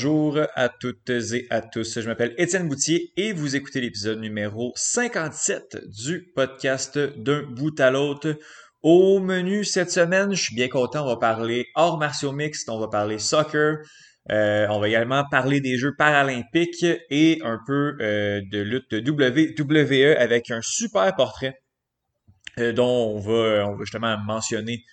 Bonjour 0.00 0.38
à 0.54 0.68
toutes 0.68 1.10
et 1.10 1.48
à 1.50 1.60
tous. 1.60 1.98
Je 1.98 2.06
m'appelle 2.06 2.32
Étienne 2.38 2.68
Boutier 2.68 3.12
et 3.16 3.32
vous 3.32 3.56
écoutez 3.56 3.80
l'épisode 3.80 4.20
numéro 4.20 4.72
57 4.76 5.88
du 5.88 6.30
podcast 6.36 6.96
d'un 6.96 7.42
bout 7.42 7.80
à 7.80 7.90
l'autre. 7.90 8.38
Au 8.84 9.18
menu 9.18 9.64
cette 9.64 9.90
semaine, 9.90 10.32
je 10.34 10.40
suis 10.40 10.54
bien 10.54 10.68
content, 10.68 11.02
on 11.02 11.08
va 11.08 11.16
parler 11.16 11.66
hors 11.74 11.98
martiaux 11.98 12.30
mixtes, 12.30 12.68
on 12.68 12.78
va 12.78 12.86
parler 12.86 13.18
soccer, 13.18 13.78
euh, 14.30 14.68
on 14.70 14.78
va 14.78 14.86
également 14.86 15.24
parler 15.28 15.60
des 15.60 15.76
Jeux 15.76 15.96
paralympiques 15.98 16.86
et 17.10 17.40
un 17.42 17.58
peu 17.66 17.96
euh, 18.00 18.40
de 18.52 18.60
lutte 18.60 18.92
WWE 18.92 20.16
avec 20.16 20.52
un 20.52 20.60
super 20.62 21.12
portrait 21.16 21.58
euh, 22.60 22.72
dont 22.72 23.16
on 23.16 23.18
va, 23.18 23.66
on 23.66 23.74
va 23.74 23.82
justement 23.82 24.16
mentionner 24.16 24.84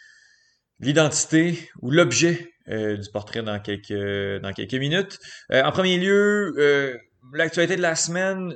l'identité 0.80 1.70
ou 1.84 1.91
l'objet 1.91 2.55
euh, 2.68 2.98
du 2.98 3.10
portrait 3.12 3.44
dans 3.44 3.60
quelques, 3.60 4.42
dans 4.42 4.52
quelques 4.52 4.74
minutes. 4.74 5.20
Euh, 5.52 5.62
en 5.62 5.72
premier 5.72 6.00
lieu, 6.00 6.52
euh, 6.58 6.98
l'actualité 7.32 7.76
de 7.76 7.82
la 7.84 7.94
semaine, 7.96 8.55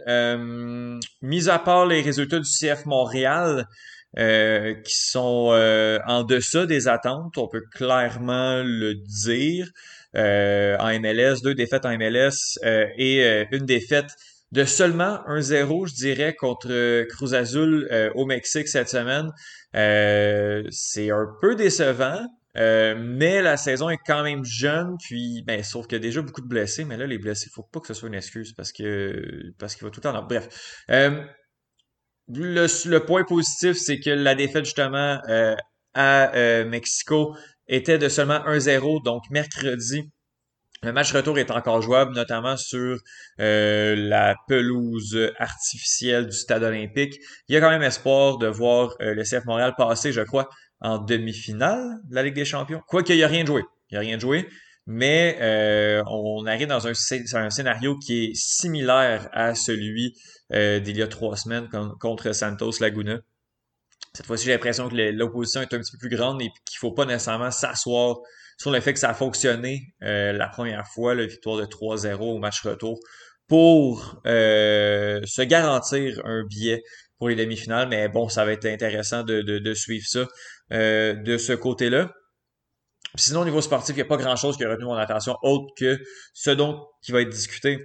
mis 1.22 1.48
à 1.48 1.60
part 1.60 1.86
les 1.86 2.02
résultats 2.02 2.40
du 2.40 2.50
CF 2.50 2.88
Montréal, 2.88 3.68
qui 4.16 4.98
sont 4.98 6.00
en 6.08 6.24
deçà 6.24 6.66
des 6.66 6.88
attentes, 6.88 7.38
on 7.38 7.48
peut 7.48 7.64
clairement 7.72 8.64
le 8.64 8.96
dire. 8.96 9.70
en 10.16 11.00
MLS, 11.00 11.42
deux 11.44 11.54
défaites 11.54 11.86
en 11.86 11.96
MLS 11.98 12.60
et 12.64 13.46
une 13.52 13.66
défaite 13.66 14.12
de 14.52 14.64
seulement 14.64 15.20
1-0, 15.28 15.88
je 15.88 15.96
dirais, 15.96 16.36
contre 16.36 17.04
Cruz 17.10 17.34
Azul 17.34 17.88
au 18.16 18.26
Mexique 18.26 18.68
cette 18.68 18.90
semaine. 18.90 19.32
c'est 20.72 21.12
un 21.12 21.28
peu 21.42 21.56
décevant. 21.56 22.28
Euh, 22.60 22.96
mais 22.98 23.42
la 23.42 23.56
saison 23.56 23.90
est 23.90 24.00
quand 24.06 24.24
même 24.24 24.44
jeune, 24.44 24.98
puis 25.00 25.44
ben, 25.44 25.64
sauf 25.64 25.88
qu'il 25.88 25.96
y 25.98 26.02
a 26.02 26.02
déjà 26.02 26.22
beaucoup 26.22 26.42
de 26.42 26.48
blessés, 26.48 26.84
mais 26.84 26.98
là, 26.98 27.06
les 27.06 27.18
blessés, 27.18 27.48
il 27.48 27.54
faut 27.54 27.64
pas 27.64 27.80
que 27.80 27.88
ce 27.88 27.94
soit 27.94 28.10
une 28.10 28.16
excuse 28.16 28.54
parce 28.54 28.74
que 28.74 29.54
parce 29.58 29.76
qu'il 29.76 29.86
va 29.86 29.92
tout 29.92 30.02
le 30.04 30.12
temps. 30.12 30.24
Bref. 30.24 30.84
Euh, 30.90 31.24
le, 32.28 32.98
point 33.00 33.24
positif, 33.24 33.78
c'est 33.78 34.00
que 34.00 34.10
la 34.10 34.36
défaite 34.36 34.66
justement 34.66 35.20
euh, 35.30 35.56
à 35.94 36.32
Mexico 36.66 37.36
était 37.68 37.98
de 37.98 38.10
seulement 38.10 38.40
1-0, 38.40 39.04
donc 39.04 39.24
mercredi. 39.32 40.12
Le 40.84 40.94
match 40.94 41.12
retour 41.12 41.40
est 41.40 41.52
encore 41.52 41.82
jouable, 41.82 42.14
notamment 42.14 42.56
sur 42.56 42.98
la 43.38 44.36
pelouse 44.48 45.18
artificielle 45.40 46.28
du 46.28 46.36
stade 46.36 46.64
olympique. 46.64 47.16
Il 47.48 47.56
y 47.56 47.58
a 47.58 47.62
quand 47.62 47.72
même 47.72 47.82
espoir 47.82 48.38
de 48.38 48.48
voir 48.48 48.96
le 49.00 49.24
CF 49.24 49.46
Montréal 49.46 49.74
passer, 49.78 50.12
je 50.12 50.22
crois, 50.22 50.50
en 50.82 50.98
demi-finale 50.98 52.00
de 52.10 52.16
la 52.16 52.24
Ligue 52.24 52.36
des 52.36 52.46
Champions. 52.46 52.82
Quoique, 52.88 53.12
il 53.12 53.18
n'y 53.18 53.24
a 53.24 53.28
rien 53.28 53.44
de 53.44 53.48
joué. 53.48 53.64
Il 53.90 53.96
n'y 53.96 53.98
a 53.98 54.02
rien 54.02 54.16
de 54.16 54.22
joué. 54.22 54.48
Mais 54.92 55.38
euh, 55.42 56.04
on 56.08 56.46
arrive 56.48 56.68
dans 56.68 56.88
un, 56.88 56.94
scénario 56.94 57.98
qui 58.00 58.26
est 58.26 58.34
similaire 58.34 59.30
à 59.34 59.54
celui 59.54 60.16
euh, 60.52 60.80
d'il 60.80 60.98
y 60.98 61.04
a 61.04 61.08
trois 61.08 61.38
semaines 61.38 61.68
contre 62.00 62.32
Santos 62.32 62.72
Laguna. 62.80 63.20
Cette 64.14 64.26
fois-ci, 64.26 64.46
j'ai 64.46 64.54
l'impression 64.54 64.90
que 64.90 64.96
l'opposition 64.96 65.62
est 65.62 65.72
un 65.74 65.80
petit 65.80 65.92
peu 65.92 66.00
plus 66.00 66.10
grande 66.10 66.42
et 66.42 66.50
qu'il 66.66 66.80
faut 66.80 66.92
pas 66.92 67.06
nécessairement 67.06 67.52
s'asseoir 67.52 68.18
sur 68.58 68.72
le 68.72 68.80
fait 68.82 68.94
que 68.94 69.00
ça 69.00 69.12
a 69.12 69.14
fonctionné 69.14 69.94
euh, 70.02 70.34
la 70.34 70.48
première 70.48 70.88
fois, 70.88 71.14
la 71.14 71.28
victoire 71.28 71.58
de 71.58 71.66
3-0 71.66 72.16
au 72.22 72.40
match 72.40 72.62
retour, 72.64 73.00
pour 73.48 74.22
se 74.26 75.42
garantir 75.44 76.20
un 76.26 76.44
billet 76.46 76.84
pour 77.20 77.30
les 77.30 77.36
demi-finales. 77.36 77.88
Mais 77.90 78.10
bon, 78.10 78.30
ça 78.30 78.44
va 78.46 78.54
être 78.54 78.66
intéressant 78.66 79.24
de, 79.24 79.42
de 79.42 79.74
suivre 79.74 80.06
ça. 80.08 80.26
Euh, 80.72 81.16
de 81.16 81.40
ce 81.40 81.54
côté-là. 81.54 82.12
Sinon, 83.16 83.42
au 83.42 83.46
niveau 83.46 83.60
sportif, 83.60 83.96
il 83.96 83.98
n'y 83.98 84.04
a 84.04 84.06
pas 84.06 84.18
grand-chose 84.18 84.56
qui 84.56 84.64
a 84.64 84.70
retenu 84.70 84.86
mon 84.86 84.94
attention 84.94 85.36
autre 85.42 85.74
que 85.76 86.00
ce 86.34 86.52
dont 86.52 86.86
qui 87.02 87.12
va 87.12 87.22
être 87.22 87.30
discuté 87.30 87.80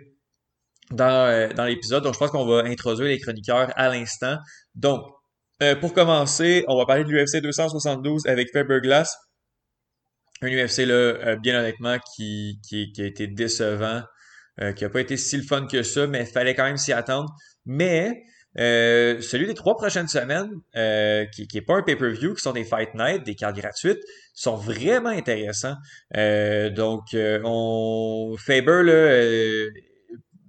dans, 0.90 1.26
euh, 1.26 1.48
dans 1.54 1.64
l'épisode. 1.64 2.04
Donc, 2.04 2.12
je 2.12 2.18
pense 2.18 2.30
qu'on 2.30 2.44
va 2.44 2.64
introduire 2.64 3.08
les 3.08 3.18
chroniqueurs 3.18 3.72
à 3.76 3.88
l'instant. 3.88 4.36
Donc, 4.74 5.02
euh, 5.62 5.74
pour 5.76 5.94
commencer, 5.94 6.62
on 6.68 6.76
va 6.76 6.84
parler 6.84 7.04
de 7.04 7.08
l'UFC 7.08 7.40
272 7.40 8.26
avec 8.26 8.52
Glass. 8.52 9.16
Un 10.42 10.48
UFC, 10.48 10.84
là, 10.84 11.36
bien 11.36 11.58
honnêtement, 11.58 11.96
qui, 12.14 12.60
qui, 12.68 12.92
qui, 12.92 13.00
a 13.00 13.06
été 13.06 13.28
décevant, 13.28 14.02
qui 14.76 14.84
n'a 14.84 14.90
pas 14.90 15.00
été 15.00 15.16
si 15.16 15.38
le 15.38 15.42
fun 15.42 15.66
que 15.66 15.82
ça, 15.82 16.06
mais 16.06 16.20
il 16.20 16.26
fallait 16.26 16.54
quand 16.54 16.64
même 16.64 16.76
s'y 16.76 16.92
attendre. 16.92 17.34
Mais 17.64 18.24
euh, 18.58 19.20
celui 19.20 19.46
des 19.46 19.54
trois 19.54 19.76
prochaines 19.76 20.08
semaines, 20.08 20.50
euh, 20.76 21.26
qui 21.26 21.48
n'est 21.52 21.60
pas 21.60 21.76
un 21.76 21.82
pay-per-view, 21.82 22.34
qui 22.34 22.42
sont 22.42 22.52
des 22.52 22.64
Fight 22.64 22.94
Night, 22.94 23.24
des 23.24 23.34
cartes 23.34 23.56
gratuites, 23.56 24.00
sont 24.32 24.56
vraiment 24.56 25.10
intéressants. 25.10 25.76
Euh, 26.16 26.70
donc, 26.70 27.14
on 27.14 28.36
Faber 28.38 28.82
là, 28.84 29.72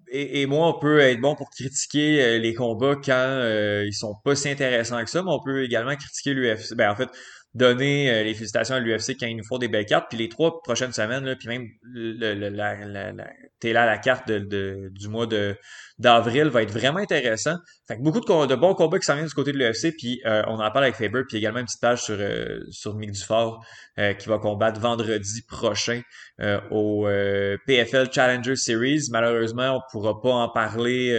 et, 0.08 0.42
et, 0.42 0.46
moi, 0.46 0.70
on 0.70 0.80
peut 0.80 1.00
être 1.00 1.20
bon 1.20 1.36
pour 1.36 1.50
critiquer 1.50 2.40
les 2.40 2.54
combats 2.54 2.96
quand 3.04 3.42
ils 3.84 3.94
sont 3.94 4.16
pas 4.24 4.36
si 4.36 4.50
intéressants 4.50 5.04
que 5.04 5.10
ça, 5.10 5.24
mais 5.24 5.32
on 5.32 5.42
peut 5.44 5.64
également 5.64 5.96
critiquer 5.96 6.34
l'UFC. 6.34 6.76
Ben, 6.76 6.92
en 6.92 6.96
fait, 6.96 7.10
donner 7.56 8.12
euh, 8.12 8.24
les 8.24 8.34
félicitations 8.34 8.76
à 8.76 8.80
l'UFC 8.80 9.16
quand 9.18 9.28
ils 9.28 9.38
nous 9.38 9.44
font 9.44 9.58
des 9.58 9.70
belles 9.70 9.86
cartes. 9.86 10.08
Puis 10.10 10.18
les 10.18 10.28
trois 10.28 10.62
prochaines 10.62 10.92
semaines, 10.92 11.24
là, 11.24 11.36
puis 11.38 11.48
même 11.48 11.68
le, 11.84 12.34
la, 12.50 12.76
la, 12.76 13.14
la, 13.14 13.28
t'es 13.60 13.72
là 13.72 13.86
la 13.86 13.98
carte 13.98 14.28
de, 14.28 14.90
du 14.92 15.08
mois 15.08 15.26
de 15.26 15.56
d'avril 15.98 16.50
va 16.50 16.64
être 16.64 16.72
vraiment 16.72 17.00
intéressant. 17.00 17.56
Fait 17.88 17.96
que 17.96 18.02
beaucoup 18.02 18.20
de, 18.20 18.46
de 18.48 18.56
bons 18.56 18.76
combats 18.76 19.00
qui 19.00 19.06
s'en 19.06 19.16
viennent 19.16 19.28
du 19.28 19.34
côté 19.34 19.54
de 19.54 19.58
l'UFC. 19.58 19.96
Puis 19.98 20.22
euh, 20.26 20.44
on 20.48 20.56
en 20.60 20.70
parle 20.70 20.84
avec 20.84 20.96
Faber. 20.96 21.24
Puis 21.26 21.38
également 21.38 21.60
une 21.60 21.66
petite 21.66 21.80
page 21.80 22.04
sur, 22.04 22.18
euh, 22.20 22.60
sur 22.70 22.96
Mick 22.96 23.12
Dufort 23.12 23.66
qui 24.20 24.28
va 24.28 24.38
combattre 24.40 24.82
vendredi 24.82 25.42
prochain 25.48 26.02
au 26.70 27.08
PFL 27.66 28.12
Challenger 28.12 28.58
Series. 28.58 29.08
Malheureusement, 29.10 29.78
on 29.78 29.82
pourra 29.90 30.20
pas 30.20 30.34
en 30.34 30.50
parler. 30.50 31.12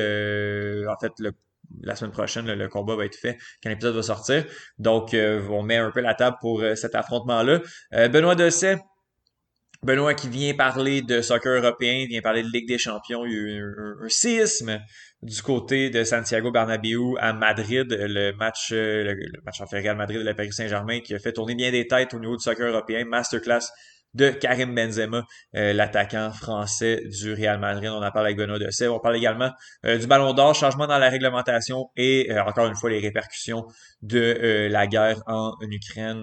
en 0.87 0.99
fait, 1.01 1.13
le 1.19 1.33
la 1.83 1.97
semaine 1.97 2.13
prochaine, 2.13 2.47
le, 2.53 2.69
combat 2.69 2.97
va 2.97 3.05
être 3.05 3.17
fait 3.17 3.39
quand 3.63 3.71
l'épisode 3.71 3.95
va 3.95 4.03
sortir. 4.03 4.45
Donc, 4.79 5.15
euh, 5.15 5.43
on 5.51 5.63
met 5.63 5.77
un 5.77 5.91
peu 5.91 6.01
la 6.01 6.15
table 6.15 6.37
pour 6.41 6.61
euh, 6.61 6.75
cet 6.75 6.95
affrontement-là. 6.95 7.61
Euh, 7.95 8.09
Benoît 8.09 8.35
Dosset, 8.35 8.79
Benoît 9.83 10.15
qui 10.15 10.29
vient 10.29 10.55
parler 10.55 11.03
de 11.03 11.21
soccer 11.21 11.63
européen, 11.63 12.07
vient 12.09 12.23
parler 12.23 12.43
de 12.43 12.49
Ligue 12.49 12.69
des 12.69 12.79
Champions. 12.79 13.25
Il 13.25 13.33
y 13.33 13.37
a 13.37 13.39
eu 13.39 13.75
un, 14.03 14.09
séisme 14.09 14.81
du 15.23 15.43
côté 15.43 15.91
de 15.91 16.03
Santiago 16.03 16.51
Bernabéu 16.51 17.17
à 17.19 17.33
Madrid, 17.33 17.87
le 17.89 18.33
match, 18.33 18.71
le, 18.73 19.15
match 19.45 19.61
en 19.61 19.67
Real 19.67 19.97
Madrid 19.97 20.19
de 20.19 20.25
la 20.25 20.35
Paris 20.35 20.53
Saint-Germain 20.53 21.01
qui 21.01 21.15
a 21.15 21.19
fait 21.19 21.33
tourner 21.33 21.55
bien 21.55 21.71
des 21.71 21.87
têtes 21.87 22.15
au 22.15 22.19
niveau 22.19 22.37
du 22.37 22.43
soccer 22.43 22.69
européen. 22.69 23.05
Masterclass 23.05 23.71
de 24.17 24.31
Karim 24.31 24.75
Benzema, 24.75 25.25
euh, 25.55 25.73
l'attaquant 25.75 26.33
français 26.33 27.03
du 27.05 27.35
Real 27.35 27.61
Madrid. 27.61 27.91
On 27.91 28.03
en 28.03 28.11
parle 28.11 28.27
avec 28.27 28.39
Benoît 28.39 28.59
Dessay. 28.59 28.89
On 28.89 28.99
parle 28.99 29.17
également 29.17 29.51
euh, 29.85 29.99
du 29.99 30.07
Ballon 30.07 30.33
d'Or, 30.33 30.55
changement 30.55 30.87
dans 30.87 30.99
la 30.99 31.11
réglementation 31.11 31.91
et 31.97 32.33
euh, 32.33 32.43
encore 32.43 32.67
une 32.67 32.75
fois 32.75 32.91
les 32.91 32.99
répercussions 32.99 33.67
de 34.01 34.69
la 34.71 34.87
guerre 34.87 35.23
en 35.27 35.53
Ukraine, 35.61 36.23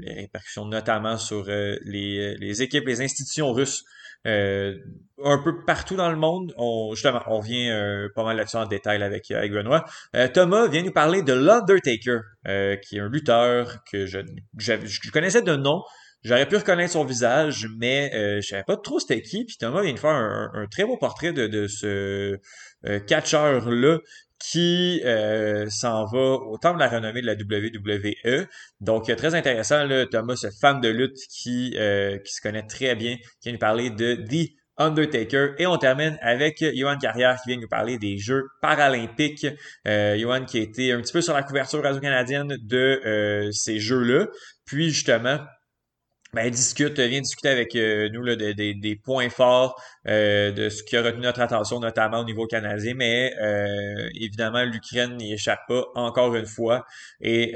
les 0.00 0.14
répercussions 0.14 0.66
notamment 0.66 1.16
sur 1.16 1.46
les, 1.46 2.62
équipes, 2.62 2.86
les 2.86 3.00
institutions 3.00 3.52
russes. 3.52 3.84
un 4.26 5.38
peu 5.42 5.64
partout 5.64 5.96
dans 5.96 6.10
le 6.10 6.16
monde. 6.16 6.52
On, 6.56 6.94
justement, 6.94 7.22
on 7.28 7.40
vient 7.40 8.08
pas 8.14 8.24
mal 8.24 8.36
là-dessus 8.36 8.56
en 8.56 8.66
détail 8.66 9.02
avec, 9.02 9.30
avec 9.30 9.52
Benoît. 9.52 9.84
Thomas 10.34 10.68
vient 10.68 10.82
nous 10.82 10.92
parler 10.92 11.22
de 11.22 11.32
l'Undertaker, 11.32 12.20
qui 12.82 12.96
est 12.96 13.00
un 13.00 13.08
lutteur 13.08 13.82
que 13.90 14.06
je, 14.06 14.18
je 14.58 15.10
connaissais 15.10 15.42
de 15.42 15.56
nom, 15.56 15.82
J'aurais 16.24 16.48
pu 16.48 16.56
reconnaître 16.56 16.94
son 16.94 17.04
visage, 17.04 17.68
mais 17.78 18.10
euh, 18.14 18.40
je 18.40 18.48
savais 18.48 18.64
pas 18.64 18.76
trop 18.76 18.98
c'était 18.98 19.22
qui. 19.22 19.44
Puis 19.44 19.56
Thomas 19.58 19.82
vient 19.82 19.92
de 19.92 19.98
faire 19.98 20.10
un, 20.10 20.66
très 20.70 20.84
beau 20.84 20.96
portrait 20.96 21.32
de, 21.32 21.46
de 21.46 21.66
ce 21.66 22.38
euh, 22.86 22.98
catcheur-là 23.00 23.98
qui 24.50 25.00
euh, 25.04 25.68
s'en 25.70 26.04
va 26.04 26.18
au 26.18 26.58
temps 26.58 26.74
de 26.74 26.78
la 26.78 26.88
renommée 26.88 27.22
de 27.22 27.26
la 27.26 27.34
WWE. 27.34 28.46
Donc, 28.80 29.14
très 29.16 29.34
intéressant, 29.34 29.84
là, 29.84 30.06
Thomas, 30.06 30.36
ce 30.36 30.48
fan 30.60 30.80
de 30.80 30.88
lutte 30.88 31.16
qui, 31.30 31.74
euh, 31.78 32.18
qui 32.18 32.32
se 32.32 32.40
connaît 32.42 32.66
très 32.66 32.94
bien, 32.94 33.16
qui 33.16 33.48
vient 33.48 33.52
nous 33.52 33.58
parler 33.58 33.90
de 33.90 34.14
The 34.14 34.50
Undertaker. 34.76 35.54
Et 35.58 35.66
on 35.66 35.78
termine 35.78 36.18
avec 36.20 36.62
Johan 36.74 36.98
Carrière 36.98 37.38
qui 37.42 37.50
vient 37.50 37.60
nous 37.60 37.68
parler 37.68 37.96
des 37.96 38.18
Jeux 38.18 38.44
paralympiques. 38.60 39.46
Euh, 39.86 40.18
Johan 40.18 40.44
qui 40.44 40.58
a 40.58 40.62
été 40.62 40.92
un 40.92 41.00
petit 41.00 41.12
peu 41.12 41.22
sur 41.22 41.32
la 41.32 41.42
couverture 41.42 41.82
radio-canadienne 41.82 42.56
de 42.60 43.50
ces 43.52 43.78
Jeux-là. 43.78 44.26
Puis 44.66 44.90
justement, 44.90 45.38
ben, 46.34 46.50
discute, 46.50 46.98
vient 46.98 47.20
discuter 47.20 47.48
avec 47.48 47.74
euh, 47.76 48.08
nous 48.12 48.22
là, 48.22 48.34
des 48.34 49.00
points 49.02 49.30
forts 49.30 49.80
euh, 50.08 50.50
de 50.50 50.68
ce 50.68 50.82
qui 50.82 50.96
a 50.96 51.02
retenu 51.02 51.22
notre 51.22 51.40
attention, 51.40 51.80
notamment 51.80 52.20
au 52.20 52.24
niveau 52.24 52.46
canadien. 52.46 52.94
Mais 52.94 53.32
euh, 53.40 54.08
évidemment, 54.14 54.64
l'Ukraine 54.64 55.16
n'y 55.16 55.32
échappe 55.32 55.60
pas 55.68 55.84
encore 55.94 56.34
une 56.34 56.46
fois. 56.46 56.84
Et 57.20 57.52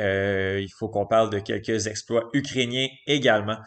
il 0.60 0.70
faut 0.78 0.88
qu'on 0.88 1.06
parle 1.06 1.30
de 1.30 1.40
quelques 1.40 1.86
exploits 1.86 2.28
ukrainiens 2.32 2.88
également. 3.06 3.58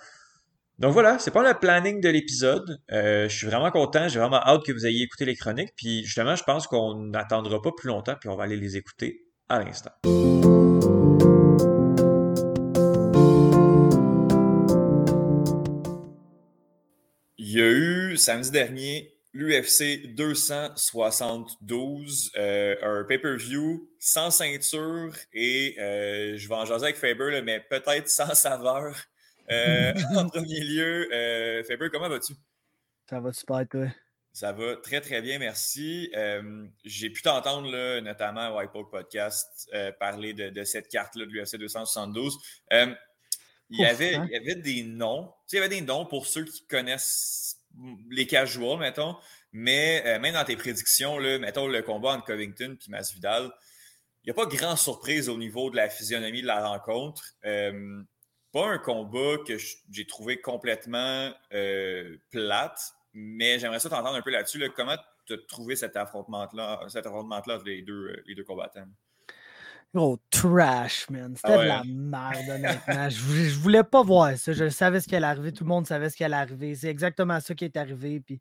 Donc 0.79 0.93
voilà, 0.93 1.19
c'est 1.19 1.31
pas 1.31 1.47
le 1.47 1.59
planning 1.59 2.01
de 2.01 2.09
l'épisode. 2.09 2.79
je 2.89 3.27
suis 3.27 3.47
vraiment 3.47 3.69
content, 3.69 4.07
j'ai 4.07 4.19
vraiment 4.19 4.41
hâte 4.41 4.63
que 4.65 4.71
vous 4.71 4.87
ayez 4.87 5.03
écouté 5.03 5.25
les 5.25 5.35
chroniques. 5.35 5.73
Puis 5.75 6.03
justement, 6.05 6.35
je 6.35 6.43
pense 6.43 6.65
qu'on 6.67 6.95
n'attendra 6.95 7.61
pas 7.61 7.71
plus 7.75 7.89
longtemps, 7.89 8.15
puis 8.19 8.29
on 8.29 8.35
va 8.35 8.45
aller 8.45 8.57
les 8.57 8.77
écouter 8.77 9.25
à 9.47 9.63
l'instant. 9.63 9.91
Samedi 18.17 18.51
dernier 18.51 19.21
l'UFC 19.33 20.13
272, 20.13 22.31
euh, 22.35 22.75
un 22.81 23.05
pay-per-view 23.05 23.89
sans 23.99 24.29
ceinture 24.29 25.15
et 25.33 25.77
euh, 25.79 26.35
je 26.37 26.49
vais 26.49 26.55
en 26.55 26.65
jaser 26.65 26.83
avec 26.85 26.97
Faber, 26.97 27.41
mais 27.41 27.61
peut-être 27.61 28.09
sans 28.09 28.35
saveur. 28.35 28.95
Euh, 29.49 29.93
en 30.15 30.27
premier 30.27 30.59
lieu, 30.59 31.07
Faber, 31.67 31.89
comment 31.91 32.09
vas-tu? 32.09 32.33
Ça 33.09 33.19
va 33.19 33.33
super, 33.33 33.67
toi. 33.69 33.87
Ça 34.33 34.53
va 34.53 34.77
très, 34.77 35.01
très 35.01 35.21
bien, 35.21 35.39
merci. 35.39 36.09
J'ai 36.85 37.09
pu 37.09 37.21
t'entendre, 37.21 37.99
notamment 37.99 38.39
à 38.41 38.53
White 38.53 38.71
Podcast, 38.89 39.69
parler 39.99 40.33
de, 40.33 40.63
cette 40.63 40.87
carte-là 40.87 41.25
de 41.25 41.31
l'UFC 41.31 41.57
272. 41.57 42.37
Il, 43.71 43.79
y 43.79 43.85
avait, 43.85 44.13
il 44.13 44.31
y 44.31 44.35
avait 44.35 44.55
des 44.55 44.83
noms. 44.83 45.33
il 45.51 45.55
y 45.55 45.57
avait 45.57 45.69
des 45.69 45.81
noms 45.81 46.05
pour 46.05 46.27
ceux 46.27 46.43
qui 46.43 46.65
connaissent 46.67 47.57
les 48.09 48.27
casuals, 48.27 48.79
mettons. 48.79 49.15
Mais 49.53 50.03
euh, 50.05 50.19
même 50.19 50.33
dans 50.33 50.43
tes 50.43 50.55
prédictions, 50.55 51.17
là, 51.17 51.39
mettons 51.39 51.67
le 51.67 51.81
combat 51.81 52.11
entre 52.11 52.25
Covington 52.25 52.77
et 52.85 52.91
Masvidal, 52.91 53.51
il 54.23 54.27
n'y 54.27 54.31
a 54.31 54.33
pas 54.33 54.45
grand 54.45 54.75
surprise 54.75 55.29
au 55.29 55.37
niveau 55.37 55.69
de 55.69 55.75
la 55.75 55.89
physionomie 55.89 56.41
de 56.41 56.47
la 56.47 56.67
rencontre. 56.67 57.23
Euh, 57.45 58.03
pas 58.51 58.67
un 58.67 58.77
combat 58.77 59.37
que 59.47 59.57
j'ai 59.57 60.05
trouvé 60.05 60.41
complètement 60.41 61.33
euh, 61.53 62.17
plate, 62.29 62.93
mais 63.13 63.57
j'aimerais 63.57 63.79
ça 63.79 63.89
t'entendre 63.89 64.15
un 64.15 64.21
peu 64.21 64.31
là-dessus. 64.31 64.69
Comment 64.75 64.97
tu 65.25 65.33
as 65.33 65.37
trouvé 65.47 65.75
cet 65.75 65.95
affrontement-là 65.95 66.81
cet 66.89 67.05
affrontement 67.05 67.37
entre 67.37 67.63
les 67.65 67.81
deux, 67.81 68.21
les 68.25 68.35
deux 68.35 68.43
combattants? 68.43 68.87
Gros 69.93 70.17
trash, 70.29 71.09
man. 71.09 71.35
C'était 71.35 71.57
de 71.57 71.63
la 71.63 71.83
merde, 71.83 72.49
honnêtement. 72.49 73.09
je, 73.09 73.17
je, 73.17 73.59
voulais 73.59 73.83
pas 73.83 74.03
voir 74.03 74.37
ça. 74.37 74.53
Je 74.53 74.69
savais 74.69 75.01
ce 75.01 75.07
qui 75.07 75.15
allait 75.15 75.27
arriver. 75.27 75.51
Tout 75.51 75.65
le 75.65 75.69
monde 75.69 75.85
savait 75.85 76.09
ce 76.09 76.15
qui 76.15 76.23
allait 76.23 76.35
arriver. 76.35 76.75
C'est 76.75 76.87
exactement 76.87 77.39
ça 77.41 77.53
qui 77.55 77.65
est 77.65 77.75
arrivé. 77.75 78.21
Puis 78.21 78.39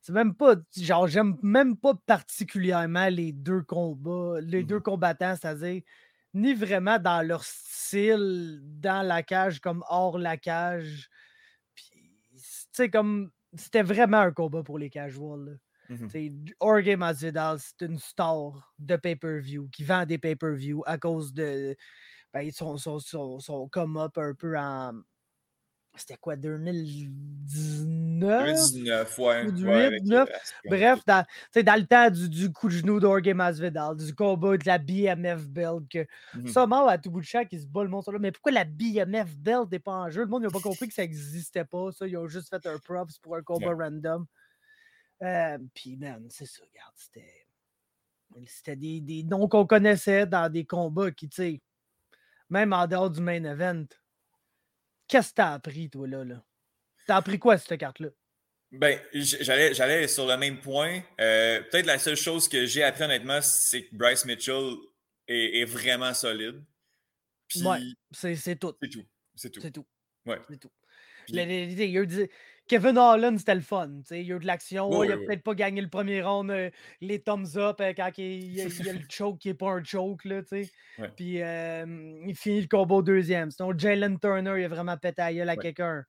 c'est 0.00 0.12
même 0.12 0.34
pas. 0.34 0.56
Genre, 0.76 1.06
j'aime 1.06 1.36
même 1.42 1.76
pas 1.76 1.94
particulièrement 1.94 3.08
les 3.08 3.32
deux 3.32 3.62
combats, 3.62 4.40
les 4.40 4.64
deux 4.64 4.78
mmh 4.78 4.82
combattants, 4.82 5.36
c'est-à-dire 5.36 5.82
ni 6.34 6.54
vraiment 6.54 6.98
dans 6.98 7.22
leur 7.26 7.44
style, 7.44 8.60
dans 8.62 9.06
la 9.06 9.22
cage 9.22 9.60
comme 9.60 9.84
hors 9.88 10.18
la 10.18 10.36
cage. 10.36 11.10
Puis, 11.74 11.90
tu 12.32 12.40
sais, 12.72 12.90
comme. 12.90 13.30
C'était 13.56 13.82
vraiment 13.82 14.18
un 14.18 14.30
combat 14.30 14.62
pour 14.62 14.78
les 14.78 14.90
casuals. 14.90 15.58
Mmh 15.90 16.08
Jorge 16.60 16.96
Masvidal, 16.96 17.58
c'est 17.58 17.84
une 17.84 17.98
star 17.98 18.72
de 18.78 18.94
pay-per-view 18.94 19.68
qui 19.72 19.82
vend 19.82 20.06
des 20.06 20.18
pay-per-view 20.18 20.84
à 20.86 20.98
cause 20.98 21.34
de 21.34 21.74
ben, 22.32 22.48
son, 22.52 22.76
son, 22.76 23.00
son, 23.40 23.68
come-up 23.68 24.16
un 24.16 24.34
peu 24.34 24.56
en. 24.56 24.92
C'était 25.96 26.14
quoi, 26.20 26.36
2019? 26.36 28.46
2019, 28.46 29.18
ouais. 29.18 29.50
2019. 29.50 30.28
Bref, 30.66 31.00
dans, 31.04 31.26
dans 31.56 31.80
le 31.80 31.86
temps 31.86 32.08
du, 32.08 32.28
du 32.28 32.52
coup 32.52 32.68
de 32.68 32.74
genou 32.74 33.00
d'Orge 33.00 33.28
Masvidal, 33.28 33.96
du 33.96 34.14
combat 34.14 34.56
de 34.56 34.66
la 34.66 34.78
BMF 34.78 35.48
belt, 35.48 35.88
que 35.90 36.06
mmh 36.36 36.46
ça 36.46 36.68
mort 36.68 36.88
à 36.88 36.98
tout 36.98 37.10
bout 37.10 37.18
de 37.18 37.26
champ 37.26 37.44
qui 37.44 37.60
se 37.60 37.66
bat 37.66 37.82
le 37.82 37.88
monstre 37.88 38.12
là. 38.12 38.20
Mais 38.20 38.30
pourquoi 38.30 38.52
la 38.52 38.64
BMF 38.64 39.36
belt 39.36 39.72
n'est 39.72 39.80
pas 39.80 39.94
en 39.94 40.08
jeu? 40.08 40.20
Le 40.20 40.28
monde 40.28 40.44
n'a 40.44 40.50
pas 40.50 40.60
compris 40.60 40.86
que 40.86 40.94
ça 40.94 41.02
n'existait 41.02 41.64
pas. 41.64 41.90
Ça. 41.90 42.06
Ils 42.06 42.16
ont 42.16 42.28
juste 42.28 42.50
fait 42.50 42.64
un 42.66 42.78
props 42.78 43.18
pour 43.18 43.34
un 43.34 43.42
combat 43.42 43.74
random. 43.74 44.26
Euh, 45.22 45.58
puis, 45.74 45.96
man, 45.96 46.26
c'est 46.30 46.46
ça, 46.46 46.62
regarde, 46.62 46.94
c'était. 46.96 47.46
C'était 48.46 48.76
des, 48.76 49.00
des 49.00 49.24
noms 49.24 49.48
qu'on 49.48 49.66
connaissait 49.66 50.24
dans 50.24 50.50
des 50.50 50.64
combats 50.64 51.10
qui, 51.10 51.28
tu 51.28 51.36
sais, 51.36 51.62
même 52.48 52.72
en 52.72 52.86
dehors 52.86 53.10
du 53.10 53.20
main 53.20 53.42
event. 53.42 53.86
Qu'est-ce 55.08 55.30
que 55.30 55.34
t'as 55.34 55.54
appris, 55.54 55.90
toi, 55.90 56.06
là? 56.06 56.24
là? 56.24 56.44
T'as 57.06 57.16
appris 57.16 57.40
quoi, 57.40 57.58
cette 57.58 57.78
carte-là? 57.78 58.10
Ben, 58.70 59.00
j'allais, 59.12 59.74
j'allais 59.74 60.06
sur 60.06 60.28
le 60.28 60.36
même 60.36 60.60
point. 60.60 61.02
Euh, 61.20 61.60
peut-être 61.62 61.86
la 61.86 61.98
seule 61.98 62.16
chose 62.16 62.48
que 62.48 62.66
j'ai 62.66 62.84
appris 62.84 63.02
honnêtement, 63.02 63.40
c'est 63.42 63.86
que 63.86 63.96
Bryce 63.96 64.24
Mitchell 64.24 64.76
est, 65.26 65.64
vraiment 65.64 66.14
solide. 66.14 66.62
Puis, 67.48 67.64
ouais, 67.64 67.80
c'est, 68.12 68.36
tout. 68.56 68.76
C'est 68.80 68.88
tout. 68.88 69.04
C'est 69.34 69.50
tout. 69.50 69.60
C'est 69.60 69.72
tout. 69.72 69.86
Ouais. 70.24 70.38
C'est 70.48 70.60
tout. 70.60 70.70
Kevin 72.70 72.98
Holland, 72.98 73.36
c'était 73.36 73.56
le 73.56 73.62
fun. 73.62 73.90
Il 74.12 74.22
y 74.22 74.32
a 74.32 74.36
eu 74.36 74.38
de 74.38 74.46
l'action. 74.46 75.02
il 75.02 75.10
a 75.10 75.16
peut-être 75.16 75.42
pas 75.42 75.56
gagné 75.56 75.80
le 75.80 75.88
premier 75.88 76.22
round, 76.22 76.52
euh, 76.52 76.70
les 77.00 77.20
thumbs 77.20 77.56
up 77.56 77.80
euh, 77.80 77.92
quand 77.96 78.12
il, 78.16 78.52
y 78.52 78.60
a, 78.60 78.66
le 78.92 79.00
choke 79.08 79.38
qui 79.38 79.48
n'est 79.48 79.54
pas 79.54 79.70
un 79.70 79.82
choke. 79.82 80.24
Là, 80.24 80.40
Puis 81.16 81.42
euh, 81.42 81.84
il 82.24 82.36
finit 82.36 82.60
le 82.60 82.68
combat 82.68 82.94
au 82.94 83.02
deuxième. 83.02 83.50
Sinon, 83.50 83.76
Jalen 83.76 84.20
Turner, 84.20 84.54
il 84.56 84.64
a 84.64 84.68
vraiment 84.68 84.96
pété 84.96 85.20
à 85.20 85.34
gueule 85.34 85.48
à 85.48 85.56
quelqu'un. 85.56 86.04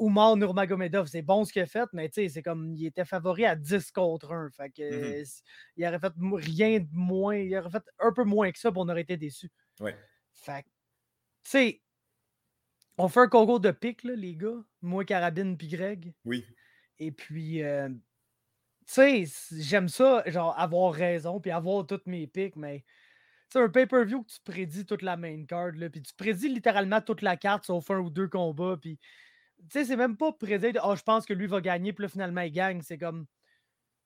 Oumar 0.00 0.36
Nurmagomedov, 0.36 1.06
c'est 1.06 1.22
bon 1.22 1.44
ce 1.44 1.52
qu'il 1.52 1.62
a 1.62 1.66
fait, 1.66 1.88
mais 1.92 2.10
c'est 2.12 2.42
comme 2.42 2.74
il 2.74 2.86
était 2.86 3.04
favori 3.04 3.44
à 3.44 3.54
10 3.54 3.92
contre 3.92 4.32
1. 4.32 4.50
Fait 4.50 4.70
que, 4.70 4.82
mm-hmm. 4.82 5.42
Il 5.76 5.86
aurait 5.86 6.00
fait 6.00 6.12
rien 6.18 6.80
de 6.80 6.88
moins. 6.90 7.36
Il 7.36 7.56
aurait 7.56 7.70
fait 7.70 7.84
un 8.00 8.12
peu 8.12 8.24
moins 8.24 8.50
que 8.50 8.58
ça, 8.58 8.72
pour 8.72 8.82
on 8.82 8.88
aurait 8.88 9.02
été 9.02 9.16
déçus. 9.16 9.52
Fait 10.32 10.64
tu 11.44 11.50
sais, 11.50 11.82
on 12.98 13.08
fait 13.08 13.20
un 13.20 13.28
concours 13.28 13.60
de 13.60 13.70
pics, 13.70 14.04
les 14.04 14.36
gars. 14.36 14.62
Moi, 14.82 15.04
Carabine 15.04 15.56
puis 15.56 15.68
Greg. 15.68 16.14
Oui. 16.24 16.44
Et 16.98 17.10
puis, 17.10 17.62
euh, 17.62 17.88
tu 17.88 17.96
sais, 18.86 19.24
j'aime 19.52 19.88
ça, 19.88 20.22
genre, 20.26 20.58
avoir 20.58 20.92
raison 20.92 21.40
puis 21.40 21.50
avoir 21.50 21.86
toutes 21.86 22.06
mes 22.06 22.26
pics, 22.26 22.56
mais 22.56 22.84
c'est 23.48 23.60
un 23.60 23.68
pay-per-view 23.68 24.22
que 24.22 24.32
tu 24.32 24.40
prédis 24.44 24.86
toute 24.86 25.02
la 25.02 25.16
main 25.16 25.44
card, 25.46 25.72
là, 25.76 25.90
puis 25.90 26.02
tu 26.02 26.14
prédis 26.14 26.48
littéralement 26.48 27.00
toute 27.00 27.22
la 27.22 27.36
carte 27.36 27.66
sauf 27.66 27.90
un 27.90 27.98
ou 27.98 28.10
deux 28.10 28.28
combats, 28.28 28.76
puis 28.80 28.98
tu 29.58 29.66
sais, 29.70 29.84
c'est 29.84 29.96
même 29.96 30.16
pas 30.16 30.32
prédire, 30.32 30.80
oh, 30.84 30.94
je 30.96 31.02
pense 31.02 31.24
que 31.24 31.32
lui 31.32 31.46
va 31.46 31.60
gagner, 31.60 31.92
puis 31.92 32.02
là, 32.02 32.08
finalement, 32.08 32.42
il 32.42 32.52
gagne. 32.52 32.82
C'est 32.82 32.98
comme, 32.98 33.26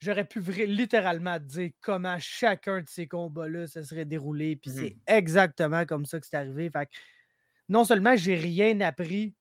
j'aurais 0.00 0.24
pu 0.24 0.40
littéralement 0.40 1.38
dire 1.38 1.70
comment 1.80 2.16
chacun 2.20 2.80
de 2.80 2.88
ces 2.88 3.08
combats-là 3.08 3.66
se 3.66 3.82
serait 3.82 4.04
déroulé, 4.04 4.56
puis 4.56 4.70
c'est 4.70 4.90
mmh 4.90 5.00
exactement 5.06 5.84
comme 5.86 6.06
ça 6.06 6.20
que 6.20 6.26
c'est 6.26 6.36
arrivé. 6.36 6.70
Fait 6.70 6.86
que, 6.86 6.92
non 7.68 7.84
seulement 7.84 8.16
j'ai 8.16 8.34
rien 8.34 8.80
appris 8.80 9.34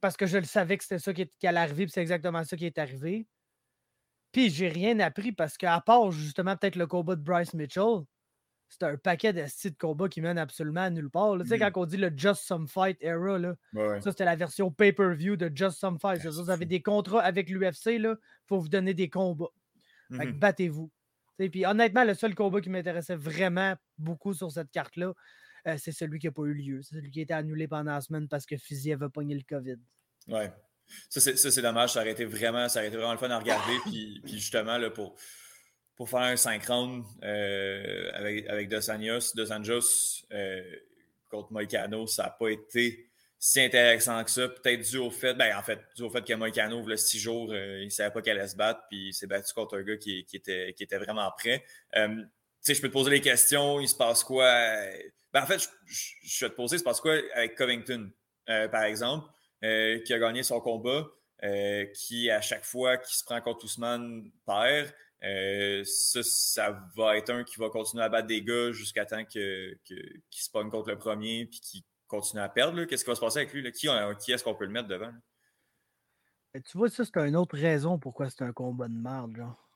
parce 0.00 0.16
que 0.16 0.26
je 0.26 0.38
le 0.38 0.44
savais 0.44 0.76
que 0.76 0.84
c'était 0.84 0.98
ça 0.98 1.12
qui, 1.12 1.28
allait 1.46 1.60
arriver, 1.60 1.84
puis 1.84 1.92
c'est 1.92 2.02
exactement 2.02 2.44
ça 2.44 2.56
qui 2.56 2.66
est 2.66 2.78
arrivé. 2.78 3.26
Puis 4.32 4.50
j'ai 4.50 4.68
rien 4.68 4.98
appris 5.00 5.32
parce 5.32 5.56
qu'à 5.56 5.80
part 5.80 6.10
justement 6.10 6.56
peut-être 6.56 6.76
le 6.76 6.86
combat 6.86 7.16
de 7.16 7.22
Bryce 7.22 7.54
Mitchell, 7.54 8.02
c'est 8.68 8.82
un 8.82 8.96
paquet 8.96 9.32
de 9.32 9.40
de 9.42 9.76
combats 9.78 10.08
qui 10.08 10.20
mènent 10.20 10.38
absolument 10.38 10.82
à 10.82 10.90
nulle 10.90 11.10
part. 11.10 11.38
Tu 11.38 11.46
sais, 11.46 11.58
quand 11.58 11.70
on 11.76 11.86
dit 11.86 11.96
le 11.96 12.12
Just 12.14 12.42
Some 12.42 12.66
Fight 12.66 12.98
era, 13.00 13.38
là, 13.38 13.54
ça 14.00 14.10
c'était 14.10 14.24
la 14.24 14.36
version 14.36 14.70
pay-per-view 14.70 15.36
de 15.36 15.50
Just 15.54 15.78
Some 15.78 15.98
Fight. 15.98 16.24
vous 16.26 16.50
avez 16.50 16.66
des 16.66 16.82
contrats 16.82 17.22
avec 17.22 17.48
l'UFC, 17.48 17.92
il 17.94 18.16
faut 18.46 18.58
vous 18.58 18.68
donner 18.68 18.94
des 18.94 19.08
combats. 19.08 19.50
Mmh 20.10 20.32
battez-vous. 20.32 20.90
Puis 21.38 21.66
honnêtement, 21.66 22.04
le 22.04 22.14
seul 22.14 22.34
combat 22.34 22.60
qui 22.60 22.70
m'intéressait 22.70 23.16
vraiment 23.16 23.74
beaucoup 23.98 24.32
sur 24.32 24.50
cette 24.50 24.70
carte-là, 24.70 25.12
euh, 25.66 25.76
c'est 25.78 25.92
celui 25.92 26.18
qui 26.18 26.26
n'a 26.26 26.32
pas 26.32 26.42
eu 26.42 26.54
lieu. 26.54 26.82
C'est 26.82 26.96
celui 26.96 27.10
qui 27.10 27.20
a 27.20 27.22
été 27.22 27.34
annulé 27.34 27.66
pendant 27.66 27.92
la 27.92 28.00
semaine 28.00 28.28
parce 28.28 28.46
que 28.46 28.56
Fiziev 28.56 29.02
a 29.02 29.08
pogné 29.08 29.34
le 29.34 29.42
COVID. 29.42 29.78
Ouais. 30.28 30.52
Ça, 31.08 31.20
c'est 31.20 31.62
dommage. 31.62 31.92
Ça 31.92 32.00
aurait, 32.00 32.12
été 32.12 32.24
vraiment, 32.24 32.68
ça 32.68 32.84
été 32.84 32.96
vraiment 32.96 33.12
le 33.12 33.18
fun 33.18 33.30
à 33.30 33.38
regarder. 33.38 33.76
puis, 33.86 34.20
puis, 34.22 34.34
justement, 34.34 34.78
là, 34.78 34.90
pour, 34.90 35.16
pour 35.96 36.08
faire 36.08 36.20
un 36.20 36.36
5 36.36 36.64
rounds 36.66 37.06
euh, 37.24 38.10
avec, 38.14 38.46
avec 38.46 38.68
Dos 38.68 38.90
Anjos, 38.90 39.32
Dos 39.34 39.50
euh, 40.32 40.62
contre 41.28 41.52
Moicano, 41.52 42.06
ça 42.06 42.24
n'a 42.24 42.30
pas 42.30 42.50
été 42.50 43.08
si 43.38 43.60
intéressant 43.60 44.22
que 44.22 44.30
ça. 44.30 44.48
Peut-être 44.48 44.88
dû 44.88 44.98
au 44.98 45.10
fait, 45.10 45.34
ben, 45.34 45.56
en 45.56 45.62
fait, 45.62 45.80
dû 45.96 46.02
au 46.02 46.10
fait 46.10 46.24
que 46.24 46.34
Moicano, 46.34 46.88
il 46.88 46.98
six 46.98 47.18
jours, 47.18 47.52
il 47.52 47.84
ne 47.84 47.90
savait 47.90 48.12
pas 48.12 48.22
qu'elle 48.22 48.38
allait 48.38 48.48
se 48.48 48.56
battre, 48.56 48.82
puis 48.88 49.08
il 49.08 49.12
s'est 49.12 49.26
battu 49.26 49.52
contre 49.52 49.78
un 49.78 49.82
gars 49.82 49.96
qui, 49.96 50.24
était, 50.32 50.72
qui 50.74 50.84
était 50.84 50.98
vraiment 50.98 51.30
prêt. 51.36 51.64
Sais, 52.66 52.74
je 52.74 52.82
peux 52.82 52.88
te 52.88 52.92
poser 52.92 53.10
les 53.10 53.20
questions, 53.20 53.80
il 53.80 53.88
se 53.88 53.94
passe 53.94 54.24
quoi? 54.24 54.50
Ben, 55.32 55.42
en 55.42 55.46
fait, 55.46 55.68
je, 55.86 56.44
vais 56.44 56.50
te 56.50 56.56
poser, 56.56 56.78
c'est 56.78 56.84
parce 56.84 57.00
quoi 57.00 57.14
avec 57.34 57.54
Covington, 57.56 58.10
euh, 58.48 58.68
par 58.68 58.84
exemple, 58.84 59.28
euh, 59.64 60.00
qui 60.00 60.12
a 60.12 60.18
gagné 60.18 60.42
son 60.42 60.60
combat, 60.60 61.06
euh, 61.44 61.84
qui 61.94 62.30
à 62.30 62.40
chaque 62.40 62.64
fois 62.64 62.96
qu'il 62.96 63.16
se 63.16 63.24
prend 63.24 63.40
contre 63.40 63.64
Ousmane 63.64 64.30
perd. 64.46 64.92
ça, 65.84 66.22
ça 66.22 66.82
va 66.96 67.16
être 67.16 67.30
un 67.30 67.44
qui 67.44 67.58
va 67.58 67.68
continuer 67.68 68.04
à 68.04 68.08
battre 68.08 68.28
des 68.28 68.42
gars 68.42 68.72
jusqu'à 68.72 69.04
temps 69.04 69.24
qu'il 69.24 69.78
se 70.30 70.50
pogne 70.50 70.70
contre 70.70 70.90
le 70.90 70.98
premier 70.98 71.46
puis 71.46 71.60
qu'il 71.60 71.82
continue 72.08 72.42
à 72.42 72.48
perdre. 72.48 72.84
Qu'est-ce 72.84 73.04
qui 73.04 73.10
va 73.10 73.16
se 73.16 73.20
passer 73.20 73.38
avec 73.40 73.52
lui? 73.52 73.62
Qui, 73.72 73.88
qui 74.20 74.32
est-ce 74.32 74.42
qu'on 74.42 74.54
peut 74.54 74.66
le 74.66 74.72
mettre 74.72 74.88
devant? 74.88 75.12
Tu 76.64 76.78
vois, 76.78 76.88
ça, 76.88 77.04
c'est 77.04 77.28
une 77.28 77.36
autre 77.36 77.58
raison 77.58 77.98
pourquoi 77.98 78.30
c'est 78.30 78.42
un 78.42 78.52
combat 78.52 78.88
de 78.88 78.94
merde. 78.94 79.36
Genre. 79.36 79.68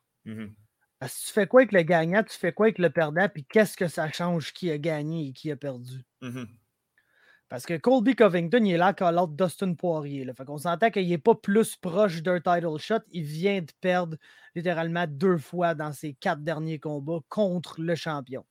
Mm-hmm 1.00 1.08
tu 1.08 1.32
fais 1.32 1.46
quoi 1.46 1.60
avec 1.60 1.72
le 1.72 1.82
gagnant, 1.82 2.22
tu 2.22 2.36
fais 2.36 2.52
quoi 2.52 2.66
avec 2.66 2.78
le 2.78 2.90
perdant, 2.90 3.28
puis 3.28 3.44
qu'est-ce 3.44 3.76
que 3.76 3.88
ça 3.88 4.10
change 4.12 4.52
qui 4.52 4.70
a 4.70 4.78
gagné 4.78 5.28
et 5.28 5.32
qui 5.32 5.50
a 5.50 5.56
perdu? 5.56 6.04
Mmh 6.20 6.44
Parce 7.48 7.64
que 7.64 7.76
Colby 7.76 8.14
Covington, 8.14 8.64
il 8.64 8.72
est 8.72 8.76
là 8.76 8.92
quand 8.92 9.10
l'autre 9.10 9.32
Dustin 9.32 9.74
Poirier. 9.74 10.24
Là. 10.24 10.34
Fait 10.34 10.44
qu'on 10.44 10.58
s'entend 10.58 10.90
qu'il 10.90 11.08
n'est 11.08 11.18
pas 11.18 11.34
plus 11.34 11.76
proche 11.76 12.22
d'un 12.22 12.40
title 12.40 12.78
shot. 12.78 13.00
Il 13.12 13.24
vient 13.24 13.60
de 13.60 13.72
perdre 13.80 14.16
littéralement 14.54 15.06
deux 15.08 15.38
fois 15.38 15.74
dans 15.74 15.92
ses 15.92 16.14
quatre 16.14 16.42
derniers 16.42 16.78
combats 16.78 17.20
contre 17.28 17.80
le 17.80 17.94
champion. 17.94 18.44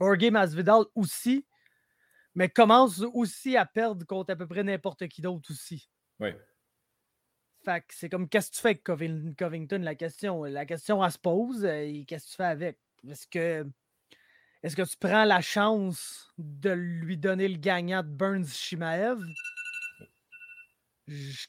Jorge 0.00 0.30
Masvidal 0.30 0.84
aussi, 0.94 1.46
mais 2.34 2.48
commence 2.48 3.00
aussi 3.12 3.56
à 3.56 3.66
perdre 3.66 4.06
contre 4.06 4.32
à 4.32 4.36
peu 4.36 4.46
près 4.46 4.62
n'importe 4.62 5.08
qui 5.08 5.22
d'autre 5.22 5.50
aussi. 5.50 5.90
Oui. 6.20 6.30
Fait 7.62 7.80
que 7.80 7.94
c'est 7.94 8.08
comme 8.08 8.28
qu'est-ce 8.28 8.50
que 8.50 8.56
tu 8.56 8.62
fais 8.62 8.80
avec 8.88 9.36
Covington, 9.36 9.80
la 9.82 9.94
question. 9.94 10.44
La 10.44 10.64
question 10.64 11.04
elle 11.04 11.12
se 11.12 11.18
pose, 11.18 11.64
et 11.64 12.04
qu'est-ce 12.06 12.26
que 12.26 12.30
tu 12.30 12.36
fais 12.36 12.44
avec? 12.44 12.78
Est-ce 13.06 13.26
que 13.26 13.66
est-ce 14.62 14.76
que 14.76 14.82
tu 14.82 14.96
prends 14.98 15.24
la 15.24 15.40
chance 15.40 16.32
de 16.38 16.70
lui 16.70 17.16
donner 17.16 17.48
le 17.48 17.56
gagnant 17.56 18.02
de 18.02 18.08
Burns 18.08 18.46
Shimaev? 18.46 19.18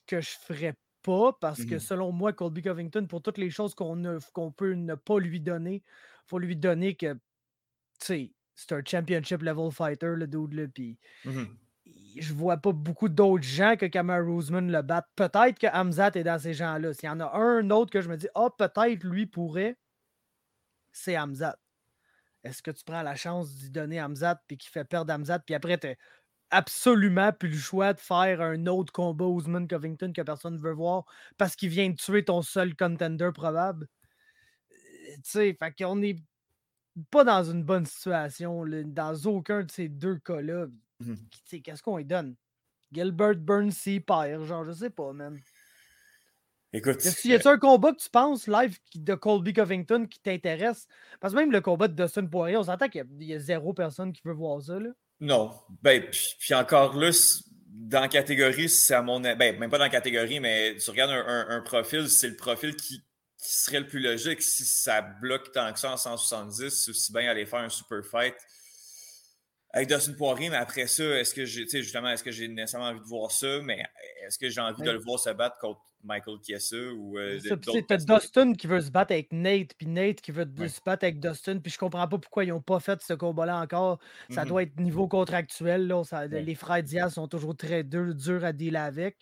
Que 0.07 0.21
je 0.21 0.29
ferais 0.47 0.75
pas, 1.03 1.33
parce 1.33 1.65
que 1.65 1.75
Mmh 1.75 1.79
selon 1.79 2.11
moi, 2.11 2.33
Colby 2.33 2.61
Covington, 2.61 3.05
pour 3.07 3.21
toutes 3.21 3.37
les 3.37 3.49
choses 3.49 3.75
qu'on 3.75 4.51
peut 4.51 4.73
ne 4.73 4.95
pas 4.95 5.19
lui 5.19 5.39
donner, 5.39 5.75
il 5.75 6.27
faut 6.27 6.39
lui 6.39 6.55
donner 6.55 6.95
que, 6.95 7.13
tu 7.13 7.19
sais, 7.99 8.31
c'est 8.55 8.71
un 8.71 8.81
championship 8.85 9.41
level 9.41 9.71
fighter, 9.71 10.13
le 10.15 10.27
dude, 10.27 10.53
là, 10.53 10.67
puis 10.67 10.97
Mmh 11.25 11.43
je 12.17 12.33
vois 12.33 12.57
pas 12.57 12.71
beaucoup 12.71 13.09
d'autres 13.09 13.43
gens 13.43 13.75
que 13.77 13.85
Kamar 13.85 14.25
Roseman 14.25 14.71
le 14.71 14.81
battent. 14.81 15.09
Peut-être 15.15 15.59
que 15.59 15.67
Hamzat 15.67 16.11
est 16.15 16.23
dans 16.23 16.39
ces 16.39 16.53
gens-là. 16.53 16.93
S'il 16.93 17.07
y 17.07 17.09
en 17.09 17.19
a 17.19 17.31
un 17.37 17.69
autre 17.69 17.91
que 17.91 18.01
je 18.01 18.09
me 18.09 18.17
dis, 18.17 18.27
ah, 18.35 18.49
peut-être 18.57 19.03
lui 19.03 19.25
pourrait, 19.25 19.77
c'est 20.91 21.17
Hamzat. 21.17 21.57
Est-ce 22.43 22.63
que 22.63 22.71
tu 22.71 22.83
prends 22.83 23.03
la 23.03 23.15
chance 23.15 23.53
d'y 23.55 23.69
donner 23.69 24.01
Hamzat 24.01 24.41
puis 24.47 24.57
qu'il 24.57 24.71
fait 24.71 24.85
perdre 24.85 25.13
Hamzat, 25.13 25.39
puis 25.39 25.55
après, 25.55 25.77
tu 25.77 25.95
absolument 26.51 27.31
plus 27.31 27.49
le 27.49 27.57
choix 27.57 27.93
de 27.93 27.99
faire 27.99 28.41
un 28.41 28.67
autre 28.67 28.91
combat 28.91 29.25
Ousmane 29.25 29.67
Covington 29.67 30.11
que 30.13 30.21
personne 30.21 30.55
ne 30.55 30.59
veut 30.59 30.73
voir 30.73 31.05
parce 31.37 31.55
qu'il 31.55 31.69
vient 31.69 31.89
de 31.89 31.95
tuer 31.95 32.25
ton 32.25 32.41
seul 32.41 32.75
contender 32.75 33.29
probable? 33.33 33.87
Euh, 34.71 35.15
tu 35.15 35.21
sais, 35.23 35.53
fait 35.57 35.73
qu'on 35.77 35.95
n'est 35.95 36.17
pas 37.09 37.23
dans 37.23 37.43
une 37.43 37.63
bonne 37.63 37.85
situation 37.85 38.65
dans 38.67 39.15
aucun 39.25 39.63
de 39.63 39.71
ces 39.71 39.87
deux 39.87 40.17
cas-là. 40.19 40.67
Mmh 41.01 41.61
Qu'est-ce 41.63 41.81
qu'on 41.81 41.97
lui 41.97 42.05
donne? 42.05 42.35
Gilbert 42.91 43.35
Burns, 43.35 43.71
pire, 43.83 44.45
genre, 44.45 44.65
je 44.65 44.71
sais 44.71 44.89
pas, 44.89 45.13
man. 45.13 45.39
Écoute. 46.73 47.03
Y 47.03 47.33
a-t-il 47.33 47.47
un 47.47 47.57
combat 47.57 47.91
que 47.91 48.01
tu 48.01 48.09
penses 48.09 48.47
live 48.47 48.77
de 48.95 49.13
Colby 49.13 49.53
Covington 49.53 50.05
qui 50.07 50.19
t'intéresse? 50.19 50.87
Parce 51.19 51.33
que 51.33 51.39
même 51.39 51.51
le 51.51 51.59
combat 51.59 51.89
de 51.89 52.01
Dustin 52.01 52.25
Poirier, 52.25 52.55
on 52.55 52.63
s'entend 52.63 52.87
qu'il 52.87 53.05
y, 53.19 53.33
a 53.33 53.39
zéro 53.39 53.73
personne 53.73 54.13
qui 54.13 54.21
veut 54.23 54.33
voir 54.33 54.61
ça. 54.61 54.79
Là. 54.79 54.89
Non. 55.19 55.51
Ben, 55.81 56.03
puis, 56.39 56.53
encore 56.53 56.95
là, 56.95 57.11
dans 57.67 57.99
la 57.99 58.07
catégorie, 58.07 58.69
c'est 58.69 58.93
à 58.93 59.01
mon 59.01 59.19
ben, 59.19 59.37
même 59.59 59.69
pas 59.69 59.77
dans 59.77 59.83
la 59.83 59.89
catégorie, 59.89 60.39
mais 60.39 60.77
tu 60.77 60.89
regardes 60.89 61.11
un, 61.11 61.61
profil, 61.61 62.09
c'est 62.09 62.29
le 62.29 62.37
profil 62.37 62.75
qui, 62.75 63.01
serait 63.37 63.79
le 63.79 63.87
plus 63.87 63.99
logique. 63.99 64.41
Si 64.41 64.63
ça 64.65 65.01
bloque 65.01 65.51
tant 65.51 65.73
que 65.73 65.79
ça 65.79 65.91
en 65.91 65.97
170, 65.97 66.69
c'est 66.69 66.91
aussi 66.91 67.11
bien 67.11 67.29
aller 67.29 67.47
faire 67.47 67.61
un 67.61 67.69
super 67.69 68.05
fight 68.05 68.35
avec 69.73 69.87
Dustin 69.87 70.13
Poirier, 70.13 70.49
mais 70.49 70.57
après 70.57 70.87
ça, 70.87 71.03
est-ce 71.03 71.33
que 71.33 71.45
j'ai, 71.45 71.65
justement, 71.65 72.09
est-ce 72.09 72.23
que 72.23 72.31
j'ai 72.31 72.47
nécessairement 72.47 72.89
envie 72.89 72.99
de 72.99 73.05
voir 73.05 73.31
ça, 73.31 73.61
mais 73.63 73.83
est-ce 74.25 74.37
que 74.37 74.49
j'ai 74.49 74.59
envie 74.59 74.83
de 74.83 74.91
le 74.91 74.99
voir 74.99 75.17
se 75.17 75.29
battre 75.29 75.57
contre 75.59 75.79
Michael 76.03 76.39
Kiesa 76.39 76.91
ou 76.93 77.17
euh, 77.17 77.39
C'est 77.39 78.05
Dustin 78.05 78.53
qui 78.53 78.67
veut 78.67 78.81
se 78.81 78.91
battre 78.91 79.13
avec 79.13 79.31
Nate, 79.31 79.73
puis 79.77 79.87
Nate 79.87 80.19
qui 80.19 80.31
veut 80.31 80.45
se 80.67 80.81
battre 80.85 81.05
avec 81.05 81.21
Dustin, 81.21 81.59
puis 81.59 81.71
je 81.71 81.77
comprends 81.77 82.07
pas 82.07 82.17
pourquoi 82.17 82.43
ils 82.43 82.49
n'ont 82.49 82.61
pas 82.61 82.81
fait 82.81 83.01
ce 83.01 83.13
combat-là 83.13 83.61
encore. 83.61 83.99
Ça 84.29 84.43
mm-hmm. 84.43 84.47
doit 84.47 84.63
être 84.63 84.77
niveau 84.79 85.07
contractuel, 85.07 85.87
là, 85.87 86.03
les 86.27 86.55
frères 86.55 86.83
Diaz 86.83 87.13
sont 87.13 87.29
toujours 87.29 87.55
très 87.55 87.83
durs, 87.83 88.43
à 88.43 88.51
dealer 88.51 88.81
avec, 88.81 89.17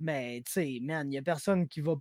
mais 0.00 0.42
tu 0.46 0.52
sais, 0.52 0.78
man, 0.80 1.06
il 1.06 1.10
n'y 1.10 1.18
a 1.18 1.22
personne 1.22 1.68
qui 1.68 1.82
va... 1.82 1.96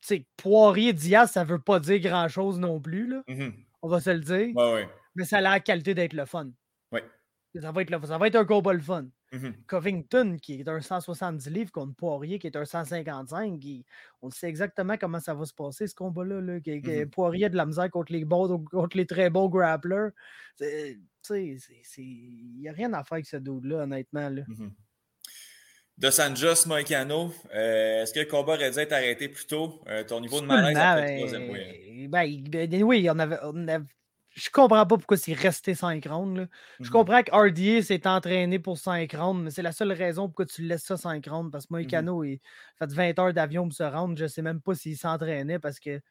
Tu 0.00 0.08
sais, 0.08 0.26
Poirier 0.36 0.94
Diaz, 0.94 1.32
ça 1.32 1.44
veut 1.44 1.60
pas 1.60 1.80
dire 1.80 2.00
grand-chose 2.00 2.58
non 2.58 2.80
plus, 2.80 3.08
là. 3.08 3.22
Mm-hmm. 3.28 3.52
On 3.82 3.88
va 3.88 4.00
se 4.00 4.10
le 4.10 4.20
dire. 4.20 4.56
Ouais, 4.56 4.72
ouais. 4.72 4.88
Mais 5.16 5.24
ça 5.24 5.38
a 5.38 5.40
la 5.40 5.60
qualité 5.60 5.94
d'être 5.94 6.12
le 6.12 6.26
fun. 6.26 6.50
Oui. 6.92 7.00
Ça 7.60 7.72
va 7.72 7.82
être, 7.82 8.06
ça 8.06 8.18
va 8.18 8.26
être 8.28 8.36
un 8.36 8.44
combat 8.44 8.72
le 8.72 8.80
fun. 8.80 9.06
Mmh 9.32 9.48
Covington, 9.66 10.36
qui 10.40 10.60
est 10.60 10.68
un 10.68 10.80
170 10.80 11.50
livres, 11.50 11.72
contre 11.72 11.94
Poirier, 11.96 12.38
qui 12.38 12.46
est 12.46 12.56
un 12.56 12.64
155, 12.64 13.60
on 14.22 14.30
sait 14.30 14.48
exactement 14.48 14.96
comment 14.96 15.18
ça 15.18 15.34
va 15.34 15.44
se 15.46 15.54
passer, 15.54 15.88
ce 15.88 15.94
combat-là. 15.94 16.40
Là, 16.40 16.58
mmh 16.58 17.10
Poirier 17.10 17.48
de 17.48 17.56
la 17.56 17.66
misère 17.66 17.90
contre 17.90 18.12
les, 18.12 18.24
bons, 18.24 18.64
contre 18.64 18.96
les 18.96 19.06
très 19.06 19.30
bons 19.30 19.48
grapplers. 19.48 20.10
Il 20.60 21.00
n'y 21.30 22.68
a 22.68 22.72
rien 22.72 22.92
à 22.92 23.02
faire 23.02 23.14
avec 23.14 23.26
ce 23.26 23.38
dude-là, 23.38 23.82
honnêtement. 23.84 24.28
Là. 24.28 24.42
Mmh 24.46 24.70
Dos 25.98 26.20
Anjos, 26.20 26.66
Moicano, 26.66 27.32
euh, 27.54 28.02
est-ce 28.02 28.12
que 28.12 28.20
le 28.20 28.26
combat 28.26 28.52
aurait 28.52 28.70
dû 28.70 28.78
être 28.78 28.92
arrêté 28.92 29.30
plus 29.30 29.46
tôt? 29.46 29.80
Euh, 29.88 30.04
ton 30.04 30.20
niveau 30.20 30.42
de 30.42 30.46
malaise 30.46 30.76
après 30.76 31.12
le 31.12 31.18
troisième 31.20 31.48
ben, 32.10 32.50
ben, 32.50 32.68
ben, 32.68 32.82
oui, 32.82 33.08
on 33.10 33.18
avait, 33.18 33.38
on 33.42 33.66
avait 33.66 33.84
je 34.36 34.50
comprends 34.50 34.86
pas 34.86 34.98
pourquoi 34.98 35.16
c'est 35.16 35.32
resté 35.32 35.74
5 35.74 36.04
rounds. 36.06 36.46
Je 36.82 36.90
mmh 36.90 36.90
comprends 36.90 37.22
que 37.22 37.30
RDA 37.32 37.82
s'est 37.82 38.06
entraîné 38.06 38.58
pour 38.58 38.76
5 38.78 39.12
rounds, 39.12 39.42
mais 39.42 39.50
c'est 39.50 39.62
la 39.62 39.72
seule 39.72 39.92
raison 39.92 40.28
pourquoi 40.28 40.46
tu 40.46 40.62
laisses 40.62 40.84
ça 40.84 40.96
5 40.98 41.26
rounds. 41.26 41.50
Parce 41.50 41.66
que 41.66 41.72
moi, 41.72 41.80
mmh 41.80 42.24
il 42.24 42.40
fait 42.78 42.92
20 42.92 43.18
heures 43.18 43.32
d'avion 43.34 43.64
pour 43.64 43.74
se 43.76 43.82
rendre. 43.82 44.16
Je 44.18 44.26
sais 44.26 44.42
même 44.42 44.60
pas 44.60 44.74
s'il 44.74 44.96
s'entraînait 44.98 45.58
parce 45.58 45.80
que, 45.80 45.98
tu 45.98 46.02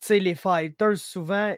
sais, 0.00 0.20
les 0.20 0.34
fighters, 0.34 0.98
souvent, 0.98 1.54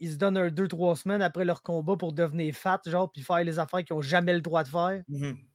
ils 0.00 0.12
se 0.12 0.16
donnent 0.16 0.38
un 0.38 0.48
2-3 0.50 0.96
semaines 0.96 1.22
après 1.22 1.44
leur 1.46 1.62
combat 1.62 1.96
pour 1.96 2.12
devenir 2.12 2.54
fat, 2.54 2.80
genre, 2.86 3.10
puis 3.12 3.22
faire 3.22 3.44
les 3.44 3.58
affaires 3.58 3.84
qu'ils 3.84 3.96
n'ont 3.96 4.02
jamais 4.02 4.34
le 4.34 4.42
droit 4.42 4.64
de 4.64 4.68
faire. 4.68 5.02
Mmh 5.08 5.50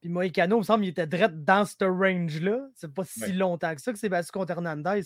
puis 0.00 0.10
Moïcano, 0.10 0.56
il 0.56 0.60
me 0.60 0.64
semble, 0.64 0.84
il 0.84 0.88
était 0.90 1.06
direct 1.06 1.34
dans 1.44 1.64
ce 1.64 1.84
range-là. 1.84 2.68
C'est 2.74 2.92
pas 2.92 3.04
si 3.04 3.32
longtemps 3.32 3.74
que 3.74 3.80
ça 3.80 3.92
que 3.92 3.98
c'est 3.98 4.08
battu 4.08 4.30
contre 4.30 4.52
Hernandez. 4.52 5.02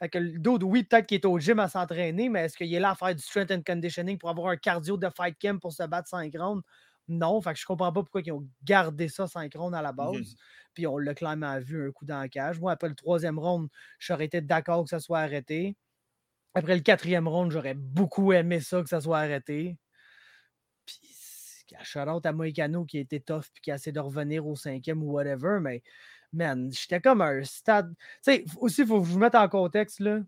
Fait 0.00 0.08
que 0.08 0.18
le 0.18 0.38
dude, 0.38 0.62
oui, 0.64 0.82
peut-être 0.84 1.06
qu'il 1.06 1.16
est 1.16 1.26
au 1.26 1.38
gym 1.38 1.58
à 1.60 1.68
s'entraîner, 1.68 2.28
mais 2.30 2.46
est-ce 2.46 2.56
qu'il 2.56 2.72
est 2.74 2.80
là 2.80 2.90
à 2.90 2.94
faire 2.94 3.14
du 3.14 3.22
strength 3.22 3.50
and 3.52 3.62
conditioning 3.66 4.18
pour 4.18 4.30
avoir 4.30 4.48
un 4.48 4.56
cardio 4.56 4.96
de 4.96 5.08
fight 5.14 5.36
camp 5.40 5.60
pour 5.60 5.72
se 5.72 5.82
battre 5.84 6.08
5 6.08 6.32
rounds? 6.36 6.62
Non, 7.08 7.40
fait 7.42 7.52
que 7.54 7.58
je 7.60 7.66
comprends 7.66 7.92
pas 7.92 8.02
pourquoi 8.02 8.22
ils 8.24 8.32
ont 8.32 8.48
gardé 8.64 9.08
ça 9.08 9.26
5 9.26 9.52
rounds 9.54 9.76
à 9.76 9.82
la 9.82 9.92
mmh 10.00 10.22
base. 10.22 10.36
Puis 10.74 10.86
on 10.86 10.96
l'a 10.98 11.14
clairement 11.14 11.58
vu 11.60 11.88
un 11.88 11.92
coup 11.92 12.06
dans 12.06 12.20
la 12.20 12.28
cage. 12.28 12.60
Moi, 12.60 12.72
après 12.72 12.88
le 12.88 12.94
troisième 12.94 13.38
round, 13.38 13.68
j'aurais 13.98 14.26
été 14.26 14.40
d'accord 14.40 14.84
que 14.84 14.90
ça 14.90 15.00
soit 15.00 15.18
arrêté. 15.20 15.76
Après 16.54 16.76
le 16.76 16.82
quatrième 16.82 17.28
round, 17.28 17.50
j'aurais 17.52 17.74
beaucoup 17.74 18.32
aimé 18.32 18.60
ça 18.60 18.82
que 18.82 18.88
ça 18.88 19.00
soit 19.00 19.18
arrêté. 19.18 19.78
Puis, 20.86 21.00
shout 21.82 22.08
out 22.08 22.26
à 22.26 22.32
Moïcano 22.32 22.84
qui 22.84 22.98
a 22.98 23.00
été 23.00 23.20
tough 23.20 23.44
puis 23.52 23.62
qui 23.62 23.70
a 23.70 23.76
essayé 23.76 23.92
de 23.92 24.00
revenir 24.00 24.46
au 24.46 24.56
cinquième 24.56 25.02
ou 25.02 25.12
whatever, 25.12 25.58
mais 25.60 25.82
man, 26.32 26.70
j'étais 26.72 27.00
comme 27.00 27.22
un 27.22 27.42
stade. 27.44 27.94
Tu 28.24 28.32
sais, 28.32 28.44
aussi, 28.58 28.82
il 28.82 28.86
faut 28.86 29.00
que 29.00 29.06
je 29.06 29.12
vous 29.12 29.18
mette 29.18 29.34
en 29.34 29.48
contexte, 29.48 30.00
là. 30.00 30.20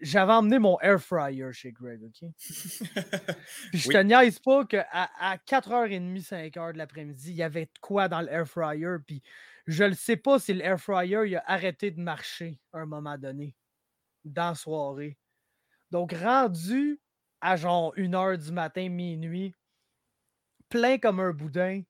J'avais 0.00 0.32
emmené 0.32 0.58
mon 0.58 0.80
air 0.80 0.98
fryer 0.98 1.52
chez 1.52 1.70
Greg, 1.70 2.02
OK? 2.04 2.30
Puis 3.70 3.78
je 3.78 3.88
te 3.88 3.98
niaise 4.02 4.38
pas 4.38 4.64
qu'à 4.64 4.86
à 4.90 5.36
4h30, 5.36 6.26
5h 6.26 6.72
de 6.72 6.78
l'après-midi, 6.78 7.32
il 7.32 7.36
y 7.36 7.42
avait 7.42 7.68
quoi 7.82 8.08
dans 8.08 8.22
l'air 8.22 8.48
fryer. 8.48 8.96
Puis 9.06 9.22
je 9.66 9.84
ne 9.84 9.92
sais 9.92 10.16
pas 10.16 10.38
si 10.38 10.54
l'air 10.54 10.80
fryer 10.80 11.26
il 11.26 11.36
a 11.36 11.44
arrêté 11.46 11.90
de 11.90 12.00
marcher 12.00 12.58
à 12.72 12.78
un 12.78 12.86
moment 12.86 13.18
donné, 13.18 13.54
dans 14.24 14.50
la 14.50 14.54
soirée. 14.54 15.18
Donc, 15.90 16.12
rendu 16.12 16.98
à 17.40 17.56
genre 17.56 17.94
1h 17.96 18.38
du 18.38 18.52
matin, 18.52 18.88
minuit, 18.88 19.54
plein 20.68 20.98
comme 20.98 21.20
un 21.20 21.32
boudin, 21.32 21.82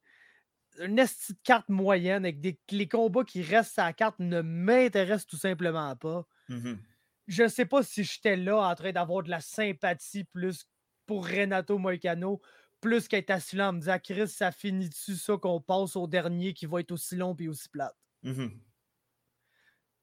une 0.81 0.97
de 0.97 1.07
carte 1.45 1.69
moyenne 1.69 2.25
avec 2.25 2.41
des, 2.41 2.61
les 2.71 2.89
combats 2.89 3.25
qui 3.25 3.43
restent 3.43 3.79
à 3.79 3.87
la 3.87 3.93
carte 3.93 4.19
ne 4.19 4.41
m'intéressent 4.43 5.27
tout 5.27 5.37
simplement 5.37 5.95
pas. 5.97 6.27
Mmh 6.49 6.79
je 7.27 7.43
ne 7.45 7.49
sais 7.49 7.67
pas 7.67 7.83
si 7.83 8.05
j'étais 8.05 8.37
là 8.37 8.59
en 8.69 8.75
train 8.75 8.93
d'avoir 8.93 9.23
de 9.23 9.31
la 9.31 9.41
sympathie 9.41 10.25
plus 10.25 10.67
pour 11.07 11.27
Renato 11.27 11.79
Moicano, 11.79 12.41
plus 12.81 13.09
qu'être 13.09 13.31
assis 13.31 13.57
là 13.57 13.71
en 13.71 13.73
me 13.75 13.81
disant 13.81 13.99
Chris, 14.03 14.29
ça 14.29 14.53
finit-tu 14.53 15.15
ça 15.17 15.37
qu'on 15.39 15.61
passe 15.61 15.97
au 15.97 16.07
dernier 16.07 16.53
qui 16.55 16.67
va 16.67 16.81
être 16.81 16.93
aussi 16.93 17.17
long 17.17 17.35
et 17.39 17.49
aussi 17.49 17.69
plate? 17.69 17.97
Mmh 18.23 18.65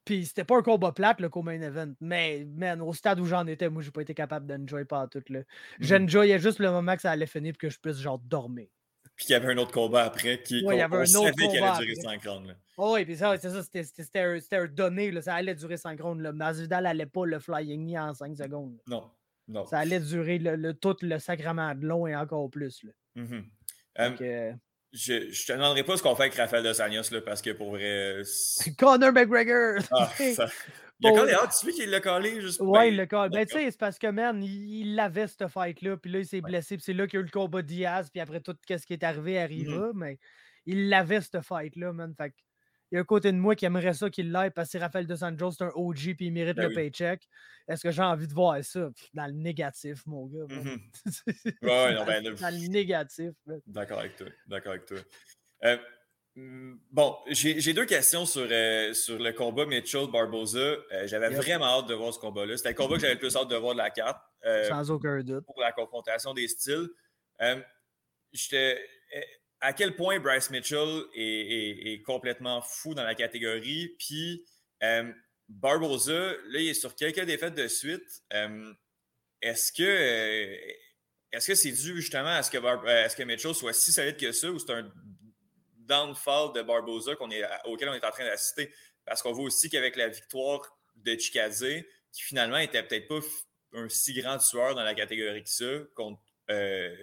puis 0.05 0.25
c'était 0.25 0.43
pas 0.43 0.57
un 0.57 0.61
combat 0.63 0.91
plate, 0.91 1.21
le 1.21 1.29
co-main 1.29 1.61
event. 1.61 1.93
Mais, 2.01 2.45
man, 2.45 2.81
au 2.81 2.93
stade 2.93 3.19
où 3.19 3.25
j'en 3.25 3.45
étais, 3.47 3.69
moi, 3.69 3.81
j'ai 3.83 3.91
pas 3.91 4.01
été 4.01 4.13
capable 4.15 4.47
d'enjoy 4.47 4.85
pas 4.85 5.07
tout. 5.07 5.23
Là. 5.29 5.41
Mmh 5.79 6.01
J'enjoyais 6.01 6.39
juste 6.39 6.59
le 6.59 6.71
moment 6.71 6.95
que 6.95 7.01
ça 7.03 7.11
allait 7.11 7.27
finir 7.27 7.53
pour 7.53 7.59
que 7.59 7.69
je 7.69 7.79
puisse, 7.79 7.97
genre, 7.97 8.19
dormir 8.19 8.67
puis 9.21 9.27
qu'il 9.27 9.33
y 9.33 9.35
avait 9.35 9.53
un 9.53 9.57
autre 9.59 9.71
combat 9.71 10.05
après 10.05 10.41
qui 10.41 10.65
ouais, 10.65 10.77
il 10.77 10.79
y 10.79 10.81
avait 10.81 10.97
un 10.97 11.01
autre 11.01 11.11
savait 11.11 11.47
qu'il 11.47 11.63
allait 11.63 11.85
durer 11.85 11.95
5 11.95 12.23
rounds. 12.25 12.55
Oh, 12.75 12.93
oui, 12.95 13.05
puis 13.05 13.15
ça, 13.15 13.37
c'est 13.37 13.51
ça, 13.51 13.61
c'était 13.61 14.19
un, 14.19 14.39
un, 14.51 14.65
donné, 14.65 15.11
là, 15.11 15.21
ça 15.21 15.35
allait 15.35 15.53
durer 15.53 15.77
5 15.77 16.01
rounds. 16.01 16.23
Là. 16.23 16.31
Masvidal 16.31 16.85
n'allait 16.85 17.05
pas 17.05 17.27
le 17.27 17.37
flying 17.37 17.85
knee 17.85 17.99
en 17.99 18.15
5 18.15 18.35
secondes. 18.35 18.79
Non, 18.87 19.11
non. 19.47 19.67
Ça 19.67 19.77
allait 19.77 19.99
durer 19.99 20.39
le, 20.39 20.73
tout 20.73 20.95
le 21.03 21.19
sacrement 21.19 21.75
de 21.75 21.85
long 21.85 22.07
et 22.07 22.15
encore 22.15 22.49
plus. 22.49 22.83
Là. 22.83 22.91
Mm 23.13 23.25
-hmm. 23.27 24.53
um, 24.53 24.59
je, 24.93 25.13
ne 25.13 25.19
te 25.47 25.53
demanderai 25.53 25.83
pas 25.83 25.97
ce 25.97 26.03
qu'on 26.03 26.15
fait 26.15 26.23
avec 26.23 26.35
Rafael 26.35 26.63
Dos 26.63 26.81
Anjos, 26.81 27.11
là, 27.11 27.21
parce 27.21 27.41
que 27.41 27.51
pour 27.51 27.71
vrai. 27.71 28.21
Conor 28.77 29.13
McGregor! 29.13 29.81
Ah, 29.91 30.09
ça... 30.35 30.47
Il 31.03 31.07
a 31.07 31.11
collé, 31.13 31.33
ah, 31.35 31.47
tu 31.47 31.65
sais 31.65 31.71
qu'il 31.71 31.89
l'a 31.89 31.99
collé 31.99 32.41
juste 32.41 32.61
Ouais, 32.61 32.89
il 32.89 32.95
l'a 32.95 33.07
collé. 33.07 33.29
Ben, 33.29 33.45
tu 33.45 33.57
sais, 33.57 33.71
c'est 33.71 33.79
parce 33.79 33.97
que, 33.97 34.07
man, 34.07 34.43
il, 34.43 34.93
l'avait, 34.95 35.27
cette 35.27 35.47
fight-là, 35.47 35.97
puis 35.97 36.11
là, 36.11 36.19
il 36.19 36.27
s'est 36.27 36.41
blessé, 36.41 36.75
puis 36.75 36.83
c'est 36.83 36.93
là 36.93 37.07
qu'il 37.07 37.17
y 37.17 37.17
a 37.17 37.21
eu 37.21 37.25
le 37.25 37.31
combat 37.31 37.63
Diaz, 37.63 38.09
puis 38.11 38.21
après 38.21 38.39
tout, 38.39 38.55
ce 38.69 38.85
qui 38.85 38.93
est 38.93 39.03
arrivé 39.03 39.39
arriva, 39.39 39.87
mm-hmm. 39.87 39.95
mais 39.95 40.19
il 40.67 40.89
l'avait, 40.89 41.21
cette 41.21 41.41
fight-là, 41.41 41.91
man. 41.91 42.13
Fait 42.15 42.33
il 42.91 42.95
y 42.95 42.97
a 42.97 43.01
un 43.01 43.05
côté 43.05 43.31
de 43.31 43.37
moi 43.37 43.55
qui 43.55 43.65
aimerait 43.65 43.93
ça 43.93 44.09
qu'il 44.09 44.31
l'aille 44.31 44.51
parce 44.51 44.71
que 44.71 44.77
Raphaël 44.77 45.07
Dos 45.07 45.23
Anjos, 45.23 45.51
c'est 45.51 45.63
un 45.63 45.71
OG 45.75 46.15
puis 46.15 46.27
il 46.27 46.31
mérite 46.31 46.57
ben 46.57 46.67
le 46.69 46.75
paycheck. 46.75 47.27
Est-ce 47.67 47.83
que 47.83 47.91
j'ai 47.91 48.01
envie 48.01 48.27
de 48.27 48.33
voir 48.33 48.63
ça? 48.63 48.89
Dans 49.13 49.27
le 49.27 49.33
négatif, 49.33 50.05
mon 50.05 50.27
gars. 50.27 50.45
Ouais, 51.61 51.93
non, 51.93 52.05
ben, 52.05 52.23
dans 52.23 52.53
le 52.53 52.67
négatif. 52.67 53.31
D'accord 53.65 53.99
avec 53.99 54.15
toi. 54.15 54.27
D'accord 54.47 54.73
avec 54.73 54.85
toi. 54.85 54.97
Euh, 55.63 55.77
Hmm, 56.35 56.75
bon, 56.89 57.17
j'ai 57.27 57.73
deux 57.73 57.85
questions 57.85 58.25
sur, 58.25 58.47
euh, 58.49 58.93
sur 58.93 59.19
le 59.19 59.33
combat 59.33 59.65
Mitchell-Barboza. 59.65 60.59
Euh, 60.59 61.05
j'avais 61.05 61.29
vraiment 61.29 61.65
hâte 61.65 61.87
de 61.87 61.93
voir 61.93 62.13
ce 62.13 62.19
combat-là. 62.19 62.55
C'était 62.55 62.69
le 62.69 62.75
combat 62.75 62.95
que 62.95 63.01
j'avais 63.01 63.15
le 63.15 63.19
plus 63.19 63.35
hâte 63.35 63.49
de 63.49 63.55
voir 63.57 63.73
de 63.73 63.79
la 63.79 63.89
carte. 63.89 64.21
Sans 64.69 64.91
aucun 64.91 65.21
doute. 65.21 65.45
Pour 65.45 65.59
la 65.59 65.73
confrontation 65.73 66.33
des 66.33 66.47
styles. 66.47 66.87
À 69.61 69.73
quel 69.73 69.95
point 69.95 70.19
Bryce 70.19 70.49
Mitchell 70.49 71.03
est, 71.13 72.03
complètement 72.03 72.61
fou 72.61 72.93
dans 72.93 73.03
la 73.03 73.15
catégorie. 73.15 73.95
Puis 73.99 74.45
Barboza, 75.47 76.33
là, 76.49 76.59
il 76.59 76.69
est 76.69 76.73
sur 76.73 76.95
quelques 76.95 77.23
défaites 77.25 77.55
de 77.55 77.67
suite. 77.67 78.23
Est-ce 79.41 79.71
que 79.71 80.57
est-ce 81.31 81.47
que 81.47 81.55
c'est 81.55 81.71
dû 81.71 81.95
justement 81.95 82.29
à 82.29 82.43
ce 82.43 82.51
que, 82.51 82.57
à 82.57 83.07
ce 83.07 83.15
que 83.15 83.23
Mitchell 83.23 83.55
soit 83.55 83.73
si 83.73 83.91
solide 83.93 84.17
que 84.17 84.31
ça 84.31 84.51
ou 84.51 84.59
c'est 84.59 84.71
un 84.71 84.91
downfall 85.77 86.53
de 86.53 86.61
Barbosa 86.61 87.15
qu'on 87.15 87.31
est, 87.31 87.43
auquel 87.65 87.89
on 87.89 87.93
est 87.93 88.03
en 88.03 88.11
train 88.11 88.25
d'assister? 88.25 88.73
Parce 89.05 89.21
qu'on 89.21 89.31
voit 89.31 89.45
aussi 89.45 89.69
qu'avec 89.69 89.95
la 89.95 90.09
victoire 90.09 90.61
de 90.95 91.17
Chikadze, 91.17 91.83
qui 92.11 92.21
finalement 92.21 92.57
était 92.57 92.83
peut-être 92.83 93.07
pas 93.07 93.19
un 93.73 93.87
si 93.87 94.13
grand 94.13 94.37
tueur 94.37 94.75
dans 94.75 94.83
la 94.83 94.93
catégorie 94.93 95.43
que 95.43 95.49
ça 95.49 95.79
contre, 95.95 96.21
euh, 96.49 96.93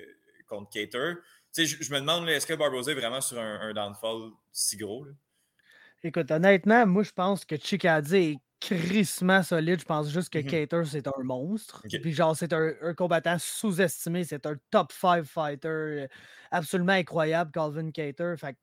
contre 0.46 0.70
Cater. 0.70 1.14
Je, 1.56 1.64
je 1.64 1.92
me 1.92 2.00
demande, 2.00 2.28
est-ce 2.28 2.46
que 2.46 2.54
Barbosa 2.54 2.92
est 2.92 2.94
vraiment 2.94 3.20
sur 3.20 3.38
un, 3.38 3.72
downfall 3.72 4.30
si 4.52 4.76
gros? 4.76 5.06
Écoute, 6.04 6.30
honnêtement, 6.30 6.86
moi, 6.86 7.02
je 7.02 7.10
pense 7.10 7.44
que 7.44 7.56
Chikadze 7.56 8.14
est 8.14 8.36
crissement 8.60 9.42
solide. 9.42 9.80
Je 9.80 9.84
pense 9.84 10.10
juste 10.10 10.30
que. 10.32 10.38
Cater, 10.38 10.82
c'est 10.84 11.06
un 11.06 11.22
monstre. 11.22 11.82
Puis 11.88 12.12
genre, 12.12 12.36
c'est 12.36 12.52
un, 12.52 12.94
combattant 12.94 13.38
sous-estimé. 13.38 14.24
C'est 14.24 14.46
un 14.46 14.56
top 14.70 14.92
5 14.92 15.24
fighter 15.24 15.68
euh, 15.68 16.06
absolument 16.50 16.92
incroyable, 16.92 17.50
Calvin 17.52 17.90
Cater. 17.90 18.34
Fait 18.38 18.56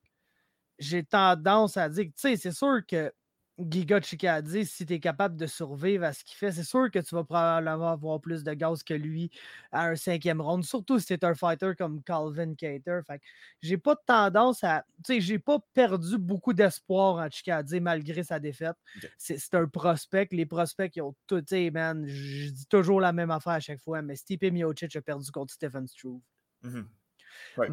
j'ai 0.77 1.03
tendance 1.03 1.77
à 1.77 1.87
dire, 1.87 2.05
tu 2.05 2.11
sais, 2.15 2.35
c'est 2.35 2.51
sûr 2.51 2.81
que 2.85 3.11
Giga 3.57 4.01
dit 4.41 4.65
si 4.65 4.85
tu 4.85 4.93
es 4.93 4.99
capable 4.99 5.37
de 5.37 5.47
survivre 5.47 6.03
à 6.03 6.11
ce 6.11 6.25
qu'il 6.25 6.35
fait, 6.35 6.51
c'est 6.51 6.63
sûr 6.63 6.91
que 6.91 6.99
tu 6.99 7.15
vas 7.15 7.23
probablement 7.23 7.91
avoir 7.91 8.19
plus 8.19 8.43
de 8.43 8.53
gaz 8.53 8.83
que 8.83 8.93
lui 8.93 9.31
à 9.71 9.87
un 9.87 9.95
cinquième 9.95 10.41
round, 10.41 10.63
surtout 10.65 10.99
si 10.99 11.05
tu 11.07 11.13
es 11.13 11.25
un 11.25 11.35
fighter 11.35 11.71
comme 11.77 12.03
Calvin 12.03 12.53
Cater. 12.55 12.99
Fait 13.07 13.21
j'ai 13.61 13.77
pas 13.77 13.95
de 13.95 14.01
tendance 14.05 14.63
à. 14.63 14.85
Tu 15.05 15.13
sais, 15.15 15.21
j'ai 15.21 15.39
pas 15.39 15.59
perdu 15.73 16.17
beaucoup 16.17 16.53
d'espoir 16.53 17.15
en 17.15 17.29
Chikadze 17.29 17.75
malgré 17.75 18.23
sa 18.23 18.39
défaite. 18.39 18.75
C'est 19.17 19.53
un 19.55 19.67
prospect. 19.67 20.27
Les 20.31 20.45
prospects 20.45 20.91
qui 20.91 21.01
ont 21.01 21.15
tout. 21.27 21.39
Tu 21.41 21.47
sais, 21.49 21.71
man, 21.71 22.05
je 22.05 22.49
dis 22.49 22.67
toujours 22.67 22.99
la 22.99 23.13
même 23.13 23.31
affaire 23.31 23.53
à 23.53 23.59
chaque 23.61 23.79
fois, 23.79 24.01
mais 24.01 24.15
Stipe 24.17 24.43
Miocic 24.43 24.95
a 24.97 25.01
perdu 25.01 25.31
contre 25.31 25.53
Stephen 25.53 25.87
Struve. 25.87 26.19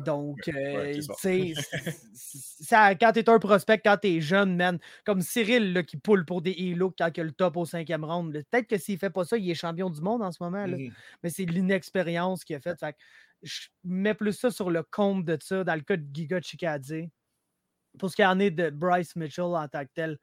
Donc, 0.04 0.48
euh, 0.48 0.94
tu 0.94 1.02
sais, 1.18 2.94
quand 3.00 3.12
tu 3.12 3.18
es 3.20 3.28
un 3.28 3.38
prospect, 3.38 3.80
quand 3.84 3.96
tu 4.00 4.08
es 4.08 4.20
jeune, 4.20 4.56
man, 4.56 4.78
comme 5.04 5.20
Cyril 5.20 5.72
là, 5.72 5.82
qui 5.82 5.96
poule 5.96 6.24
pour 6.24 6.42
des 6.42 6.52
helos 6.52 6.94
quand 6.96 7.10
il 7.16 7.20
a 7.20 7.24
le 7.24 7.32
top 7.32 7.56
au 7.56 7.64
cinquième 7.64 8.04
round, 8.04 8.32
peut-être 8.32 8.68
que 8.68 8.78
s'il 8.78 8.98
fait 8.98 9.10
pas 9.10 9.24
ça, 9.24 9.36
il 9.36 9.50
est 9.50 9.54
champion 9.54 9.90
du 9.90 10.00
monde 10.00 10.22
en 10.22 10.32
ce 10.32 10.42
moment. 10.42 10.66
Là. 10.66 10.76
Mmh 10.76 10.92
Mais 11.22 11.30
c'est 11.30 11.44
l'inexpérience 11.44 12.44
qu'il 12.44 12.56
a 12.56 12.60
faite. 12.60 12.78
Fait 12.80 12.96
je 13.42 13.68
mets 13.84 14.14
plus 14.14 14.32
ça 14.32 14.50
sur 14.50 14.70
le 14.70 14.82
compte 14.84 15.24
de 15.24 15.36
ça 15.40 15.64
dans 15.64 15.74
le 15.74 15.80
cas 15.80 15.96
de 15.96 16.06
Giga 16.12 16.40
Chikadze. 16.40 17.08
Pour 17.98 18.10
ce 18.10 18.16
qui 18.16 18.24
en 18.24 18.38
est 18.38 18.50
de 18.50 18.70
Bryce 18.70 19.16
Mitchell 19.16 19.44
en 19.44 19.68
tant 19.68 19.84
que 19.84 19.90
tel, 19.94 20.18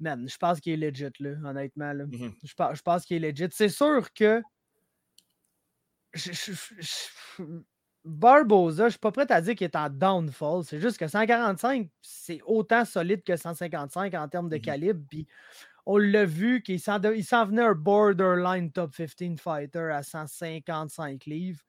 man, 0.00 0.26
je 0.28 0.36
pense 0.36 0.60
qu'il 0.60 0.72
est 0.72 0.90
legit, 0.90 1.12
là, 1.20 1.34
honnêtement. 1.44 1.92
Là. 1.92 2.06
Mmh 2.06 2.34
je, 2.42 2.52
je, 2.74 2.82
pense 2.82 3.04
qu'il 3.04 3.24
est 3.24 3.30
legit. 3.32 3.48
C'est 3.50 3.68
sûr 3.68 4.12
que. 4.14 4.42
je, 6.14 6.52
Barbosa, 8.04 8.86
je 8.86 8.90
suis 8.90 8.98
pas 8.98 9.12
prêt 9.12 9.30
à 9.30 9.40
dire 9.40 9.54
qu'il 9.54 9.64
est 9.64 9.76
en 9.76 9.88
downfall. 9.88 10.64
C'est 10.64 10.80
juste 10.80 10.98
que 10.98 11.08
145, 11.08 11.88
c'est 12.02 12.40
autant 12.44 12.84
solide 12.84 13.22
que 13.24 13.36
155 13.36 14.12
en 14.14 14.28
termes 14.28 14.48
de 14.50 14.56
mmh 14.56 14.60
calibre. 14.60 15.00
Puis 15.08 15.26
on 15.86 15.96
l'a 15.96 16.26
vu 16.26 16.62
qu'il 16.62 16.80
s'en, 16.80 16.98
venait 16.98 17.62
un 17.62 17.74
borderline 17.74 18.70
top 18.70 18.94
15 18.94 19.40
fighter 19.40 19.90
à 19.92 20.02
155 20.02 21.24
livres. 21.26 21.62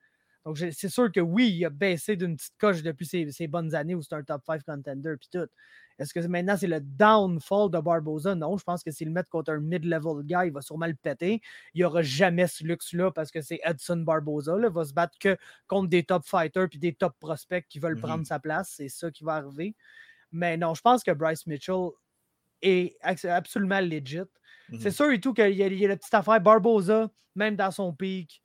Donc 0.44 0.58
c'est 0.58 0.88
sûr 0.88 1.10
que 1.10 1.20
oui, 1.20 1.54
il 1.56 1.64
a 1.64 1.70
baissé 1.70 2.16
d'une 2.16 2.36
petite 2.36 2.56
coche 2.58 2.82
depuis 2.82 3.06
ses, 3.06 3.48
bonnes 3.48 3.74
années 3.74 3.94
où 3.94 4.02
c'est 4.02 4.14
un 4.14 4.22
top 4.22 4.42
5 4.46 4.62
contender. 4.62 5.14
Puis 5.18 5.28
tout. 5.32 5.48
Est-ce 5.98 6.12
que 6.12 6.20
maintenant 6.26 6.56
c'est 6.56 6.66
le 6.66 6.80
downfall 6.80 7.70
de 7.70 7.78
Barbosa? 7.78 8.34
Non, 8.34 8.56
je 8.58 8.64
pense 8.64 8.82
que 8.82 8.90
s'il 8.90 9.08
le 9.08 9.14
met 9.14 9.24
contre 9.30 9.52
un 9.52 9.60
mid-level 9.60 10.22
guy, 10.24 10.46
il 10.46 10.52
va 10.52 10.60
sûrement 10.60 10.86
le 10.86 10.94
péter. 10.94 11.40
Il 11.74 11.78
n'y 11.78 11.84
aura 11.84 12.02
jamais 12.02 12.46
ce 12.46 12.64
luxe-là 12.64 13.10
parce 13.10 13.30
que 13.30 13.40
c'est 13.40 13.60
Edson 13.64 13.98
Barbosa. 13.98 14.56
Il 14.58 14.68
va 14.68 14.84
se 14.84 14.92
battre 14.92 15.18
que 15.18 15.36
contre 15.66 15.88
des 15.88 16.04
top 16.04 16.24
fighters 16.24 16.68
puis 16.68 16.78
des 16.78 16.92
top 16.92 17.14
prospects 17.18 17.66
qui 17.68 17.78
veulent 17.78 17.98
prendre 17.98 18.22
mm-hmm. 18.22 18.26
sa 18.26 18.38
place. 18.38 18.74
C'est 18.76 18.88
ça 18.88 19.10
qui 19.10 19.24
va 19.24 19.34
arriver. 19.34 19.74
Mais 20.32 20.56
non, 20.56 20.74
je 20.74 20.82
pense 20.82 21.02
que 21.02 21.12
Bryce 21.12 21.46
Mitchell 21.46 21.90
est 22.60 22.96
absolument 23.02 23.80
legit. 23.80 24.20
C'est 24.70 24.76
mm-hmm. 24.76 24.90
sûr 24.90 25.10
et 25.10 25.20
tout 25.20 25.32
qu'il 25.32 25.54
y, 25.54 25.62
a 25.62 25.88
la 25.88 25.96
petite 25.96 26.14
affaire 26.14 26.40
Barbosa, 26.40 27.10
même 27.34 27.56
dans 27.56 27.70
son 27.70 27.94
pic, 27.94 28.42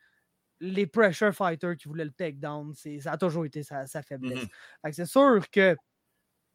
les 0.62 0.86
pressure 0.86 1.34
fighters 1.34 1.76
qui 1.76 1.88
voulaient 1.88 2.06
le 2.06 2.12
takedown, 2.12 2.74
ça 2.74 3.12
a 3.12 3.18
toujours 3.18 3.46
été 3.46 3.64
sa, 3.64 3.86
faiblesse. 3.88 4.46
Mm-hmm. 4.86 4.92
C'est 4.94 5.06
sûr 5.06 5.50
que 5.50 5.76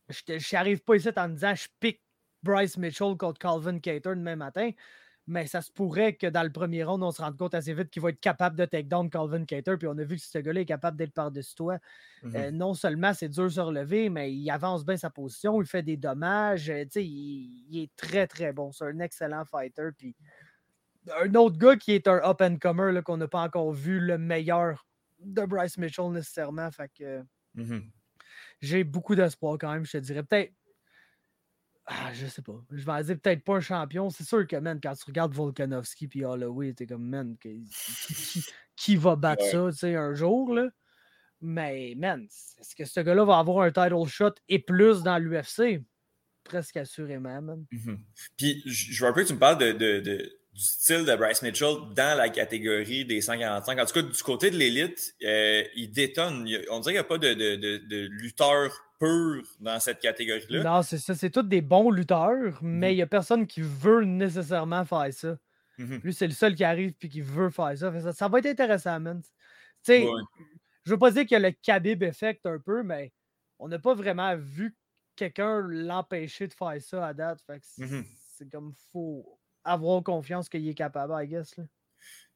je 0.09 0.55
n'arrive 0.55 0.83
pas 0.83 0.97
ici 0.97 1.09
en 1.17 1.29
me 1.29 1.35
disant 1.35 1.55
je 1.55 1.69
pique 1.81 2.03
Bryce 2.43 2.77
Mitchell 2.77 3.17
contre 3.17 3.39
Calvin 3.39 3.79
Cater 3.79 4.11
demain 4.11 4.37
matin. 4.37 4.71
Mais 5.29 5.49
ça 5.49 5.61
se 5.61 5.73
pourrait 5.73 6.15
que 6.15 6.29
dans 6.29 6.45
le 6.45 6.53
premier 6.53 6.85
round, 6.85 7.03
on 7.03 7.11
se 7.11 7.21
rende 7.21 7.37
compte 7.37 7.55
assez 7.55 7.75
vite 7.75 7.91
qu'il 7.91 8.01
va 8.01 8.11
être 8.11 8.21
capable 8.21 8.57
de 8.57 8.65
take 8.65 8.85
down 8.85 9.11
Calvin 9.11 9.45
Cater. 9.45 9.77
Puis 9.77 9.89
on 9.89 9.99
a 9.99 10.05
vu 10.05 10.17
que 10.17 10.23
ce 10.23 10.39
gars-là 10.39 10.61
est 10.61 10.67
capable 10.67 10.97
d'être 10.97 11.13
par-dessus 11.13 11.57
toi. 11.57 11.79
Euh, 12.25 12.29
mm-hmm. 12.29 12.51
non 12.51 12.75
seulement 12.75 13.13
c'est 13.13 13.29
dur 13.29 13.45
de 13.45 13.49
se 13.49 13.61
relever, 13.61 14.09
mais 14.09 14.33
il 14.33 14.49
avance 14.51 14.85
bien 14.85 14.97
sa 14.97 15.11
position, 15.11 15.61
il 15.61 15.67
fait 15.67 15.83
des 15.83 15.97
dommages. 15.97 16.71
Euh, 16.71 16.85
il, 16.95 17.65
il, 17.71 17.83
est 17.83 17.97
très, 17.97 18.29
très 18.29 18.53
bon. 18.53 18.71
C'est 18.71 18.85
un 18.85 19.01
excellent 19.01 19.45
fighter. 19.45 19.89
Puis 19.99 20.15
un 21.21 21.35
autre 21.35 21.59
gars 21.59 21.75
qui 21.75 21.91
est 21.91 22.07
un 22.07 22.21
up-and-comer 22.23 23.03
qu'on 23.05 23.17
n'a 23.17 23.27
pas 23.27 23.43
encore 23.43 23.73
vu, 23.73 23.99
le 23.99 24.19
meilleur 24.19 24.87
de 25.19 25.45
Bryce 25.45 25.77
Mitchell 25.77 26.11
nécessairement. 26.13 26.71
Fait 26.71 26.91
que. 26.97 27.23
Mm-hmm 27.57 27.83
j'ai 28.61 28.85
beaucoup 28.85 29.15
d'espoir 29.15 29.59
quand 29.59 29.73
même, 29.73 29.85
je 29.85 29.93
te 29.93 29.99
dirais. 29.99 30.23
Peut-être. 30.23 30.53
Ah, 31.87 32.13
je 32.13 32.27
sais 32.27 32.43
pas. 32.43 32.61
Je 32.71 32.85
vais 32.85 33.05
dire 33.05 33.21
peut-être 33.21 33.45
pas 33.45 33.57
un 33.57 33.61
champion. 33.61 34.11
C'est 34.11 34.25
sûr 34.25 34.47
que, 34.47 34.57
man, 34.57 34.81
quand 34.83 34.95
tu 34.95 35.05
regardes 35.07 35.33
Volkanovski 35.33 36.09
puis 36.09 36.25
Holloway, 36.25 36.73
t'es 36.73 36.87
comme, 36.87 37.07
man, 37.09 37.37
qui, 38.77 38.97
va 38.97 39.15
battre 39.15 39.45
ça, 39.45 39.69
tu 39.71 39.79
sais, 39.79 39.95
un 39.95 40.13
jour, 40.15 40.53
là? 40.53 40.69
Mais, 41.41 41.95
man, 41.97 42.25
est-ce 42.25 42.75
que 42.75 42.85
ce 42.85 43.01
gars-là 43.01 43.25
va 43.25 43.39
avoir 43.39 43.61
un 43.61 43.71
title 43.71 44.07
shot 44.09 44.33
et 44.49 44.59
plus 44.59 45.03
dans 45.03 45.19
l'UFC? 45.19 45.85
Presque 46.43 46.77
assurément, 46.77 47.41
man. 47.41 47.67
Mm-hmm. 47.71 47.99
Puis, 48.37 48.63
je 48.67 49.05
veux 49.05 49.11
un 49.11 49.13
peu 49.13 49.23
que 49.23 49.29
tu 49.29 49.35
me 49.35 49.39
parles 49.39 49.59
de 49.59 50.39
du 50.57 50.63
style 50.63 51.05
de 51.05 51.15
Bryce 51.15 51.43
Mitchell 51.43 51.75
dans 51.95 52.17
la 52.17 52.31
catégorie 52.31 53.05
des 53.05 53.21
145. 53.21 53.79
En 53.79 53.85
tout 53.85 53.93
cas, 53.93 54.03
du 54.03 54.23
côté 54.23 54.51
de 54.51 54.57
l'élite, 54.57 55.15
euh, 55.23 55.63
il 55.75 55.91
détonne. 55.91 56.49
on 56.71 56.81
dirait 56.81 56.81
qu'il 56.81 56.93
n'y 56.93 56.99
a 56.99 57.05
pas 57.05 57.19
de, 57.19 57.35
de, 57.35 57.57
de, 57.57 58.07
lutteur 58.07 58.73
pur 58.99 59.43
dans 59.61 59.79
cette 59.81 60.01
catégorie-là. 60.01 60.63
Non, 60.63 60.83
c'est 60.83 60.97
ça. 60.97 61.15
C'est 61.15 61.29
tous 61.29 61.43
des 61.43 61.61
bons 61.61 61.91
lutteurs, 61.91 62.59
mais 62.63 62.95
il 62.95 62.97
n'y 62.97 63.03
a 63.03 63.07
personne 63.07 63.47
qui 63.47 63.61
veut 63.61 64.05
nécessairement 64.05 64.87
faire 64.87 65.13
ça. 65.13 65.37
Mhm. 65.77 66.01
Lui, 66.03 66.15
c'est 66.15 66.27
le 66.27 66.33
seul 66.33 66.55
qui 66.55 66.65
arrive 66.65 66.95
et 67.03 67.09
qui 67.09 67.21
veut 67.21 67.51
faire 67.51 67.77
ça. 67.77 68.13
ça. 68.15 68.29
va 68.29 68.39
être 68.39 68.47
intéressant, 68.47 68.99
man. 68.99 69.21
Tu 69.23 69.29
sais, 69.83 70.07
je 70.85 70.91
veux 70.91 70.99
pas 70.99 71.11
dire 71.11 71.23
qu'il 71.23 71.33
y 71.33 71.45
a 71.45 71.51
le 71.51 71.51
Khabib 71.51 72.03
effect 72.03 72.47
un 72.47 72.59
peu, 72.59 72.83
mais 72.83 73.13
on 73.59 73.69
n'a 73.69 73.79
pas 73.79 73.93
vraiment 73.93 74.35
vu 74.39 74.75
quelqu'un 75.17 75.61
l'empêcher 75.69 76.49
de 76.49 76.55
faire 76.55 76.81
ça 76.81 77.09
à 77.09 77.13
date. 77.13 77.41
Mhm. 77.77 78.07
c'est 78.39 78.51
comme 78.51 78.73
faux 78.91 79.36
avoir 79.67 80.03
confiance 80.03 80.49
qu'il 80.49 80.69
est 80.69 80.75
capable, 80.75 81.13
I 81.17 81.27
guess. 81.27 81.57
Là. 81.57 81.65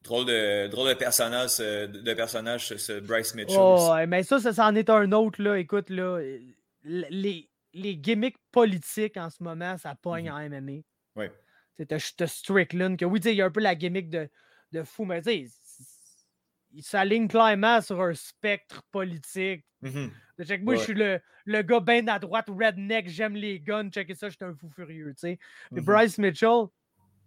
Drôle 0.03 0.25
de, 0.25 0.67
drôle 0.67 0.89
de 0.89 0.93
personnage, 0.95 1.57
de 1.57 2.13
personnage 2.13 2.75
ce 2.75 2.99
Bryce 2.99 3.35
Mitchell. 3.35 3.57
Oh, 3.59 3.93
mais 4.07 4.23
ça, 4.23 4.39
ça 4.39 4.65
en 4.65 4.75
est 4.75 4.89
un 4.89 5.11
autre. 5.11 5.41
Là. 5.41 5.59
Écoute, 5.59 5.89
là, 5.91 6.19
les, 6.83 7.49
les 7.73 7.95
gimmicks 7.95 8.37
politiques 8.51 9.17
en 9.17 9.29
ce 9.29 9.43
moment, 9.43 9.77
ça 9.77 9.95
pogne 9.95 10.29
mm-hmm. 10.29 10.55
en 10.55 10.61
MMA. 10.61 10.81
Oui. 11.15 11.25
T'as 11.87 12.27
Strickland, 12.27 12.97
que 12.97 13.05
oui, 13.05 13.19
il 13.25 13.33
y 13.33 13.41
a 13.41 13.45
un 13.45 13.51
peu 13.51 13.59
la 13.59 13.75
gimmick 13.75 14.09
de, 14.09 14.29
de 14.71 14.83
fou, 14.83 15.05
mais 15.05 15.21
tu 15.21 15.47
sais, 15.47 15.47
il 16.73 16.83
s'aligne 16.83 17.27
clairement 17.27 17.81
sur 17.81 18.01
un 18.01 18.13
spectre 18.13 18.83
politique. 18.91 19.65
Mm-hmm. 19.83 20.63
moi, 20.63 20.75
je 20.75 20.81
suis 20.81 20.93
le, 20.93 21.19
le 21.45 21.61
gars 21.63 21.79
bien 21.79 22.07
à 22.07 22.19
droite, 22.19 22.49
redneck, 22.49 23.09
j'aime 23.09 23.35
les 23.35 23.59
guns, 23.59 23.89
check 23.89 24.15
ça, 24.15 24.29
je 24.29 24.35
suis 24.35 24.45
un 24.45 24.53
fou 24.53 24.69
furieux, 24.69 25.13
tu 25.13 25.21
sais. 25.21 25.39
Mm-hmm. 25.71 25.81
Bryce 25.81 26.17
Mitchell, 26.19 26.65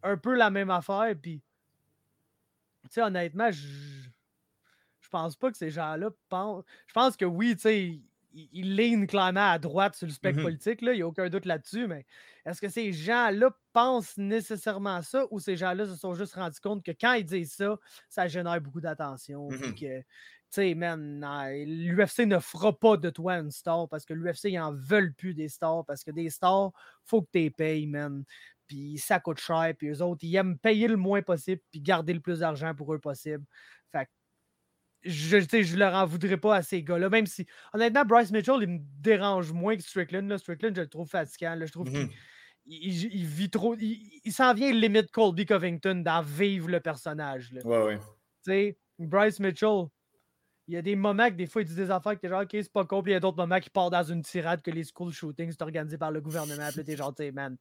un 0.05 0.17
peu 0.17 0.35
la 0.35 0.51
même 0.51 0.71
affaire. 0.71 1.15
Puis, 1.21 1.43
tu 2.85 2.91
sais, 2.91 3.03
honnêtement, 3.03 3.51
je, 3.51 4.09
pense 5.11 5.37
pas 5.37 5.51
que 5.51 5.57
ces 5.57 5.71
gens-là 5.71 6.11
pensent. 6.29 6.65
Je 6.89 6.93
pense 6.93 7.17
que 7.17 7.25
oui, 7.25 7.55
tu 7.55 7.63
sais, 7.63 8.01
ils 8.33 8.77
lignent 8.77 9.07
clairement 9.07 9.49
à 9.53 9.61
droite 9.61 9.95
sur 9.95 10.09
le 10.09 10.13
spectre 10.13 10.41
mmh 10.41 10.45
politique, 10.45 10.79
il 10.83 10.91
n'y 10.91 11.03
a 11.03 11.07
aucun 11.07 11.29
doute 11.29 11.45
là-dessus, 11.45 11.87
mais 11.87 12.05
est-ce 12.45 12.61
que 12.61 12.69
ces 12.69 12.93
gens-là 12.93 13.51
pensent 13.73 14.17
nécessairement 14.17 15.03
ça 15.03 15.25
ou 15.31 15.39
ces 15.39 15.57
gens-là 15.57 15.87
se 15.87 15.95
sont 15.95 16.15
juste 16.15 16.35
rendus 16.35 16.59
compte 16.61 16.85
que 16.85 16.91
quand 16.91 17.13
ils 17.13 17.25
disent 17.25 17.53
ça, 17.53 17.79
ça 18.09 18.27
génère 18.27 18.61
beaucoup 18.61 18.81
d'attention? 18.81 19.49
Mmh 19.51 19.75
que, 19.75 20.03
sais, 20.55 20.75
man, 20.75 21.21
l'UFC 21.67 22.27
ne 22.27 22.39
fera 22.39 22.73
pas 22.73 22.97
de 22.97 23.11
toi 23.11 23.39
une 23.39 23.51
star 23.51 23.89
parce 23.89 24.05
que 24.05 24.15
l'UFC, 24.15 24.51
ils 24.51 24.61
en 24.61 24.73
veulent 24.73 25.13
plus 25.13 25.35
des 25.35 25.49
stars 25.49 25.85
parce 25.85 26.05
que 26.05 26.11
des 26.11 26.31
stars, 26.31 26.71
faut 27.05 27.23
que 27.23 27.29
tu 27.33 27.39
les 27.39 27.51
payes, 27.51 27.87
man. 27.87 28.25
Puis 28.75 28.99
ça 28.99 29.21
coûte 29.21 29.39
cher, 29.39 29.73
puis 29.79 29.89
eux 29.89 30.03
autres, 30.03 30.25
ils 30.25 30.35
aiment 30.35 30.59
payer 30.59 30.89
le 30.89 30.97
moins 30.97 31.23
possible 31.23 31.63
puis 31.71 31.81
garder 31.81 32.13
le 32.13 32.19
plus 32.19 32.41
d'argent 32.41 32.75
pour 32.75 32.93
eux 32.93 32.99
possible. 32.99 33.45
Fait 33.93 34.09
je, 35.05 35.39
je 35.39 35.77
leur 35.77 35.95
en 35.95 36.07
voudrais 36.07 36.39
pas 36.39 36.57
à 36.57 36.63
ces 36.63 36.83
gars-là, 36.83 37.09
même 37.09 37.27
si, 37.27 37.47
honnêtement, 37.73 38.05
Bryce 38.05 38.33
Mitchell, 38.33 38.57
il 38.63 38.69
me 38.69 38.79
dérange 38.99 39.53
moins 39.53 39.77
que 39.77 39.83
Strickland. 39.83 40.37
Strickland, 40.39 40.75
je 40.75 40.81
le 40.81 40.89
trouve 40.89 41.09
fatigant. 41.09 41.57
Je 41.61 41.71
trouve 41.71 41.89
qu'il 41.89 42.07
mmh 42.07 43.25
vit 43.25 43.51
trop. 43.51 43.77
Il, 43.77 44.33
s'en 44.33 44.55
vient 44.55 44.73
limite 44.73 45.13
Colby 45.13 45.47
Covington 45.47 46.03
d'en 46.03 46.23
vivre 46.23 46.69
le 46.69 46.81
personnage. 46.81 47.53
Là. 47.53 47.61
Ouais, 47.65 47.85
ouais. 47.85 47.99
Tu 47.99 48.51
sais, 48.51 48.79
Bryce 48.99 49.39
Mitchell, 49.39 49.85
il 50.67 50.75
y 50.75 50.77
a 50.77 50.83
des 50.83 50.97
moments 50.97 51.29
que 51.29 51.35
des 51.35 51.47
fois, 51.47 51.63
il 51.63 51.69
dit 51.69 51.77
des 51.77 51.93
affaires 51.93 52.15
que 52.15 52.21
t'es 52.21 52.29
genre, 52.29 52.43
OK, 52.43 52.51
c'est 52.51 52.73
pas 52.73 52.85
con. 52.85 53.03
Puis 53.03 53.13
il 53.13 53.15
y 53.15 53.17
a 53.17 53.21
d'autres 53.21 53.37
moments 53.37 53.61
qui 53.61 53.71
part 53.71 53.91
dans 53.91 54.03
une 54.03 54.23
tirade 54.23 54.63
que 54.63 54.73
les 54.73 54.83
school 54.83 55.13
shootings 55.13 55.53
sont 55.53 55.63
organisés 55.63 55.99
par 55.99 56.11
le 56.11 56.21
gouvernement. 56.21 56.71
Puis 56.75 56.83
t'es 56.83 56.97
genre, 56.97 57.15
tu 57.15 57.31
man, 57.31 57.57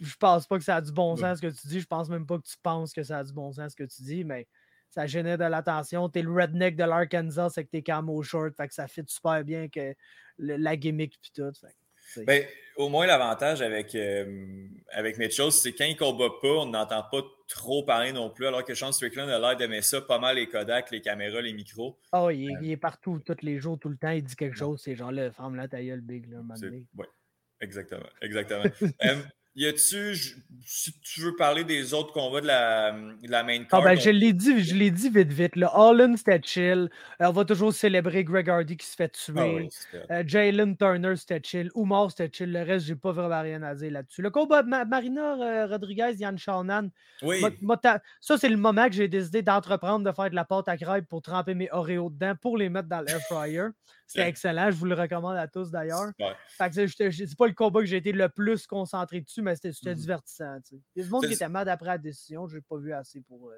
je 0.00 0.14
pense 0.16 0.46
pas 0.46 0.58
que 0.58 0.64
ça 0.64 0.76
a 0.76 0.80
du 0.80 0.92
bon 0.92 1.16
sens 1.16 1.38
ce 1.38 1.42
que 1.42 1.52
tu 1.52 1.68
dis. 1.68 1.80
Je 1.80 1.86
pense 1.86 2.08
même 2.08 2.26
pas 2.26 2.38
que 2.38 2.46
tu 2.46 2.56
penses 2.62 2.92
que 2.92 3.02
ça 3.02 3.18
a 3.18 3.24
du 3.24 3.32
bon 3.32 3.52
sens 3.52 3.72
ce 3.72 3.76
que 3.76 3.84
tu 3.84 4.02
dis, 4.02 4.24
mais 4.24 4.46
ça 4.90 5.06
génère 5.06 5.38
de 5.38 5.44
l'attention. 5.44 6.08
T'es 6.08 6.22
le 6.22 6.32
redneck 6.32 6.76
de 6.76 6.84
l'Arkansas, 6.84 7.50
c'est 7.50 7.64
que 7.64 7.70
t'es 7.70 7.82
camo 7.82 8.22
short. 8.22 8.54
Fait 8.56 8.68
que 8.68 8.74
ça 8.74 8.88
fit 8.88 9.04
super 9.06 9.44
bien 9.44 9.68
que 9.68 9.94
la 10.38 10.76
gimmick 10.76 11.18
puis 11.20 11.30
tout. 11.34 11.52
Ben, 12.24 12.46
au 12.76 12.88
moins, 12.88 13.06
l'avantage 13.06 13.60
avec, 13.60 13.94
euh, 13.94 14.66
avec 14.92 15.18
Mitchell, 15.18 15.52
c'est 15.52 15.72
quand 15.72 15.84
il 15.84 15.96
combat 15.96 16.30
pas, 16.40 16.48
on 16.48 16.66
n'entend 16.66 17.02
pas 17.02 17.22
trop 17.48 17.82
parler 17.82 18.12
non 18.12 18.30
plus, 18.30 18.46
alors 18.46 18.64
que 18.64 18.74
Sean 18.74 18.92
Strickland 18.92 19.28
a 19.28 19.38
l'air 19.38 19.56
d'aimer 19.56 19.82
ça, 19.82 20.00
pas 20.00 20.18
mal 20.18 20.36
les 20.36 20.48
Kodak, 20.48 20.90
les 20.90 21.00
caméras, 21.00 21.40
les 21.40 21.52
micros. 21.52 21.98
Oh, 22.12 22.30
il 22.30 22.70
est, 22.70 22.76
partout, 22.76 23.20
tous 23.24 23.36
les 23.42 23.58
jours, 23.58 23.78
tout 23.78 23.88
le 23.88 23.96
temps, 23.96 24.10
il 24.10 24.22
dit 24.22 24.36
quelque 24.36 24.56
chose, 24.56 24.80
ces 24.82 24.94
gens-là, 24.94 25.32
ferme-la 25.32 25.68
ta 25.68 25.82
gueule, 25.82 26.00
big, 26.00 26.30
là, 26.30 26.38
Oui, 26.96 27.06
exactement, 27.60 28.08
exactement. 28.22 28.64
Y 29.54 29.66
a-tu, 29.66 30.14
si 30.64 30.92
tu 31.00 31.20
veux 31.20 31.34
parler 31.34 31.64
des 31.64 31.92
autres 31.92 32.12
combats 32.12 32.40
de 32.40 32.46
la, 32.46 32.92
de 32.92 33.28
la 33.28 33.42
main 33.42 33.64
card? 33.64 33.80
Ah 33.80 33.84
ben, 33.84 33.98
je 33.98 34.10
l'ai 34.10 34.32
dit, 34.32 34.62
je 34.62 34.76
l'ai 34.76 34.92
dit 34.92 35.08
vite, 35.08 35.32
vite. 35.32 35.56
Là. 35.56 35.72
Holland, 35.74 36.16
c'était 36.16 36.40
chill. 36.40 36.88
on 37.18 37.32
va 37.32 37.44
toujours 37.44 37.72
célébrer 37.72 38.22
Greg 38.22 38.48
Hardy 38.48 38.76
qui 38.76 38.86
se 38.86 38.94
fait 38.94 39.08
tuer. 39.08 39.68
Ah 39.92 40.12
euh, 40.12 40.22
Jalen 40.24 40.76
Turner, 40.76 41.16
c'était 41.16 41.40
chill. 41.42 41.70
Umar, 41.74 42.10
c'était 42.10 42.30
chill. 42.32 42.52
Le 42.52 42.62
reste, 42.62 42.86
j'ai 42.86 42.94
pas 42.94 43.10
vraiment 43.10 43.42
rien 43.42 43.60
à 43.64 43.74
dire 43.74 43.90
là-dessus. 43.90 44.22
Le 44.22 44.30
combat 44.30 44.62
Marina 44.62 45.34
euh, 45.34 45.66
Rodriguez, 45.66 46.12
Yann 46.18 46.38
Shannon. 46.38 46.90
Oui. 47.22 47.42
ça, 48.20 48.38
c'est 48.38 48.48
le 48.48 48.56
moment 48.56 48.86
que 48.86 48.92
j'ai 48.92 49.08
décidé 49.08 49.42
d'entreprendre 49.42 50.08
de 50.08 50.14
faire 50.14 50.30
de 50.30 50.36
la 50.36 50.44
pâte 50.44 50.68
à 50.68 50.76
crêpes 50.76 51.08
pour 51.08 51.20
tremper 51.20 51.54
mes 51.54 51.68
Oreos 51.72 52.10
dedans 52.10 52.34
pour 52.40 52.56
les 52.56 52.68
mettre 52.68 52.88
dans 52.88 53.00
l'air 53.00 53.20
fryer. 53.22 53.68
C'était 54.08 54.26
excellent. 54.26 54.70
Je 54.70 54.76
vous 54.76 54.86
le 54.86 54.94
recommande 54.94 55.36
à 55.36 55.46
tous 55.46 55.70
d'ailleurs. 55.70 56.10
C'est 56.70 57.36
pas 57.36 57.46
le 57.46 57.52
combat 57.52 57.80
que 57.80 57.86
j'ai 57.86 57.98
été 57.98 58.12
le 58.12 58.28
plus 58.30 58.66
concentré 58.66 59.20
dessus, 59.20 59.42
mais 59.42 59.54
c'était 59.54 59.92
mm-hmm. 59.92 59.94
divertissant. 59.94 60.58
Il 60.72 60.80
y 60.96 61.00
a 61.02 61.04
du 61.04 61.10
monde 61.10 61.26
qui 61.26 61.34
était 61.34 61.48
mad 61.48 61.68
après 61.68 61.88
la 61.88 61.98
décision. 61.98 62.48
Je 62.48 62.56
n'ai 62.56 62.62
pas 62.62 62.78
vu 62.78 62.92
assez 62.94 63.20
pour. 63.20 63.50
Euh, 63.50 63.54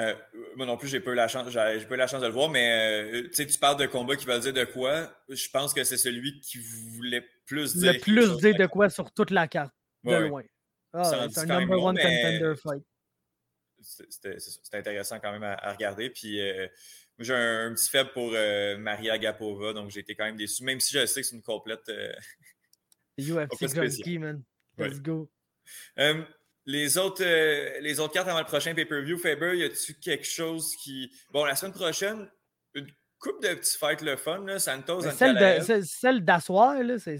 euh, 0.00 0.14
moi 0.56 0.66
non 0.66 0.76
plus, 0.76 0.88
j'ai 0.88 1.00
pas 1.00 1.12
eu 1.12 1.14
la 1.14 1.28
chance, 1.28 1.48
j'ai 1.48 1.86
pas 1.86 1.94
eu 1.94 1.96
la 1.96 2.06
chance 2.08 2.20
de 2.20 2.26
le 2.26 2.32
voir, 2.32 2.48
mais 2.48 3.02
euh, 3.12 3.30
tu 3.30 3.58
parles 3.58 3.78
de 3.78 3.86
combat 3.86 4.16
qui 4.16 4.26
va 4.26 4.38
dire 4.40 4.52
de 4.52 4.64
quoi. 4.64 5.12
Je 5.28 5.48
pense 5.48 5.72
que 5.72 5.84
c'est 5.84 5.96
celui 5.96 6.40
qui 6.40 6.58
voulait 6.58 7.24
plus 7.46 7.76
dire. 7.76 7.92
Le 7.92 7.98
plus 8.00 8.36
dire 8.38 8.56
de 8.56 8.66
quoi 8.66 8.90
sur 8.90 9.12
toute 9.12 9.30
la 9.30 9.46
carte, 9.46 9.72
de 10.04 10.14
loin. 10.14 10.42
Ah, 10.92 11.28
c'est 11.30 11.50
un 11.50 11.60
number 11.60 11.82
one 11.82 11.96
contender 11.96 12.54
fight. 12.60 12.82
C'était 13.80 14.36
intéressant 14.72 15.20
quand 15.20 15.30
même 15.30 15.44
à, 15.44 15.72
regarder. 15.72 16.10
Puis 16.10 16.40
j'ai 17.18 17.34
un, 17.34 17.74
petit 17.74 17.90
faible 17.90 18.10
pour 18.12 18.30
euh, 18.32 18.78
Maria 18.78 19.18
Gapova, 19.18 19.72
donc 19.72 19.90
j'ai 19.90 20.00
été 20.00 20.14
quand 20.14 20.24
même 20.24 20.36
déçu, 20.36 20.62
même 20.62 20.78
si 20.78 20.94
je 20.94 21.04
sais 21.06 21.20
que 21.20 21.26
c'est 21.26 21.36
une 21.36 21.42
complète. 21.42 21.88
Euh, 21.88 22.12
UFC 23.18 23.74
Gunski, 23.74 24.18
man. 24.18 24.42
Let's 24.78 25.00
go. 25.00 25.28
Euh, 25.98 26.22
les, 26.66 26.96
autres, 26.96 27.24
euh, 27.24 27.80
les 27.80 27.98
autres 27.98 28.12
cartes 28.12 28.28
avant 28.28 28.38
le 28.38 28.44
prochain 28.44 28.74
pay-per-view, 28.74 29.18
Faber, 29.18 29.56
y 29.56 29.64
a-tu 29.64 29.94
quelque 29.94 30.26
chose 30.26 30.76
qui. 30.76 31.10
Bon, 31.32 31.44
la 31.44 31.56
semaine 31.56 31.72
prochaine, 31.72 32.28
une 32.74 32.86
coupe 33.18 33.42
de 33.42 33.54
petits 33.54 33.76
fights 33.76 34.02
le 34.02 34.16
fun, 34.16 34.44
là, 34.44 34.60
Santos, 34.60 35.02
Celle, 35.10 35.84
celle 35.84 36.24
d'asseoir, 36.24 36.80
là, 36.82 36.98
c'est. 36.98 37.18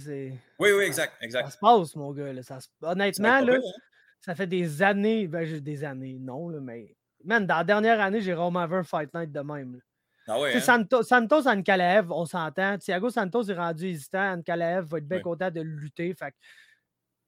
Oui, 0.58 0.70
oui, 0.70 0.84
exact, 0.84 1.14
exact. 1.20 1.46
Ça 1.46 1.50
se 1.50 1.58
passe, 1.58 1.96
mon 1.96 2.12
gars. 2.12 2.32
Là, 2.32 2.42
ça 2.42 2.58
Honnêtement, 2.82 3.40
là, 3.40 3.54
hein? 3.54 3.72
ça 4.20 4.36
fait 4.36 4.46
des 4.46 4.80
années, 4.82 5.26
ben, 5.26 5.60
des 5.60 5.84
années, 5.84 6.18
non, 6.20 6.48
là, 6.48 6.60
mais. 6.60 6.94
Man, 7.24 7.44
dans 7.44 7.56
la 7.56 7.64
dernière 7.64 8.00
année, 8.00 8.20
j'ai 8.20 8.32
vraiment 8.32 8.64
vu 8.68 8.76
un 8.76 8.84
fight 8.84 9.12
night 9.12 9.32
de 9.32 9.40
même. 9.40 9.74
Là. 9.74 9.80
Ah 10.28 10.38
ouais, 10.38 10.54
hein? 10.54 10.60
Santos, 10.60 11.02
Santos 11.02 11.48
Ankalaev, 11.48 12.12
on 12.12 12.26
s'entend. 12.26 12.78
Thiago 12.78 13.10
Santos 13.10 13.44
est 13.44 13.54
rendu 13.54 13.86
hésitant. 13.86 14.34
Ankalaev 14.34 14.86
va 14.86 14.98
être 14.98 15.08
bien 15.08 15.20
content 15.20 15.50
de 15.50 15.60
lutter. 15.60 16.14
Fait 16.14 16.34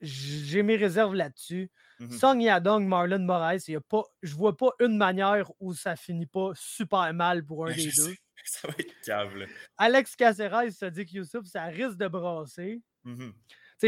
j'ai 0.01 0.63
mes 0.63 0.77
réserves 0.77 1.15
là-dessus. 1.15 1.71
Mm-hmm. 2.01 2.19
Song 2.19 2.41
Yadong, 2.41 2.87
Marlon 2.87 3.19
Moraes, 3.19 3.69
y 3.69 3.77
a 3.77 3.81
pas, 3.81 4.05
je 4.23 4.35
vois 4.35 4.57
pas 4.57 4.71
une 4.81 4.97
manière 4.97 5.51
où 5.61 5.75
ça 5.75 5.97
finit 5.97 6.27
pas 6.27 6.53
super 6.55 7.13
mal 7.13 7.45
pour 7.45 7.67
un 7.67 7.73
des 7.73 7.91
deux. 7.97 8.15
Ça 8.45 8.69
va 8.69 8.75
être 8.79 9.01
câble. 9.05 9.47
Alex 9.77 10.17
Caceres 10.17 10.73
se 10.73 10.87
dit 10.87 11.05
que 11.05 11.13
Youssouf, 11.13 11.45
ça 11.45 11.65
risque 11.65 11.99
de 11.99 12.09
brasser. 12.09 12.81
Mm 13.05 13.33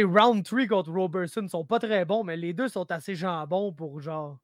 round 0.01 0.44
3 0.44 0.66
contre 0.66 0.90
Robertson 0.90 1.46
sont 1.48 1.64
pas 1.64 1.79
très 1.79 2.05
bons, 2.05 2.25
mais 2.25 2.37
les 2.37 2.53
deux 2.53 2.68
sont 2.68 2.90
assez 2.90 3.14
jambons 3.14 3.72
pour 3.72 4.01
genre 4.01 4.38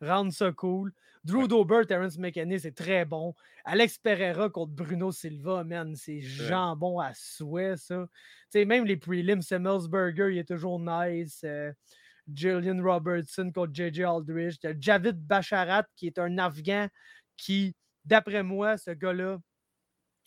rendre 0.00 0.32
ça 0.32 0.50
cool. 0.52 0.92
Drew 1.24 1.46
Dober, 1.46 1.82
Terence 1.86 2.18
McKinney, 2.18 2.58
c'est 2.58 2.74
très 2.74 3.04
bon. 3.04 3.34
Alex 3.64 3.98
Pereira 3.98 4.50
contre 4.50 4.72
Bruno 4.72 5.12
Silva, 5.12 5.62
man, 5.62 5.94
c'est 5.94 6.20
jambon 6.20 6.98
à 6.98 7.14
souhait, 7.14 7.76
ça. 7.76 8.06
sais, 8.50 8.64
même 8.64 8.84
les 8.84 8.96
prelims, 8.96 9.40
Semmelsberger, 9.40 10.32
il 10.32 10.38
est 10.38 10.48
toujours 10.48 10.80
nice. 10.80 11.42
Euh, 11.44 11.72
Jillian 12.32 12.82
Robertson 12.82 13.50
contre 13.52 13.72
JJ 13.74 14.00
Aldridge. 14.00 14.56
Javid 14.78 15.16
Bacharat, 15.26 15.84
qui 15.96 16.08
est 16.08 16.18
un 16.18 16.38
Afghan 16.38 16.88
qui, 17.36 17.74
d'après 18.04 18.42
moi, 18.42 18.76
ce 18.76 18.90
gars-là, 18.90 19.38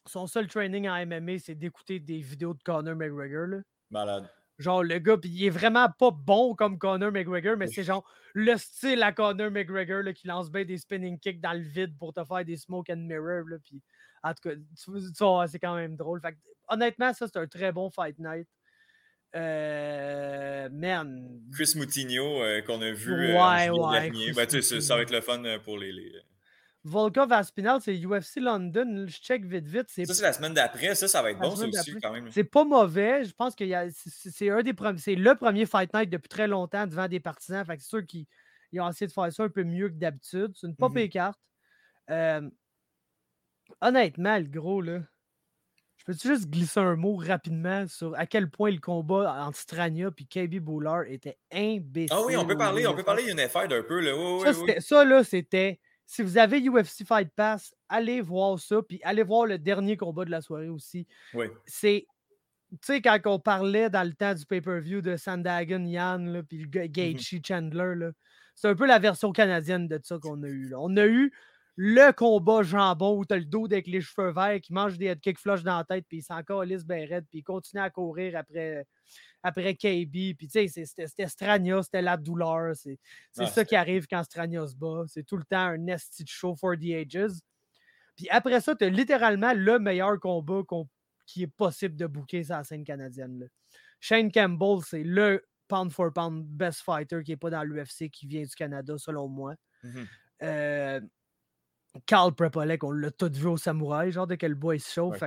son 0.06 0.28
seul 0.28 0.48
training 0.48 0.88
en 0.88 1.06
MMA, 1.06 1.40
c'est 1.40 1.56
d'écouter 1.56 2.00
des 2.00 2.20
vidéos 2.20 2.54
de 2.54 2.62
Conor 2.64 2.96
McGregor. 2.96 3.48
Là. 3.48 3.58
Malade. 3.90 4.30
Genre, 4.58 4.84
le 4.84 5.00
gars, 5.00 5.18
puis 5.18 5.30
il 5.30 5.46
est 5.46 5.50
vraiment 5.50 5.90
pas 5.90 6.12
bon 6.12 6.56
comme 6.56 6.78
Conor 6.78 7.12
McGregor, 7.12 7.58
mais 7.58 7.68
c'est 7.68 7.84
genre 7.84 8.10
le 8.34 8.56
style 8.58 9.04
à 9.04 9.12
Conor 9.12 9.52
McGregor 9.52 10.02
là, 10.02 10.14
qui 10.14 10.28
lance 10.28 10.50
bien 10.50 10.64
des 10.64 10.78
spinning 10.78 11.20
kicks 11.20 11.42
dans 11.42 11.54
le 11.54 11.60
vide 11.64 11.98
pour 11.98 12.14
te 12.14 12.24
faire 12.24 12.46
des 12.46 12.56
smoke 12.56 12.90
and 12.92 13.08
mirror. 13.08 13.44
Là, 13.50 13.58
en 14.24 14.34
tout 14.34 14.50
cas, 14.50 15.48
c'est 15.48 15.60
quand 15.60 15.76
même 15.76 15.96
drôle. 15.96 16.22
Fait 16.22 16.36
honnêtement, 16.70 17.14
ça, 17.14 17.28
c'est 17.28 17.38
un 17.38 17.48
très 17.48 17.72
bon 17.72 17.90
fight 17.90 18.18
night. 18.18 18.48
Euh, 19.36 20.70
man. 20.72 21.42
Chris 21.54 21.74
Moutinho, 21.76 22.42
euh, 22.42 22.62
qu'on 22.62 22.82
a 22.82 22.92
vu 22.92 23.12
euh, 23.12 23.34
ouais, 23.34 23.70
ouais, 23.70 23.92
dernier. 23.92 24.32
Ben, 24.32 24.50
ça 24.50 24.96
va 24.96 25.02
être 25.02 25.12
le 25.12 25.22
fun 25.22 25.44
pour 25.64 25.78
les... 25.78 25.92
les... 25.92 26.14
Volkov 26.86 27.32
Aspinal, 27.34 27.82
c'est 27.82 27.98
UFC 27.98 28.38
London. 28.38 29.06
Je 29.08 29.18
check 29.18 29.44
vite, 29.44 29.66
vite. 29.66 29.90
Ça, 29.90 30.14
c'est 30.14 30.22
la 30.22 30.34
semaine 30.34 30.54
d'après. 30.54 30.94
Ça, 30.94 31.08
ça 31.08 31.24
va 31.24 31.32
être 31.32 31.40
bon, 31.40 31.52
aussi, 31.52 31.96
quand 32.00 32.12
même. 32.12 32.30
C'est 32.32 32.44
pas 32.44 32.64
mauvais. 32.64 33.24
Je 33.24 33.34
pense 33.34 33.56
que 33.56 33.66
c'est 33.92 34.52
un 34.52 34.62
des 34.62 34.74
C'est 34.98 35.16
le 35.16 35.36
premier 35.36 35.66
Fight 35.66 35.92
Night 35.96 36.12
depuis 36.12 36.30
très 36.30 36.48
longtemps 36.48 36.86
devant 36.86 37.08
des 37.08 37.20
partisans. 37.20 37.66
Fait 37.66 37.76
que 37.76 37.82
c'est 37.82 37.90
sûr 37.90 38.06
qu'ils 38.06 38.28
ont 38.80 38.88
essayé 38.88 39.08
de 39.08 39.12
faire 39.12 39.34
ça 39.34 39.44
un 39.44 39.50
peu 39.50 39.64
mieux 39.64 39.90
que 39.90 39.96
d'habitude. 39.96 40.52
C'est 40.56 40.68
une 40.68 40.76
pop 40.76 40.94
mm 40.94 41.10
carte. 41.10 41.40
Euh, 42.12 42.48
honnêtement, 43.82 44.38
le 44.38 44.46
gros, 44.46 44.82
là. 44.82 45.00
Je 45.98 46.06
peux-tu 46.06 46.28
juste 46.28 46.52
glisser 46.52 46.82
un 46.82 46.96
mot 46.96 47.16
rapidement 47.16 47.88
sur 47.88 48.14
à 48.16 48.28
quel 48.28 48.52
point 48.52 48.70
le 48.70 48.80
combat 48.80 49.44
entre 49.44 49.58
Strania 49.58 50.12
et 50.16 50.26
KB 50.26 50.60
Bowler 50.60 51.12
était 51.12 51.40
imbécile? 51.52 52.10
Ah 52.12 52.22
oui, 52.24 52.38
on 52.38 52.46
peut 52.46 52.58
parler, 52.58 52.86
on 52.86 52.94
peut 52.94 53.02
parler 53.02 53.32
affaire 53.40 53.68
d'un 53.68 53.82
peu. 53.82 54.02
Là. 54.02 54.54
ça, 54.54 54.82
ça, 54.82 55.04
là, 55.04 55.24
c'était 55.24 55.80
si 56.06 56.22
vous 56.22 56.38
avez 56.38 56.60
UFC 56.62 57.06
Fight 57.06 57.30
Pass, 57.36 57.76
allez 57.90 58.22
voir 58.22 58.60
ça, 58.60 58.82
puis 58.82 59.00
allez 59.04 59.24
voir 59.24 59.46
le 59.46 59.58
dernier 59.58 59.98
combat 59.98 60.26
de 60.26 60.32
la 60.32 60.42
soirée 60.42 60.70
aussi. 60.70 61.08
Oui. 61.34 61.48
C'est, 61.66 62.06
tu 62.72 62.78
sais, 62.82 63.02
quand 63.02 63.20
on 63.26 63.40
parlait 63.40 63.90
dans 63.90 64.08
le 64.08 64.14
temps 64.14 64.34
du 64.34 64.46
pay-per-view 64.46 65.02
de 65.02 65.18
Sandagon, 65.18 65.84
Yann, 65.86 66.44
puis 66.44 66.66
mm-hmm. 66.66 66.92
Gaethje 66.92 67.42
Chandler, 67.46 68.10
c'est 68.54 68.68
un 68.68 68.76
peu 68.76 68.86
la 68.86 69.00
version 69.00 69.32
canadienne 69.32 69.88
de 69.88 70.00
ça 70.04 70.18
qu'on 70.20 70.42
a 70.44 70.48
eu. 70.48 70.74
On 70.78 70.96
a 70.98 71.06
eu 71.06 71.34
le 71.78 72.12
combat 72.14 72.64
jambon 72.64 73.18
où 73.18 73.26
tu 73.26 73.34
as 73.34 73.38
le 73.38 73.46
dos 73.46 73.66
avec 73.66 73.88
les 73.88 74.00
cheveux 74.00 74.32
verts 74.32 74.62
qui 74.62 74.72
mange 74.72 74.98
des 74.98 75.08
head 75.08 75.20
kick 75.20 75.38
flush 75.38 75.64
dans 75.64 75.78
la 75.78 75.84
tête, 75.84 76.06
puis 76.08 76.20
il 76.20 76.24
s'en 76.24 76.42
calisse 76.42 76.86
ben 76.86 77.08
raide, 77.08 77.26
puis 77.30 77.40
il 77.40 77.44
continue 77.44 77.82
à 77.82 77.90
courir 77.90 78.38
après, 78.38 78.86
après 79.44 79.76
KB. 79.76 80.36
Puis, 80.38 80.48
tu 80.48 80.68
sais, 80.70 80.86
c'était 80.86 81.28
Strania, 81.28 81.84
c'était 81.84 82.02
la 82.02 82.16
douleur. 82.16 82.76
C'est 82.76 82.98
ah, 83.38 83.48
ça 83.48 83.66
qui 83.66 83.76
arrive 83.76 84.08
quand 84.08 84.24
Strania 84.24 84.66
se 84.68 84.76
bat. 84.76 85.04
C'est 85.08 85.24
tout 85.24 85.38
le 85.38 85.44
temps 85.44 85.58
un 85.58 85.78
nesty 85.78 86.24
show 86.26 86.56
for 86.56 86.76
the 86.78 86.92
ages. 86.92 87.40
Puis 88.16 88.30
après 88.30 88.62
ça, 88.62 88.74
tu 88.76 88.86
as 88.86 88.90
littéralement 88.90 89.54
le 89.54 89.78
meilleur 89.78 90.18
combat 90.20 90.62
qui 91.26 91.44
est 91.44 91.48
possible 91.48 91.98
de 91.98 92.08
booker 92.08 92.44
sur 92.44 92.56
la 92.56 92.64
scène 92.64 92.86
canadienne. 92.86 93.50
Shane 94.00 94.32
Campbell, 94.32 94.80
c'est 94.86 95.04
le 95.04 95.44
pound 95.68 95.92
for 95.92 96.14
pound 96.14 96.46
best 96.46 96.82
fighter 96.82 97.24
qui 97.24 97.32
n'est 97.32 97.38
pas 97.38 97.50
dans 97.50 97.64
l'UFC, 97.64 98.10
qui 98.10 98.28
vient 98.28 98.44
du 98.44 98.56
Canada, 98.56 98.98
selon 98.98 99.28
moi. 99.28 99.56
Mm-hmm. 99.84 100.08
Euh, 100.44 101.02
Carl 102.06 102.34
Prepolek, 102.34 102.84
on 102.84 102.92
l'a 102.92 103.12
tout 103.12 103.32
vu 103.34 103.48
au 103.48 103.58
Samouraï, 103.58 104.12
genre 104.12 104.28
de 104.28 104.36
quel 104.36 104.56
bois 104.56 104.76
il 104.76 104.80
se 104.82 104.94
chauffe. 104.94 105.24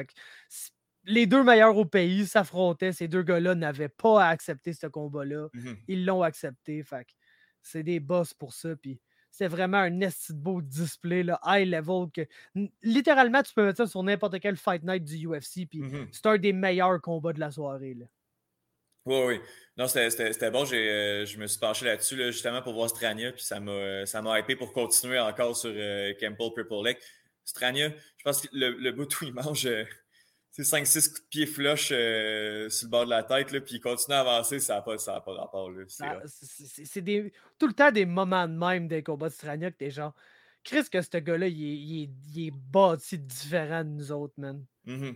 les 1.04 1.26
deux 1.26 1.42
meilleurs 1.42 1.76
au 1.76 1.84
pays 1.84 2.26
s'affrontaient. 2.26 2.92
Ces 2.92 3.08
deux 3.08 3.22
gars-là 3.22 3.54
n'avaient 3.54 3.88
pas 3.88 4.24
à 4.24 4.28
accepter 4.28 4.72
ce 4.72 4.86
combat-là. 4.86 5.48
Mmh 5.54 5.72
ils 5.88 6.04
l'ont 6.04 6.22
accepté. 6.22 6.82
Fait 6.82 7.06
c'est 7.62 7.82
des 7.82 8.00
boss 8.00 8.34
pour 8.34 8.52
ça. 8.52 8.76
Puis 8.76 9.00
c'est 9.30 9.48
vraiment 9.48 9.78
un 9.78 10.00
esti 10.00 10.32
beau 10.34 10.60
display, 10.62 11.22
là, 11.22 11.40
high 11.44 11.68
level. 11.68 12.10
Que, 12.12 12.26
littéralement, 12.82 13.42
tu 13.42 13.52
peux 13.54 13.64
mettre 13.64 13.78
ça 13.78 13.86
sur 13.86 14.02
n'importe 14.02 14.40
quel 14.40 14.56
fight 14.56 14.82
night 14.82 15.04
du 15.04 15.26
UFC. 15.26 15.66
Puis 15.68 15.80
mmh 15.80 16.08
c'est 16.12 16.26
un 16.26 16.38
des 16.38 16.52
meilleurs 16.52 17.00
combats 17.00 17.32
de 17.32 17.40
la 17.40 17.50
soirée. 17.50 17.94
Là. 17.94 18.06
Oui, 19.08 19.20
oui. 19.26 19.40
Non, 19.76 19.86
c'était 19.86 20.50
bon. 20.50 20.64
Euh, 20.72 21.24
je 21.24 21.38
me 21.38 21.46
suis 21.46 21.58
penché 21.58 21.84
là-dessus 21.86 22.16
justement 22.32 22.62
pour 22.62 22.74
voir 22.74 22.88
Strania. 22.90 23.32
Puis 23.32 23.44
ça 23.44 23.60
m'a 23.60 24.38
hypé 24.40 24.56
pour 24.56 24.72
continuer 24.72 25.18
encore 25.18 25.56
sur 25.56 25.72
euh, 25.72 26.12
Campbell 26.20 26.50
Purple 26.54 26.84
Lake. 26.84 26.98
Strania, 27.44 27.88
je 27.88 28.24
pense 28.24 28.42
que 28.42 28.48
le, 28.52 28.72
le 28.72 28.92
bout 28.92 29.20
où 29.20 29.24
il 29.24 29.32
mange. 29.32 29.66
Euh, 29.66 29.84
c'est 30.50 30.62
5-6 30.62 31.08
coups 31.08 31.22
de 31.22 31.28
pied 31.28 31.46
flush 31.46 31.90
euh, 31.92 32.68
sur 32.68 32.86
le 32.86 32.90
bord 32.90 33.04
de 33.04 33.10
la 33.10 33.22
tête, 33.22 33.52
là, 33.52 33.60
puis 33.60 33.76
il 33.76 33.80
continue 33.80 34.16
à 34.16 34.20
avancer, 34.20 34.58
ça 34.58 34.74
n'a 34.76 34.82
pas, 34.82 34.96
pas 34.96 35.32
rapport. 35.32 35.70
C'est 35.86 37.02
tout 37.58 37.66
le 37.68 37.72
temps 37.72 37.92
des 37.92 38.04
moments 38.04 38.48
de 38.48 38.54
même 38.54 38.88
des 38.88 39.04
combats 39.04 39.28
de 39.28 39.34
Strania 39.34 39.70
que 39.70 39.76
t'es 39.76 39.90
genre, 39.90 40.14
Chris, 40.64 40.84
que 40.90 41.00
ce 41.00 41.16
gars-là, 41.18 41.46
il, 41.46 41.60
il, 41.60 42.10
il, 42.34 42.48
est 42.48 42.50
bâti 42.50 43.18
différent 43.18 43.84
de 43.84 43.90
nous 43.90 44.10
autres, 44.10 44.34
man. 44.36 44.64
Mm-hmm. 44.86 45.14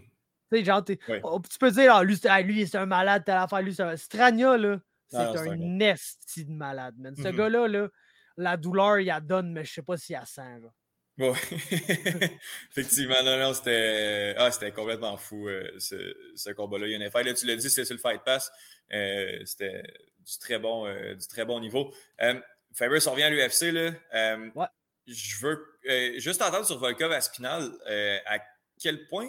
Oh, 1.22 1.40
tu 1.50 1.58
peux 1.58 1.70
dire, 1.70 1.94
ah, 1.94 2.04
lui, 2.04 2.18
lui 2.44 2.66
c'est 2.66 2.78
un 2.78 2.86
malade, 2.86 3.24
telle 3.24 3.36
affaire, 3.36 3.62
lui, 3.62 3.74
c'est 3.74 3.82
un. 3.82 3.96
Strania, 3.96 4.56
là, 4.56 4.78
c'est 5.08 5.18
un, 5.18 5.56
nest 5.56 6.38
de 6.38 6.52
malade, 6.52 6.94
man. 6.98 7.14
Ce 7.16 7.22
mm-hmm. 7.22 7.36
gars-là, 7.36 7.68
là, 7.68 7.88
la 8.36 8.56
douleur, 8.56 8.98
il 9.00 9.10
a 9.10 9.20
donne, 9.20 9.52
mais 9.52 9.64
je 9.64 9.72
sais 9.72 9.82
pas 9.82 9.96
s'il 9.96 10.16
a 10.16 10.24
sent, 10.24 10.60
là. 10.62 10.68
Oui, 11.18 11.28
effectivement, 12.70 13.22
non, 13.22 13.38
non, 13.38 13.52
c'était 13.52 14.34
ah, 14.38 14.50
complètement 14.74 15.16
fou 15.18 15.46
euh, 15.46 15.70
ce, 15.78 16.16
ce 16.34 16.50
combat-là. 16.50 16.86
Il 16.86 16.92
y 16.92 16.94
a 16.94 16.98
un 16.98 17.22
Là, 17.22 17.34
tu 17.34 17.46
l'as 17.46 17.56
dit, 17.56 17.68
c'est 17.68 17.84
sur 17.84 17.94
le 17.94 18.00
Fight 18.00 18.22
Pass. 18.24 18.50
Euh, 18.92 19.38
c'était 19.44 19.82
du 20.20 20.38
très 20.38 20.58
bon, 20.58 20.86
euh, 20.86 21.14
du 21.14 21.26
très 21.26 21.44
bon 21.44 21.60
niveau. 21.60 21.92
Faber, 22.74 23.00
ça 23.00 23.10
revient 23.10 23.24
à 23.24 23.30
l'UFC. 23.30 23.72
Ouais. 24.54 24.66
Je 25.06 25.46
veux 25.46 26.18
juste 26.18 26.40
entendre 26.40 26.64
sur 26.64 26.78
Volkov 26.78 27.12
à 27.12 27.20
Spinal 27.20 27.70
à 28.24 28.38
quel 28.80 29.06
point 29.06 29.28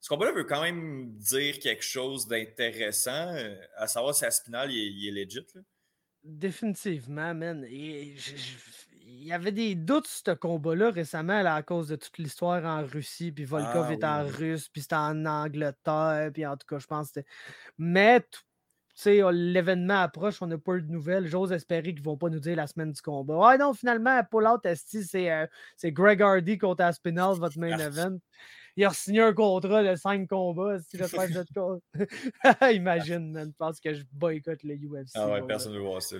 ce 0.00 0.08
combat-là 0.08 0.32
veut 0.32 0.44
quand 0.44 0.62
même 0.62 1.12
dire 1.16 1.58
quelque 1.58 1.84
chose 1.84 2.26
d'intéressant, 2.28 3.34
à 3.76 3.86
savoir 3.86 4.14
si 4.14 4.24
Aspinal 4.24 4.70
il 4.70 4.78
est, 4.78 4.92
il 4.92 5.18
est 5.18 5.24
legit. 5.24 5.46
Là. 5.54 5.60
Définitivement, 6.24 7.34
man. 7.34 7.64
Et 7.68 8.14
il 9.06 9.24
y 9.24 9.32
avait 9.32 9.52
des 9.52 9.74
doutes 9.74 10.06
sur 10.06 10.22
ce 10.26 10.30
combat-là 10.32 10.90
récemment 10.90 11.44
à 11.44 11.62
cause 11.62 11.88
de 11.88 11.96
toute 11.96 12.18
l'histoire 12.18 12.64
en 12.64 12.84
Russie, 12.86 13.32
puis 13.32 13.44
Volkov 13.44 13.86
ah 13.88 13.92
est 13.92 14.04
en 14.04 14.26
russe, 14.26 14.68
puis 14.68 14.82
c'était 14.82 14.96
en 14.96 15.24
Angleterre, 15.24 16.30
puis 16.32 16.44
en 16.44 16.56
tout 16.56 16.66
cas, 16.66 16.78
je 16.78 16.86
pense 16.86 17.12
que 17.12 17.20
Mais, 17.78 18.20
tu 18.20 18.38
sais, 18.94 19.22
l'événement 19.32 20.02
approche, 20.02 20.42
on 20.42 20.46
n'a 20.46 20.58
pas 20.58 20.74
eu 20.74 20.82
de 20.82 20.90
nouvelles. 20.90 21.26
J'ose 21.26 21.52
espérer 21.52 21.94
qu'ils 21.94 22.00
ne 22.00 22.04
vont 22.04 22.18
pas 22.18 22.28
nous 22.28 22.40
dire 22.40 22.56
la 22.56 22.66
semaine 22.66 22.92
du 22.92 23.00
combat. 23.00 23.52
Ah 23.52 23.56
non, 23.56 23.72
finalement, 23.72 24.20
Paul 24.30 24.46
Out 24.46 24.66
c'est 24.74 25.30
euh, 25.30 25.46
Greg 25.84 26.20
Hardy 26.20 26.58
contre 26.58 26.84
Aspinall, 26.84 27.38
votre 27.38 27.58
main 27.58 27.78
event. 27.78 28.18
Il 28.78 28.84
a 28.84 28.90
signé 28.90 29.22
un 29.22 29.32
contrat 29.32 29.82
de 29.82 29.96
5 29.96 30.28
combats. 30.28 30.78
Si 30.78 30.96
je 30.96 31.02
Imagine, 32.72 33.32
man. 33.32 33.48
Je 33.50 33.56
pense 33.56 33.80
que 33.80 33.92
je 33.92 34.04
boycotte 34.12 34.62
le 34.62 34.76
UFC. 34.76 35.10
Ah 35.16 35.28
ouais, 35.32 35.42
personne 35.42 35.72
ne 35.72 35.78
veut 35.78 35.82
voir 35.82 36.00
ça. 36.00 36.14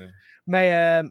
Mais 0.44 0.74
euh, 0.74 1.08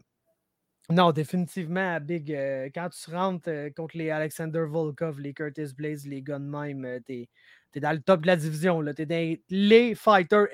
non, 0.90 1.10
définitivement, 1.10 1.98
Big. 2.02 2.34
Euh, 2.34 2.68
quand 2.74 2.90
tu 2.90 3.10
rentres 3.10 3.48
euh, 3.48 3.70
contre 3.74 3.96
les 3.96 4.10
Alexander 4.10 4.66
Volkov, 4.68 5.20
les 5.20 5.32
Curtis 5.32 5.72
Blaze, 5.74 6.06
les 6.06 6.20
Gunmime, 6.20 7.00
t'es 7.06 7.30
es 7.74 7.80
dans 7.80 7.92
le 7.92 8.02
top 8.02 8.20
de 8.20 8.26
la 8.26 8.36
division. 8.36 8.84
T'es 8.92 9.06
dans 9.06 9.36
les 9.48 9.94
fighters. 9.94 10.48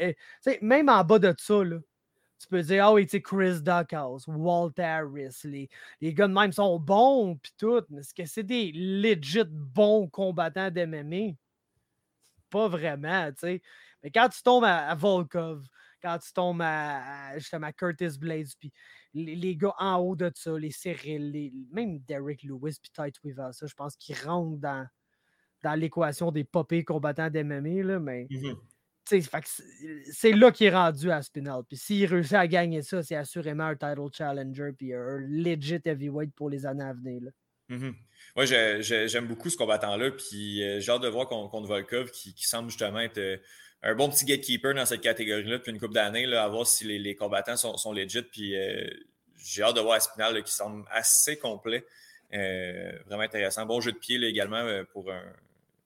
même 0.62 0.88
en 0.88 1.02
bas 1.02 1.18
de 1.18 1.35
ça, 1.37 1.64
là, 1.64 1.78
tu 2.44 2.48
peux 2.50 2.62
dire, 2.62 2.85
ah 2.85 2.92
oh, 2.92 2.94
oui, 2.96 3.07
tu 3.07 3.20
Chris 3.20 3.61
Duckhouse, 3.62 4.26
Walt 4.28 4.78
Harris, 4.78 5.40
les, 5.44 5.68
les 6.00 6.12
Gunmime 6.12 6.52
sont 6.52 6.78
bons, 6.78 7.37
puis 7.37 7.52
tout, 7.57 7.83
mais 7.88 8.00
est-ce 8.00 8.12
que 8.12 8.26
c'est 8.26 8.42
des 8.42 8.70
legit 8.72 9.44
bons 9.48 10.09
combattants 10.09 10.70
d'MMA? 10.70 11.35
Pas 12.50 12.68
vraiment, 12.68 13.30
tu 13.33 13.38
sais. 13.38 13.62
Mais 14.02 14.11
quand 14.11 14.28
tu 14.28 14.42
tombes 14.42 14.64
à, 14.64 14.94
Volkov, 14.94 15.66
quand 16.02 16.18
tu 16.18 16.33
tombes 16.35 16.61
à, 16.62 17.38
justement 17.38 17.72
Curtis 17.72 18.18
Blaze, 18.18 18.54
puis 18.54 18.70
les, 19.14 19.57
gars 19.57 19.74
en 19.78 19.96
haut 19.96 20.14
de 20.14 20.30
ça, 20.35 20.59
les 20.59 20.70
Cyril, 20.70 21.50
même 21.72 22.00
Derek 22.00 22.42
Lewis 22.42 22.78
puis 22.83 22.90
Tite 22.92 23.22
Weaver, 23.24 23.50
ça, 23.52 23.66
je 23.66 23.74
pense 23.74 23.96
qu'ils 23.96 24.16
rentrent 24.22 24.61
dans, 24.61 24.87
dans 25.62 25.74
l'équation 25.74 26.30
des 26.30 26.44
popés 26.44 26.85
combattants 26.85 27.30
d'MMA, 27.30 27.83
là, 27.83 27.98
mais 27.98 28.26
mmh 28.30 28.52
c'est 29.07 30.33
là 30.33 30.51
qu'il 30.51 30.67
est 30.67 30.75
rendu 30.75 31.11
à 31.11 31.23
Spinal. 31.23 31.62
Puis 31.69 31.77
s'il 31.77 32.07
réussit 32.07 32.35
à 32.35 32.47
gagner 32.47 32.83
ça, 32.83 33.03
c'est 33.03 33.17
assurément 33.17 33.64
un 33.64 33.77
title 33.77 34.09
challenger 34.12 34.71
puis 34.77 34.95
un 34.95 35.19
legit 35.19 35.81
heavyweight 35.85 36.35
pour 36.35 36.51
les 36.51 36.67
années 36.67 36.85
à 36.85 36.93
venir. 36.93 37.23
Là. 37.23 37.31
Mmh 37.69 37.90
Moi, 38.37 38.45
j'aime 38.45 39.27
beaucoup 39.27 39.51
ce 39.51 39.57
combattant-là. 39.57 40.11
Puis 40.11 40.62
euh, 40.62 40.81
j'ai 40.81 40.90
hâte 40.90 41.03
de 41.03 41.09
voir 41.09 41.29
contre, 41.29 41.67
Volkov 41.67 42.11
qui, 42.11 42.35
semble 42.38 42.71
justement 42.71 43.01
être 43.01 43.19
euh, 43.19 43.37
un 43.83 43.95
bon 43.95 44.09
petit 44.09 44.25
gatekeeper 44.25 44.75
dans 44.75 44.87
cette 44.87 45.01
catégorie-là 45.01 45.59
depuis 45.59 45.73
une 45.73 45.81
couple 45.81 45.95
d'années, 45.95 46.33
à 46.35 46.49
voir 46.49 46.67
si 46.67 46.85
les, 46.85 47.14
combattants 47.14 47.57
sont, 47.57 47.77
sont 47.77 47.93
legit. 47.93 48.23
Puis 48.23 48.57
euh, 48.57 48.88
j'ai 49.38 49.62
hâte 49.62 49.77
de 49.77 49.81
voir 49.81 49.97
Espinal 49.97 50.43
qui 50.43 50.53
semble 50.53 50.85
assez 50.90 51.38
complet. 51.38 51.85
Vraiment 52.33 53.23
intéressant. 53.23 53.64
Bon 53.64 53.81
jeu 53.81 53.93
de 53.93 53.99
pied 53.99 54.21
également 54.25 54.83
pour 54.93 55.12
un, 55.12 55.23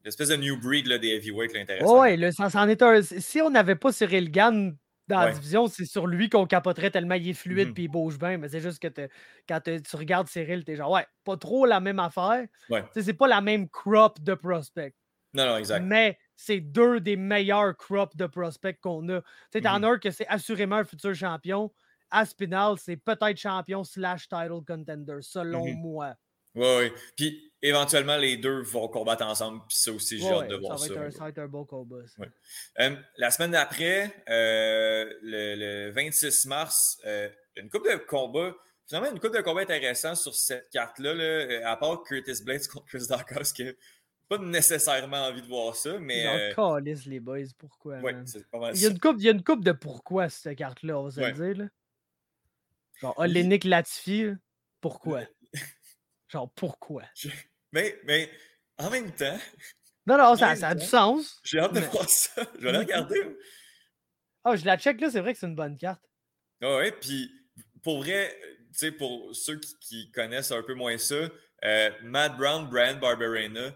une 0.09 0.11
espèce 0.11 0.29
de 0.29 0.37
new 0.37 0.59
breed 0.59 0.87
là, 0.87 0.97
des 0.97 1.09
heavyweights 1.09 1.55
intéressant. 1.55 2.01
Oui, 2.01 2.33
ça, 2.33 2.49
en 2.55 2.69
est 2.69 2.81
un. 2.81 3.03
Si 3.03 3.43
on 3.43 3.51
n'avait 3.51 3.77
pas 3.77 3.93
Cyril 3.93 4.31
Gann 4.31 4.75
dans 5.07 5.21
la 5.21 5.33
division, 5.33 5.67
c'est 5.67 5.85
sur 5.85 6.07
lui 6.07 6.31
qu'on 6.31 6.47
capoterait 6.47 6.91
tellement 6.91 7.15
il 7.15 7.29
est 7.29 7.35
fluide 7.35 7.69
et 7.69 7.71
mm-hmm. 7.73 7.85
il 7.85 7.89
bouge 7.89 8.19
bien. 8.19 8.39
Mais 8.39 8.49
c'est 8.49 8.61
juste 8.61 8.81
que 8.81 9.09
quand 9.47 9.61
tu 9.63 9.97
regardes 9.97 10.29
Cyril, 10.29 10.65
tu 10.65 10.73
es 10.73 10.77
genre, 10.77 10.91
ouais, 10.91 11.07
pas 11.25 11.37
trop 11.37 11.67
la 11.67 11.81
même 11.81 11.99
affaire. 11.99 12.47
Ouais. 12.71 12.85
C'est 12.97 13.13
pas 13.13 13.29
la 13.29 13.43
même 13.43 13.69
crop 13.69 14.19
de 14.23 14.33
prospect. 14.33 14.95
Non, 15.35 15.45
non, 15.45 15.57
exact. 15.59 15.83
Mais 15.83 16.19
c'est 16.37 16.61
deux 16.61 17.01
des 17.01 17.17
meilleurs 17.17 17.77
crops 17.77 18.17
de 18.17 18.27
prospects 18.27 18.79
qu'on 18.81 19.07
a. 19.11 19.21
Tu 19.21 19.27
sais, 19.53 19.61
t'en 19.61 19.79
mm-hmm. 19.79 19.85
as 19.85 19.89
un 19.89 19.99
que 19.99 20.11
c'est 20.11 20.27
assurément 20.29 20.77
un 20.77 20.85
futur 20.85 21.15
champion. 21.15 21.71
Aspinal, 22.11 22.77
c'est 22.79 22.97
peut-être 22.97 23.37
champion 23.37 23.85
slash 23.85 24.27
title 24.27 24.63
contender, 24.67 25.19
selon 25.21 25.67
mm-hmm. 25.67 25.81
moi. 25.83 26.15
Oui, 26.59 26.67
oui. 26.79 26.93
Puis 27.17 27.53
éventuellement, 27.63 28.17
les 28.17 28.37
deux 28.37 28.63
vont 28.63 28.89
combattre 28.89 29.25
ensemble. 29.25 29.61
Puis 29.69 29.79
ça 29.79 29.93
aussi, 29.93 30.19
j'ai 30.19 30.29
hâte 30.29 30.49
de 30.49 30.57
voir 30.57 30.79
ça. 30.79 30.93
Va 30.95 31.11
ça 31.11 31.19
va 31.21 31.29
être 31.29 31.39
un 31.39 31.49
beau 31.49 31.65
combat. 31.65 31.99
Euh, 32.81 32.97
la 33.17 33.31
semaine 33.31 33.53
d'après, 33.53 34.13
euh, 34.29 35.11
le, 35.23 35.91
26 35.91 36.47
mars, 36.47 37.01
euh, 37.07 37.29
une 37.57 37.71
coupe 37.71 37.85
de 37.85 37.97
combats. 37.97 38.55
Finalement, 38.87 39.11
une 39.13 39.21
coupe 39.21 39.35
de 39.35 39.43
combats 39.43 39.61
intéressante 39.61 40.17
sur 40.17 40.35
cette 40.35 40.71
carte-là, 40.71 41.69
à 41.71 41.77
part 41.77 42.03
Curtis 42.05 42.43
Blades 42.43 42.67
contre 42.69 42.87
Chris 42.87 43.07
Dawkins, 43.09 43.53
qui 43.55 43.65
pas 44.29 44.39
nécessairement 44.39 45.27
envie 45.27 45.43
de 45.43 45.47
voir 45.47 45.75
ça, 45.75 45.99
mais. 45.99 46.55
Euh... 46.55 46.81
les 47.07 47.21
boys, 47.21 47.47
pourquoi? 47.57 47.99
Ouais, 48.01 48.15
c'est 48.27 48.47
pas 48.51 48.59
mal 48.59 48.77
il, 48.77 48.83
y 48.83 48.87
a 48.87 48.91
une 48.91 48.99
coupe, 48.99 49.17
il 49.19 49.25
y 49.25 49.29
a 49.29 49.33
une 49.33 49.43
coupe 49.43 49.65
de 49.65 49.73
pourquoi 49.73 50.29
cette 50.29 50.57
carte-là, 50.57 50.99
on 50.99 51.05
va 51.05 51.11
se 51.11 51.21
dire. 51.21 51.57
Là. 51.57 51.65
Genre, 53.01 53.15
Olenik 53.19 53.65
Latifi, 53.65 54.33
pourquoi? 54.81 55.23
Genre, 56.29 56.51
pourquoi? 56.55 57.05
Mais, 57.73 57.99
mais 58.05 58.31
en 58.79 58.91
même 58.91 59.13
temps. 59.13 59.39
Non, 60.07 60.17
non, 60.17 60.37
ça, 60.37 60.57
ça 60.57 60.69
a 60.69 60.75
du 60.75 60.87
sens. 60.87 61.41
J'ai 61.45 61.59
hâte 61.59 61.75
de 61.75 61.81
voir 61.81 62.09
ça. 62.09 62.43
Je 62.59 62.65
vais 62.65 62.73
la 62.73 62.79
regarder. 62.81 63.37
Ah, 64.45 64.51
oh, 64.53 64.57
je 64.57 64.65
la 64.65 64.79
check 64.79 65.01
là, 65.01 65.11
c'est 65.11 65.21
vrai 65.21 65.35
que 65.35 65.39
c'est 65.39 65.47
une 65.47 65.55
bonne 65.55 65.77
carte. 65.77 66.03
Ah 66.63 66.77
ouais, 66.77 66.93
puis 66.93 67.31
pour 67.83 68.03
vrai, 68.03 68.35
tu 68.73 68.79
sais, 68.79 68.93
pour 68.93 69.35
ceux 69.35 69.61
qui, 69.81 70.11
connaissent 70.11 70.53
un 70.53 70.63
peu 70.63 70.75
moins 70.75 70.97
ça, 70.99 71.29
euh, 71.65 71.91
Matt 72.03 72.37
Brown, 72.37 72.69
Brand 72.69 72.99
Barberena, 72.99 73.75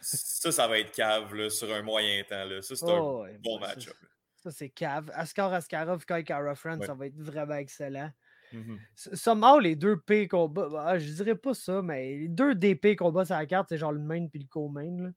ça, 0.00 0.52
ça 0.52 0.68
va 0.68 0.78
être 0.78 0.92
cave 0.92 1.34
là, 1.34 1.50
sur 1.50 1.72
un 1.72 1.82
moyen 1.82 2.22
temps. 2.24 2.44
Là. 2.44 2.62
Ça, 2.62 2.76
c'est 2.76 2.84
un 2.84 2.98
oh, 2.98 3.26
bon 3.40 3.58
match-up. 3.58 3.96
Ça, 4.36 4.50
c'est 4.50 4.68
cave. 4.68 5.10
Askar 5.14 5.52
Askarov, 5.52 6.04
Kai 6.04 6.22
Kara 6.22 6.54
France, 6.54 6.86
ça 6.86 6.94
va 6.94 7.06
être 7.06 7.18
vraiment 7.18 7.56
excellent. 7.56 8.10
Mm 8.52 8.76
-hmm. 8.76 9.62
les 9.62 9.76
deux 9.76 9.98
P 9.98 10.28
combats, 10.28 10.68
bah, 10.68 10.98
je 10.98 11.12
dirais 11.12 11.34
pas 11.34 11.54
ça, 11.54 11.82
mais 11.82 12.16
les 12.16 12.28
deux 12.28 12.54
DP 12.54 12.96
combats 12.96 13.24
sur 13.24 13.34
la 13.34 13.46
carte, 13.46 13.68
c'est 13.68 13.78
genre 13.78 13.92
le 13.92 14.00
main 14.00 14.28
puis 14.28 14.40
le 14.40 14.46
co-main. 14.48 15.12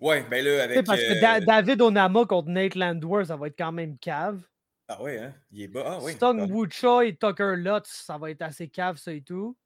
Ouais, 0.00 0.24
ben 0.30 0.44
là, 0.44 0.64
avec. 0.64 0.84
Parce 0.86 1.00
que 1.00 1.40
euh, 1.40 1.44
David 1.44 1.82
Onama 1.82 2.24
contre 2.24 2.48
Nate 2.48 2.74
Landwehr, 2.74 3.26
ça 3.26 3.36
va 3.36 3.48
être 3.48 3.58
quand 3.58 3.72
même 3.72 3.98
cave. 3.98 4.42
Ah 4.88 5.00
ouais, 5.02 5.18
hein? 5.18 5.34
Il 5.52 5.62
est 5.62 5.68
bas. 5.68 5.84
Ah, 5.86 5.98
oui. 6.02 6.12
Stung 6.12 6.50
Wucha 6.50 7.04
et 7.04 7.14
Tucker 7.14 7.54
Lutz, 7.56 7.88
ça 7.88 8.18
va 8.18 8.30
être 8.30 8.42
assez 8.42 8.68
cave, 8.68 8.96
ça 8.96 9.12
et 9.12 9.22
tout. 9.22 9.56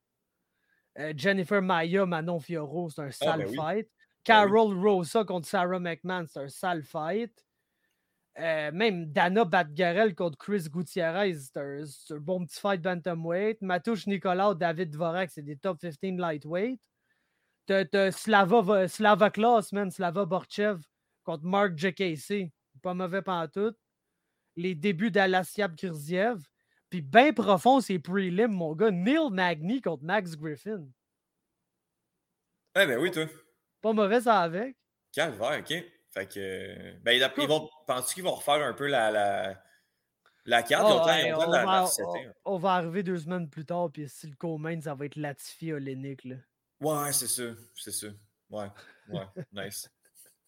Euh, 0.99 1.13
Jennifer 1.17 1.63
Maya, 1.63 2.05
Manon 2.05 2.41
Fioro, 2.41 2.91
c'est 2.91 3.03
un 3.03 3.07
ah, 3.07 3.13
sale 3.13 3.45
ben 3.45 3.55
fight. 3.55 3.87
Ben 3.87 3.91
Carol 4.25 4.77
Rosa 4.79 5.25
contre 5.25 5.47
Sarah 5.47 5.79
McMahon, 5.79 6.27
c'est 6.27 6.41
un 6.41 6.49
sale 6.49 6.83
fight. 6.83 7.44
Euh, 8.41 8.73
même 8.73 9.13
Dana 9.13 9.45
Batgarel 9.45 10.15
contre 10.15 10.37
Chris 10.37 10.67
Gutierrez, 10.69 11.35
c'est 11.35 11.57
un, 11.57 12.19
bon 12.19 12.45
petit 12.45 12.59
fight 12.59 12.83
bantamweight. 12.83 13.63
Matouche 13.63 14.07
Nicolas, 14.07 14.55
David 14.55 14.91
Dvorak, 14.91 15.31
c'est 15.31 15.43
des 15.43 15.57
top 15.57 15.79
15 15.81 15.99
lightweight. 16.03 16.81
T'as 17.67 18.11
Slava, 18.11 18.89
Slava 18.89 19.31
Klaus, 19.31 19.73
man, 19.73 19.91
Slava 19.91 20.25
Borchev 20.25 20.83
contre 21.23 21.45
Mark 21.45 21.77
JKC. 21.77 22.53
Pas 22.83 22.93
mauvais 22.93 23.23
pantoute. 23.23 23.79
Les 24.57 24.75
débuts 24.75 25.11
d'Alasiab 25.11 25.75
Kirziev. 25.75 26.43
Puis 26.91 27.03
bien 27.03 27.33
profond, 27.33 27.81
c'est 27.81 27.99
prelim, 27.99 28.53
mon 28.53 28.75
gars. 28.75 28.91
Neil 28.91 29.31
Magny 29.31 29.81
contre 29.81 30.05
Max 30.05 30.37
Griffin. 30.37 30.87
Eh 32.77 32.87
ben 32.87 32.99
oui, 32.99 33.11
toi. 33.11 33.27
Pas 33.81 33.93
mauvais 33.93 34.21
ça 34.21 34.41
avec. 34.41 34.77
Calvaire, 35.13 35.61
ok. 35.61 35.94
Fait 36.15 36.27
que. 36.27 36.97
Ben, 37.03 37.13
ils 37.13 37.47
vont. 37.49 37.69
Penses-tu 37.87 38.15
qu'ils 38.15 38.25
vont 38.25 38.35
refaire 38.35 38.63
un 38.63 38.73
peu 38.73 38.87
la. 38.87 39.11
la... 39.11 39.61
La 40.47 40.63
carte, 40.63 40.85
oh, 40.87 41.01
on, 41.01 41.05
va, 41.07 41.23
la, 41.23 41.85
on, 41.85 42.53
on, 42.53 42.59
va 42.59 42.73
arriver 42.75 43.03
deux 43.03 43.17
semaines 43.17 43.49
plus 43.49 43.65
tard, 43.65 43.89
puis 43.91 44.07
si 44.11 44.27
le 44.27 44.37
co-main, 44.37 44.79
ça 44.79 44.95
va 44.95 45.07
être 45.07 45.17
Latifi 45.17 45.73
Olenek. 45.73 46.23
Là. 46.25 46.37
Ouais, 46.81 47.13
c'est 47.15 47.29
ça. 47.29 47.45
C'est 47.75 47.93
ça. 47.93 48.09
Ouais, 48.51 48.69
ouais, 49.09 49.25
nice. 49.53 49.91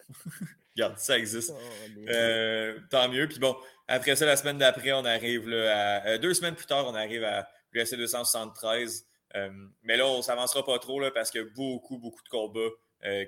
Regarde, 0.76 0.98
ça 0.98 1.16
existe. 1.16 1.50
Oh, 1.55 2.00
euh, 2.11 2.79
tant 2.90 3.09
mieux. 3.09 3.26
Puis 3.26 3.38
bon, 3.38 3.57
après 3.88 4.16
ça, 4.16 4.26
la 4.26 4.37
semaine 4.37 4.59
d'après, 4.59 4.92
on 4.92 5.07
arrive 5.07 5.48
là, 5.48 6.02
à. 6.02 6.09
Euh, 6.09 6.18
deux 6.18 6.35
semaines 6.35 6.57
plus 6.57 6.66
tard, 6.66 6.87
on 6.87 6.94
arrive 6.94 7.24
à 7.24 7.48
l'UFC 7.72 7.96
273. 7.96 9.07
Euh, 9.35 9.50
mais 9.83 9.96
là, 9.96 10.07
on 10.07 10.18
ne 10.18 10.22
s'avancera 10.22 10.62
pas 10.62 10.79
trop 10.79 11.00
là, 11.00 11.11
parce 11.11 11.31
qu'il 11.31 11.40
y 11.40 11.44
a 11.44 11.48
beaucoup, 11.55 11.96
beaucoup 11.96 12.22
de 12.22 12.29
combats 12.29 12.70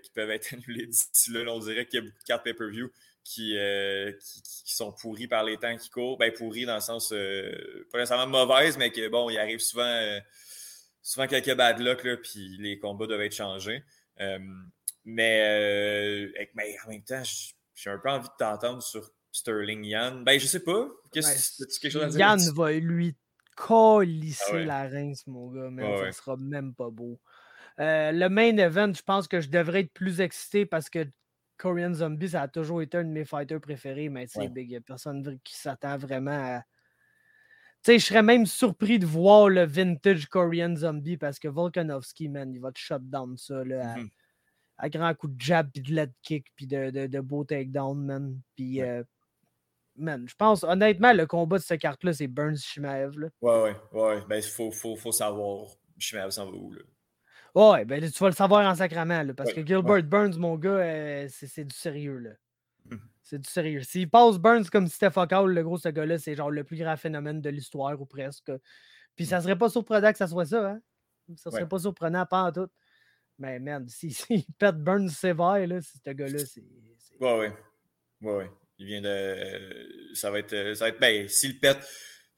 qui 0.02 0.10
peuvent 0.10 0.30
être 0.30 0.52
annulés 0.54 0.86
d'ici 0.86 1.30
là. 1.32 1.40
On 1.52 1.58
dirait 1.58 1.86
qu'il 1.86 2.00
y 2.00 2.02
a 2.02 2.06
beaucoup 2.06 2.18
de 2.18 2.24
cartes 2.24 2.44
pay-per-view 2.44 2.90
qui, 3.24 3.56
qui, 4.64 4.74
sont 4.74 4.92
pourries 4.92 5.28
par 5.28 5.44
les 5.44 5.56
temps 5.56 5.76
qui 5.76 5.90
courent. 5.90 6.16
Ben, 6.18 6.32
pourries 6.32 6.64
dans 6.64 6.76
le 6.76 6.80
sens 6.80 7.10
pas 7.10 7.98
nécessairement 7.98 8.46
mauvaises, 8.46 8.78
mais 8.78 8.90
que 8.90 9.08
bon, 9.08 9.28
il 9.30 9.38
arrive 9.38 9.60
souvent 9.60 10.20
souvent 11.08 11.26
quelques 11.26 11.54
bad 11.54 11.80
luck, 11.80 12.04
là, 12.04 12.16
puis 12.16 12.56
les 12.58 12.78
combats 12.78 13.06
doivent 13.06 13.22
être 13.22 13.34
changés. 13.34 13.82
Euh, 14.20 14.38
mais, 15.04 15.42
euh, 16.36 16.44
mais, 16.54 16.76
en 16.84 16.90
même 16.90 17.02
temps, 17.02 17.22
j'ai 17.74 17.90
un 17.90 17.98
peu 17.98 18.10
envie 18.10 18.28
de 18.28 18.34
t'entendre 18.38 18.82
sur 18.82 19.10
Sterling 19.32 19.84
Yann. 19.84 20.24
Ben, 20.24 20.38
je 20.38 20.46
sais 20.46 20.62
pas. 20.62 20.86
Qu'est-ce 21.12 21.64
que 21.64 21.80
quelque 21.80 21.92
chose 21.92 22.02
à 22.02 22.08
dire? 22.08 22.18
Yann 22.18 22.40
va 22.54 22.72
lui 22.72 23.16
colisser 23.56 24.44
ah 24.52 24.64
la 24.64 24.88
rince, 24.88 25.26
mon 25.26 25.50
gars, 25.50 25.70
mais 25.70 26.12
ça 26.12 26.12
sera 26.12 26.36
même 26.36 26.74
pas 26.74 26.90
beau. 26.90 27.18
Euh, 27.80 28.12
le 28.12 28.28
main 28.28 28.56
event, 28.56 28.92
je 28.92 29.02
pense 29.02 29.28
que 29.28 29.40
je 29.40 29.48
devrais 29.48 29.80
être 29.80 29.92
plus 29.92 30.20
excité 30.20 30.66
parce 30.66 30.90
que 30.90 31.06
Korean 31.56 31.92
Zombie, 31.94 32.30
ça 32.30 32.42
a 32.42 32.48
toujours 32.48 32.82
été 32.82 32.98
un 32.98 33.04
de 33.04 33.10
mes 33.10 33.24
fighters 33.24 33.60
préférés, 33.60 34.08
mais 34.08 34.26
tu 34.26 34.40
sais, 34.40 34.50
il 34.54 34.68
n'y 34.68 34.76
a 34.76 34.80
personne 34.80 35.38
qui 35.44 35.56
s'attend 35.56 35.96
vraiment 35.96 36.56
à 36.56 36.62
sais, 37.82 37.98
je 37.98 38.04
serais 38.04 38.22
même 38.22 38.46
surpris 38.46 38.98
de 38.98 39.06
voir 39.06 39.48
le 39.48 39.64
vintage 39.64 40.26
Korean 40.26 40.74
Zombie 40.76 41.16
parce 41.16 41.38
que 41.38 41.48
Volkanovski, 41.48 42.28
man, 42.28 42.52
il 42.52 42.60
va 42.60 42.72
te 42.72 42.78
shut 42.78 43.02
down 43.08 43.36
ça 43.36 43.64
là, 43.64 43.94
à, 43.94 43.96
mmh 43.98 44.08
grands 44.90 45.14
coups 45.14 45.34
de 45.34 45.40
jab, 45.40 45.70
puis 45.72 45.82
de 45.82 45.92
lead 45.92 46.12
kick, 46.22 46.46
puis 46.54 46.66
de, 46.66 46.90
de, 46.90 47.06
de 47.08 47.20
beau 47.20 47.42
takedown, 47.42 48.00
man. 48.00 48.40
Puis, 48.54 48.80
euh, 48.80 49.02
man, 49.96 50.24
je 50.28 50.34
pense, 50.36 50.62
honnêtement, 50.62 51.12
le 51.12 51.26
combat 51.26 51.58
de 51.58 51.62
cette 51.64 51.80
carte-là, 51.80 52.12
c'est 52.12 52.28
Burns 52.28 52.58
Shimaev. 52.58 53.18
Là. 53.18 53.28
Ouais, 53.40 53.60
ouais, 53.62 54.00
ouais. 54.00 54.22
Ben, 54.28 54.36
il 54.36 54.42
faut, 54.42 54.70
faut, 54.70 54.94
faut 54.94 55.10
savoir 55.10 55.66
Shimaev 55.98 56.30
s'en 56.30 56.48
va 56.48 56.56
où, 56.56 56.72
là. 56.72 56.82
Ouais, 57.54 57.84
ben 57.84 58.00
tu 58.00 58.18
vas 58.18 58.28
le 58.28 58.34
savoir 58.34 58.70
en 58.70 58.74
sacrament, 58.74 59.22
là, 59.22 59.34
parce 59.34 59.52
que 59.52 59.64
Gilbert 59.66 60.02
Burns, 60.04 60.36
mon 60.38 60.56
gars, 60.56 60.70
euh, 60.70 61.28
c'est 61.28 61.64
du 61.64 61.74
sérieux. 61.74 62.18
Là. 62.18 62.30
C'est 63.22 63.38
du 63.38 63.48
sérieux. 63.48 63.82
S'il 63.82 64.08
passe 64.08 64.38
Burns 64.38 64.70
comme 64.70 64.86
si 64.86 64.94
c'était 64.94 65.10
focal, 65.10 65.46
le 65.46 65.62
gros, 65.62 65.76
ce 65.76 65.90
gars-là, 65.90 66.18
c'est 66.18 66.34
genre 66.34 66.50
le 66.50 66.64
plus 66.64 66.78
grand 66.78 66.96
phénomène 66.96 67.42
de 67.42 67.50
l'histoire 67.50 68.00
ou 68.00 68.06
presque. 68.06 68.50
Puis 69.16 69.26
ça 69.26 69.38
mmh. 69.38 69.42
serait 69.42 69.58
pas 69.58 69.68
surprenant 69.68 70.12
que 70.12 70.18
ça 70.18 70.28
soit 70.28 70.46
ça, 70.46 70.70
hein? 70.70 70.80
Ça 71.36 71.50
serait 71.50 71.68
pas 71.68 71.78
surprenant, 71.78 72.24
pas 72.24 72.44
en 72.44 72.52
tout. 72.52 72.68
Mais 73.38 73.58
merde, 73.58 73.88
s'il 73.88 74.14
si, 74.14 74.46
pète 74.58 74.76
Burns 74.76 75.10
sévère, 75.10 75.66
là, 75.66 75.80
ce 75.82 76.10
gars-là, 76.10 76.38
c'est. 76.38 76.64
Ouais, 77.20 77.38
ouais. 77.38 77.52
Ouais, 78.22 78.36
ouais. 78.36 78.50
Il 78.78 78.86
vient 78.86 79.02
de. 79.02 80.14
Ça 80.14 80.30
va 80.30 80.38
être. 80.38 80.74
Ça 80.74 80.86
va 80.86 80.88
être. 80.88 81.00
Ben, 81.00 81.28
s'il 81.28 81.58
pète. 81.60 81.86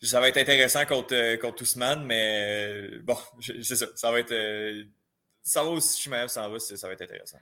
Ça 0.02 0.18
va 0.18 0.28
être 0.28 0.38
intéressant 0.38 0.86
contre, 0.86 1.36
contre 1.36 1.62
Ousmane, 1.62 2.04
mais 2.04 2.98
bon, 3.00 3.16
c'est 3.40 3.76
ça. 3.76 3.86
Ça 3.94 4.10
va 4.10 4.18
être. 4.18 4.34
Ça 5.42 5.62
va 5.64 5.70
aussi, 5.70 6.02
je 6.02 6.26
ça 6.28 6.48
va, 6.48 6.58
ça 6.58 6.86
va 6.86 6.92
être 6.92 7.02
intéressant. 7.02 7.38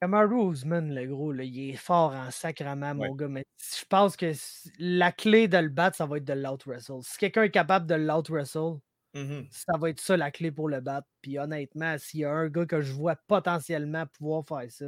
Kamaru 0.00 0.52
Usman, 0.52 0.94
le 0.94 1.06
gros, 1.06 1.32
là, 1.32 1.44
il 1.44 1.70
est 1.70 1.76
fort 1.76 2.12
en 2.12 2.30
sacrament, 2.30 2.94
mon 2.94 3.14
gars. 3.14 3.28
Mais 3.28 3.46
je 3.58 3.84
pense 3.88 4.16
que 4.16 4.32
la 4.78 5.12
clé 5.12 5.48
de 5.48 5.56
le 5.56 5.68
battre, 5.68 5.96
ça 5.96 6.06
va 6.06 6.18
être 6.18 6.24
de 6.24 6.34
l'out-wrestle. 6.34 7.00
Si 7.02 7.16
quelqu'un 7.16 7.44
est 7.44 7.50
capable 7.50 7.86
de 7.86 7.94
l'out-wrestle, 7.94 8.80
mmh 9.14 9.42
ça 9.50 9.78
va 9.78 9.90
être 9.90 10.00
ça 10.00 10.16
la 10.16 10.30
clé 10.30 10.50
pour 10.50 10.68
le 10.68 10.80
battre. 10.80 11.08
Puis 11.22 11.38
honnêtement, 11.38 11.96
s'il 11.98 12.20
y 12.20 12.24
a 12.24 12.30
un 12.30 12.48
gars 12.48 12.66
que 12.66 12.80
je 12.80 12.92
vois 12.92 13.16
potentiellement 13.16 14.06
pouvoir 14.06 14.44
faire 14.46 14.70
ça, 14.70 14.86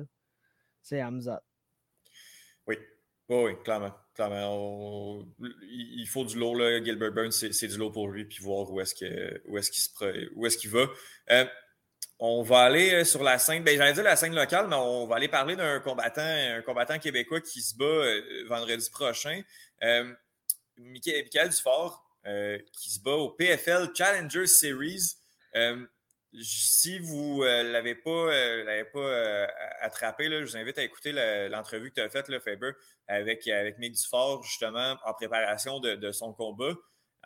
c'est 0.82 1.02
Hamza. 1.02 1.42
Oui. 2.66 2.76
Oui, 3.28 3.36
oui, 3.44 3.52
clairement. 3.64 3.94
clairement. 4.14 5.24
Il 5.62 6.06
faut 6.08 6.24
du 6.24 6.38
lourd, 6.38 6.56
là. 6.56 6.82
Gilbert 6.84 7.12
Burns, 7.12 7.32
c'est 7.32 7.68
du 7.68 7.78
lourd 7.78 7.92
pour 7.92 8.08
lui, 8.08 8.24
puis 8.24 8.38
voir 8.42 8.70
où 8.70 8.80
est-ce 8.80 8.94
qu'il 8.94 9.06
est, 9.06 9.42
est 9.46 10.56
qu'il 10.58 10.70
va. 10.70 10.86
Euh, 11.30 11.46
on 12.18 12.42
va 12.42 12.60
aller 12.60 12.92
euh, 12.92 13.04
sur 13.04 13.22
la 13.22 13.38
scène, 13.38 13.62
ben, 13.62 13.76
j'allais 13.76 13.92
dire 13.92 14.04
la 14.04 14.16
scène 14.16 14.34
locale, 14.34 14.68
mais 14.68 14.76
on 14.76 15.06
va 15.06 15.16
aller 15.16 15.28
parler 15.28 15.56
d'un 15.56 15.80
combattant, 15.80 16.22
un 16.22 16.98
québécois 16.98 17.40
qui 17.40 17.60
se 17.60 17.76
bat 17.76 17.84
euh, 17.84 18.44
vendredi 18.48 18.88
prochain. 18.90 19.42
Euh, 19.82 20.12
Michael, 20.78 21.48
Dufort, 21.48 22.02
qui 22.72 22.90
se 22.90 23.00
bat 23.00 23.12
au 23.12 23.30
PFL 23.30 23.90
Challenger 23.94 24.46
Series. 24.46 25.14
si 26.42 26.98
vous 26.98 27.44
ne 27.44 27.72
l'avez 27.72 27.94
pas, 27.94 28.30
pas 28.92 29.48
attrapé, 29.80 30.28
je 30.28 30.44
vous 30.44 30.56
invite 30.56 30.76
à 30.76 30.82
écouter 30.82 31.12
l'entrevue 31.48 31.90
que 31.90 31.94
tu 31.94 32.00
as 32.02 32.10
faite, 32.10 32.26
Faber, 32.40 32.72
avec, 33.06 33.46
avec 33.48 33.78
Mick 33.78 33.94
Dufort, 33.94 34.42
justement, 34.42 34.96
en 35.04 35.14
préparation 35.14 35.80
de 35.80 36.12
son 36.12 36.34
combat 36.34 36.74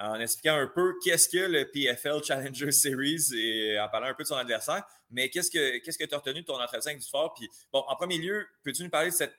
en 0.01 0.19
expliquant 0.19 0.57
un 0.57 0.67
peu 0.67 0.95
qu'est-ce 1.05 1.29
que 1.29 1.39
le 1.39 1.71
PFL 1.71 2.23
Challenger 2.25 2.73
Series 2.73 3.27
et 3.35 3.79
en 3.79 3.89
parlant 3.89 4.09
un 4.09 4.15
peu 4.15 4.23
de 4.23 4.29
son 4.29 4.37
adversaire. 4.37 4.85
Mais 5.11 5.29
qu'est-ce 5.29 5.51
que 5.51 5.79
tu 5.79 6.09
que 6.09 6.15
as 6.15 6.19
retenu 6.19 6.41
de 6.41 6.47
ton 6.47 6.61
entretien 6.61 6.93
avec 6.93 7.03
du 7.03 7.09
fort? 7.09 7.35
Puis, 7.35 7.49
bon, 7.73 7.85
en 7.87 7.97
premier 7.97 8.19
lieu, 8.19 8.47
peux-tu 8.63 8.83
nous 8.83 8.91
parler 8.91 9.11
de 9.11 9.15
cette 9.15 9.35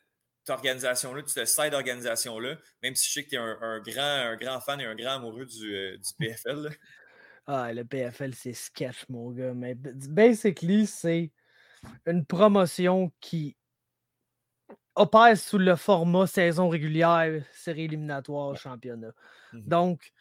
organisation-là, 0.47 1.21
de 1.21 1.27
cette 1.27 1.47
side 1.47 1.73
organisation-là, 1.73 2.57
même 2.83 2.95
si 2.95 3.07
je 3.07 3.13
sais 3.13 3.23
que 3.23 3.29
tu 3.29 3.35
es 3.35 3.39
un, 3.39 3.79
grand, 3.79 4.31
un 4.31 4.35
grand 4.35 4.59
fan 4.61 4.81
et 4.81 4.85
un 4.85 4.95
grand 4.95 5.15
amoureux 5.15 5.45
du, 5.45 5.75
euh, 5.75 5.97
PFL? 6.19 6.69
Ah, 7.47 7.73
le 7.73 7.83
PFL, 7.83 8.33
c'est 8.35 8.53
sketch, 8.53 9.05
mon 9.09 9.31
gars. 9.31 9.53
Mais 9.53 9.75
basically, 9.75 10.85
c'est 10.85 11.31
une 12.05 12.25
promotion 12.25 13.11
qui 13.19 13.55
opère 14.95 15.37
sous 15.37 15.57
le 15.57 15.75
format 15.75 16.27
saison 16.27 16.69
régulière, 16.69 17.43
série 17.51 17.85
éliminatoire, 17.85 18.55
championnat. 18.55 19.13
Mmh 19.53 19.61
Donc, 19.67 20.11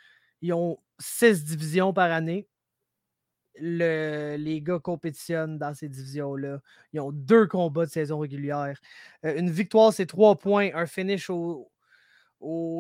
ils 0.43 0.53
ont 0.53 0.79
six 0.99 1.45
divisions 1.45 1.93
par 1.93 2.11
année. 2.11 2.49
les 3.59 4.61
gars 4.63 4.79
compétitionnent 4.79 5.59
dans 5.59 5.75
ces 5.75 5.89
divisions-là. 5.89 6.61
Ils 6.93 7.01
ont 7.01 7.13
deux 7.13 7.47
combats 7.47 7.87
de 7.87 7.91
saison 7.91 8.21
régulière. 8.21 8.79
Euh, 9.25 9.39
une 9.39 9.51
victoire, 9.51 9.93
c'est 9.93 10.07
trois 10.07 10.37
points. 10.37 10.71
Un 10.75 10.87
finish 10.87 11.29
au, 11.31 11.71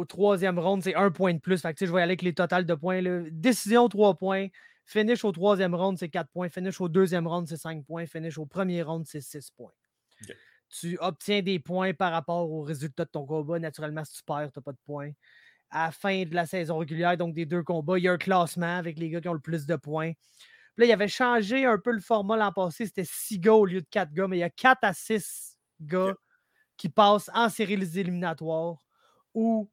troisième 0.09 0.59
round, 0.59 0.83
c'est 0.83 0.94
un 0.94 1.11
point 1.11 1.35
de 1.35 1.38
plus. 1.38 1.61
Fait 1.61 1.75
que, 1.75 1.85
je 1.85 1.92
vais 1.92 1.99
aller 1.99 2.12
avec 2.12 2.23
les 2.23 2.35
totals 2.35 2.66
de 2.66 2.75
points. 2.75 3.03
Décision, 3.31 3.88
trois 3.88 4.14
points. 4.14 4.49
Finish 4.87 5.25
au 5.25 5.33
troisième 5.33 5.75
round, 5.75 5.99
c'est 5.99 6.09
quatre 6.09 6.30
points. 6.30 6.49
Finish 6.49 6.80
au 6.80 6.89
deuxième 6.89 7.26
round, 7.26 7.47
c'est 7.47 7.59
cinq 7.59 7.85
points. 7.85 8.07
Finish 8.07 8.39
au 8.39 8.47
premier 8.47 8.82
round, 8.82 9.07
c'est 9.07 9.20
six 9.20 9.51
points. 9.51 9.72
Tu 10.70 10.97
obtiens 11.01 11.43
des 11.43 11.59
points 11.59 11.93
par 11.95 12.12
rapport 12.12 12.51
au 12.51 12.62
résultat 12.62 13.05
de 13.05 13.11
ton 13.11 13.26
combat. 13.26 13.59
Naturellement, 13.59 14.05
si 14.05 14.14
tu 14.14 14.22
perds, 14.24 14.51
tu 14.53 14.59
n'as 14.59 14.62
pas 14.62 14.72
de 14.72 14.78
points 14.87 15.12
à 15.71 15.87
la 15.87 15.93
fin 15.93 16.25
de 16.25 16.35
la 16.35 16.47
saison 16.47 16.79
régulière, 16.79 17.16
donc 17.16 17.35
des 17.35 17.47
deux 17.47 17.62
combats. 17.62 17.99
Il 17.99 18.05
y 18.05 18.09
a 18.09 18.12
un 18.12 18.18
classement 18.18 18.77
avec 18.77 18.99
les 18.99 19.11
gars 19.11 19.21
qui 19.21 19.29
ont 19.29 19.35
le 19.35 19.41
plus 19.41 19.66
de 19.66 19.77
points. 19.77 20.12
Puis 20.75 20.83
là, 20.83 20.87
il 20.87 20.93
avait 20.93 21.09
changé 21.09 21.64
un 21.64 21.79
peu 21.79 21.91
le 21.93 22.01
format 22.01 22.37
l'an 22.37 22.53
passé. 22.53 22.87
C'était 22.87 23.05
six 23.05 23.39
gars 23.39 23.55
au 23.55 23.66
lieu 23.66 23.81
de 23.81 23.89
quatre 23.91 24.12
gars, 24.12 24.29
mais 24.29 24.39
il 24.39 24.41
y 24.41 24.45
a 24.45 24.51
quatre 24.51 24.83
à 24.83 24.93
six 24.93 25.59
gars 25.81 26.14
qui 26.77 26.89
passent 26.89 27.31
en 27.35 27.49
séries 27.49 27.99
éliminatoires 27.99 28.79
où, 29.35 29.71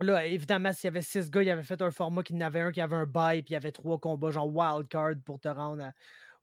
là, 0.00 0.26
évidemment, 0.26 0.72
s'il 0.72 0.84
y 0.84 0.88
avait 0.88 1.02
six 1.02 1.30
gars, 1.30 1.42
il 1.42 1.50
avait 1.50 1.62
fait 1.62 1.82
un 1.82 1.90
format 1.90 2.22
qui 2.22 2.34
n'avait 2.34 2.60
un 2.60 2.72
qui 2.72 2.80
avait 2.80 2.96
un 2.96 3.06
bye, 3.06 3.42
puis 3.42 3.50
il 3.50 3.54
y 3.54 3.56
avait 3.56 3.72
trois 3.72 3.98
combats, 3.98 4.30
genre 4.30 4.48
wild 4.54 4.88
card 4.88 5.14
pour 5.24 5.40
te 5.40 5.48
rendre 5.48 5.92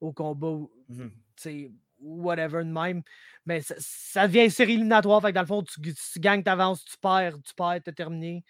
au 0.02 0.12
combat. 0.12 0.68
Mmh 0.90 1.83
whatever 2.04 2.64
de 2.64 2.72
même. 2.72 3.02
Mais 3.46 3.62
ça, 3.62 4.28
devient 4.28 4.50
série 4.50 4.74
éliminatoire. 4.74 5.22
Fait 5.22 5.30
que 5.30 5.36
dans 5.36 5.42
le 5.42 5.48
fond, 5.48 5.64
tu, 5.64 5.80
gagnes, 6.20 6.44
tu 6.44 6.50
avances, 6.50 6.86
tu 6.86 6.98
perds, 7.02 7.42
tu 7.42 7.54
perds, 7.56 7.82
tu 7.84 7.94
terminé. 7.94 8.44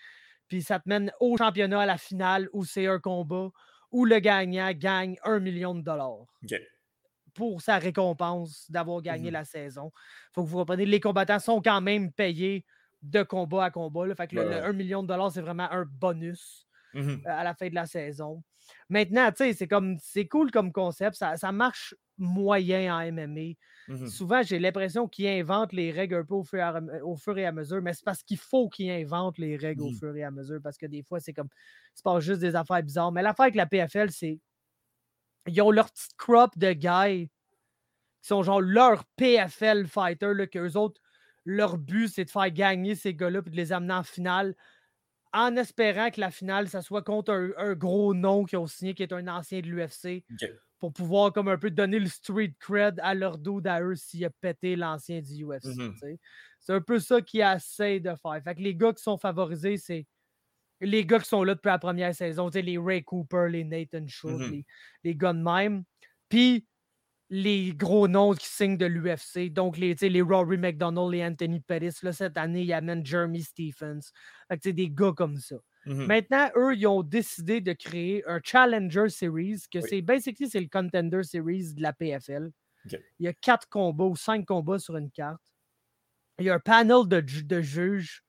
Puis 0.48 0.62
ça 0.62 0.80
te 0.80 0.88
mène 0.88 1.12
au 1.20 1.38
championnat, 1.38 1.82
à 1.82 1.86
la 1.86 1.98
finale, 1.98 2.50
où 2.54 2.64
c'est 2.66 2.88
un 2.88 3.00
combat, 3.00 3.50
où 3.92 4.06
le 4.06 4.20
gagnant 4.20 4.72
gagne 4.74 5.18
un 5.24 5.40
million 5.40 5.74
de 5.74 5.82
dollars. 5.82 6.26
Pour 7.34 7.62
sa 7.62 7.80
récompense 7.80 8.70
d'avoir 8.70 9.02
gagné 9.02 9.30
mmh 9.32 9.34
la 9.34 9.46
saison. 9.46 9.92
faut 10.34 10.44
que 10.44 10.50
vous 10.50 10.58
compreniez, 10.60 10.86
les 10.86 11.00
combattants 11.00 11.40
sont 11.40 11.62
quand 11.62 11.82
même 11.82 12.12
payés 12.12 12.64
de 13.02 13.24
combat 13.24 13.66
à 13.66 13.72
combat. 13.72 14.14
Fait 14.16 14.28
que 14.28 14.36
le, 14.36 14.64
1 14.64 14.74
million 14.74 15.02
de 15.02 15.08
dollars, 15.08 15.32
c'est 15.32 15.42
vraiment 15.42 15.72
un 15.72 15.86
bonus 15.86 16.68
mmh 16.94 17.16
à 17.26 17.44
la 17.44 17.56
fin 17.56 17.70
de 17.70 17.76
la 17.76 17.88
saison. 17.88 18.44
Maintenant, 18.90 19.32
tu 19.32 19.38
sais, 19.38 19.54
c'est 19.54 19.68
comme 19.68 19.98
c'est 20.00 20.28
cool 20.28 20.52
comme 20.52 20.72
concept. 20.72 21.16
Ça, 21.16 21.38
ça 21.38 21.52
marche 21.52 21.96
moyen 22.18 22.96
en 22.96 23.12
MMA. 23.12 24.08
Souvent, 24.08 24.42
j'ai 24.44 24.60
l'impression 24.60 25.08
qu'ils 25.08 25.28
inventent 25.28 25.74
les 25.74 25.92
règles 25.92 26.16
un 26.16 26.24
peu 26.24 26.36
au 26.36 26.44
fur 26.44 26.60
et 26.60 26.62
à, 26.62 26.82
au 27.04 27.16
fur 27.16 27.38
et 27.38 27.46
à 27.46 27.52
mesure, 27.52 27.82
mais 27.82 27.94
c'est 27.94 28.06
parce 28.06 28.24
qu'il 28.24 28.38
faut 28.38 28.70
qu'ils 28.70 28.92
inventent 28.92 29.38
les 29.38 29.58
règles 29.58 29.82
au 29.82 29.90
mmh 29.90 29.96
fur 29.96 30.16
et 30.16 30.24
à 30.24 30.32
mesure, 30.32 30.60
parce 30.64 30.78
que 30.78 30.86
des 30.86 31.04
fois, 31.04 31.20
c'est 31.20 31.34
comme, 31.34 31.50
c'est 31.94 32.04
pas 32.04 32.20
juste 32.20 32.40
des 32.40 32.56
affaires 32.56 32.82
bizarres. 32.82 33.12
Mais 33.12 33.22
l'affaire 33.22 33.44
avec 33.44 33.56
la 33.56 33.66
PFL, 33.66 34.12
c'est, 34.12 34.40
ils 35.48 35.62
ont 35.62 35.72
leur 35.72 35.92
petite 35.92 36.16
crop 36.18 36.58
de 36.58 36.72
guys 36.72 37.30
qui 38.22 38.28
sont 38.28 38.42
genre 38.44 38.62
leur 38.62 39.04
PFL 39.18 39.88
fighter, 39.88 40.34
là, 40.34 40.48
qu'eux 40.48 40.78
autres, 40.78 41.02
leur 41.46 41.78
but, 41.78 42.08
c'est 42.08 42.26
de 42.26 42.30
faire 42.30 42.50
gagner 42.52 42.96
ces 42.96 43.14
gars-là 43.14 43.42
et 43.46 43.50
de 43.50 43.56
les 43.56 43.74
amener 43.74 43.94
en 43.94 44.04
finale 44.04 44.56
en 45.34 45.56
espérant 45.58 46.12
que 46.12 46.22
la 46.22 46.30
finale, 46.32 46.70
ça 46.70 46.82
soit 46.82 47.02
contre 47.02 47.54
un, 47.58 47.74
gros 47.74 48.14
nom 48.14 48.46
qui 48.46 48.56
ont 48.56 48.68
signé, 48.68 48.94
qui 48.94 49.02
est 49.02 49.14
un 49.14 49.28
ancien 49.28 49.62
de 49.62 49.68
l'UFC, 49.68 50.24
pour 50.84 50.92
pouvoir 50.92 51.32
comme 51.32 51.48
un 51.48 51.58
peu 51.58 51.72
donner 51.72 51.98
le 51.98 52.10
street 52.10 52.56
cred 52.60 53.00
à 53.02 53.14
leur 53.14 53.38
dos 53.38 53.62
à 53.64 53.82
eux 53.82 53.96
s'il 53.96 54.26
a 54.26 54.30
pété 54.30 54.76
l'ancien 54.76 55.22
du 55.22 55.46
UFC. 55.46 55.78
Mmh 55.78 56.18
c'est 56.60 56.74
un 56.74 56.82
peu 56.82 57.00
ça 57.00 57.22
qu'ils 57.22 57.40
essaient 57.40 58.02
de 58.02 58.14
faire. 58.22 58.42
Fait 58.44 58.54
que 58.54 58.60
les 58.60 58.76
gars 58.76 58.92
qui 58.92 59.02
sont 59.02 59.18
favorisés, 59.18 59.78
c'est 59.78 60.06
les 60.82 61.06
gars 61.06 61.20
qui 61.20 61.30
sont 61.30 61.46
là 61.46 61.56
depuis 61.56 61.70
la 61.70 61.80
première 61.80 62.14
saison, 62.14 62.50
les 62.54 62.78
Ray 62.78 63.02
Cooper, 63.02 63.48
les 63.50 63.64
Nathan 63.64 64.06
Schultz, 64.06 64.40
mmh 64.42 64.52
les, 64.52 64.66
les 65.06 65.16
gars 65.16 65.32
de 65.32 65.42
même. 65.42 65.86
Puis 66.28 66.68
les 67.30 67.74
gros 67.74 68.10
noms 68.10 68.34
qui 68.34 68.46
signent 68.46 68.78
de 68.78 68.86
l'UFC. 68.86 69.54
Donc, 69.54 69.78
les, 69.78 69.94
les 69.96 70.22
Rory 70.22 70.58
McDonald, 70.58 71.14
les 71.14 71.24
Anthony 71.24 71.62
Pettis. 71.62 72.04
Là, 72.04 72.12
cette 72.12 72.38
année, 72.38 72.64
ils 72.64 72.74
amènent 72.74 73.06
Jeremy 73.06 73.42
Stephens. 73.42 74.12
Fait 74.50 74.74
des 74.74 74.90
gars 74.90 75.14
comme 75.16 75.38
ça. 75.38 75.56
Mmh 75.86 76.06
Maintenant, 76.06 76.50
eux, 76.56 76.76
ils 76.76 76.88
ont 76.88 77.04
décidé 77.04 77.62
de 77.62 77.74
créer 77.74 78.24
un 78.28 78.40
Challenger 78.44 79.10
Series, 79.10 79.64
que 79.72 79.82
c'est 79.82 80.02
basically 80.02 80.50
c'est 80.50 80.62
le 80.62 80.70
Contender 80.70 81.24
Series 81.24 81.74
de 81.74 81.82
la 81.82 81.94
PFL. 81.94 82.52
Il 82.92 83.26
y 83.26 83.28
a 83.28 83.34
quatre 83.34 83.68
combats 83.70 84.06
ou 84.06 84.16
cinq 84.16 84.46
combats 84.46 84.80
sur 84.80 84.98
une 84.98 85.12
carte. 85.12 85.42
Il 86.40 86.46
y 86.46 86.50
a 86.50 86.56
un 86.56 86.60
panel 86.60 87.08
de, 87.08 87.22
de 87.22 87.62
juges 87.62 88.24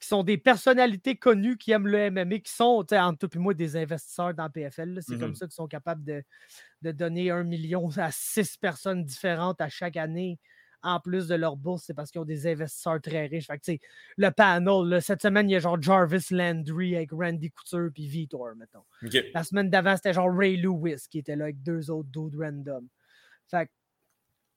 qui 0.00 0.08
sont 0.08 0.22
des 0.22 0.38
personnalités 0.38 1.16
connues 1.16 1.56
qui 1.56 1.72
aiment 1.72 1.86
le 1.86 2.10
MMA, 2.10 2.38
qui 2.40 2.52
sont, 2.52 2.84
entre 2.92 3.26
toi 3.26 3.30
et 3.34 3.38
moi, 3.38 3.54
des 3.54 3.76
investisseurs 3.76 4.34
dans 4.34 4.50
PFL. 4.50 5.00
C'est 5.02 5.18
comme 5.18 5.30
mmh 5.30 5.34
ça 5.36 5.46
qu'ils 5.46 5.54
sont 5.54 5.68
capables 5.68 6.04
de, 6.04 6.22
de, 6.82 6.92
donner 6.92 7.30
un 7.30 7.44
million 7.44 7.88
à 7.96 8.10
six 8.10 8.56
personnes 8.56 9.04
différentes 9.04 9.60
à 9.60 9.68
chaque 9.68 9.96
année 9.96 10.38
en 10.86 11.00
plus 11.00 11.26
de 11.26 11.34
leur 11.34 11.56
bourse, 11.56 11.84
c'est 11.84 11.94
parce 11.94 12.10
qu'ils 12.10 12.20
ont 12.20 12.24
des 12.24 12.46
investisseurs 12.46 13.00
très 13.00 13.26
riches. 13.26 13.46
Fait 13.46 13.80
le 14.16 14.30
panel, 14.30 15.02
cette 15.02 15.22
semaine, 15.22 15.50
il 15.50 15.54
y 15.54 15.56
a 15.56 15.58
genre 15.58 15.80
Jarvis 15.80 16.26
Landry 16.30 16.96
avec 16.96 17.10
Randy 17.12 17.50
Couture 17.50 17.90
puis 17.92 18.06
Vitor, 18.06 18.54
mettons. 18.56 18.84
La 19.34 19.42
semaine 19.44 19.68
d'avant, 19.68 19.96
c'était 19.96 20.12
genre 20.12 20.32
Ray 20.32 20.56
Lewis 20.56 21.06
qui 21.10 21.18
était 21.18 21.36
là 21.36 21.44
avec 21.44 21.62
deux 21.62 21.90
autres 21.90 22.08
dudes 22.10 22.40
random. 22.40 22.86
Fait 23.48 23.70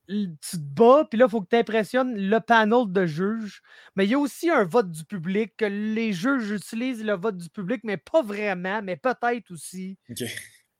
tu 0.07 0.57
te 0.57 0.57
bats, 0.57 1.05
puis 1.07 1.19
là, 1.19 1.25
il 1.27 1.29
faut 1.29 1.41
que 1.41 1.49
tu 1.49 1.55
impressionnes 1.55 2.15
le 2.17 2.39
panel 2.39 2.91
de 2.91 3.05
juges. 3.05 3.61
Mais 3.95 4.05
il 4.05 4.11
y 4.11 4.15
a 4.15 4.19
aussi 4.19 4.49
un 4.49 4.63
vote 4.63 4.89
du 4.89 5.05
public, 5.05 5.53
que 5.55 5.65
les 5.65 6.13
juges 6.13 6.49
utilisent 6.49 7.03
le 7.03 7.13
vote 7.13 7.37
du 7.37 7.49
public, 7.49 7.81
mais 7.83 7.97
pas 7.97 8.23
vraiment, 8.23 8.81
mais 8.81 8.95
peut-être 8.95 9.51
aussi. 9.51 9.97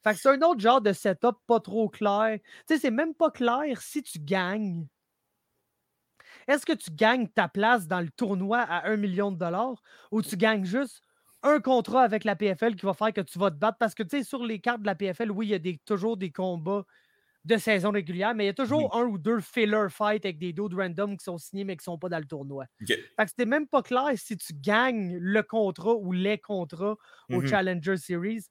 Fait 0.04 0.14
que 0.14 0.20
c'est 0.20 0.30
un 0.30 0.42
autre 0.42 0.62
genre 0.62 0.82
de 0.82 0.94
setup 0.94 1.36
pas 1.46 1.60
trop 1.60 1.90
clair. 1.90 2.40
Tu 2.68 2.74
sais, 2.74 2.80
c'est 2.80 2.92
même 2.92 3.14
pas 3.14 3.30
clair 3.30 3.82
si 3.82 4.02
tu 4.02 4.18
gagnes. 4.18 4.88
Est-ce 6.48 6.66
que 6.66 6.74
tu 6.74 6.92
gagnes 6.92 7.28
ta 7.28 7.48
place 7.48 7.88
dans 7.88 8.02
le 8.02 8.10
tournoi 8.10 8.60
à 8.60 8.88
un 8.90 8.98
million 8.98 9.32
de 9.32 9.38
dollars 9.38 9.82
ou 10.12 10.22
tu 10.22 10.38
gagnes 10.38 10.66
juste 10.66 11.02
un 11.44 11.60
contrat 11.60 12.02
avec 12.04 12.24
la 12.24 12.36
PFL 12.36 12.76
qui 12.76 12.86
va 12.86 12.94
faire 12.94 13.14
que 13.14 13.22
tu 13.22 13.40
vas 13.40 13.52
te 13.52 13.56
battre? 13.58 13.78
Parce 13.80 13.96
que, 13.96 14.04
tu 14.04 14.18
sais, 14.18 14.24
sur 14.24 14.44
les 14.46 14.60
cartes 14.60 14.82
de 14.82 14.88
la 14.88 14.96
PFL, 14.96 15.32
oui, 15.32 15.48
il 15.48 15.50
y 15.52 15.54
a 15.56 15.60
des, 15.60 15.78
toujours 15.86 16.18
des 16.18 16.32
combats 16.32 16.84
de 17.46 17.58
saison 17.58 17.92
régulière, 17.92 18.36
mais 18.36 18.44
il 18.46 18.48
y 18.48 18.52
a 18.52 18.54
toujours 18.54 18.96
un 18.96 19.06
ou 19.06 19.18
deux 19.18 19.40
filler 19.40 19.88
fights 19.90 20.26
avec 20.26 20.38
des 20.40 20.52
dos 20.54 20.70
random 20.72 21.18
qui 21.18 21.24
sont 21.24 21.38
signés 21.38 21.64
mais 21.64 21.76
qui 21.78 21.82
ne 21.82 21.94
sont 21.94 21.98
pas 21.98 22.10
dans 22.10 22.20
le 22.20 22.26
tournoi. 22.26 22.66
Fait 23.18 23.24
que 23.24 23.30
c'était 23.30 23.46
même 23.46 23.68
pas 23.68 23.82
clair 23.82 24.10
si 24.16 24.38
tu 24.38 24.54
gagnes 24.54 25.18
le 25.18 25.42
contrat 25.42 25.94
ou 25.96 26.12
les 26.12 26.38
contrats 26.38 26.98
au 27.32 27.42
mmh 27.42 27.48
Challenger 27.48 27.98
Series. 27.98 28.44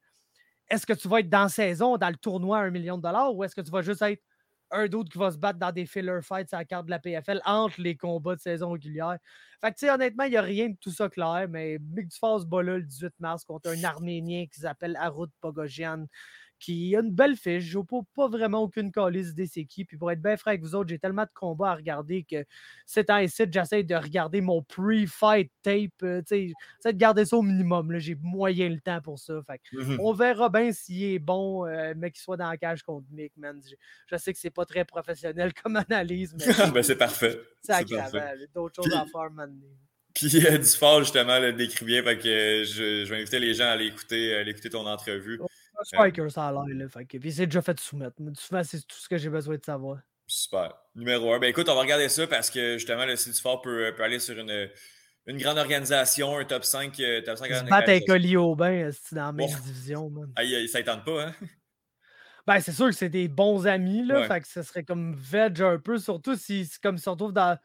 Est-ce 0.70 0.86
que 0.86 0.92
tu 0.94 1.08
vas 1.08 1.20
être 1.20 1.30
dans 1.30 1.48
saison, 1.48 1.96
dans 1.96 2.10
le 2.10 2.16
tournoi 2.16 2.58
à 2.58 2.62
un 2.62 2.70
million 2.70 2.96
de 2.98 3.02
dollars, 3.02 3.34
ou 3.34 3.44
est-ce 3.44 3.54
que 3.54 3.60
tu 3.60 3.70
vas 3.70 3.82
juste 3.82 4.02
être 4.02 4.22
un 4.70 4.86
d'autre 4.88 5.10
qui 5.10 5.18
va 5.18 5.30
se 5.30 5.38
battre 5.38 5.58
dans 5.58 5.72
des 5.72 5.86
filler 5.86 6.20
fights 6.22 6.52
à 6.52 6.58
la 6.58 6.64
carte 6.64 6.86
de 6.86 6.90
la 6.90 6.98
PFL 6.98 7.40
entre 7.44 7.80
les 7.80 7.96
combats 7.96 8.36
de 8.36 8.40
saison 8.40 8.72
régulière? 8.72 9.18
Fait 9.60 9.70
que, 9.72 9.78
tu 9.78 9.86
sais, 9.86 9.90
honnêtement, 9.90 10.24
il 10.24 10.30
n'y 10.30 10.36
a 10.36 10.42
rien 10.42 10.68
de 10.68 10.76
tout 10.80 10.90
ça 10.90 11.08
clair, 11.08 11.46
mais 11.48 11.78
Mick 11.80 12.08
Dufour 12.08 12.44
bat 12.46 12.62
là 12.62 12.76
le 12.78 12.84
18 12.84 13.14
mars 13.18 13.44
contre 13.44 13.70
un 13.70 13.84
Arménien 13.84 14.46
qui 14.46 14.60
s'appelle 14.60 14.96
Arut 14.96 15.30
Pogoshian 15.40 16.06
qui 16.58 16.94
a 16.96 17.00
une 17.00 17.12
belle 17.12 17.36
fiche. 17.36 17.64
Je 17.64 17.70
joue 17.70 17.84
pas, 17.84 18.28
vraiment 18.28 18.62
aucune 18.62 18.90
calice 18.92 19.34
des 19.34 19.58
équipes. 19.58 19.88
Puis 19.88 19.96
pour 19.96 20.10
être 20.10 20.20
bien 20.20 20.36
frais 20.36 20.52
avec 20.52 20.62
vous 20.62 20.74
autres, 20.74 20.88
j'ai 20.88 20.98
tellement 20.98 21.22
de 21.22 21.30
combats 21.34 21.70
à 21.70 21.74
regarder 21.74 22.24
que 22.24 22.44
c'est 22.86 23.04
temps 23.04 23.26
ci 23.26 23.44
j'essaie 23.50 23.82
de 23.82 23.94
regarder 23.94 24.40
mon 24.40 24.62
pre-fight 24.62 25.50
tape. 25.62 25.90
Euh, 26.02 26.22
sais, 26.26 26.48
j'essaie 26.76 26.92
de 26.92 26.98
garder 26.98 27.24
ça 27.24 27.36
au 27.36 27.42
minimum. 27.42 27.98
J'ai 27.98 28.16
moyen 28.16 28.68
le 28.68 28.80
temps 28.80 29.00
pour 29.00 29.18
ça. 29.18 29.40
Fait 29.46 29.60
mmh 29.72 29.96
On 30.00 30.12
verra 30.12 30.48
bien 30.48 30.72
s'il 30.72 31.04
est 31.04 31.18
bon, 31.18 31.66
euh, 31.66 31.94
mais 31.96 32.10
qu'il 32.10 32.20
soit 32.20 32.36
dans 32.36 32.50
la 32.50 32.56
cage 32.56 32.82
contre 32.82 33.06
Mick, 33.10 33.32
man. 33.36 33.60
Je, 34.10 34.16
sais 34.16 34.32
que 34.32 34.38
c'est 34.38 34.50
pas 34.50 34.64
très 34.64 34.84
professionnel 34.84 35.52
comme 35.54 35.76
analyse, 35.88 36.34
mais. 36.38 36.46
ben, 36.72 36.82
c'est 36.82 36.96
parfait. 36.96 37.40
C'est 37.62 37.72
agréable. 37.72 38.48
D'autres 38.54 38.82
choses 38.82 38.92
à 38.92 39.06
faire 39.06 39.30
maintenant. 39.30 39.66
Puis 40.14 40.44
euh, 40.44 40.58
du 40.58 40.68
fort, 40.68 41.00
justement, 41.00 41.38
le 41.38 41.52
décrit 41.52 41.84
bien. 41.84 42.02
Fait 42.02 42.18
que 42.18 42.64
je, 42.64 43.04
je, 43.04 43.10
vais 43.10 43.20
inviter 43.20 43.38
les 43.38 43.54
gens 43.54 43.66
à 43.66 43.70
aller 43.70 43.86
écouter, 43.86 44.34
à 44.34 44.40
aller 44.40 44.50
écouter 44.50 44.70
ton 44.70 44.86
entrevue. 44.86 45.38
Striker, 45.82 46.28
ça 46.30 46.48
a 46.48 46.52
l'air. 46.52 46.88
Puis 47.20 47.32
c'est 47.32 47.46
déjà 47.46 47.62
fait 47.62 47.78
soumettre. 47.80 48.16
Souvent, 48.34 48.62
c'est 48.64 48.78
tout 48.86 48.96
ce 48.96 49.08
que 49.08 49.16
j'ai 49.16 49.28
besoin 49.28 49.56
de 49.56 49.64
savoir. 49.64 49.98
Super. 50.26 50.74
Numéro 50.94 51.32
1. 51.32 51.38
Ben 51.38 51.48
écoute, 51.48 51.68
on 51.68 51.74
va 51.74 51.80
regarder 51.80 52.08
ça 52.08 52.26
parce 52.26 52.50
que 52.50 52.74
justement, 52.74 53.06
le 53.06 53.16
site 53.16 53.38
fort 53.38 53.62
peut, 53.62 53.92
peut 53.96 54.02
aller 54.02 54.18
sur 54.18 54.38
une, 54.38 54.68
une 55.26 55.38
grande 55.38 55.58
organisation, 55.58 56.36
un 56.36 56.44
top 56.44 56.64
5. 56.64 56.98
Euh, 57.00 57.22
top 57.22 57.38
5 57.38 57.52
se 57.52 57.64
battre 57.64 57.88
avec 57.88 58.08
Oli 58.08 58.36
Aubin 58.36 58.90
c'est 58.92 59.14
dans 59.14 59.26
la 59.26 59.32
même 59.32 59.48
division. 59.62 60.10
Man. 60.10 60.30
Aïe, 60.36 60.68
ça 60.68 60.80
étend 60.80 61.00
pas, 61.00 61.26
hein? 61.26 61.34
Ben, 62.46 62.60
c'est 62.60 62.72
sûr 62.72 62.86
que 62.86 62.92
c'est 62.92 63.10
des 63.10 63.28
bons 63.28 63.66
amis, 63.66 64.06
là. 64.06 64.26
Fait 64.26 64.40
que 64.40 64.48
ce 64.48 64.62
serait 64.62 64.82
comme 64.82 65.14
veg 65.14 65.60
un 65.60 65.78
peu, 65.78 65.98
surtout 65.98 66.34
si 66.34 66.66
comme 66.82 66.96
se 66.96 67.10
retrouvent 67.10 67.34
dans. 67.34 67.58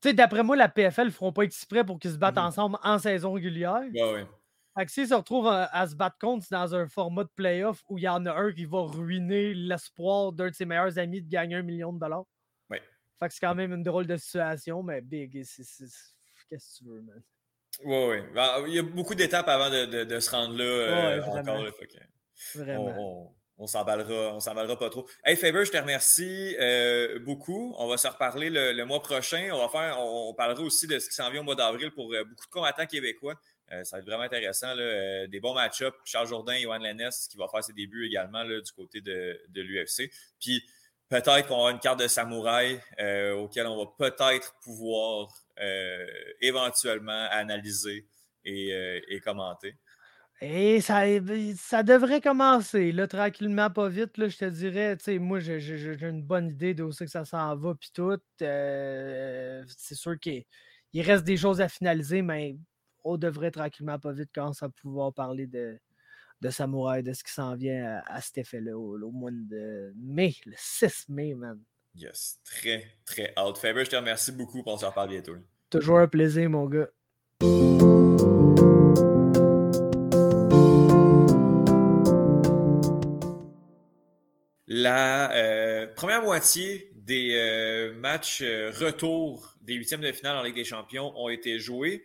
Tu 0.00 0.08
sais, 0.08 0.14
d'après 0.14 0.42
moi, 0.42 0.56
la 0.56 0.70
PFL 0.70 1.08
ne 1.08 1.10
feront 1.10 1.32
pas 1.34 1.42
exprès 1.42 1.84
pour 1.84 1.98
qu'ils 1.98 2.12
se 2.12 2.16
battent 2.16 2.36
mm-hmm. 2.36 2.46
ensemble 2.46 2.78
en 2.82 2.98
saison 2.98 3.34
régulière. 3.34 3.82
Ouais, 3.92 4.12
ouais. 4.12 4.26
Fait 4.78 4.86
que 4.86 4.92
s'ils 4.92 5.08
se 5.08 5.14
retrouvent 5.14 5.48
à, 5.48 5.86
se 5.88 5.96
battre 5.96 6.16
contre 6.18 6.46
dans 6.50 6.74
un 6.74 6.86
format 6.86 7.24
de 7.24 7.30
playoff 7.34 7.82
où 7.88 7.98
il 7.98 8.04
y 8.04 8.08
en 8.08 8.24
a 8.26 8.32
un 8.32 8.52
qui 8.52 8.64
va 8.64 8.82
ruiner 8.82 9.52
l'espoir 9.52 10.32
d'un 10.32 10.48
de 10.48 10.54
ses 10.54 10.64
meilleurs 10.64 10.96
amis 10.98 11.22
de 11.22 11.28
gagner 11.28 11.56
un 11.56 11.62
million 11.62 11.92
de 11.92 11.98
dollars. 11.98 12.24
Oui. 12.70 12.78
Fait 13.18 13.28
que 13.28 13.34
c'est 13.34 13.40
quand 13.40 13.54
même 13.54 13.72
une 13.72 13.82
drôle 13.82 14.06
de 14.06 14.16
situation, 14.16 14.82
mais 14.82 15.00
big, 15.00 15.32
qu'est-ce 15.32 15.72
que 16.48 16.78
tu 16.78 16.84
veux, 16.84 17.02
man? 17.02 17.22
Oui, 17.84 17.96
oui. 18.08 18.16
Ben, 18.34 18.64
il 18.66 18.74
y 18.74 18.78
a 18.78 18.82
beaucoup 18.82 19.14
d'étapes 19.14 19.48
avant 19.48 19.70
de, 19.70 20.04
de, 20.04 20.20
se 20.20 20.30
rendre 20.30 20.56
là 20.56 20.64
euh, 20.64 21.22
encore. 21.22 21.64
vraiment. 22.54 23.34
On, 23.56 23.66
s'emballera, 23.66 24.34
on 24.34 24.40
s'emballera 24.40 24.78
pas 24.78 24.88
trop. 24.88 25.06
Hey 25.24 25.36
Faber, 25.36 25.64
je 25.64 25.70
te 25.70 25.76
remercie 25.76 26.56
euh, 26.58 27.18
beaucoup. 27.20 27.74
On 27.78 27.88
va 27.88 27.96
se 27.96 28.08
reparler 28.08 28.50
le, 28.50 28.84
mois 28.84 29.02
prochain. 29.02 29.50
On 29.52 29.58
va 29.58 29.68
faire, 29.68 29.98
on, 30.00 30.34
parlera 30.34 30.62
aussi 30.62 30.86
de 30.86 30.98
ce 30.98 31.08
qui 31.08 31.14
s'en 31.14 31.30
vient 31.30 31.40
au 31.40 31.44
mois 31.44 31.56
d'avril 31.56 31.90
pour 31.90 32.12
euh, 32.12 32.24
beaucoup 32.24 32.46
de 32.46 32.50
combattants 32.50 32.86
québécois. 32.86 33.34
Euh, 33.72 33.84
ça 33.84 33.96
va 33.96 34.00
être 34.00 34.06
vraiment 34.06 34.24
intéressant. 34.24 34.74
Euh, 34.76 35.26
des 35.26 35.40
bons 35.40 35.54
match-ups. 35.54 35.96
Charles 36.04 36.28
Jourdain, 36.28 36.58
Johan 36.58 36.78
Lennes 36.78 37.10
qui 37.28 37.36
va 37.36 37.48
faire 37.48 37.62
ses 37.62 37.72
débuts 37.72 38.06
également 38.06 38.44
du 38.44 38.72
côté 38.74 39.00
de, 39.00 39.38
l'UFC. 39.54 40.10
Puis 40.40 40.64
peut-être 41.08 41.46
qu'on 41.46 41.56
aura 41.56 41.70
une 41.72 41.78
carte 41.80 42.00
de 42.00 42.08
samouraï 42.08 42.80
euh, 42.98 43.34
auquel 43.34 43.66
on 43.66 43.84
va 43.84 43.90
peut-être 43.98 44.54
pouvoir 44.62 45.28
éventuellement 46.40 47.28
analyser 47.30 48.08
et, 48.44 49.20
commenter. 49.22 49.76
Et 50.40 50.80
ça, 50.80 51.02
ça 51.58 51.82
devrait 51.82 52.22
commencer, 52.22 52.92
là, 52.92 53.06
tranquillement, 53.06 53.68
pas 53.68 53.90
vite. 53.90 54.16
Là, 54.16 54.28
je 54.28 54.38
te 54.38 54.46
dirais, 54.46 54.96
tu 54.96 55.04
sais, 55.04 55.18
moi, 55.18 55.38
j'ai 55.38 55.58
une 56.00 56.22
bonne 56.22 56.48
idée 56.48 56.72
d'où 56.72 56.92
c'est 56.92 57.04
que 57.04 57.10
ça 57.10 57.26
s'en 57.26 57.54
va, 57.56 57.74
puis 57.74 57.90
tout. 57.92 58.16
c'est 58.38 59.94
sûr 59.94 60.18
qu'il 60.18 60.46
reste 60.94 61.24
des 61.24 61.36
choses 61.36 61.60
à 61.60 61.68
finaliser, 61.68 62.22
mais 62.22 62.56
on 63.04 63.16
devrait 63.16 63.50
tranquillement 63.50 63.98
pas 63.98 64.12
vite 64.12 64.30
commencer 64.34 64.64
à 64.64 64.68
pouvoir 64.68 65.12
parler 65.12 65.46
de, 65.46 65.78
de 66.40 66.50
Samouraï, 66.50 67.02
de 67.02 67.12
ce 67.12 67.24
qui 67.24 67.32
s'en 67.32 67.54
vient 67.54 68.02
à, 68.06 68.20
cet 68.20 68.38
effet-là 68.38 68.76
au, 68.76 69.10
mois 69.10 69.30
de 69.32 69.92
mai, 69.96 70.34
le 70.46 70.54
6 70.56 71.08
mai, 71.08 71.34
man. 71.34 71.60
Yes, 71.94 72.38
très, 72.44 72.98
très 73.04 73.34
out. 73.38 73.58
Faber, 73.58 73.84
je 73.84 73.90
te 73.90 73.96
remercie 73.96 74.32
beaucoup. 74.32 74.62
On 74.64 74.76
se 74.76 74.86
reparle 74.86 75.10
bientôt. 75.10 75.34
Toujours 75.70 75.98
un 75.98 76.08
plaisir, 76.08 76.48
mon 76.48 76.66
gars. 76.66 76.88
La 84.72 85.32
euh, 85.32 85.88
première 85.96 86.22
moitié 86.22 86.92
des 86.94 87.34
euh, 87.34 87.92
matchs 87.94 88.40
euh, 88.40 88.70
retour 88.70 89.56
des 89.62 89.74
huitièmes 89.74 90.00
de 90.00 90.12
finale 90.12 90.36
en 90.36 90.42
Ligue 90.44 90.54
des 90.54 90.64
Champions 90.64 91.12
ont 91.16 91.28
été 91.28 91.58
joués. 91.58 92.04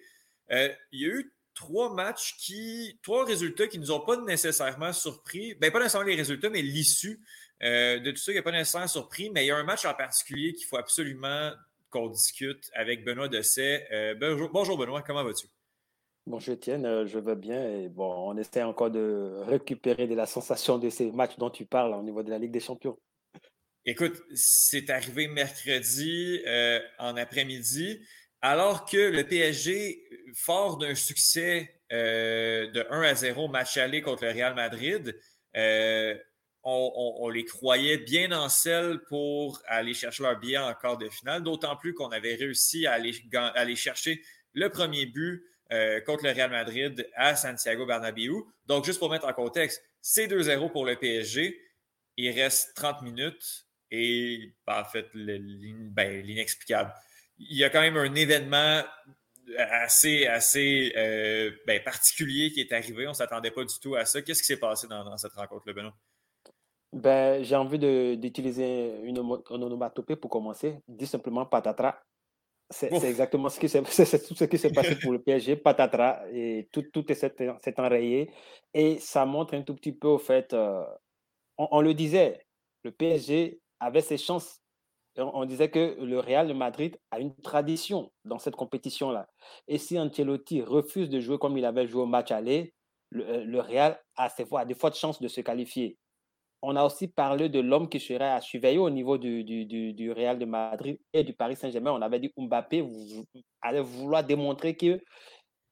Euh, 0.51 0.69
il 0.91 1.01
y 1.01 1.05
a 1.05 1.09
eu 1.09 1.33
trois 1.53 1.93
matchs 1.93 2.35
qui, 2.37 2.99
trois 3.01 3.25
résultats 3.25 3.67
qui 3.67 3.77
ne 3.79 3.83
nous 3.83 3.91
ont 3.91 4.01
pas 4.01 4.17
nécessairement 4.17 4.93
surpris. 4.93 5.55
Ben, 5.55 5.71
pas 5.71 5.79
nécessairement 5.79 6.07
les 6.07 6.15
résultats, 6.15 6.49
mais 6.49 6.61
l'issue 6.61 7.19
Euh, 7.63 7.99
de 7.99 8.11
tout 8.11 8.17
ça, 8.17 8.31
il 8.31 8.35
n'y 8.35 8.39
a 8.39 8.43
pas 8.43 8.51
nécessairement 8.51 8.87
surpris, 8.87 9.29
mais 9.29 9.45
il 9.45 9.47
y 9.47 9.51
a 9.51 9.55
un 9.55 9.63
match 9.63 9.85
en 9.85 9.93
particulier 9.93 10.53
qu'il 10.53 10.67
faut 10.67 10.75
absolument 10.75 11.53
qu'on 11.89 12.09
discute 12.09 12.69
avec 12.73 13.05
Benoît 13.05 13.29
Dessay. 13.29 13.87
Euh, 13.93 14.13
bonjour, 14.51 14.77
Benoît, 14.77 15.01
comment 15.01 15.23
vas-tu? 15.23 15.47
Bonjour 16.27 16.55
Étienne, 16.55 17.05
je 17.05 17.17
vais 17.17 17.35
bien. 17.35 17.63
Et 17.77 17.87
bon, 17.87 18.29
on 18.29 18.37
essaie 18.37 18.61
encore 18.61 18.91
de 18.91 19.41
récupérer 19.47 20.05
de 20.05 20.15
la 20.15 20.25
sensation 20.25 20.77
de 20.77 20.89
ces 20.89 21.11
matchs 21.13 21.37
dont 21.37 21.49
tu 21.49 21.65
parles 21.65 21.93
au 21.93 22.03
niveau 22.03 22.23
de 22.23 22.29
la 22.29 22.39
Ligue 22.39 22.51
des 22.51 22.59
Champions. 22.59 22.99
Écoute, 23.85 24.21
c'est 24.33 24.89
arrivé 24.89 25.29
mercredi 25.29 26.41
en 26.99 27.15
après-midi, 27.15 28.05
alors 28.45 28.85
que 28.85 28.97
le 28.97 29.23
PSG, 29.23 30.07
fort 30.35 30.77
d'un 30.77 30.93
succès 30.93 31.81
de 31.89 32.91
1 32.91 33.01
à 33.01 33.15
0 33.15 33.47
match 33.47 33.77
aller 33.77 34.01
contre 34.03 34.25
le 34.25 34.31
Real 34.31 34.53
Madrid, 34.53 35.19
on, 36.63 37.29
les 37.29 37.43
croyait 37.43 37.97
bien 37.97 38.31
en 38.31 38.47
selle 38.47 38.99
pour 39.07 39.59
aller 39.65 39.95
chercher 39.95 40.21
leur 40.21 40.39
billet 40.39 40.57
en 40.57 40.73
quart 40.75 40.97
de 40.97 41.09
finale, 41.09 41.41
d'autant 41.41 41.75
plus 41.75 41.95
qu'on 41.95 42.09
avait 42.09 42.35
réussi 42.35 42.85
à 42.85 42.93
aller, 42.93 43.75
chercher 43.75 44.21
le 44.53 44.69
premier 44.69 45.07
but 45.07 45.43
euh, 45.71 45.99
contre 46.01 46.23
le 46.23 46.31
Real 46.31 46.51
Madrid 46.51 47.09
à 47.15 47.35
Santiago 47.35 47.87
Bernabéu. 47.87 48.43
Donc, 48.67 48.85
juste 48.85 48.99
pour 48.99 49.09
mettre 49.09 49.25
en 49.25 49.33
contexte, 49.33 49.83
c'est 50.01 50.27
2-0 50.27 50.71
pour 50.71 50.85
le 50.85 50.95
PSG. 50.95 51.59
Il 52.17 52.29
reste 52.29 52.75
30 52.75 53.01
minutes 53.01 53.65
et, 53.89 54.53
ben, 54.67 54.81
en 54.81 54.85
fait, 54.85 55.07
ben, 55.15 56.21
l'inexplicable. 56.21 56.93
Il 57.37 57.57
y 57.57 57.63
a 57.63 57.69
quand 57.69 57.81
même 57.81 57.97
un 57.97 58.15
événement 58.15 58.81
assez, 59.57 60.25
assez 60.25 60.93
euh, 60.95 61.51
ben, 61.67 61.81
particulier 61.83 62.51
qui 62.51 62.61
est 62.61 62.73
arrivé. 62.73 63.05
On 63.05 63.11
ne 63.11 63.15
s'attendait 63.15 63.51
pas 63.51 63.63
du 63.63 63.79
tout 63.81 63.95
à 63.95 64.05
ça. 64.05 64.21
Qu'est-ce 64.21 64.41
qui 64.41 64.47
s'est 64.47 64.59
passé 64.59 64.87
dans, 64.87 65.03
dans 65.03 65.17
cette 65.17 65.33
rencontre-là, 65.33 65.73
Benoît? 65.73 65.93
Ben, 66.93 67.43
j'ai 67.43 67.55
envie 67.55 67.77
d'utiliser 68.17 69.01
une 69.03 69.19
onomatopée 69.19 70.15
pour 70.15 70.31
commencer. 70.31 70.79
Dis 70.87 71.07
simplement 71.07 71.45
patatra. 71.45 72.01
C'est 72.69 72.91
exactement 73.03 73.49
ce 73.49 73.59
qui 73.59 73.69
s'est 73.69 73.81
tout 74.27 74.35
ce 74.35 74.45
qui 74.45 74.57
s'est 74.57 74.71
passé 74.71 74.95
pour 74.97 75.11
le 75.11 75.21
PSG, 75.21 75.57
patatra, 75.57 76.23
et 76.31 76.67
tout, 76.71 76.81
tout 76.81 77.05
s'est 77.13 77.79
enrayé. 77.79 78.31
Et 78.73 78.97
ça 78.99 79.25
montre 79.25 79.53
un 79.53 79.61
tout 79.61 79.75
petit 79.75 79.91
peu, 79.91 80.07
au 80.07 80.17
fait, 80.17 80.53
euh, 80.53 80.83
on, 81.57 81.81
le 81.81 81.93
disait, 81.93 82.45
le 82.83 82.91
PSG 82.91 83.59
avait 83.79 84.01
ses 84.01 84.17
chances. 84.17 84.61
On, 85.17 85.45
disait 85.45 85.69
que 85.69 85.97
le 86.01 86.19
Real 86.19 86.47
de 86.47 86.53
Madrid 86.53 86.97
a 87.11 87.19
une 87.19 87.33
tradition 87.35 88.11
dans 88.25 88.37
cette 88.37 88.55
compétition-là. 88.55 89.27
Et 89.67 89.77
si 89.77 89.97
Ancelotti 89.97 90.61
refuse 90.61 91.09
de 91.09 91.19
jouer 91.21 91.37
comme 91.37 91.57
il 91.57 91.63
avait 91.63 91.87
joué 91.87 92.01
au 92.01 92.05
match 92.05 92.31
aller, 92.31 92.73
le, 93.11 93.23
euh, 93.23 93.61
Real 93.61 93.97
a, 94.17 94.29
ses 94.29 94.45
fois, 94.45 94.61
a 94.61 94.65
des 94.65 94.73
fortes 94.73 94.97
chances 94.97 95.21
de 95.21 95.27
se 95.29 95.39
qualifier 95.39 95.97
on 96.67 96.75
a 96.75 96.83
aussi 96.83 97.07
parlé 97.07 97.47
de 97.47 97.59
l'homme 97.59 97.87
qui 97.87 97.99
serait 97.99 98.31
à 98.31 98.41
surveiller 98.41 98.79
au 98.79 98.89
niveau 98.89 99.19
du, 99.19 99.43
du, 99.43 100.11
Real 100.11 100.39
de 100.39 100.45
Madrid 100.45 100.97
et 101.13 101.23
du 101.23 101.33
Paris 101.33 101.55
Saint-Germain. 101.55 101.91
On 101.91 102.01
avait 102.01 102.19
dit 102.19 102.33
Mbappé 102.35 102.83
allait 103.61 103.81
vouloir 103.81 104.23
démontrer 104.23 104.75
qu'il 104.75 104.99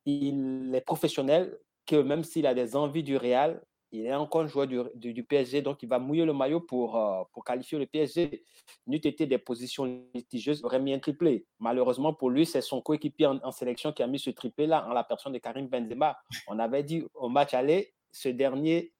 est 0.06 0.86
professionnel, 0.86 1.58
que 1.88 1.96
même 1.96 2.24
s'il 2.24 2.46
a 2.46 2.54
des 2.54 2.76
envies 2.76 3.04
du 3.04 3.18
Real, 3.18 3.62
il 3.94 4.08
est 4.08 4.16
encore 4.16 4.48
joueur 4.48 4.66
du, 4.68 5.24
PSG, 5.24 5.62
donc 5.62 5.84
il 5.84 5.88
va 5.88 6.00
mouiller 6.00 6.26
le 6.26 6.34
maillot 6.34 6.60
pour, 6.60 6.98
euh, 6.98 7.24
qualifier 7.46 7.78
le 7.78 7.86
PSG. 7.86 8.44
N'eût 8.88 8.98
été 8.98 9.28
des 9.28 9.38
positions 9.38 9.86
litigieuses, 10.16 10.62
il 10.62 10.66
aurait 10.66 10.80
mis 10.80 10.94
un 10.94 11.00
triplé. 11.00 11.46
Malheureusement 11.60 12.12
pour 12.12 12.32
lui, 12.32 12.48
c'est 12.48 12.62
son 12.62 12.82
coéquipier 12.82 13.28
en, 13.28 13.52
sélection 13.52 13.94
qui 13.94 14.02
a 14.02 14.08
mis 14.08 14.18
ce 14.18 14.32
triplé-là 14.32 14.88
en 14.88 14.94
la 14.94 15.04
personne 15.04 15.32
de 15.32 15.38
Karim 15.38 15.68
Benzema. 15.68 16.18
On 16.48 16.58
avait 16.58 16.82
dit 16.82 17.04
au 17.14 17.30
match 17.30 17.54
aller, 17.54 17.94
ce 18.12 18.30
dernier 18.30 18.94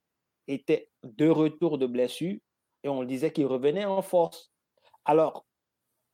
était 0.46 0.90
de 1.02 1.28
retour 1.28 1.76
de 1.76 1.86
blessure 1.86 2.38
et 2.84 2.88
on 2.88 3.02
disait 3.02 3.32
qu'il 3.32 3.46
revenait 3.46 3.84
en 3.86 4.00
force. 4.00 4.52
Alors, 5.04 5.44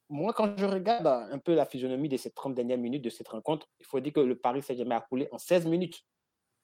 moi, 0.09 0.33
quand 0.33 0.57
je 0.59 0.65
regarde 0.65 1.07
un 1.07 1.39
peu 1.39 1.55
la 1.55 1.67
physionomie 1.67 2.09
de 2.09 2.17
ces 2.17 2.31
30 2.31 2.55
dernières 2.55 2.79
minutes 2.79 3.05
de 3.05 3.11
cette 3.11 3.29
rencontre, 3.29 3.69
il 3.79 3.85
faut 3.85 4.01
dire 4.01 4.15
que 4.15 4.21
le 4.21 4.37
Paris 4.37 4.63
Saint-Germain 4.63 4.97
a 4.97 5.07
en 5.33 5.39
16 5.39 5.67
minutes. 5.67 6.03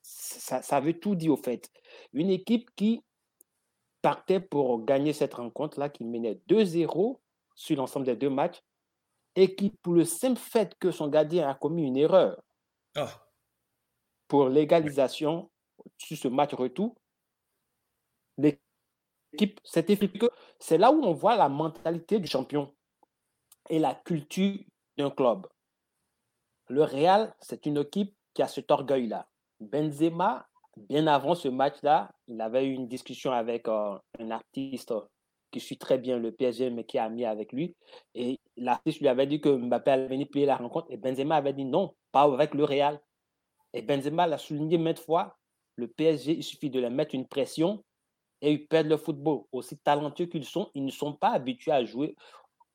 Ça, 0.09 0.63
ça 0.63 0.79
veut 0.79 1.01
tout 1.01 1.17
dire 1.17 1.33
au 1.33 1.37
fait. 1.37 1.69
Une 2.13 2.31
équipe 2.31 2.71
qui 2.77 3.03
partait 4.03 4.39
pour 4.39 4.85
gagner 4.85 5.13
cette 5.13 5.35
rencontre-là, 5.35 5.89
qui 5.89 6.05
menait 6.05 6.41
2-0 6.49 7.19
sur 7.57 7.77
l'ensemble 7.77 8.07
des 8.07 8.15
deux 8.15 8.31
matchs, 8.31 8.63
et 9.35 9.57
qui, 9.57 9.71
pour 9.71 9.95
le 9.95 10.05
simple 10.05 10.39
fait 10.39 10.77
que 10.79 10.93
son 10.93 11.09
gardien 11.09 11.49
a 11.49 11.55
commis 11.55 11.85
une 11.85 11.97
erreur 11.97 12.41
ah. 12.95 13.27
pour 14.29 14.49
l'égalisation 14.49 15.51
sur 15.99 16.17
ce 16.17 16.29
match 16.29 16.55
retour, 16.55 16.95
l'équipe 18.39 19.61
que 19.61 20.31
C'est 20.61 20.79
là 20.79 20.93
où 20.93 21.03
on 21.03 21.13
voit 21.13 21.37
la 21.37 21.49
mentalité 21.49 22.21
du 22.21 22.29
champion 22.29 22.73
et 23.69 23.81
la 23.81 23.97
culture 23.97 24.61
d'un 24.97 25.11
club. 25.11 25.49
Le 26.69 26.85
Real, 26.85 27.35
c'est 27.41 27.67
une 27.67 27.79
équipe 27.79 28.17
qui 28.35 28.43
a 28.43 28.47
cet 28.47 28.71
orgueil-là. 28.71 29.29
Benzema, 29.61 30.47
bien 30.77 31.07
avant 31.07 31.35
ce 31.35 31.49
match-là, 31.49 32.11
il 32.27 32.41
avait 32.41 32.67
eu 32.67 32.73
une 32.73 32.89
discussion 32.89 33.33
avec 33.33 33.69
euh, 33.69 33.99
un 34.19 34.31
artiste 34.31 34.93
qui 35.51 35.61
suit 35.61 35.79
très 35.79 35.99
bien 35.99 36.19
le 36.19 36.33
PSG, 36.33 36.71
mais 36.71 36.85
qui 36.85 36.99
a 36.99 37.09
mis 37.09 37.25
avec 37.25 37.53
lui. 37.53 37.75
Et 38.15 38.39
l'artiste 38.57 39.01
lui 39.01 39.09
avait 39.09 39.27
dit 39.27 39.41
que 39.41 39.49
Mbappé 39.49 39.91
allait 39.91 40.09
venir 40.09 40.29
plier 40.29 40.47
la 40.47 40.57
rencontre. 40.57 40.87
Et 40.91 40.97
Benzema 40.97 41.37
avait 41.37 41.53
dit 41.53 41.65
non, 41.65 41.95
pas 42.13 42.23
avec 42.23 42.55
le 42.55 42.65
Real. 42.65 43.01
Et 43.73 43.83
Benzema 43.83 44.27
l'a 44.27 44.39
souligné 44.39 44.79
maintes 44.79 44.99
fois. 44.99 45.37
Le 45.77 45.89
PSG, 45.89 46.33
il 46.33 46.43
suffit 46.43 46.71
de 46.71 46.81
leur 46.81 46.91
mettre 46.91 47.15
une 47.15 47.27
pression 47.27 47.85
et 48.41 48.53
ils 48.53 48.67
perdent 48.67 48.89
le 48.89 48.97
football. 48.97 49.43
Aussi 49.53 49.79
talentueux 49.79 50.27
qu'ils 50.27 50.45
sont, 50.45 50.71
ils 50.75 50.85
ne 50.85 50.91
sont 50.91 51.13
pas 51.13 51.31
habitués 51.31 51.73
à 51.73 51.85
jouer 51.85 52.17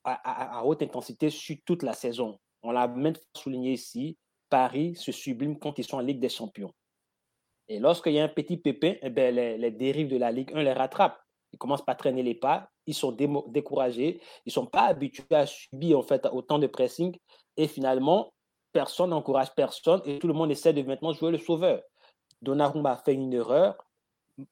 à, 0.04 0.64
haute 0.64 0.82
intensité 0.82 1.30
sur 1.30 1.56
toute 1.64 1.82
la 1.82 1.92
saison. 1.92 2.38
On 2.62 2.72
l'a 2.72 2.88
même 2.88 3.14
souligné 3.36 3.72
ici, 3.72 4.16
Paris 4.52 4.94
se 4.96 5.12
sublime 5.12 5.58
quand 5.58 5.78
ils 5.78 5.84
sont 5.84 5.96
en 5.96 6.00
Ligue 6.00 6.20
des 6.20 6.28
Champions. 6.28 6.70
Et 7.68 7.78
lorsqu'il 7.78 8.12
y 8.12 8.20
a 8.20 8.24
un 8.24 8.28
petit 8.28 8.58
pépin, 8.58 8.96
eh 9.00 9.08
ben, 9.08 9.34
les, 9.34 9.70
dérives 9.70 10.08
de 10.08 10.18
la 10.18 10.30
Ligue 10.30 10.52
1 10.54 10.62
les 10.62 10.74
rattrapent. 10.74 11.18
Ils 11.54 11.58
commencent 11.58 11.84
par 11.84 11.96
traîner 11.96 12.22
les 12.22 12.34
pas, 12.34 12.68
ils 12.84 12.92
sont 12.92 13.12
découragés, 13.48 14.20
ils 14.44 14.50
ne 14.50 14.52
sont 14.52 14.66
pas 14.66 14.82
habitués 14.82 15.24
à 15.34 15.46
subir 15.46 15.98
en 15.98 16.02
fait, 16.02 16.26
autant 16.30 16.58
de 16.58 16.66
pressing. 16.66 17.16
Et 17.56 17.66
finalement, 17.66 18.34
personne 18.72 19.08
n'encourage 19.08 19.54
personne 19.54 20.02
et 20.04 20.18
tout 20.18 20.28
le 20.28 20.34
monde 20.34 20.50
essaie 20.50 20.74
de 20.74 20.82
maintenant 20.82 21.14
jouer 21.14 21.30
le 21.30 21.38
sauveur. 21.38 21.80
Donnarumma 22.42 22.92
a 22.92 22.96
fait 22.98 23.14
une 23.14 23.32
erreur, 23.32 23.82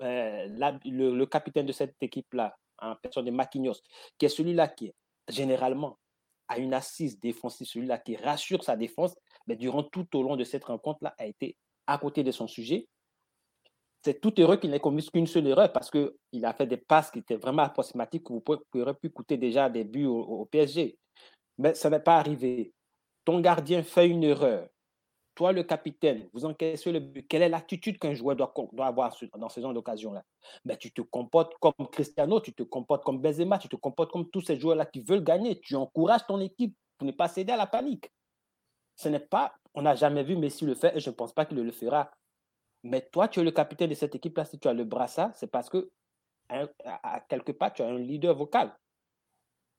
euh, 0.00 0.46
le, 0.86 1.24
capitaine 1.26 1.66
de 1.66 1.72
cette 1.72 1.96
équipe-là, 2.00 2.56
en 2.78 2.96
personne 2.96 3.26
de 3.26 3.30
Maquinhos, 3.30 3.82
qui 4.16 4.24
est 4.24 4.30
celui-là 4.30 4.68
qui, 4.68 4.94
généralement, 5.28 5.98
a 6.48 6.56
une 6.56 6.72
assise 6.72 7.20
défensive, 7.20 7.66
celui-là 7.66 7.98
qui 7.98 8.16
rassure 8.16 8.64
sa 8.64 8.76
défense, 8.76 9.14
mais 9.50 9.56
durant 9.56 9.82
tout 9.82 10.06
au 10.16 10.22
long 10.22 10.36
de 10.36 10.44
cette 10.44 10.64
rencontre-là, 10.64 11.14
a 11.18 11.26
été 11.26 11.56
à 11.86 11.98
côté 11.98 12.22
de 12.22 12.30
son 12.30 12.46
sujet. 12.46 12.88
C'est 14.02 14.20
tout 14.20 14.32
heureux 14.40 14.56
qu'il 14.56 14.70
n'ait 14.70 14.80
commis 14.80 15.04
qu'une 15.04 15.26
seule 15.26 15.48
erreur 15.48 15.72
parce 15.72 15.90
qu'il 15.90 16.44
a 16.44 16.54
fait 16.54 16.66
des 16.66 16.76
passes 16.76 17.10
qui 17.10 17.18
étaient 17.18 17.36
vraiment 17.36 17.62
approximatives 17.62 18.22
qui, 18.22 18.32
auraient 18.80 18.94
pu 18.94 19.10
coûter 19.10 19.36
déjà 19.36 19.68
des 19.68 19.84
buts 19.84 20.06
au 20.06 20.46
PSG. 20.46 20.96
Mais 21.58 21.74
ça 21.74 21.90
n'est 21.90 22.00
pas 22.00 22.16
arrivé. 22.16 22.72
Ton 23.24 23.40
gardien 23.40 23.82
fait 23.82 24.08
une 24.08 24.24
erreur 24.24 24.68
toi, 25.40 25.52
le 25.52 25.62
capitaine, 25.62 26.28
vous 26.34 26.44
encaissez 26.44 26.92
le 26.92 27.00
but, 27.00 27.26
quelle 27.26 27.40
est 27.40 27.48
l'attitude 27.48 27.98
qu'un 27.98 28.12
joueur 28.12 28.36
doit, 28.36 28.52
doit, 28.74 28.86
avoir 28.86 29.16
dans 29.38 29.48
ce 29.48 29.58
genre 29.58 29.72
d'occasion-là? 29.72 30.22
Ben, 30.66 30.76
Tu 30.76 30.92
te 30.92 31.00
comportes 31.00 31.54
comme 31.60 31.88
Cristiano, 31.90 32.40
tu 32.40 32.52
te 32.52 32.62
comportes 32.62 33.04
comme 33.04 33.22
Benzema, 33.22 33.56
tu 33.56 33.68
te 33.68 33.76
comportes 33.76 34.12
comme 34.12 34.28
tous 34.28 34.42
ces 34.42 34.60
joueurs-là 34.60 34.84
qui 34.84 35.00
veulent 35.00 35.24
gagner. 35.24 35.58
Tu 35.60 35.76
encourages 35.76 36.26
ton 36.26 36.40
équipe 36.40 36.76
pour 36.98 37.06
ne 37.06 37.12
pas 37.12 37.26
céder 37.26 37.54
à 37.54 37.56
la 37.56 37.66
panique. 37.66 38.10
Ce 39.00 39.08
n'est 39.08 39.18
pas, 39.18 39.54
on 39.72 39.80
n'a 39.80 39.94
jamais 39.94 40.22
vu 40.22 40.36
Messi 40.36 40.66
le 40.66 40.74
faire 40.74 40.94
et 40.94 41.00
je 41.00 41.08
ne 41.08 41.14
pense 41.14 41.32
pas 41.32 41.46
qu'il 41.46 41.56
le 41.56 41.72
fera. 41.72 42.10
Mais 42.82 43.00
toi, 43.00 43.28
tu 43.28 43.40
es 43.40 43.42
le 43.42 43.50
capitaine 43.50 43.88
de 43.88 43.94
cette 43.94 44.14
équipe-là. 44.14 44.44
Si 44.44 44.58
tu 44.58 44.68
as 44.68 44.74
le 44.74 44.84
brassard, 44.84 45.30
c'est 45.34 45.46
parce 45.46 45.70
que, 45.70 45.90
à 46.50 47.20
quelque 47.20 47.52
part, 47.52 47.72
tu 47.72 47.80
as 47.80 47.86
un 47.86 47.98
leader 47.98 48.36
vocal. 48.36 48.76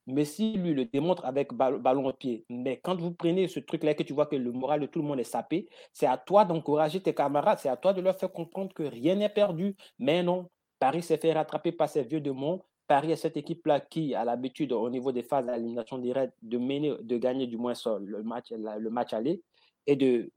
Messi, 0.08 0.54
lui, 0.54 0.74
le 0.74 0.86
démontre 0.86 1.24
avec 1.24 1.54
ballon 1.54 2.08
au 2.08 2.12
pied. 2.12 2.44
Mais 2.50 2.80
quand 2.80 3.00
vous 3.00 3.12
prenez 3.12 3.46
ce 3.46 3.60
truc-là 3.60 3.94
que 3.94 4.02
tu 4.02 4.12
vois 4.12 4.26
que 4.26 4.34
le 4.34 4.50
moral 4.50 4.80
de 4.80 4.86
tout 4.86 5.00
le 5.00 5.06
monde 5.06 5.20
est 5.20 5.24
sapé, 5.24 5.68
c'est 5.92 6.06
à 6.06 6.18
toi 6.18 6.44
d'encourager 6.44 7.00
tes 7.00 7.14
camarades, 7.14 7.60
c'est 7.60 7.68
à 7.68 7.76
toi 7.76 7.92
de 7.92 8.00
leur 8.00 8.18
faire 8.18 8.32
comprendre 8.32 8.74
que 8.74 8.82
rien 8.82 9.14
n'est 9.14 9.28
perdu. 9.28 9.76
Mais 10.00 10.24
non, 10.24 10.50
Paris 10.80 11.02
s'est 11.02 11.18
fait 11.18 11.32
rattraper 11.32 11.70
par 11.70 11.88
ses 11.88 12.02
vieux 12.02 12.20
démons. 12.20 12.60
Paris 12.86 13.12
est 13.12 13.16
cette 13.16 13.36
équipe-là 13.36 13.80
qui 13.80 14.14
a 14.14 14.24
l'habitude, 14.24 14.72
au 14.72 14.90
niveau 14.90 15.12
des 15.12 15.22
phases 15.22 15.46
d'élimination 15.46 15.98
directe, 15.98 16.34
de 16.42 17.16
gagner 17.16 17.46
du 17.46 17.56
moins 17.56 17.74
le 18.00 18.22
match, 18.22 18.50
le 18.50 18.90
match 18.90 19.12
aller 19.12 19.42
et 19.86 19.96
de 19.96 20.30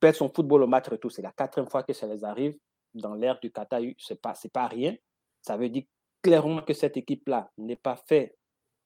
perdre 0.00 0.16
son 0.16 0.28
football 0.28 0.62
au 0.62 0.66
match 0.66 0.88
retour. 0.88 1.10
C'est 1.10 1.22
la 1.22 1.32
quatrième 1.32 1.68
fois 1.68 1.82
que 1.82 1.92
ça 1.92 2.06
les 2.06 2.24
arrive 2.24 2.56
dans 2.94 3.14
l'ère 3.14 3.38
du 3.40 3.50
Qatar. 3.50 3.80
Ce 3.98 4.12
n'est 4.12 4.18
pas, 4.18 4.34
pas 4.52 4.66
rien. 4.66 4.94
Ça 5.40 5.56
veut 5.56 5.68
dire 5.68 5.84
clairement 6.22 6.62
que 6.62 6.74
cette 6.74 6.96
équipe-là 6.96 7.50
n'est 7.58 7.76
pas 7.76 7.96
faite 7.96 8.36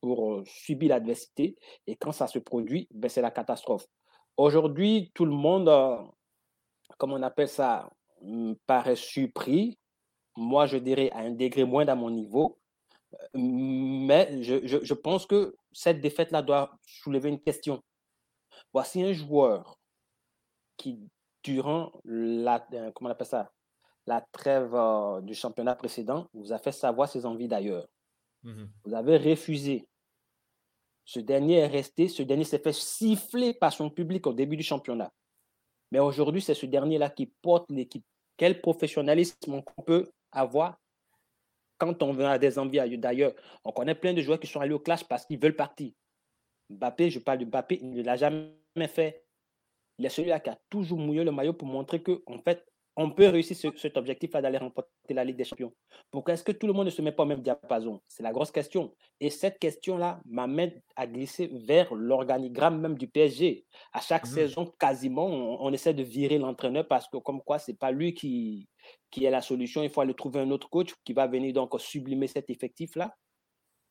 pour 0.01 0.43
subir 0.47 0.91
l'adversité. 0.91 1.57
Et 1.87 1.97
quand 1.97 2.13
ça 2.13 2.27
se 2.27 2.39
produit, 2.39 2.89
ben, 2.91 3.09
c'est 3.09 3.23
la 3.23 3.31
catastrophe. 3.31 3.87
Aujourd'hui, 4.37 5.11
tout 5.15 5.25
le 5.25 5.33
monde, 5.33 5.69
comme 6.99 7.13
on 7.13 7.23
appelle 7.23 7.49
ça, 7.49 7.91
me 8.23 8.55
paraît 8.67 8.97
surpris. 8.97 9.79
Moi, 10.37 10.67
je 10.67 10.79
dirais 10.79 11.11
à 11.13 11.19
un 11.19 11.31
degré 11.31 11.65
moins 11.65 11.85
dans 11.85 11.97
mon 11.97 12.11
niveau. 12.11 12.60
Mais 13.35 14.43
je, 14.43 14.67
je, 14.67 14.79
je 14.83 14.95
pense 14.95 15.27
que 15.27 15.55
cette 15.73 16.01
défaite-là 16.01 16.43
doit 16.43 16.77
soulever 16.87 17.29
une 17.29 17.41
question. 17.41 17.83
Voici 18.73 19.03
un 19.03 19.13
joueur 19.13 19.79
qui, 20.77 20.99
durant 21.43 21.93
la, 22.05 22.67
euh, 22.73 22.91
comment 22.93 23.11
on 23.11 23.13
appelle 23.13 23.27
ça, 23.27 23.53
la 24.07 24.21
trêve 24.33 24.75
euh, 24.75 25.21
du 25.21 25.35
championnat 25.35 25.75
précédent, 25.75 26.29
vous 26.33 26.53
a 26.53 26.59
fait 26.59 26.73
savoir 26.73 27.09
ses 27.09 27.27
envies 27.27 27.49
d'ailleurs. 27.49 27.87
Mmh 28.43 28.65
vous 28.85 28.95
avez 28.95 29.19
refusé. 29.19 29.87
Ce 31.05 31.21
dernier 31.21 31.57
est 31.57 31.67
resté, 31.67 32.09
ce 32.09 32.23
dernier 32.23 32.45
s'est 32.45 32.59
fait 32.59 32.73
siffler 32.73 33.53
par 33.53 33.73
son 33.73 33.91
public 33.91 34.27
au 34.27 34.33
début 34.33 34.57
du 34.57 34.63
championnat. 34.63 35.13
Mais 35.91 35.99
aujourd'hui, 35.99 36.41
c'est 36.41 36.55
ce 36.55 36.67
dernier-là 36.67 37.11
qui 37.11 37.27
porte 37.27 37.71
l'équipe. 37.71 38.05
Quel 38.37 38.61
professionnalisme 38.61 39.53
on 39.53 39.63
peut 39.83 40.11
avoir 40.33 40.79
quand 41.81 42.03
on 42.03 42.19
a 42.21 42.39
des 42.39 42.59
envies 42.59 42.99
d'ailleurs. 42.99 43.33
On 43.65 43.73
connaît 43.73 43.95
plein 43.95 44.13
de 44.13 44.21
joueurs 44.21 44.39
qui 44.39 44.47
sont 44.47 44.61
allés 44.61 44.75
au 44.75 44.79
clash 44.79 45.03
parce 45.05 45.25
qu'ils 45.25 45.41
veulent 45.41 45.57
partir. 45.57 45.91
Mbappé, 46.69 47.11
je 47.11 47.19
parle 47.19 47.39
de 47.39 47.47
Mbappé, 47.47 47.81
il 47.83 47.91
ne 47.91 48.03
l'a 48.03 48.17
jamais 48.17 48.53
fait. 48.87 49.25
Il 49.99 50.07
est 50.07 50.11
celui-là 50.11 50.39
qui 50.41 50.51
a 50.51 50.59
toujours 50.69 50.99
mouillé 50.99 51.25
le 51.25 51.33
maillot 51.33 51.53
pour 51.53 51.67
montrer 51.67 52.03
que, 52.03 52.23
en 52.27 52.39
fait, 52.39 52.65
on 52.97 53.11
peut 53.11 53.29
réussir 53.29 53.73
cet 53.77 53.97
objectif-là 53.97 54.43
d'aller 54.43 54.59
remporter 54.59 54.91
la 55.15 55.25
Ligue 55.25 55.37
des 55.37 55.45
Champions. 55.45 55.73
Pourquoi 56.11 56.35
est-ce 56.35 56.45
que 56.45 56.53
tout 56.53 56.67
le 56.67 56.73
monde 56.73 56.87
ne 56.87 56.91
se 56.91 57.03
met 57.03 57.13
pas 57.13 57.23
au 57.23 57.27
même 57.27 57.41
diapason? 57.41 58.01
C'est 58.07 58.23
la 58.23 58.33
grosse 58.33 58.51
question. 58.51 58.95
Et 59.21 59.31
cette 59.31 59.59
question-là 59.59 60.21
m'amène 60.27 60.81
à 60.97 61.07
glisser 61.07 61.51
vers 61.53 61.95
l'organigramme 61.95 62.81
même 62.81 62.99
du 62.99 63.09
PSG. 63.09 63.65
À 63.93 64.01
chaque 64.01 64.25
mmh 64.25 64.35
saison, 64.35 64.73
quasiment, 64.79 65.27
on, 65.27 65.73
essaie 65.73 65.95
de 65.95 66.03
virer 66.03 66.39
l'entraîneur 66.39 66.87
parce 66.87 67.09
que, 67.09 67.17
comme 67.19 67.43
quoi, 67.43 67.59
ce 67.59 67.71
n'est 67.71 67.77
pas 67.77 67.91
lui 67.91 68.13
qui, 68.15 68.69
qui 69.11 69.25
est 69.25 69.31
la 69.31 69.41
solution. 69.43 69.83
Il 69.83 69.91
faut 69.91 70.01
aller 70.01 70.15
trouver 70.15 70.41
un 70.41 70.51
autre 70.51 70.69
coach 70.69 70.95
qui 71.05 71.13
va 71.13 71.27
venir 71.27 71.53
donc 71.53 71.79
sublimer 71.81 72.27
cet 72.27 72.51
effectif-là. 72.51 73.17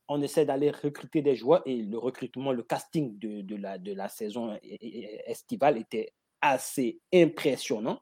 On 0.08 0.22
essaie 0.22 0.46
d'aller 0.46 0.72
recruter 0.72 1.22
des 1.22 1.36
joueurs 1.36 1.62
et 1.66 1.84
le 1.84 1.98
recrutement, 1.98 2.52
le 2.52 2.64
casting 2.64 3.18
de, 3.20 3.42
de, 3.42 3.56
la, 3.56 3.78
de 3.78 3.94
la 3.94 4.10
saison 4.10 4.58
estivale 4.72 5.78
était 5.78 6.14
assez 6.42 7.00
impressionnant. 7.14 8.00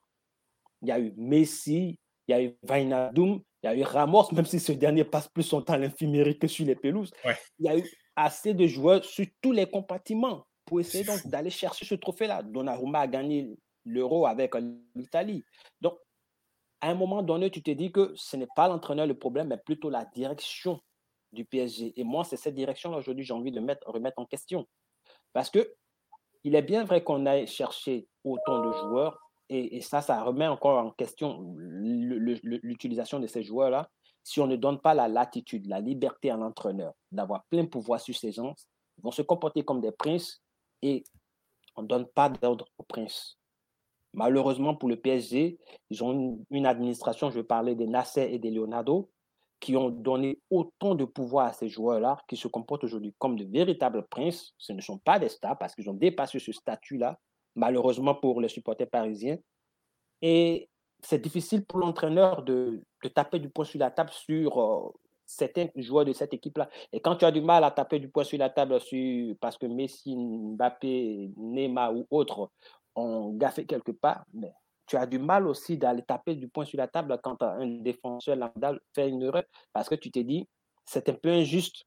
Il 0.81 0.87
y 0.87 0.91
a 0.91 0.99
eu 0.99 1.13
Messi, 1.17 1.99
il 2.27 2.31
y 2.31 2.33
a 2.33 2.43
eu 2.43 2.57
Vainadoum, 2.63 3.41
il 3.63 3.65
y 3.65 3.69
a 3.69 3.75
eu 3.75 3.83
Ramos, 3.83 4.31
même 4.31 4.45
si 4.45 4.59
ce 4.59 4.71
dernier 4.71 5.03
passe 5.03 5.27
plus 5.27 5.43
son 5.43 5.61
temps 5.61 5.73
à 5.73 5.77
l'infirmerie 5.77 6.37
que 6.37 6.47
sur 6.47 6.65
les 6.65 6.75
pelouses. 6.75 7.11
Il 7.59 7.65
y 7.65 7.69
a 7.69 7.77
eu 7.77 7.83
assez 8.15 8.53
de 8.53 8.67
joueurs 8.67 9.03
sur 9.03 9.25
tous 9.41 9.51
les 9.51 9.65
compartiments 9.65 10.45
pour 10.65 10.79
essayer 10.79 11.03
donc 11.03 11.25
d'aller 11.27 11.49
chercher 11.49 11.85
ce 11.85 11.95
trophée-là. 11.95 12.43
Donnarumma 12.43 12.99
a 12.99 13.07
gagné 13.07 13.57
l'Euro 13.85 14.27
avec 14.27 14.53
l'Italie. 14.95 15.43
Donc, 15.81 15.97
à 16.81 16.89
un 16.89 16.95
moment 16.95 17.23
donné, 17.23 17.49
tu 17.49 17.61
te 17.63 17.71
dis 17.71 17.91
que 17.91 18.13
ce 18.15 18.37
n'est 18.37 18.47
pas 18.55 18.67
l'entraîneur 18.67 19.07
le 19.07 19.17
problème, 19.17 19.47
mais 19.47 19.57
plutôt 19.57 19.89
la 19.89 20.05
direction 20.05 20.79
du 21.31 21.45
PSG. 21.45 21.99
Et 21.99 22.03
moi, 22.03 22.23
c'est 22.23 22.37
cette 22.37 22.55
direction-là 22.55 22.97
aujourd'hui, 22.97 23.25
j'ai 23.25 23.33
envie 23.33 23.51
de 23.51 23.59
mettre, 23.59 23.87
remettre 23.89 24.19
en 24.19 24.25
question. 24.25 24.67
Parce 25.33 25.49
que 25.49 25.73
il 26.43 26.55
est 26.55 26.61
bien 26.61 26.85
vrai 26.85 27.03
qu'on 27.03 27.25
aille 27.25 27.47
chercher 27.47 28.07
autant 28.23 28.59
de 28.61 28.71
joueurs, 28.73 29.19
et, 29.49 29.79
ça, 29.81 30.01
ça 30.01 30.21
remet 30.23 30.47
encore 30.47 30.77
en 30.77 30.91
question 30.91 31.55
l'utilisation 31.57 33.19
de 33.19 33.27
ces 33.27 33.43
joueurs-là. 33.43 33.89
Si 34.23 34.41
on 34.41 34.47
ne 34.47 34.57
donne 34.57 34.79
pas 34.79 34.93
la 34.93 35.07
latitude, 35.07 35.67
la 35.67 35.79
liberté 35.79 36.29
à 36.29 36.35
l'entraîneur 36.35 36.93
d'avoir 37.11 37.45
plein 37.45 37.65
pouvoir 37.65 38.01
sur 38.01 38.15
ces 38.15 38.33
gens, 38.33 38.53
ils 38.97 39.03
vont 39.03 39.11
se 39.11 39.21
comporter 39.21 39.63
comme 39.63 39.79
des 39.79 39.93
princes 39.93 40.43
et 40.81 41.05
on 41.77 41.83
ne 41.83 41.87
donne 41.87 42.07
pas 42.07 42.27
d'ordre 42.29 42.67
aux 42.77 42.83
princes. 42.83 43.36
Malheureusement 44.17 44.73
pour 44.73 44.89
le 44.89 44.95
PSG, 44.95 45.59
ils 45.91 46.03
ont 46.03 46.39
une, 46.49 46.65
administration, 46.65 47.29
je 47.29 47.39
parler 47.39 47.75
des 47.75 47.85
Nasser 47.85 48.27
et 48.31 48.39
des 48.39 48.49
Leonardo, 48.49 49.11
qui 49.59 49.77
ont 49.77 49.91
donné 49.91 50.39
autant 50.49 50.95
de 50.95 51.05
pouvoir 51.05 51.45
à 51.45 51.53
ces 51.53 51.69
joueurs-là, 51.69 52.17
qui 52.27 52.35
se 52.35 52.47
comportent 52.47 52.83
aujourd'hui 52.83 53.13
comme 53.19 53.37
de 53.37 53.45
véritables 53.45 54.07
princes. 54.07 54.55
Ce 54.57 54.73
ne 54.73 54.81
sont 54.81 54.97
pas 54.97 55.19
des 55.19 55.29
stars 55.29 55.55
parce 55.59 55.75
qu'ils 55.75 55.87
ont 55.91 55.93
dépassé 55.93 56.39
ce 56.39 56.51
statut-là 56.51 57.19
malheureusement 57.53 58.15
pour 58.15 58.41
les 58.41 58.47
supporters 58.49 58.89
parisiens. 58.89 59.37
Et 60.23 60.67
c'est 61.03 61.21
difficile 61.21 61.63
pour 61.63 61.77
l'entraîneur 61.77 62.41
de, 62.41 62.81
taper 63.13 63.37
du 63.37 63.49
poing 63.51 63.65
sur 63.65 63.79
la 63.79 63.91
table 63.91 64.09
sur 64.09 64.59
euh, 64.59 64.89
certains 65.27 65.67
joueurs 65.75 66.05
de 66.05 66.13
cette 66.13 66.33
équipe-là. 66.33 66.71
Et 66.91 67.01
quand 67.01 67.17
tu 67.17 67.25
as 67.25 67.31
du 67.31 67.41
mal 67.41 67.63
à 67.63 67.69
taper 67.69 67.99
du 67.99 68.09
poing 68.09 68.23
sur 68.23 68.39
la 68.39 68.49
table 68.49 68.79
sur, 68.79 69.35
parce 69.39 69.59
que 69.59 69.67
Messi, 69.67 70.15
Mbappé, 70.17 71.33
Neymar 71.37 71.95
ou 71.95 72.07
autres 72.09 72.49
ont 72.97 73.33
gaffé 73.33 73.65
quelque 73.65 73.91
part, 73.91 74.25
mais 74.33 74.53
tu 74.85 74.97
as 74.97 75.05
du 75.05 75.19
mal 75.19 75.47
aussi 75.47 75.77
d'aller 75.77 76.03
taper 76.03 76.35
du 76.35 76.47
poing 76.47 76.65
sur 76.65 76.77
la 76.77 76.87
table 76.87 77.19
quand 77.23 77.41
un 77.43 77.67
défenseur 77.81 78.35
lambda 78.35 78.73
fait 78.93 79.09
une 79.09 79.21
erreur 79.21 79.43
parce 79.73 79.89
que 79.89 79.95
tu 79.95 80.11
t'es 80.11 80.23
dit, 80.23 80.47
c'est 80.85 81.09
un 81.09 81.13
peu 81.13 81.29
injuste 81.29 81.85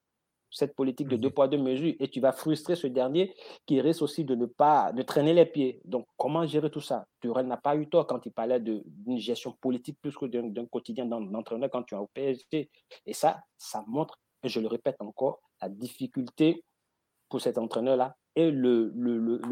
cette 0.50 0.74
politique 0.74 1.08
de 1.08 1.16
deux 1.16 1.28
mmh 1.28 1.32
poids, 1.32 1.48
deux 1.48 1.58
mesures, 1.58 1.94
et 2.00 2.08
tu 2.08 2.20
vas 2.20 2.32
frustrer 2.32 2.74
ce 2.74 2.88
dernier 2.88 3.34
qui 3.66 3.80
risque 3.80 4.02
aussi 4.02 4.24
de 4.24 4.34
ne 4.34 4.46
pas 4.46 4.92
de 4.92 5.02
traîner 5.02 5.32
les 5.32 5.46
pieds. 5.46 5.80
Donc, 5.84 6.06
comment 6.16 6.44
gérer 6.46 6.70
tout 6.70 6.80
ça? 6.80 7.06
Turel 7.20 7.46
n'a 7.46 7.56
pas 7.56 7.76
eu 7.76 7.88
tort 7.88 8.06
quand 8.06 8.26
il 8.26 8.32
parlait 8.32 8.60
d'une 8.60 9.18
gestion 9.18 9.52
politique 9.60 9.98
plus 10.00 10.16
que 10.16 10.26
d'un 10.26 10.66
quotidien 10.66 11.06
d'entraîneur 11.06 11.70
quand 11.70 11.84
tu 11.84 11.94
es 11.94 11.98
au 11.98 12.08
PSG. 12.08 12.68
Et 13.06 13.12
ça, 13.12 13.40
ça 13.56 13.84
montre, 13.86 14.18
et 14.42 14.48
je 14.48 14.60
le 14.60 14.66
répète 14.66 14.96
encore, 15.00 15.40
la 15.62 15.68
difficulté 15.68 16.64
pour 17.30 17.40
cet 17.40 17.56
entraîneur-là 17.56 18.16
et 18.36 18.50
le, 18.50 18.92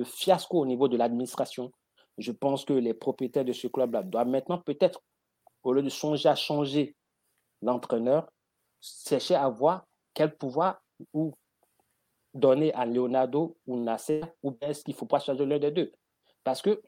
fiasco 0.04 0.58
au 0.58 0.66
niveau 0.66 0.88
de 0.88 0.96
l'administration. 0.96 1.72
Je 2.18 2.32
pense 2.32 2.64
que 2.64 2.72
les 2.72 2.94
propriétaires 2.94 3.44
de 3.44 3.52
ce 3.52 3.68
club-là 3.68 4.02
doivent 4.02 4.28
maintenant 4.28 4.58
peut-être, 4.58 5.00
au 5.62 5.72
lieu 5.72 5.82
de 5.82 5.88
songer 5.88 6.28
à 6.28 6.34
changer 6.34 6.96
l'entraîneur, 7.62 8.30
chercher 8.80 9.36
à 9.36 9.48
voir 9.48 9.86
quel 10.14 10.36
pouvoir 10.36 10.82
ou 11.12 11.32
donner 12.34 12.72
à 12.74 12.84
Leonardo 12.84 13.56
ou 13.66 13.78
Nasser, 13.78 14.20
ou 14.42 14.52
bien 14.52 14.70
est-ce 14.70 14.84
qu'il 14.84 14.94
ne 14.94 14.98
faut 14.98 15.06
pas 15.06 15.20
changer 15.20 15.46
l'un 15.46 15.58
des 15.58 15.70
deux 15.70 15.92
Parce 16.44 16.60
que 16.60 16.82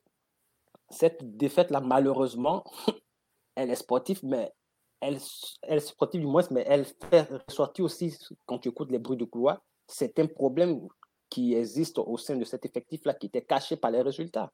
cette 0.90 1.36
défaite-là, 1.36 1.80
malheureusement, 1.80 2.64
elle 3.54 3.70
est 3.70 3.76
sportive, 3.76 4.20
mais 4.24 4.52
elle, 5.00 5.18
elle 5.62 5.78
est 5.78 5.80
sportive 5.80 6.20
du 6.20 6.26
moins, 6.26 6.42
mais 6.50 6.64
elle 6.66 6.84
fait 6.84 7.28
ressortir 7.48 7.84
aussi, 7.84 8.16
quand 8.46 8.58
tu 8.58 8.68
écoutes 8.68 8.90
les 8.90 8.98
bruits 8.98 9.16
de 9.16 9.24
couloir, 9.24 9.60
c'est 9.90 10.18
un 10.18 10.26
problème 10.26 10.88
qui 11.28 11.54
existe 11.54 11.98
au 11.98 12.16
sein 12.16 12.36
de 12.36 12.44
cet 12.44 12.64
effectif-là, 12.64 13.14
qui 13.14 13.26
était 13.26 13.42
caché 13.42 13.76
par 13.76 13.90
les 13.90 14.02
résultats. 14.02 14.52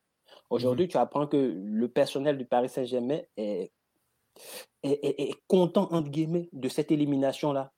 Aujourd'hui, 0.51 0.87
mmh 0.87 0.91
tu 0.91 0.97
apprends 0.99 1.27
que 1.27 1.37
le 1.37 1.89
personnel 1.89 2.37
du 2.37 2.45
Paris 2.45 2.69
Saint-Germain 2.69 3.21
est, 3.37 3.73
est, 4.83 5.21
est, 5.21 5.35
content, 5.47 5.89
entre 5.93 6.11
guillemets, 6.11 6.49
de 6.53 6.69
cette 6.69 6.91
élimination-là 6.91 7.73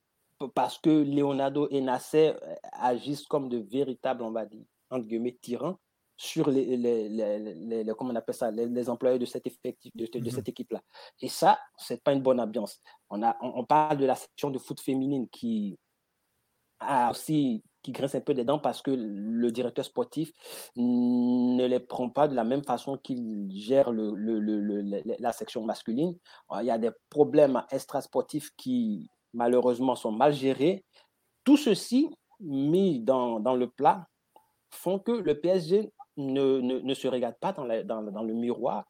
parce 0.55 0.79
que 0.79 0.91
Leonardo 0.91 1.69
et 1.71 1.81
Nasser 1.81 2.35
euh, 2.43 2.55
agissent 2.73 3.27
comme 3.27 3.49
de 3.49 3.59
véritables, 3.59 4.23
on 4.23 4.31
va 4.31 4.47
dire, 4.47 4.65
entre 4.91 5.07
guillemets, 5.07 5.37
tyrans 5.41 5.79
sur 6.17 6.51
les, 6.51 6.77
les, 6.77 7.09
les, 7.09 7.85
les 7.85 7.93
comment 7.97 8.13
on 8.13 8.17
appelle 8.17 8.35
ça, 8.35 8.51
les, 8.51 8.91
employés 8.91 9.21
de 9.21 9.25
cet 9.25 9.47
effectif, 9.47 9.93
de, 9.95 10.07
de 10.07 10.19
mmh 10.19 10.31
cette 10.31 10.49
équipe-là. 10.49 10.83
Et 11.21 11.29
ça, 11.29 11.59
c'est 11.77 12.03
pas 12.03 12.13
une 12.13 12.23
bonne 12.23 12.41
ambiance. 12.41 12.81
On, 13.09 13.23
a, 13.23 13.37
on, 13.41 13.65
parle 13.65 13.99
de 13.99 14.05
la 14.05 14.17
section 14.17 14.51
de 14.51 14.59
foot 14.59 14.81
féminine 14.81 15.29
qui 15.29 15.79
aussi 17.11 17.63
qui 17.83 17.93
grince 17.93 18.15
un 18.15 18.21
peu 18.21 18.35
des 18.35 18.45
dents 18.45 18.59
parce 18.59 18.83
que 18.83 18.91
le 18.91 19.51
directeur 19.53 19.85
sportif 19.85 20.33
ne 20.77 21.65
les 21.65 21.81
prend 21.81 22.11
pas 22.11 22.29
de 22.29 22.35
la 22.35 22.45
même 22.45 22.65
façon 22.65 22.99
qu'il 22.99 23.51
gère 23.53 23.93
le, 23.93 24.15
le, 24.15 24.41
le, 24.41 25.03
la 25.19 25.33
section 25.33 25.65
masculine. 25.65 26.17
Il 26.61 26.67
y 26.67 26.71
a 26.71 26.79
des 26.79 26.91
problèmes 27.09 27.63
extra-sportifs 27.71 28.51
qui 28.57 29.09
malheureusement, 29.33 29.95
sont 29.95 30.13
mal 30.13 30.33
gérés. 30.33 30.85
Tout 31.45 31.57
ceci, 31.57 32.11
mis 32.41 33.01
dans, 33.01 33.41
dans 33.41 33.55
le 33.55 33.69
plat, 33.69 34.07
font 34.71 34.99
que 34.99 35.13
le 35.13 35.41
PSG 35.41 35.91
ne, 36.17 36.61
ne, 36.61 36.79
ne 36.81 36.95
se 36.95 37.09
regarde 37.09 37.37
pas 37.41 37.53
dans, 37.53 37.67
dans, 37.85 38.03
dans, 38.03 38.23
le 38.23 38.35
miroir 38.35 38.85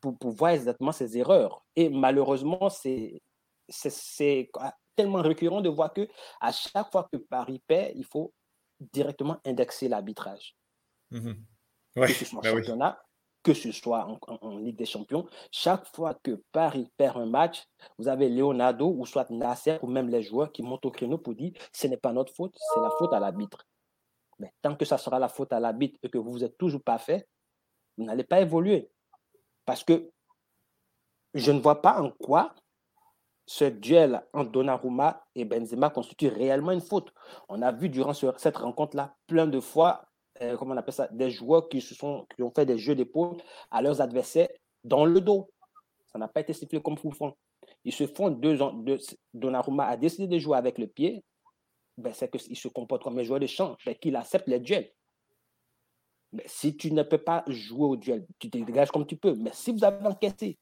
pour, 0.00 0.18
pour 0.18 0.30
voir 0.30 0.52
exactement 0.52 0.92
ses 0.92 1.16
erreurs. 1.16 1.64
Et 1.76 1.88
malheureusement, 1.88 2.68
c'est 2.68 3.22
tellement 5.00 5.22
récurrent 5.22 5.62
de 5.62 5.70
voir 5.70 5.92
que 5.92 6.06
à 6.40 6.52
chaque 6.52 6.90
fois 6.92 7.08
que 7.10 7.16
Paris 7.16 7.62
perd, 7.66 7.92
il 7.96 8.04
faut 8.04 8.34
directement 8.92 9.38
indexer 9.46 9.88
l'arbitrage. 9.88 10.56
Mmh 11.10 11.32
que 11.96 12.06
ce 12.12 12.24
soit 12.24 12.40
bah 12.42 12.50
championnat, 12.50 13.02
que 13.42 13.52
ce 13.52 13.72
soit 13.72 14.06
en, 14.28 14.58
Ligue 14.58 14.76
des 14.76 14.86
Champions, 14.86 15.26
chaque 15.50 15.84
fois 15.86 16.14
que 16.14 16.40
Paris 16.52 16.88
perd 16.96 17.16
un 17.16 17.26
match, 17.26 17.66
vous 17.98 18.06
avez 18.06 18.28
Leonardo 18.28 18.94
ou 18.96 19.04
soit 19.06 19.28
Nasser 19.30 19.78
ou 19.82 19.88
même 19.88 20.08
les 20.08 20.22
joueurs 20.22 20.52
qui 20.52 20.62
montent 20.62 20.86
au 20.86 20.92
créneau 20.92 21.18
pour 21.18 21.34
dire 21.34 21.52
ce 21.72 21.88
n'est 21.88 21.96
pas 21.96 22.12
notre 22.12 22.32
faute, 22.32 22.56
c'est 22.56 22.80
la 22.80 22.90
faute 22.96 23.12
à 23.12 23.18
l'arbitre. 23.18 23.66
Mais 24.38 24.52
tant 24.62 24.76
que 24.76 24.84
ça 24.84 24.98
sera 24.98 25.18
la 25.18 25.28
faute 25.28 25.52
à 25.52 25.58
l'arbitre 25.58 25.98
et 26.04 26.10
que 26.10 26.18
vous 26.18 26.38
n'êtes 26.38 26.56
toujours 26.56 26.82
pas 26.82 26.98
fait, 26.98 27.26
vous 27.98 28.04
n'allez 28.04 28.24
pas 28.24 28.40
évoluer. 28.40 28.88
Parce 29.64 29.82
que 29.82 30.12
je 31.34 31.50
ne 31.50 31.58
vois 31.58 31.82
pas 31.82 32.00
en 32.00 32.12
quoi 32.12 32.54
ce 33.50 33.64
duel 33.64 34.22
entre 34.32 34.52
Donnarumma 34.52 35.26
et 35.34 35.44
Benzema 35.44 35.90
constitue 35.90 36.28
réellement 36.28 36.70
une 36.70 36.80
faute. 36.80 37.12
On 37.48 37.60
a 37.62 37.72
vu 37.72 37.88
durant 37.88 38.12
cette 38.12 38.56
rencontre-là 38.56 39.16
plein 39.26 39.48
de 39.48 39.58
fois 39.58 40.04
euh, 40.40 40.56
comment 40.56 40.72
on 40.72 40.76
appelle 40.76 40.94
ça, 40.94 41.08
des 41.08 41.32
joueurs 41.32 41.68
qui, 41.68 41.80
se 41.80 41.96
sont, 41.96 42.28
qui 42.36 42.44
ont 42.44 42.52
fait 42.54 42.64
des 42.64 42.78
jeux 42.78 42.94
d'épaule 42.94 43.38
à 43.72 43.82
leurs 43.82 44.00
adversaires 44.00 44.48
dans 44.84 45.04
le 45.04 45.20
dos. 45.20 45.50
Ça 46.06 46.16
n'a 46.16 46.28
pas 46.28 46.42
été 46.42 46.52
sifflé 46.52 46.80
comme 46.80 46.96
Foufon. 46.96 47.34
ils 47.82 47.92
se 47.92 48.06
font 48.06 48.30
deux. 48.30 48.56
Deux, 48.56 48.98
Donnarumma 49.34 49.84
a 49.84 49.96
décidé 49.96 50.28
de 50.28 50.38
jouer 50.38 50.56
avec 50.56 50.78
le 50.78 50.86
pied, 50.86 51.24
ben, 51.98 52.12
c'est 52.12 52.30
qu'il 52.30 52.56
se 52.56 52.68
comporte 52.68 53.02
comme 53.02 53.18
un 53.18 53.24
joueur 53.24 53.40
de 53.40 53.48
champ, 53.48 53.76
ben, 53.84 53.96
qu'il 53.96 54.14
accepte 54.14 54.46
les 54.46 54.60
duels. 54.60 54.92
Mais 56.32 56.44
si 56.46 56.76
tu 56.76 56.92
ne 56.92 57.02
peux 57.02 57.18
pas 57.18 57.42
jouer 57.48 57.86
au 57.86 57.96
duel, 57.96 58.24
tu 58.38 58.48
te 58.48 58.58
dégages 58.58 58.92
comme 58.92 59.08
tu 59.08 59.16
peux. 59.16 59.34
Mais 59.34 59.50
si 59.52 59.72
vous 59.72 59.82
avez 59.82 60.06
encaissé, 60.06 60.56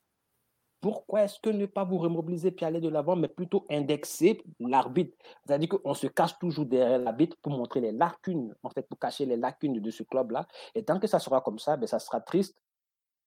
pourquoi 0.81 1.24
est-ce 1.24 1.41
que 1.41 1.51
ne 1.51 1.66
pas 1.66 1.85
vous 1.85 1.99
remobiliser 1.99 2.51
puis 2.51 2.64
aller 2.64 2.81
de 2.81 2.89
l'avant, 2.89 3.16
mais 3.16 3.29
plutôt 3.29 3.64
indexer 3.70 4.43
l'arbitre? 4.61 5.16
C'est-à-dire 5.45 5.68
qu'on 5.68 5.95
se 5.95 6.07
cache 6.07 6.39
toujours 6.39 6.66
derrière 6.66 6.99
l'arbitre 6.99 7.37
pour 7.43 7.53
montrer 7.53 7.81
les 7.81 7.93
lacunes, 7.93 8.55
en 8.62 8.70
fait, 8.70 8.83
pour 8.83 8.99
cacher 8.99 9.26
les 9.26 9.37
lacunes 9.37 9.81
de 9.81 9.91
ce 9.91 10.03
club-là. 10.05 10.47
Et 10.74 10.85
tant 10.85 11.01
que 11.01 11.07
ça 11.07 11.18
sera 11.18 11.41
comme 11.41 11.59
ça, 11.59 11.76
ben, 11.76 11.87
ça 11.87 11.99
sera 11.99 12.20
triste. 12.20 12.57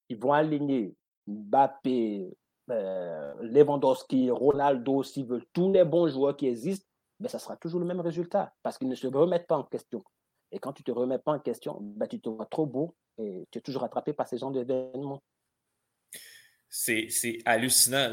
Ils 0.08 0.18
vont 0.18 0.32
aligner 0.32 0.94
Mbappé, 1.26 2.36
euh, 2.70 3.34
Lewandowski, 3.42 4.30
Ronaldo, 4.30 5.02
s'ils 5.02 5.26
veulent 5.26 5.46
tous 5.52 5.72
les 5.72 5.84
bons 5.84 6.08
joueurs 6.08 6.36
qui 6.36 6.46
existent, 6.46 6.86
ben, 7.20 7.28
ça 7.28 7.38
sera 7.38 7.56
toujours 7.56 7.80
le 7.80 7.86
même 7.86 8.00
résultat 8.00 8.52
parce 8.62 8.78
qu'ils 8.78 8.88
ne 8.88 8.94
se 8.94 9.06
remettent 9.06 9.46
pas 9.46 9.56
en 9.56 9.64
question. 9.64 10.02
Et 10.50 10.58
quand 10.58 10.72
tu 10.72 10.82
ne 10.82 10.92
te 10.92 10.98
remets 10.98 11.18
pas 11.18 11.32
en 11.32 11.38
question, 11.38 11.78
ben, 11.80 12.06
tu 12.06 12.20
te 12.20 12.28
vois 12.28 12.46
trop 12.46 12.66
beau 12.66 12.94
et 13.18 13.46
tu 13.50 13.58
es 13.58 13.62
toujours 13.62 13.84
attrapé 13.84 14.12
par 14.12 14.26
ces 14.26 14.38
gens 14.38 14.50
d'événements. 14.50 15.22
C'est 16.74 17.38
hallucinant. 17.44 18.10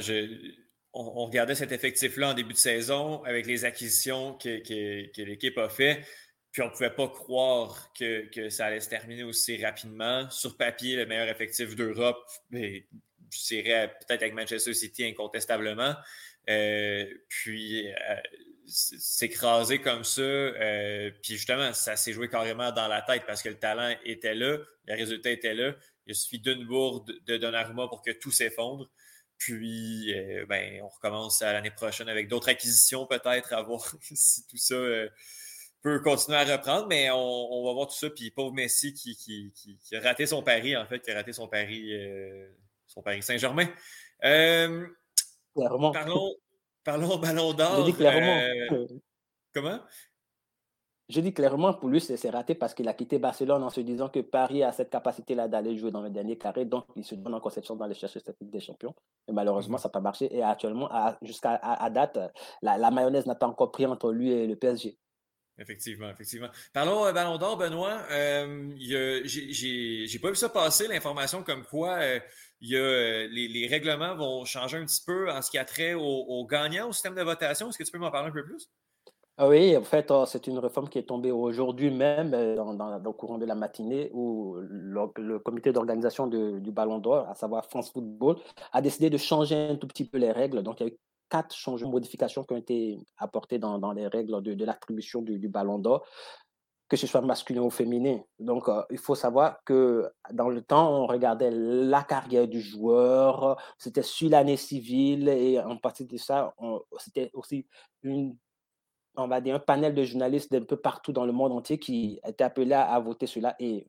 on, 0.92 1.26
regardait 1.26 1.56
cet 1.56 1.72
effectif-là 1.72 2.32
en 2.32 2.34
début 2.34 2.54
de 2.54 2.58
saison 2.58 3.24
avec 3.24 3.46
les 3.46 3.64
acquisitions 3.64 4.34
que, 4.38 5.22
l'équipe 5.24 5.58
a 5.58 5.70
fait. 5.70 6.06
Puis 6.52 6.62
on 6.62 6.66
ne 6.66 6.72
pouvait 6.72 6.90
pas 6.90 7.08
croire 7.08 7.94
que, 7.98 8.50
ça 8.50 8.66
allait 8.66 8.82
se 8.82 8.90
terminer 8.90 9.24
aussi 9.24 9.64
rapidement. 9.64 10.30
Sur 10.30 10.58
papier, 10.58 10.98
le 10.98 11.06
meilleur 11.06 11.30
effectif 11.30 11.74
d'Europe, 11.74 12.18
je 12.52 13.48
dirais 13.48 13.96
peut-être 14.02 14.24
avec 14.24 14.34
Manchester 14.34 14.74
City 14.74 15.06
incontestablement. 15.06 15.96
Euh, 16.50 17.06
puis 17.30 17.88
euh, 17.88 18.16
s'écraser 18.66 19.80
comme 19.80 20.04
ça, 20.04 20.22
euh, 20.22 21.12
puis 21.24 21.36
justement, 21.36 21.72
ça 21.74 21.96
s'est 21.96 22.12
joué 22.12 22.28
carrément 22.28 22.72
dans 22.72 22.88
la 22.88 23.02
tête 23.02 23.24
parce 23.26 23.42
que 23.42 23.50
le 23.50 23.60
talent 23.60 23.96
était 24.04 24.36
là, 24.36 24.58
le 24.86 24.94
résultat 24.96 25.32
était 25.32 25.54
là. 25.54 25.76
Il 26.10 26.16
suffit 26.16 26.40
d'une 26.40 26.66
bourde 26.66 27.12
de 27.26 27.38
Donnarumma 27.38 27.88
pour 27.88 28.02
que 28.02 28.12
tout 28.12 28.32
s'effondre. 28.32 28.90
Puis, 29.38 30.14
ben, 30.50 30.82
on 30.84 30.90
recommence 30.90 31.42
à 31.42 31.54
l'année 31.54 31.72
prochaine 31.72 32.10
avec 32.10 32.28
d'autres 32.28 32.50
acquisitions 32.50 33.06
peut-être, 33.06 33.54
à 33.54 33.62
voir 33.62 33.96
si 34.02 34.46
tout 34.48 34.58
ça 34.58 34.76
peut 35.82 36.02
continuer 36.02 36.38
à 36.38 36.44
reprendre, 36.44 36.88
mais 36.88 37.10
on, 37.10 37.66
va 37.66 37.74
voir 37.74 37.88
tout 37.88 37.96
ça. 37.96 38.10
Puis, 38.10 38.32
pauvre 38.32 38.54
Messi 38.54 38.94
qui, 38.94 39.16
qui, 39.16 39.96
a 39.96 40.02
raté 40.02 40.26
son 40.26 40.44
pari, 40.44 40.76
en 40.76 40.86
fait, 40.86 41.00
qui 41.00 41.12
a 41.12 41.16
raté 41.16 41.32
son 41.32 41.48
pari 41.48 41.94
son 42.90 43.02
Paris 43.02 43.24
Saint-Germain. 43.24 43.68
Euh, 44.26 44.88
parlons, 45.56 46.36
parlons 46.84 47.18
Ballon 47.18 47.54
d'Or. 47.54 47.96
Clairement. 47.96 48.42
Euh, 48.72 48.88
comment? 49.54 49.80
Je 51.10 51.22
dis 51.22 51.34
clairement, 51.34 51.74
pour 51.74 51.90
lui, 51.90 52.00
c'est 52.00 52.30
raté 52.30 52.54
parce 52.54 52.74
qu'il 52.74 52.88
a 52.88 52.94
quitté 52.94 53.18
Barcelone 53.18 53.64
en 53.64 53.70
se 53.70 53.82
disant 53.82 54.10
que 54.10 54.20
Paris 54.20 54.64
a 54.64 54.72
cette 54.72 54.92
capacité-là 54.92 55.48
d'aller 55.48 55.76
jouer 55.76 55.92
dans 55.92 56.02
le 56.02 56.10
dernier 56.10 56.38
carré. 56.38 56.66
Donc, 56.66 56.86
il 56.96 57.04
se 57.04 57.16
donne 57.16 57.34
en 57.34 57.40
conception 57.40 57.76
d'aller 57.76 57.96
chercher 57.96 58.20
cette 58.20 58.40
Ligue 58.40 58.52
des 58.52 58.60
Champions. 58.60 58.94
Et 59.28 59.32
malheureusement, 59.32 59.78
mhm. 59.78 59.82
ça 59.82 59.90
n'a 59.90 59.94
pas 59.94 60.02
marché. 60.02 60.36
Et 60.36 60.44
actuellement, 60.44 60.90
jusqu'à 61.24 61.56
à, 61.56 61.90
date, 61.90 62.20
la, 62.62 62.78
la 62.78 62.92
mayonnaise 62.92 63.26
n'a 63.26 63.36
pas 63.36 63.48
encore 63.48 63.72
pris 63.72 63.86
entre 63.88 64.12
lui 64.12 64.32
et 64.32 64.46
le 64.46 64.56
PSG. 64.56 64.98
Effectivement, 65.60 66.10
effectivement. 66.10 66.48
Parlons 66.72 67.06
euh, 67.06 67.12
Ballon 67.12 67.38
d'Or, 67.38 67.58
Benoît. 67.58 68.02
Euh, 68.12 68.72
J'ai 68.78 70.20
pas 70.22 70.30
vu 70.30 70.36
ça 70.36 70.48
passer, 70.48 70.88
l'information 70.88 71.44
comme 71.44 71.66
quoi 71.66 71.98
euh, 72.00 72.20
y 72.62 72.78
a, 72.78 72.80
euh, 72.80 73.28
les, 73.30 73.50
les, 73.50 73.68
règlements 73.68 74.16
vont 74.16 74.46
changer 74.46 74.78
un 74.78 74.86
petit 74.86 75.04
peu 75.06 75.30
en 75.30 75.42
ce 75.42 75.52
qui 75.52 75.58
a 75.58 75.66
trait 75.66 75.94
aux, 75.96 76.48
gagnants 76.50 76.90
au 76.90 76.94
système 76.94 77.16
de 77.16 77.22
votation. 77.22 77.70
Est-ce 77.70 77.78
que 77.78 77.84
tu 77.84 77.92
peux 77.92 77.98
m'en 77.98 78.12
parler 78.12 78.30
un 78.30 78.34
peu 78.34 78.46
plus? 78.46 78.70
Ah 79.42 79.48
oui, 79.48 79.78
en 79.78 79.84
fait, 79.84 80.12
oh, 80.12 80.26
c'est 80.26 80.48
une 80.48 80.60
réforme 80.60 80.90
qui 80.90 80.98
est 80.98 81.04
tombée 81.04 81.32
aujourd'hui 81.32 81.92
même, 81.92 82.32
dans, 82.56 82.74
dans, 82.74 82.98
le 83.00 83.12
courant 83.14 83.38
de 83.38 83.46
la 83.46 83.56
matinée, 83.56 84.12
où 84.14 84.58
le, 84.60 85.40
comité 85.40 85.72
d'organisation 85.72 86.28
du 86.28 86.72
Ballon 86.74 86.98
d'Or, 87.00 87.26
à 87.30 87.36
savoir 87.36 87.66
France 87.66 87.90
Football, 87.94 88.36
a 88.74 88.82
décidé 88.82 89.10
de 89.10 89.16
changer 89.16 89.56
un 89.56 89.76
tout 89.78 89.88
petit 89.88 90.04
peu 90.04 90.18
les 90.18 90.34
règles. 90.34 90.62
Donc, 90.62 90.82
il 90.82 90.88
y 90.88 90.90
a 90.90 90.94
eu 90.94 90.98
quatre 91.30 91.56
changements, 91.56 91.92
modifications 91.92 92.44
qui 92.44 92.54
ont 92.54 92.58
été 92.58 93.00
apportées 93.18 93.60
dans, 93.60 93.94
les 93.94 94.08
règles 94.08 94.42
de, 94.42 94.66
l'attribution 94.66 95.22
du, 95.22 95.40
du, 95.40 95.48
ballon 95.48 95.80
d'or, 95.80 96.06
que 96.90 96.98
ce 96.98 97.08
soit 97.08 97.22
masculin 97.22 97.62
ou 97.62 97.70
féminin. 97.70 98.20
Donc, 98.40 98.68
euh, 98.68 98.84
il 98.90 98.98
faut 98.98 99.16
savoir 99.16 99.64
que 99.64 100.12
dans 100.34 100.50
le 100.50 100.62
temps, 100.62 101.04
on 101.04 101.08
regardait 101.08 101.52
la 101.52 102.04
carrière 102.04 102.46
du 102.46 102.60
joueur, 102.60 103.58
c'était 103.78 104.04
sur 104.04 104.32
l'année 104.32 104.58
civile, 104.58 105.30
et 105.30 105.62
en 105.62 105.78
partie 105.78 106.04
de 106.04 106.18
ça, 106.18 106.54
c'était 106.98 107.32
aussi 107.34 107.66
une 108.04 108.36
on 109.20 109.28
va 109.28 109.42
dire, 109.42 109.56
un 109.56 109.60
panel 109.60 109.94
de 109.94 110.04
journalistes 110.04 110.52
d'un 110.52 110.64
peu 110.64 110.78
partout 110.78 111.14
dans 111.14 111.26
le 111.26 111.32
monde 111.32 111.52
entier 111.52 111.78
qui 111.80 112.20
étaient 112.26 112.44
appelés 112.44 112.74
à, 112.74 112.84
à 112.84 113.00
voter 113.00 113.28
cela. 113.28 113.56
Et 113.60 113.88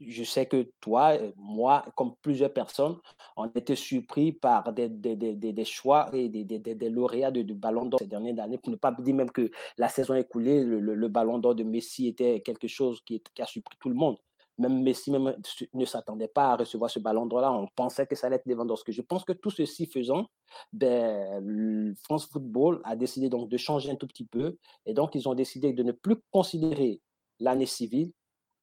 je 0.00 0.24
sais 0.24 0.46
que 0.46 0.70
toi, 0.80 1.16
moi, 1.36 1.84
comme 1.96 2.14
plusieurs 2.22 2.52
personnes, 2.52 2.96
on 3.36 3.46
était 3.46 3.76
surpris 3.76 4.32
par 4.32 4.72
des, 4.72 4.88
des, 4.88 5.16
des, 5.16 5.34
des 5.34 5.64
choix 5.64 6.08
et 6.12 6.28
des, 6.28 6.90
lauréats 6.90 7.30
du 7.30 7.54
Ballon 7.54 7.86
d'Or 7.86 8.00
ces 8.00 8.06
dernières 8.06 8.38
années, 8.40 8.58
pour 8.58 8.70
ne 8.70 8.76
pas 8.76 8.92
dire 8.92 9.14
même 9.14 9.30
que 9.30 9.50
la 9.76 9.88
saison 9.88 10.14
écoulée, 10.14 10.62
le, 10.64 10.80
le, 10.80 11.08
Ballon 11.08 11.38
d'Or 11.38 11.54
de 11.54 11.64
Messi 11.64 12.08
était 12.08 12.40
quelque 12.40 12.68
chose 12.68 13.00
qui, 13.04 13.22
a 13.38 13.46
surpris 13.46 13.76
tout 13.80 13.88
le 13.88 13.94
monde. 13.94 14.16
Même 14.58 14.82
Messi 14.82 15.10
même, 15.10 15.36
ne 15.72 15.84
s'attendait 15.84 16.28
pas 16.28 16.52
à 16.52 16.56
recevoir 16.56 16.90
ce 16.90 16.98
Ballon 16.98 17.26
d'Or-là. 17.26 17.52
On 17.52 17.68
pensait 17.76 18.06
que 18.06 18.16
ça 18.16 18.26
allait 18.26 18.36
être 18.36 18.52
vendeurs. 18.52 18.82
Je 18.86 19.02
pense 19.02 19.24
que 19.24 19.32
tout 19.32 19.50
ceci 19.50 19.86
faisant, 19.86 20.26
ben, 20.72 21.94
France 22.02 22.26
Football 22.26 22.80
a 22.84 22.96
décidé 22.96 23.28
donc 23.28 23.48
de 23.48 23.56
changer 23.56 23.90
un 23.90 23.96
tout 23.96 24.06
petit 24.06 24.26
peu. 24.26 24.56
Et 24.84 24.94
donc, 24.94 25.14
ils 25.14 25.28
ont 25.28 25.34
décidé 25.34 25.72
de 25.72 25.82
ne 25.82 25.92
plus 25.92 26.16
considérer 26.30 27.00
l'année 27.40 27.66
civile 27.66 28.12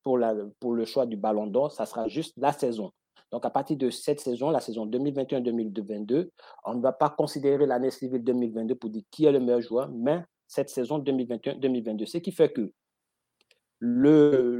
pour, 0.04 0.18
la, 0.18 0.36
pour 0.60 0.74
le 0.74 0.86
choix 0.86 1.06
du 1.06 1.18
ballon 1.18 1.48
d'or, 1.48 1.72
ça 1.72 1.86
sera 1.86 2.08
juste 2.08 2.34
la 2.38 2.52
saison. 2.52 2.92
Donc, 3.32 3.44
à 3.44 3.50
partir 3.50 3.76
de 3.76 3.90
cette 3.90 4.20
saison, 4.20 4.52
la 4.52 4.60
saison 4.60 4.86
2021-2022, 4.86 6.30
on 6.66 6.76
ne 6.76 6.82
va 6.82 6.94
pas 6.94 7.10
considérer 7.10 7.66
l'année 7.66 7.92
civile 7.92 8.24
2022 8.24 8.76
pour 8.76 8.90
dire 8.90 9.02
qui 9.10 9.26
est 9.26 9.32
le 9.32 9.40
meilleur 9.40 9.62
joueur, 9.62 9.90
mais 9.90 10.24
cette 10.48 10.70
saison 10.70 11.00
2021-2022. 11.00 12.06
Ce 12.06 12.18
qui 12.20 12.32
fait 12.32 12.54
que 12.54 12.72
le, 13.80 14.56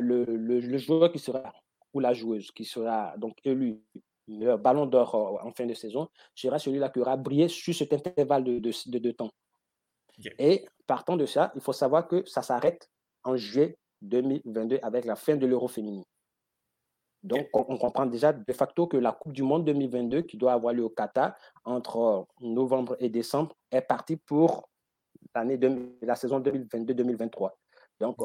le, 0.00 0.24
le, 0.24 0.78
joueur 0.78 1.10
qui 1.12 1.18
sera, 1.18 1.52
ou 1.92 2.00
la 2.00 2.12
joueuse 2.12 2.50
qui 2.52 2.64
sera 2.64 3.14
donc 3.16 3.36
élu 3.44 3.82
le 4.26 4.56
ballon 4.56 4.86
d'or 4.86 5.40
en 5.44 5.52
fin 5.52 5.66
de 5.66 5.74
saison, 5.74 6.08
sera 6.34 6.58
celui-là 6.58 6.88
qui 6.88 7.00
aura 7.00 7.16
brillé 7.16 7.48
sur 7.48 7.74
cet 7.74 7.92
intervalle 7.92 8.44
de, 8.44 8.58
de, 8.58 8.98
de, 8.98 9.10
temps. 9.10 9.30
Et 10.38 10.64
partant 10.86 11.16
de 11.16 11.26
ça, 11.26 11.52
il 11.54 11.60
faut 11.60 11.72
savoir 11.72 12.08
que 12.08 12.24
ça 12.24 12.42
s'arrête 12.42 12.88
en 13.22 13.36
juillet 13.36 13.76
2022 14.02 14.78
avec 14.82 15.04
la 15.04 15.16
fin 15.16 15.36
de 15.36 15.46
l'euro 15.46 15.68
féminin. 15.68 16.04
Donc, 17.22 17.48
on, 17.54 17.78
comprend 17.78 18.04
déjà 18.04 18.34
de 18.34 18.52
facto 18.52 18.86
que 18.86 18.98
la 18.98 19.12
Coupe 19.12 19.32
du 19.32 19.42
Monde 19.42 19.64
2022, 19.64 20.22
qui 20.22 20.36
doit 20.36 20.52
avoir 20.52 20.74
lieu 20.74 20.84
au 20.84 20.90
Qatar 20.90 21.34
entre 21.64 22.26
novembre 22.40 22.96
et 23.00 23.08
décembre, 23.08 23.56
est 23.70 23.80
partie 23.80 24.16
pour 24.16 24.68
l'année 25.34 25.58
la 26.02 26.16
saison 26.16 26.38
2022-2023. 26.40 27.50
Donc, 28.00 28.16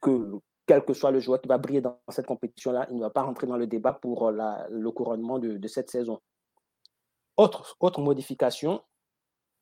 que 0.00 0.40
quel 0.66 0.84
que 0.84 0.94
soit 0.94 1.10
le 1.10 1.20
joueur 1.20 1.40
qui 1.40 1.48
va 1.48 1.58
briller 1.58 1.80
dans 1.80 1.98
cette 2.08 2.26
compétition-là, 2.26 2.86
il 2.90 2.96
ne 2.96 3.02
va 3.02 3.10
pas 3.10 3.22
rentrer 3.22 3.46
dans 3.46 3.56
le 3.56 3.66
débat 3.66 3.92
pour 3.92 4.28
euh, 4.28 4.32
la, 4.32 4.66
le 4.70 4.90
couronnement 4.90 5.38
de, 5.38 5.68
cette 5.68 5.90
saison. 5.90 6.20
Autre, 7.36 7.76
autre 7.80 8.00
modification, 8.00 8.82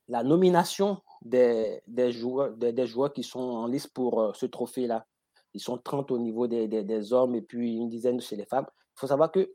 la 0.08 0.22
nomination 0.22 1.02
des, 1.22 1.82
des 1.86 2.12
joueurs, 2.12 2.52
des, 2.56 2.72
des, 2.72 2.86
joueurs 2.86 3.12
qui 3.12 3.22
sont 3.22 3.40
en 3.40 3.66
liste 3.66 3.92
pour 3.94 4.20
euh, 4.20 4.32
ce 4.34 4.46
trophée-là. 4.46 5.06
Ils 5.54 5.60
sont 5.60 5.78
30 5.78 6.10
au 6.10 6.18
niveau 6.18 6.46
des, 6.46 6.68
des, 6.68 7.12
hommes 7.12 7.34
et 7.34 7.42
puis 7.42 7.76
une 7.76 7.88
dizaine 7.88 8.20
chez 8.20 8.36
les 8.36 8.46
femmes. 8.46 8.66
Il 8.96 9.00
faut 9.00 9.06
savoir 9.06 9.32
que 9.32 9.52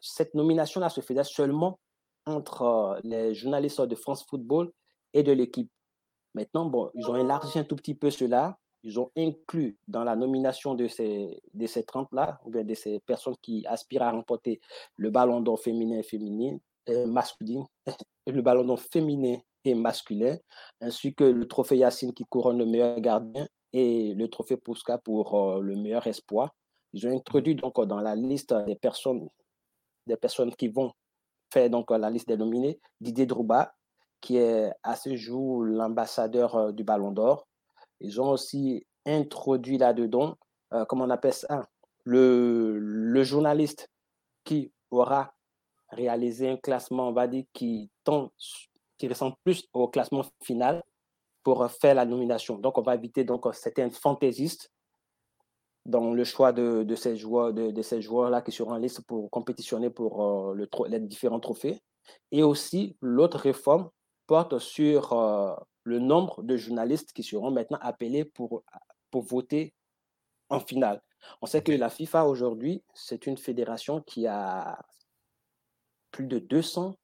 cette 0.00 0.34
nomination-là 0.34 0.88
se 0.88 1.00
faisait 1.00 1.24
seulement 1.24 1.78
entre 2.26 2.62
euh, 2.62 3.00
les 3.04 3.34
journalistes 3.34 3.80
de 3.80 3.94
France 3.94 4.26
Football 4.28 4.72
et 5.14 5.22
de 5.22 5.32
l'équipe. 5.32 5.70
Maintenant, 6.34 6.66
bon, 6.66 6.90
ils 6.94 7.08
ont 7.08 7.16
élargi 7.16 7.58
un 7.58 7.64
tout 7.64 7.76
petit 7.76 7.94
peu 7.94 8.10
cela. 8.10 8.58
Ils 8.82 8.98
ont 8.98 9.10
inclus 9.16 9.78
dans 9.88 10.04
la 10.04 10.16
nomination 10.16 10.74
de 10.74 10.88
ces, 10.88 11.42
de 11.52 11.66
ces 11.66 11.82
30-là, 11.82 12.40
ou 12.44 12.50
bien 12.50 12.64
de 12.64 12.74
ces 12.74 13.00
personnes 13.00 13.36
qui 13.42 13.66
aspirent 13.66 14.02
à 14.02 14.10
remporter 14.10 14.60
le 14.96 15.10
ballon 15.10 15.40
d'or 15.40 15.60
féminin 15.60 15.98
et 15.98 16.02
féminin, 16.02 16.56
euh, 16.88 17.06
masculin, 17.06 17.66
le 18.26 18.42
ballon 18.42 18.64
d'or 18.64 18.80
féminin 18.80 19.36
et 19.64 19.74
masculin, 19.74 20.36
ainsi 20.80 21.14
que 21.14 21.24
le 21.24 21.46
trophée 21.46 21.76
Yacine 21.76 22.14
qui 22.14 22.24
couronne 22.24 22.58
le 22.58 22.66
meilleur 22.66 23.00
gardien 23.00 23.46
et 23.72 24.14
le 24.14 24.28
trophée 24.28 24.56
Pouska 24.56 24.98
pour 24.98 25.34
euh, 25.34 25.60
le 25.60 25.76
meilleur 25.76 26.06
espoir. 26.06 26.54
Ils 26.92 27.06
ont 27.06 27.14
introduit 27.16 27.54
donc 27.54 27.80
dans 27.86 28.00
la 28.00 28.16
liste 28.16 28.54
des 28.66 28.74
personnes, 28.74 29.28
des 30.06 30.16
personnes 30.16 30.54
qui 30.54 30.68
vont 30.68 30.92
faire 31.52 31.68
donc 31.70 31.90
la 31.90 32.10
liste 32.10 32.28
des 32.28 32.36
nominés 32.36 32.80
Didier 33.00 33.26
Drouba, 33.26 33.74
qui 34.20 34.36
est 34.36 34.72
à 34.82 34.96
ce 34.96 35.14
jour 35.16 35.62
l'ambassadeur 35.62 36.56
euh, 36.56 36.72
du 36.72 36.84
Ballon 36.84 37.12
d'Or. 37.12 37.46
Ils 38.00 38.20
ont 38.20 38.30
aussi 38.30 38.86
introduit 39.06 39.78
là-dedans, 39.78 40.36
euh, 40.72 40.84
comment 40.84 41.04
on 41.04 41.10
appelle 41.10 41.32
ça, 41.32 41.68
le, 42.04 42.78
le 42.78 43.22
journaliste 43.22 43.88
qui 44.44 44.72
aura 44.90 45.34
réaliser 45.90 46.48
un 46.48 46.56
classement, 46.56 47.08
on 47.08 47.12
va 47.12 47.26
dire, 47.26 47.44
qui, 47.52 47.90
tend, 48.04 48.30
qui 48.98 49.08
ressemble 49.08 49.36
plus 49.44 49.66
au 49.72 49.88
classement 49.88 50.24
final 50.42 50.82
pour 51.42 51.68
faire 51.70 51.94
la 51.94 52.04
nomination. 52.04 52.58
Donc, 52.58 52.78
on 52.78 52.82
va 52.82 52.94
éviter 52.94 53.24
donc 53.24 53.46
certains 53.54 53.90
fantaisistes 53.90 54.70
dans 55.86 56.12
le 56.12 56.24
choix 56.24 56.52
de, 56.52 56.82
de 56.82 56.94
ces 56.94 57.16
joueurs 57.16 57.54
de 57.54 57.82
ces 57.82 58.02
joueurs 58.02 58.28
là 58.28 58.42
qui 58.42 58.52
seront 58.52 58.72
en 58.72 58.76
liste 58.76 59.00
pour 59.06 59.30
compétitionner 59.30 59.88
pour 59.88 60.50
euh, 60.50 60.54
le, 60.54 60.68
les 60.88 61.00
différents 61.00 61.40
trophées 61.40 61.80
et 62.30 62.42
aussi 62.42 62.96
l'autre 63.00 63.38
réforme 63.38 63.88
porte 64.30 64.60
sur 64.60 65.12
euh, 65.12 65.56
le 65.82 65.98
nombre 65.98 66.44
de 66.44 66.56
journalistes 66.56 67.12
qui 67.12 67.24
seront 67.24 67.50
maintenant 67.50 67.80
appelés 67.82 68.24
pour 68.24 68.62
pour 69.10 69.22
voter 69.22 69.74
en 70.50 70.60
finale. 70.60 71.02
On 71.42 71.46
sait 71.46 71.64
que 71.64 71.72
la 71.72 71.90
FIFA 71.90 72.26
aujourd'hui 72.26 72.84
c'est 72.94 73.26
une 73.26 73.36
fédération 73.36 74.00
qui 74.02 74.28
a 74.28 74.78
plus 76.12 76.26
de 76.26 76.38
200 76.38 76.94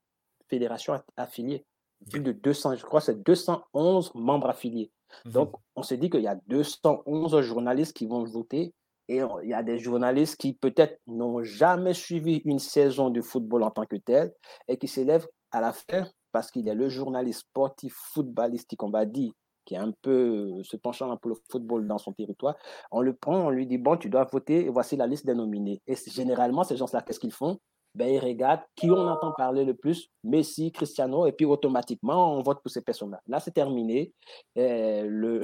fédérations 0.49 1.03
affiliées. 1.17 1.67
Plus 2.13 2.21
de 2.21 2.31
200 2.31 2.77
je 2.77 2.85
crois 2.85 3.01
c'est 3.01 3.21
211 3.25 4.15
membres 4.15 4.49
affiliés. 4.49 4.93
Mmh 5.25 5.31
Donc, 5.33 5.57
on 5.75 5.83
s'est 5.83 5.97
dit 5.97 6.11
qu'il 6.11 6.23
y 6.23 6.29
a 6.29 6.39
211 6.47 7.41
journalistes 7.41 7.97
qui 7.97 8.07
vont 8.07 8.23
voter 8.23 8.73
et 9.09 9.21
il 9.43 9.49
y 9.49 9.55
a 9.55 9.65
des 9.65 9.81
journalistes 9.81 10.37
qui 10.37 10.53
peut-être 10.53 11.01
n'ont 11.09 11.43
jamais 11.43 11.95
suivi 11.95 12.37
une 12.45 12.61
saison 12.61 13.11
de 13.11 13.21
football 13.21 13.65
en 13.65 13.73
tant 13.73 13.87
que 13.87 13.97
tel 13.97 14.33
et 14.69 14.79
qui 14.79 14.87
s'élèvent 14.87 15.27
à 15.51 15.61
la 15.61 15.73
fin 15.73 16.09
parce 16.37 16.51
qu'il 16.51 16.69
est 16.69 16.75
le 16.75 16.91
journaliste 16.91 17.41
sportif 17.49 17.95
footballistique, 18.13 18.83
on 18.83 18.91
va 18.91 19.07
dire, 19.07 19.33
qui 19.65 19.73
est 19.73 19.79
un 19.79 19.91
peu 20.03 20.63
se 20.65 20.77
penchant 20.77 21.17
pour 21.17 21.31
le 21.31 21.37
football 21.51 21.89
dans 21.89 21.97
son 21.97 22.13
territoire. 22.13 22.57
On 22.91 23.01
le 23.01 23.15
prend, 23.15 23.47
on 23.47 23.49
lui 23.49 23.67
dit, 23.67 23.79
bon, 23.79 23.97
tu 23.97 24.11
dois 24.11 24.25
voter 24.25 24.67
et 24.67 24.69
voici 24.69 24.97
la 24.97 25.07
liste 25.07 25.25
des 25.25 25.35
nominés. 25.35 25.81
Et 25.87 25.95
généralement, 25.97 26.63
ces 26.63 26.77
gens-là, 26.77 27.01
qu'est-ce 27.01 27.21
qu'ils 27.21 27.33
font? 27.33 27.59
Ben, 27.95 28.13
ils 28.13 28.19
regardent 28.19 28.61
qui 28.75 28.91
on 28.91 29.09
entend 29.09 29.33
parler 29.33 29.65
le 29.65 29.73
plus, 29.73 30.11
Messi, 30.25 30.73
Cristiano, 30.73 31.25
et 31.25 31.33
puis 31.33 31.47
automatiquement, 31.47 32.37
on 32.37 32.43
vote 32.43 32.61
pour 32.61 32.71
ces 32.71 32.83
personnes-là. 32.83 33.23
Là, 33.27 33.41
c'est 33.41 33.53
terminé. 33.53 34.13
le, 34.57 35.41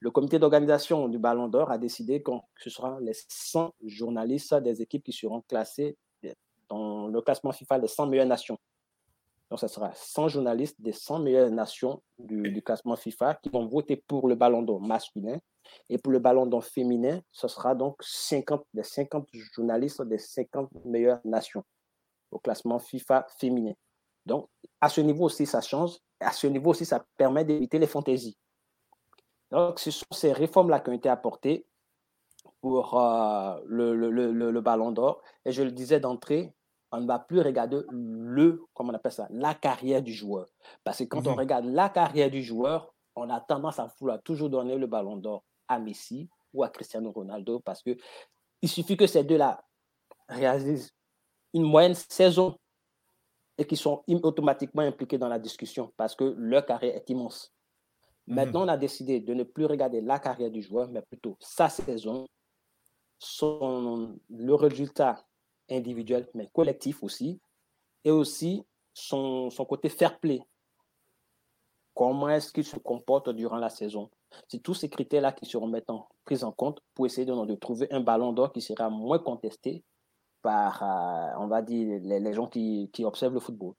le, 0.00 0.10
comité 0.10 0.38
d'organisation 0.38 1.08
du 1.08 1.18
Ballon 1.18 1.48
d'Or 1.48 1.70
a 1.70 1.78
décidé 1.78 2.22
que 2.22 2.32
ce 2.58 2.68
sera 2.68 3.00
les 3.00 3.14
100 3.14 3.72
journalistes 3.86 4.54
des 4.56 4.82
équipes 4.82 5.04
qui 5.04 5.14
seront 5.14 5.40
classés 5.40 5.96
dans 6.68 7.08
le 7.08 7.20
classement 7.22 7.52
FIFA 7.52 7.78
des 7.78 7.88
100 7.88 8.08
meilleures 8.08 8.26
nations. 8.26 8.58
Donc, 9.50 9.58
ce 9.58 9.66
sera 9.66 9.92
100 9.92 10.28
journalistes 10.28 10.80
des 10.80 10.92
100 10.92 11.20
meilleures 11.20 11.50
nations 11.50 12.02
du, 12.18 12.62
classement 12.62 12.96
FIFA 12.96 13.34
qui 13.42 13.48
vont 13.48 13.66
voter 13.66 13.96
pour 13.96 14.28
le 14.28 14.36
ballon 14.36 14.62
d'or 14.62 14.80
masculin. 14.80 15.38
Et 15.88 15.98
pour 15.98 16.12
le 16.12 16.20
ballon 16.20 16.46
d'or 16.46 16.64
féminin, 16.64 17.20
ce 17.32 17.48
sera 17.48 17.74
donc 17.74 17.96
50, 18.00 18.64
des 18.72 18.82
50 18.84 19.26
journalistes 19.54 20.02
des 20.02 20.18
50 20.18 20.70
meilleures 20.84 21.20
nations 21.24 21.64
au 22.30 22.38
classement 22.38 22.78
FIFA 22.78 23.26
féminin. 23.38 23.72
Donc, 24.24 24.48
à 24.80 24.88
ce 24.88 25.00
niveau 25.00 25.24
aussi, 25.24 25.46
ça 25.46 25.60
change. 25.60 25.96
À 26.20 26.32
ce 26.32 26.46
niveau 26.46 26.70
aussi, 26.70 26.84
ça 26.84 27.04
permet 27.16 27.44
d'éviter 27.44 27.78
les 27.78 27.86
fantaisies. 27.86 28.36
Donc, 29.50 29.80
ce 29.80 29.90
sont 29.90 30.06
ces 30.12 30.32
réformes-là 30.32 30.80
qui 30.80 30.90
ont 30.90 30.94
été 30.94 31.08
apportées 31.08 31.66
pour 32.60 33.00
euh, 33.00 33.58
le, 33.66 34.60
ballon 34.60 34.92
d'or. 34.92 35.22
Et 35.44 35.52
je 35.52 35.62
le 35.62 35.72
disais 35.72 35.98
d'entrée, 35.98 36.54
on 36.92 37.00
ne 37.00 37.06
va 37.06 37.18
plus 37.18 37.40
regarder 37.40 37.80
le, 37.90 38.64
comment 38.74 38.92
on 38.92 38.94
appelle 38.94 39.12
ça, 39.12 39.26
la 39.30 39.54
carrière 39.54 40.02
du 40.02 40.12
joueur. 40.12 40.48
Parce 40.82 40.98
que 40.98 41.04
quand 41.04 41.26
on 41.26 41.32
mhm. 41.32 41.38
regarde 41.38 41.64
la 41.66 41.88
carrière 41.88 42.30
du 42.30 42.42
joueur, 42.42 42.92
on 43.14 43.30
a 43.30 43.40
tendance 43.40 43.78
à 43.78 43.86
vouloir 43.98 44.20
toujours 44.22 44.50
donner 44.50 44.76
le 44.76 44.86
ballon 44.86 45.16
d'or 45.16 45.44
à 45.68 45.78
Messi 45.78 46.28
ou 46.52 46.62
à 46.64 46.68
Cristiano 46.68 47.12
Ronaldo 47.12 47.60
parce 47.60 47.82
que 47.82 47.96
il 48.62 48.68
suffit 48.68 48.96
que 48.96 49.06
ces 49.06 49.24
deux-là 49.24 49.62
réalisent 50.28 50.92
une 51.54 51.62
moyenne 51.62 51.94
saison 51.94 52.56
et 53.56 53.64
qu'ils 53.64 53.78
sont 53.78 54.02
automatiquement 54.22 54.82
impliqués 54.82 55.18
dans 55.18 55.28
la 55.28 55.38
discussion 55.38 55.92
parce 55.96 56.14
que 56.14 56.24
leur 56.36 56.66
carrière 56.66 56.96
est 56.96 57.08
immense. 57.10 57.52
Mhm. 58.26 58.34
Maintenant, 58.34 58.64
on 58.64 58.68
a 58.68 58.76
décidé 58.76 59.20
de 59.20 59.34
ne 59.34 59.44
plus 59.44 59.66
regarder 59.66 60.00
la 60.00 60.18
carrière 60.18 60.50
du 60.50 60.62
joueur, 60.62 60.88
mais 60.88 61.02
plutôt 61.02 61.36
sa 61.38 61.68
saison, 61.68 62.26
son, 63.18 64.18
le 64.28 64.54
résultat 64.54 65.24
individuel, 65.70 66.28
mais 66.34 66.48
collectif 66.52 67.02
aussi, 67.02 67.40
et 68.04 68.10
aussi 68.10 68.62
son, 68.94 69.50
son 69.50 69.64
côté 69.64 69.88
fair 69.88 70.18
play. 70.18 70.40
Comment 71.94 72.30
est-ce 72.30 72.52
qu'il 72.52 72.64
se 72.64 72.76
comporte 72.76 73.30
durant 73.30 73.58
la 73.58 73.68
saison? 73.68 74.10
C'est 74.48 74.62
tous 74.62 74.74
ces 74.74 74.88
critères-là 74.88 75.32
qui 75.32 75.46
seront 75.46 75.66
maintenant 75.66 76.08
pris 76.24 76.44
en 76.44 76.52
compte 76.52 76.80
pour 76.94 77.06
essayer 77.06 77.26
de, 77.26 77.46
de 77.46 77.54
trouver 77.56 77.88
un 77.90 78.00
ballon 78.00 78.32
d'or 78.32 78.52
qui 78.52 78.60
sera 78.60 78.88
moins 78.88 79.18
contesté 79.18 79.84
par, 80.42 80.82
euh, 80.82 81.42
on 81.42 81.48
va 81.48 81.62
dire, 81.62 82.00
les, 82.02 82.20
les 82.20 82.32
gens 82.32 82.46
qui, 82.46 82.90
qui, 82.92 83.04
observent 83.04 83.34
le 83.34 83.40
football. 83.40 83.74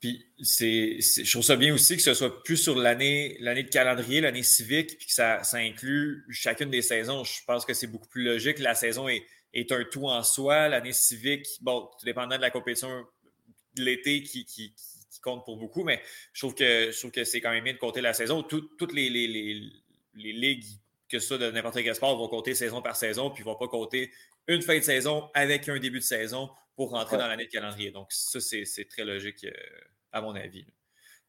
Puis, 0.00 0.26
c'est, 0.42 1.00
je 1.00 1.30
trouve 1.30 1.42
ça 1.42 1.56
bien 1.56 1.72
aussi 1.72 1.96
que 1.96 2.02
ce 2.02 2.12
soit 2.12 2.42
plus 2.42 2.58
sur 2.58 2.76
l'année, 2.76 3.38
l'année 3.40 3.62
de 3.62 3.70
calendrier, 3.70 4.20
l'année 4.20 4.42
civique, 4.42 4.98
puis 4.98 5.06
que 5.06 5.12
ça, 5.12 5.42
ça 5.42 5.56
inclut 5.56 6.26
chacune 6.28 6.70
des 6.70 6.82
saisons. 6.82 7.24
Je 7.24 7.42
pense 7.46 7.64
que 7.64 7.72
c'est 7.72 7.86
beaucoup 7.86 8.08
plus 8.08 8.24
logique. 8.24 8.58
La 8.58 8.74
saison 8.74 9.08
est, 9.08 9.24
est 9.52 9.72
un 9.72 9.84
tout 9.84 10.08
en 10.08 10.22
soi. 10.22 10.68
L'année 10.68 10.92
civique, 10.92 11.46
bon, 11.60 11.88
tout 11.98 12.04
dépendant 12.04 12.36
de 12.36 12.42
la 12.42 12.50
compétition 12.50 13.06
de 13.74 13.82
l'été 13.82 14.22
qui, 14.22 14.44
qui, 14.44 14.74
compte 15.22 15.44
pour 15.44 15.56
beaucoup, 15.56 15.82
mais 15.82 16.00
je 16.34 16.40
trouve 16.42 16.54
que, 16.54 16.92
je 16.92 16.98
trouve 16.98 17.10
que 17.10 17.24
c'est 17.24 17.40
quand 17.40 17.50
même 17.50 17.64
bien 17.64 17.72
de 17.72 17.78
compter 17.78 18.00
la 18.00 18.12
saison. 18.12 18.42
toutes 18.44 18.92
les, 18.92 19.08
les, 19.10 19.26
les, 19.26 19.72
les, 20.14 20.32
ligues, 20.32 20.64
que 21.08 21.18
ce 21.18 21.26
soit 21.26 21.38
de 21.38 21.50
n'importe 21.50 21.82
quel 21.82 21.94
sport, 21.96 22.16
vont 22.16 22.28
compter 22.28 22.54
saison 22.54 22.80
par 22.80 22.94
saison, 22.94 23.30
puis 23.30 23.42
ne 23.42 23.46
vont 23.46 23.56
pas 23.56 23.66
compter 23.66 24.12
une 24.46 24.62
fin 24.62 24.76
de 24.76 24.82
saison 24.82 25.28
avec 25.34 25.68
un 25.68 25.78
début 25.78 25.98
de 25.98 26.04
saison 26.04 26.50
pour 26.76 26.90
rentrer 26.90 27.16
dans 27.16 27.26
l'année 27.26 27.46
de 27.46 27.50
calendrier. 27.50 27.90
Donc, 27.90 28.12
ça, 28.12 28.38
c'est 28.40 28.88
très 28.88 29.04
logique, 29.04 29.44
euh, 29.44 29.50
à 30.12 30.20
mon 30.20 30.34
avis. 30.36 30.64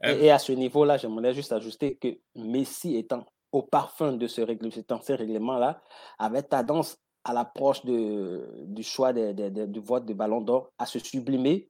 Euh, 0.05 0.19
et, 0.21 0.29
à 0.29 0.37
ce 0.37 0.51
niveau-là, 0.51 0.97
j'aimerais 0.97 1.33
juste 1.33 1.51
ajouter 1.51 1.95
que 1.95 2.19
Messi 2.35 2.97
étant 2.97 3.25
au 3.51 3.63
parfum 3.63 4.13
de 4.13 4.27
ce 4.27 4.41
règlement, 4.41 5.01
ces 5.01 5.15
règlements-là, 5.15 5.81
avait 6.19 6.43
tendance 6.43 6.97
à 7.27 7.33
l'approche 7.33 7.83
du 7.85 8.83
choix 8.83 9.13
du 9.13 9.79
vote 9.79 10.05
de 10.05 10.13
Ballon 10.13 10.41
d'Or 10.41 10.71
à 10.77 10.85
se 10.85 10.97
sublimer 10.97 11.69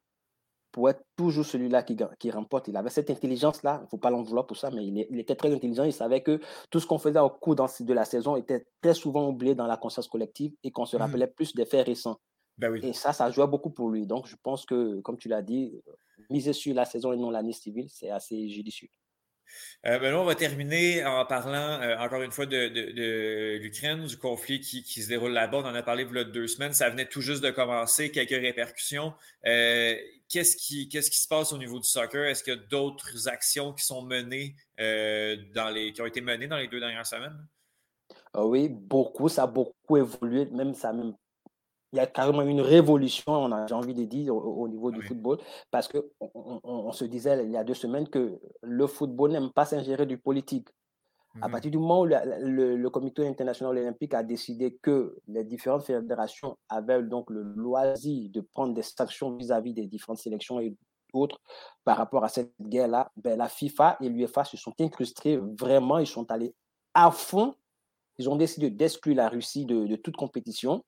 pour 0.72 0.90
être 0.90 1.04
toujours 1.16 1.46
celui-là 1.46 1.82
qui, 1.82 1.98
qui, 2.20 2.30
remporte. 2.30 2.68
Il 2.68 2.78
avait 2.78 2.92
cette 2.92 3.10
intelligence-là, 3.10 3.80
il 3.82 3.84
ne 3.86 3.88
faut 3.88 3.98
pas 3.98 4.12
l'en 4.12 4.22
vouloir 4.22 4.46
pour 4.46 4.58
ça, 4.58 4.70
mais 4.70 4.86
il, 4.86 5.20
était 5.20 5.36
très 5.36 5.52
intelligent. 5.52 5.84
Il 5.84 5.94
savait 5.94 6.22
que 6.22 6.40
tout 6.70 6.80
ce 6.80 6.86
qu'on 6.86 7.00
faisait 7.00 7.20
au 7.20 7.32
cours 7.32 7.56
de 7.56 7.94
la 7.94 8.06
saison 8.06 8.36
était 8.36 8.68
très 8.82 8.94
souvent 8.94 9.28
oublié 9.28 9.56
dans 9.56 9.66
la 9.66 9.78
conscience 9.78 10.08
collective 10.08 10.54
et 10.64 10.70
qu'on 10.70 10.86
se 10.86 10.96
mmh 10.96 11.00
rappelait 11.00 11.28
plus 11.28 11.56
des 11.56 11.66
faits 11.66 11.88
récents. 11.88 12.20
Ben 12.60 12.76
et 12.84 12.94
ça, 12.94 13.12
ça 13.12 13.32
jouait 13.32 13.48
beaucoup 13.48 13.72
pour 13.72 13.90
lui. 13.90 14.06
Donc, 14.06 14.28
je 14.28 14.36
pense 14.44 14.66
que, 14.66 15.00
comme 15.02 15.18
tu 15.18 15.30
l'as 15.30 15.42
dit, 15.42 15.82
miser 16.30 16.54
sur 16.54 16.76
la 16.76 16.86
saison 16.86 17.12
et 17.12 17.18
non 17.18 17.32
l'année 17.32 17.54
civile, 17.54 17.88
c'est 17.90 18.12
assez 18.12 18.48
judicieux. 18.48 18.90
Euh, 19.86 20.00
ben 20.00 20.14
on 20.16 20.24
va 20.24 20.36
terminer 20.36 21.06
en 21.06 21.26
parlant 21.26 21.82
euh, 21.82 21.98
encore 21.98 22.22
une 22.22 22.32
fois 22.32 22.46
de, 22.46 23.58
l'Ukraine, 23.58 24.06
du 24.06 24.18
conflit 24.18 24.60
qui, 24.60 24.84
se 24.84 25.08
déroule 25.08 25.32
là-bas. 25.32 25.60
On 25.60 25.66
en 25.66 25.76
a 25.76 25.84
parlé 25.84 26.06
il 26.10 26.16
y 26.16 26.20
a 26.20 26.24
deux 26.24 26.48
semaines. 26.48 26.74
Ça 26.74 26.90
venait 26.90 27.06
tout 27.06 27.22
juste 27.22 27.44
de 27.44 27.52
commencer, 27.52 28.12
quelques 28.12 28.30
répercussions. 28.30 29.14
Euh, 29.46 29.96
qu'est-ce, 30.30 30.56
qui, 30.58 30.90
se 30.92 31.28
passe 31.28 31.54
au 31.54 31.58
niveau 31.58 31.80
du 31.80 31.88
soccer? 31.88 32.26
Est-ce 32.26 32.44
qu'il 32.44 32.54
y 32.54 32.58
a 32.58 32.60
d'autres 32.60 33.28
actions 33.28 33.74
qui 33.74 33.86
sont 33.86 34.02
menées 34.02 34.56
dans 34.78 35.72
les, 35.74 35.94
qui 35.94 36.02
ont 36.02 36.06
été 36.06 36.22
menées 36.22 36.48
dans 36.48 36.58
les 36.58 36.68
deux 36.68 36.80
dernières 36.80 37.08
semaines? 37.08 37.38
Ah 38.34 38.46
oui, 38.46 38.70
beaucoup. 38.70 39.30
Ça 39.30 39.44
a 39.44 39.48
beaucoup 39.48 39.98
évolué. 39.98 40.46
Même 40.46 40.74
ça 40.74 40.90
a 40.90 40.94
même 40.94 41.14
il 41.94 41.98
y 41.98 42.00
a 42.00 42.08
carrément 42.08 42.42
une 42.42 42.62
révolution, 42.62 43.50
j'ai 43.68 43.74
envie 43.74 43.94
de 43.94 44.04
dire, 44.04 44.36
au, 44.36 44.68
niveau 44.68 44.92
du 44.92 45.02
football, 45.02 45.38
parce 45.72 45.88
qu'on 45.88 46.04
on, 46.64 46.92
se 46.92 47.06
disait 47.06 47.46
il 47.46 47.52
y 47.52 47.58
a 47.58 47.64
deux 47.64 47.74
semaines 47.74 48.10
que 48.10 48.40
le 48.62 48.88
football 48.88 49.32
n'aime 49.32 49.52
pas 49.52 49.66
s'ingérer 49.66 50.06
du 50.06 50.18
politique. 50.18 50.68
À 51.40 51.48
mmh 51.48 51.52
partir 51.52 51.72
du 51.72 51.78
moment 51.78 52.02
où 52.02 52.06
le, 52.06 52.90
Comité 52.90 53.28
international 53.28 53.78
olympique 53.78 54.16
a 54.16 54.24
décidé 54.24 54.78
que 54.82 55.18
les 55.28 55.44
différentes 55.44 55.84
fédérations 55.84 56.58
avaient 56.68 57.04
donc 57.04 57.30
le 57.30 57.44
loisir 57.44 58.32
de 58.32 58.42
prendre 58.42 58.74
des 58.74 58.82
sanctions 58.82 59.36
vis-à-vis 59.36 59.74
des 59.74 59.86
différentes 59.86 60.18
sélections 60.18 60.60
et 60.60 60.76
autres 61.14 61.40
par 61.86 61.98
rapport 61.98 62.24
à 62.24 62.30
cette 62.30 62.54
guerre-là, 62.60 63.12
ben 63.16 63.38
la 63.38 63.48
FIFA 63.48 63.98
et 64.02 64.10
l'UEFA 64.10 64.44
se 64.44 64.58
sont 64.58 64.74
incrustés 64.80 65.38
vraiment, 65.38 66.00
ils 66.00 66.08
sont 66.08 66.30
allés 66.32 66.54
à 66.94 67.12
fond. 67.12 67.54
Ils 68.18 68.30
ont 68.30 68.36
décidé 68.36 68.72
d'exclure 68.72 69.16
la 69.16 69.30
Russie 69.30 69.66
de 69.66 69.96
toute 69.96 70.18
compétition 70.18 70.84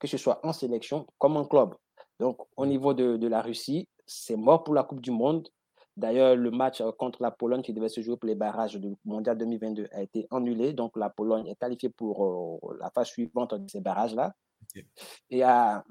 que 0.00 0.08
ce 0.08 0.16
soit 0.16 0.44
en 0.44 0.52
sélection 0.52 1.06
comme 1.18 1.36
en 1.36 1.44
club. 1.44 1.74
Donc, 2.18 2.38
au 2.56 2.66
niveau 2.66 2.94
de, 2.94 3.26
la 3.28 3.42
Russie, 3.42 3.88
c'est 4.06 4.36
mort 4.36 4.64
pour 4.64 4.74
la 4.74 4.82
Coupe 4.82 5.00
du 5.00 5.10
Monde. 5.10 5.48
D'ailleurs, 5.96 6.34
le 6.34 6.50
match 6.50 6.80
euh, 6.80 6.90
contre 6.92 7.22
la 7.22 7.30
Pologne 7.30 7.62
qui 7.62 7.72
devait 7.72 7.88
se 7.88 8.00
jouer 8.00 8.16
pour 8.16 8.26
les 8.26 8.34
barrages 8.34 8.76
du 8.76 8.94
Mondial 9.04 9.36
2022 9.36 9.88
a 9.92 10.02
été 10.02 10.26
annulé. 10.30 10.72
Donc, 10.72 10.96
la 10.96 11.10
Pologne 11.10 11.46
est 11.46 11.56
qualifiée 11.56 11.90
pour 11.90 12.24
euh, 12.70 12.76
la 12.80 12.90
phase 12.90 13.08
suivante 13.08 13.54
de 13.54 13.68
ces 13.70 13.80
barrages-là. 13.80 14.32
Et 15.30 15.42
à 15.42 15.84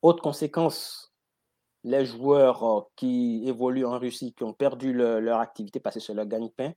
autre 0.00 0.22
conséquence, 0.22 1.12
les 1.84 2.06
joueurs 2.06 2.64
euh, 2.64 2.80
qui 2.96 3.42
évoluent 3.46 3.86
en 3.86 3.98
Russie, 3.98 4.32
qui 4.32 4.44
ont 4.44 4.54
perdu 4.54 4.92
leur 4.92 5.40
activité 5.40 5.80
parce 5.80 5.94
que 5.94 6.00
c'est 6.00 6.14
leur 6.14 6.26
gagne-pain, 6.26 6.72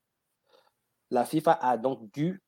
la 1.12 1.26
FIFA 1.26 1.54
a 1.54 1.78
donc 1.78 2.12
dû 2.12 2.42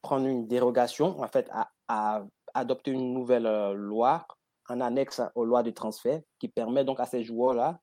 prendre 0.00 0.26
une 0.26 0.48
dérogation, 0.48 1.20
en 1.20 1.28
fait, 1.28 1.48
à, 1.52 1.70
à 1.86 2.24
adopter 2.54 2.90
une 2.90 3.12
nouvelle 3.12 3.46
euh, 3.46 3.74
loi 3.74 4.26
en 4.68 4.80
annexe 4.80 5.20
aux 5.34 5.44
lois 5.44 5.62
de 5.62 5.70
transfert 5.70 6.20
qui 6.38 6.48
permet 6.48 6.84
donc 6.84 7.00
à 7.00 7.06
ces 7.06 7.22
joueurs-là 7.22 7.80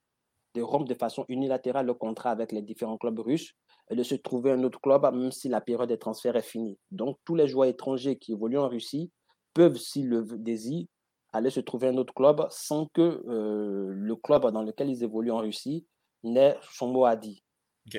de 0.55 0.61
rompre 0.61 0.85
de 0.85 0.93
façon 0.93 1.25
unilatérale 1.27 1.85
le 1.85 1.93
contrat 1.93 2.31
avec 2.31 2.51
les 2.51 2.61
différents 2.61 2.97
clubs 2.97 3.19
russes 3.19 3.53
et 3.89 3.95
de 3.95 4.03
se 4.03 4.15
trouver 4.15 4.51
un 4.51 4.63
autre 4.63 4.81
club 4.81 5.03
même 5.13 5.31
si 5.31 5.49
la 5.49 5.61
période 5.61 5.89
des 5.89 5.99
transferts 5.99 6.35
est 6.35 6.41
finie. 6.41 6.77
Donc 6.91 7.17
tous 7.25 7.35
les 7.35 7.47
joueurs 7.47 7.67
étrangers 7.67 8.17
qui 8.17 8.31
évoluent 8.31 8.59
en 8.59 8.69
Russie 8.69 9.11
peuvent, 9.53 9.77
s'ils 9.77 10.09
le 10.09 10.23
désirent, 10.23 10.87
aller 11.31 11.49
se 11.49 11.59
trouver 11.59 11.89
un 11.89 11.97
autre 11.97 12.13
club 12.13 12.47
sans 12.49 12.87
que 12.87 13.23
euh, 13.27 13.89
le 13.91 14.15
club 14.15 14.49
dans 14.51 14.63
lequel 14.63 14.89
ils 14.89 15.03
évoluent 15.03 15.31
en 15.31 15.39
Russie 15.39 15.85
n'ait 16.23 16.57
son 16.71 16.87
mot 16.87 17.05
à 17.05 17.15
dire. 17.15 17.39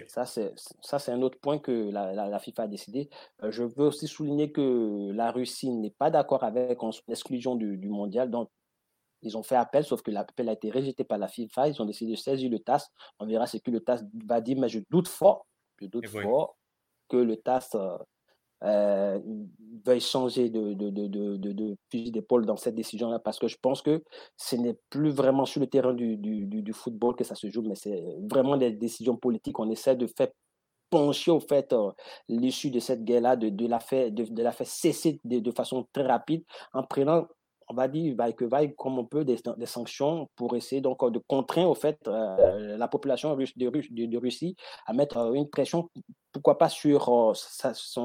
Ça, 0.06 0.24
c'est 0.26 1.12
un 1.12 1.22
autre 1.22 1.38
point 1.40 1.58
que 1.58 1.90
la, 1.90 2.12
la, 2.12 2.38
FIFA 2.38 2.64
a 2.64 2.68
décidé. 2.68 3.10
Euh, 3.42 3.50
je 3.50 3.62
veux 3.62 3.86
aussi 3.86 4.06
souligner 4.06 4.52
que 4.52 5.10
la 5.12 5.30
Russie 5.30 5.70
n'est 5.70 5.90
pas 5.90 6.10
d'accord 6.10 6.44
avec 6.44 6.78
l'exclusion 7.08 7.56
du, 7.56 7.76
du, 7.76 7.88
mondial. 7.88 8.30
Donc, 8.30 8.50
ils 9.22 9.36
ont 9.36 9.42
fait 9.42 9.56
appel, 9.56 9.84
sauf 9.84 10.02
que 10.02 10.10
l'appel 10.10 10.48
a 10.48 10.52
été 10.52 10.70
rejeté 10.70 11.04
par 11.04 11.18
la 11.18 11.28
FIFA. 11.28 11.68
Ils 11.68 11.82
ont 11.82 11.84
décidé 11.84 12.12
de 12.12 12.16
saisir 12.16 12.50
le 12.50 12.58
TAS. 12.58 12.88
On 13.18 13.26
verra 13.26 13.46
ce 13.46 13.56
que 13.58 13.70
le 13.70 13.80
TAS 13.80 14.02
va 14.26 14.40
dire, 14.40 14.58
mais 14.58 14.68
je 14.68 14.80
doute 14.90 15.08
fort, 15.08 15.46
je 15.80 15.86
doute 15.86 16.06
fort 16.06 16.56
que 17.08 17.16
le 17.16 17.36
TAS 17.36 17.70
euh, 17.74 17.98
euh, 18.62 19.18
veuille 19.84 20.00
changer 20.00 20.50
de, 20.50 20.74
de, 20.74 20.90
de, 20.90 21.36
de, 21.36 21.76
fusil 21.90 22.10
d'épaule 22.10 22.44
dans 22.46 22.56
cette 22.56 22.74
décision-là, 22.74 23.18
parce 23.18 23.38
que 23.38 23.48
je 23.48 23.56
pense 23.60 23.82
que 23.82 24.02
ce 24.36 24.56
n'est 24.56 24.78
plus 24.90 25.10
vraiment 25.10 25.46
sur 25.46 25.60
le 25.60 25.66
terrain 25.66 25.94
du, 25.94 26.16
du, 26.16 26.72
football 26.72 27.16
que 27.16 27.24
ça 27.24 27.34
se 27.34 27.50
joue, 27.50 27.62
mais 27.62 27.74
c'est 27.74 28.02
vraiment 28.30 28.56
des 28.56 28.72
décisions 28.72 29.16
politiques. 29.16 29.58
On 29.58 29.70
essaie 29.70 29.96
de 29.96 30.06
faire 30.06 30.28
pencher 30.90 31.30
au 31.30 31.40
fait 31.40 31.72
euh, 31.72 31.90
l'issue 32.28 32.70
de 32.70 32.80
cette 32.80 33.04
guerre-là, 33.04 33.36
de, 33.36 33.48
de, 33.48 33.66
la 33.66 33.80
faire, 33.80 34.10
de 34.10 34.42
la 34.42 34.52
faire 34.52 34.66
cesser 34.66 35.20
de, 35.24 35.38
de 35.38 35.50
façon 35.52 35.86
très 35.92 36.06
rapide 36.06 36.44
en 36.72 36.82
prenant 36.82 37.26
on 37.70 37.74
va 37.74 37.86
dire, 37.86 38.16
vaille 38.16 38.34
que 38.34 38.44
vaille, 38.44 38.74
comme 38.74 38.98
on 38.98 39.04
peut, 39.04 39.24
des, 39.24 39.38
des, 39.56 39.66
sanctions 39.66 40.28
pour 40.34 40.56
essayer 40.56 40.80
donc 40.80 41.08
de 41.12 41.20
contraindre 41.28 41.70
au 41.70 41.74
fait 41.76 41.96
euh, 42.08 42.76
la 42.76 42.88
population 42.88 43.32
russe, 43.36 43.56
de, 43.56 43.68
de, 43.70 44.18
Russie 44.18 44.56
à 44.86 44.92
mettre 44.92 45.18
euh, 45.18 45.32
une 45.34 45.48
pression, 45.48 45.88
pourquoi 46.32 46.58
pas 46.58 46.68
sur 46.68 47.08
euh, 47.08 47.32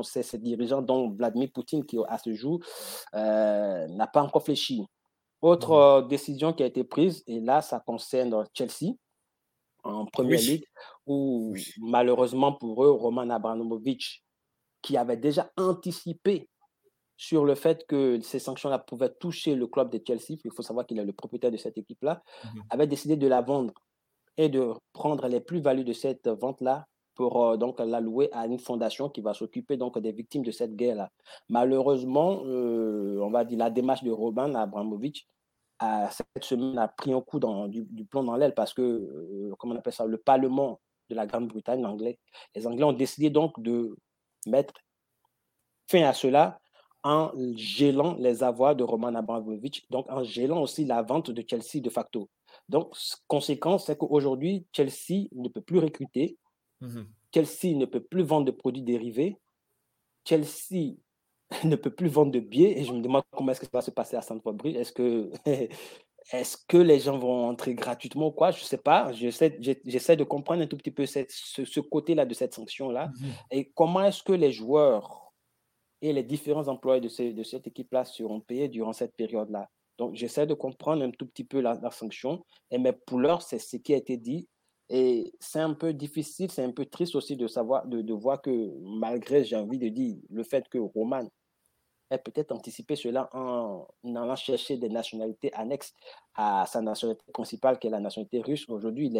ces, 0.04 0.38
dirigeants 0.38 0.84
dont 0.84 1.10
Vladimir 1.10 1.50
Poutine, 1.52 1.84
qui 1.84 1.98
à 2.08 2.20
ce 2.20 2.34
jour 2.34 2.60
n'a 3.14 4.08
pas 4.14 4.22
encore 4.22 4.44
fléchi. 4.44 4.86
Autre 5.42 6.04
mmh. 6.04 6.08
décision 6.10 6.54
qui 6.54 6.62
a 6.62 6.68
été 6.68 6.84
prise, 6.84 7.24
et 7.26 7.40
là, 7.40 7.62
ça 7.62 7.80
concerne 7.80 8.46
Chelsea 8.54 8.94
en 9.84 10.06
Première 10.06 10.40
Ligue, 10.40 10.66
où 11.08 11.56
malheureusement 11.80 12.54
pour 12.54 12.84
eux, 12.84 12.92
Roman 12.92 13.30
Abramovich, 13.32 14.24
qui 14.84 14.96
avait 14.96 15.18
déjà 15.18 15.50
anticipé 15.58 16.48
sur 17.18 17.46
le 17.46 17.56
fait 17.56 17.86
que 17.88 18.20
ces 18.22 18.40
sanctions-là 18.40 18.80
pouvaient 18.80 19.14
toucher 19.14 19.56
le 19.56 19.68
club 19.68 19.90
de 19.90 20.02
Chelsea, 20.06 20.40
il 20.44 20.52
faut 20.52 20.62
savoir 20.62 20.86
qu'il 20.86 21.00
est 21.00 21.06
le 21.06 21.14
propriétaire 21.14 21.52
de 21.52 21.58
cette 21.58 21.78
équipe-là, 21.78 22.22
mmh 22.44 22.60
avait 22.70 22.88
décidé 22.88 23.16
de 23.16 23.28
la 23.28 23.42
vendre 23.42 23.74
et 24.38 24.50
de 24.50 24.74
prendre 24.94 25.28
les 25.28 25.40
plus-values 25.40 25.86
de 25.86 25.94
cette 25.94 26.28
vente-là 26.28 26.88
pour 27.16 27.44
euh, 27.44 27.58
donc 27.58 27.80
l'allouer 27.80 28.30
à 28.34 28.46
une 28.46 28.60
fondation 28.60 29.10
qui 29.10 29.22
va 29.22 29.34
s'occuper 29.34 29.78
donc 29.78 29.98
des 30.00 30.12
victimes 30.12 30.44
de 30.44 30.52
cette 30.52 30.76
guerre-là. 30.76 31.10
Malheureusement, 31.50 32.42
euh, 32.46 33.20
on 33.22 33.32
va 33.32 33.46
dire 33.46 33.58
la 33.58 33.70
démarche 33.70 34.04
de 34.04 34.12
Robin 34.12 34.54
Abramovich 34.54 35.28
à, 35.80 36.10
cette 36.12 36.44
semaine 36.44 36.78
a 36.78 36.88
pris 36.88 37.14
un 37.14 37.22
coup 37.22 37.40
dans, 37.40 37.68
du, 37.68 37.86
plomb 38.06 38.24
dans 38.24 38.36
l'aile 38.36 38.54
parce 38.54 38.74
que, 38.74 38.82
euh, 38.82 39.56
comment 39.58 39.74
on 39.74 39.78
appelle 39.78 39.94
ça, 39.94 40.06
le 40.06 40.18
Parlement 40.18 40.80
de 41.10 41.16
la 41.16 41.26
Grande-Bretagne, 41.26 41.86
anglais, 41.86 42.20
les 42.56 42.68
Anglais 42.68 42.84
ont 42.84 42.94
décidé 42.94 43.30
donc 43.30 43.62
de 43.62 43.96
mettre 44.48 44.74
fin 45.88 46.04
à 46.04 46.14
cela 46.14 46.60
en 47.06 47.32
gelant 47.56 48.16
les 48.16 48.44
avoirs 48.44 48.76
de 48.76 48.84
Roman 48.84 49.14
Abramovich, 49.14 49.86
donc 49.92 50.08
en 50.10 50.24
gelant 50.24 50.64
aussi 50.64 50.86
la 50.86 51.04
vente 51.04 51.30
de 51.30 51.46
Chelsea 51.48 51.80
de 51.80 51.92
facto. 51.92 52.30
Donc, 52.68 52.98
conséquence, 53.28 53.86
c'est 53.86 53.96
qu'aujourd'hui, 53.96 54.66
Chelsea 54.74 55.28
ne 55.34 55.48
peut 55.48 55.62
plus 55.62 55.80
recruter, 55.80 56.38
mmh 56.82 57.04
Chelsea 57.34 57.76
ne 57.76 57.84
peut 57.84 58.02
plus 58.02 58.24
vendre 58.24 58.46
de 58.46 58.52
produits 58.52 58.82
dérivés, 58.82 59.38
Chelsea 60.26 60.96
ne 61.66 61.76
peut 61.76 61.94
plus 61.94 62.08
vendre 62.08 62.32
de 62.32 62.40
billets, 62.40 62.80
et 62.80 62.86
je 62.86 62.92
me 62.94 63.02
demande 63.02 63.24
comment 63.30 63.52
est-ce 63.52 63.60
que 63.60 63.66
ça 63.68 63.72
va 63.74 63.82
se 63.82 63.92
passer 63.92 64.16
à 64.16 64.22
Stamford 64.22 64.54
Bridge. 64.54 64.78
Est-ce 64.78 64.94
que, 64.94 65.30
est 65.46 66.66
que 66.68 66.78
les 66.78 67.02
gens 67.02 67.20
vont 67.20 67.50
entrer 67.50 67.76
gratuitement 67.76 68.28
ou 68.28 68.32
quoi? 68.32 68.50
Je 68.50 68.62
ne 68.62 68.66
sais 68.66 68.78
pas. 68.78 69.12
J'essaie, 69.12 69.60
j'essaie 69.60 70.16
de 70.16 70.24
comprendre 70.24 70.64
un 70.64 70.68
tout 70.68 70.78
petit 70.78 70.92
peu 70.92 71.06
cette, 71.06 71.30
ce, 71.30 71.80
côté-là 71.82 72.26
de 72.26 72.34
cette 72.34 72.56
sanction-là. 72.56 73.08
Mmh 73.08 73.26
et 73.52 73.72
comment 73.76 74.02
est-ce 74.02 74.24
que 74.24 74.34
les 74.34 74.52
joueurs 74.52 75.25
et 76.02 76.14
les 76.14 76.24
différents 76.24 76.68
employés 76.68 77.02
de, 77.02 77.44
cette 77.44 77.68
équipe-là 77.68 78.06
seront 78.06 78.42
payés 78.42 78.68
durant 78.68 78.94
cette 78.94 79.16
période-là. 79.16 79.70
Donc, 79.98 80.16
j'essaie 80.16 80.46
de 80.46 80.54
comprendre 80.54 81.04
un 81.04 81.12
tout 81.12 81.26
petit 81.26 81.46
peu 81.46 81.62
la, 81.62 81.80
sanction. 81.92 82.44
Et 82.70 82.78
mais 82.78 82.92
pour 82.92 83.20
l'heure, 83.20 83.42
c'est 83.42 83.60
ce 83.60 83.78
qui 83.78 83.94
a 83.94 83.98
été 83.98 84.18
dit. 84.18 84.48
Et 84.90 85.34
c'est 85.40 85.62
un 85.62 85.74
peu 85.74 85.94
difficile, 85.94 86.52
c'est 86.52 86.64
un 86.64 86.72
peu 86.72 86.86
triste 86.86 87.16
aussi 87.16 87.36
de 87.36 87.48
savoir, 87.48 87.88
de, 87.88 88.14
voir 88.14 88.42
que 88.42 88.72
malgré, 88.82 89.44
j'ai 89.44 89.56
envie 89.56 89.80
de 89.80 89.90
dire, 89.90 90.18
le 90.30 90.44
fait 90.44 90.68
que 90.70 90.78
Roman 90.78 91.28
ait 92.12 92.20
peut-être 92.20 92.52
anticipé 92.52 92.96
cela 92.96 93.30
en, 93.34 93.88
allant 94.04 94.36
chercher 94.36 94.78
des 94.78 94.90
nationalités 94.90 95.52
annexes 95.54 95.92
à 96.36 96.66
sa 96.68 96.82
nationalité 96.82 97.24
principale, 97.32 97.80
qui 97.80 97.88
est 97.88 97.90
la 97.90 98.00
nationalité 98.00 98.42
russe. 98.42 98.70
Aujourd'hui, 98.70 99.12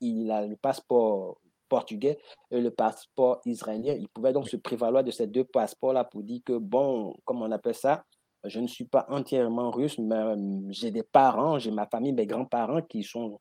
il 0.00 0.30
a 0.32 0.46
le 0.46 0.56
passeport 0.56 1.38
portugais 1.68 2.18
et 2.50 2.60
le 2.60 2.70
passeport 2.70 3.40
israélien. 3.44 3.94
Il 3.94 4.08
pouvait 4.08 4.32
donc 4.32 4.48
se 4.48 4.56
prévaloir 4.56 5.04
de 5.04 5.10
ces 5.10 5.26
deux 5.26 5.44
passeports-là 5.44 6.04
pour 6.04 6.22
dire 6.22 6.40
que, 6.44 6.58
bon, 6.58 7.14
comme 7.24 7.42
on 7.42 7.50
appelle 7.50 7.74
ça, 7.74 8.04
je 8.44 8.60
ne 8.60 8.66
suis 8.66 8.84
pas 8.84 9.06
entièrement 9.08 9.70
russe, 9.70 9.98
mais 9.98 10.14
euh, 10.14 10.36
j'ai 10.70 10.90
des 10.90 11.02
parents, 11.02 11.58
j'ai 11.58 11.70
ma 11.70 11.86
famille, 11.86 12.12
mes 12.12 12.26
grands-parents 12.26 12.82
qui 12.82 13.02
sont, 13.02 13.40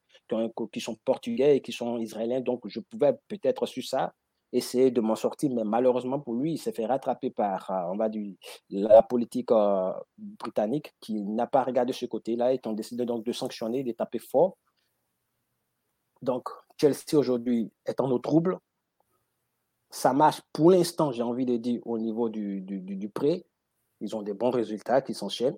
qui, 0.72 0.80
sont 0.80 0.96
portugais 1.04 1.58
et 1.58 1.62
qui 1.62 1.72
sont 1.74 1.98
israéliens. 1.98 2.42
Donc, 2.42 2.62
je 2.68 2.80
pouvais 2.80 3.14
peut-être 3.28 3.66
sur 3.66 3.84
ça 3.84 4.14
essayer 4.54 4.92
de 4.92 5.02
m'en 5.02 5.16
sortir, 5.16 5.52
mais 5.52 5.64
malheureusement 5.64 6.20
pour 6.20 6.36
lui, 6.36 6.54
il 6.54 6.58
s'est 6.58 6.72
fait 6.72 6.86
rattraper 6.86 7.32
par, 7.32 7.70
euh, 7.72 7.92
on 7.92 7.98
va 7.98 8.08
dire, 8.08 8.36
la 8.70 9.02
politique 9.02 9.52
euh, 9.52 9.92
britannique 10.18 10.94
qui 11.02 11.24
n'a 11.24 11.48
pas 11.48 11.64
regardé 11.64 11.92
ce 11.92 12.06
côté-là 12.06 12.54
et 12.54 12.60
qui 12.60 12.68
ont 12.68 12.74
décidé 12.74 13.06
donc 13.06 13.26
de 13.26 13.32
sanctionner, 13.32 13.84
de 13.84 13.92
taper 13.92 14.20
fort. 14.20 14.56
Donc, 16.24 16.48
Chelsea 16.80 17.16
aujourd'hui 17.16 17.70
est 17.86 18.00
en 18.00 18.10
eau 18.10 18.18
trouble. 18.18 18.58
Ça 19.90 20.14
marche 20.14 20.42
pour 20.54 20.72
l'instant, 20.72 21.12
j'ai 21.12 21.22
envie 21.22 21.46
de 21.46 21.58
dire, 21.58 21.82
au 21.86 22.00
niveau 22.00 22.30
du, 22.30 22.62
du, 22.62 23.10
prêt. 23.10 23.46
Ils 24.00 24.16
ont 24.16 24.22
des 24.22 24.34
bons 24.34 24.50
résultats 24.50 25.02
qui 25.02 25.14
s'enchaînent. 25.14 25.58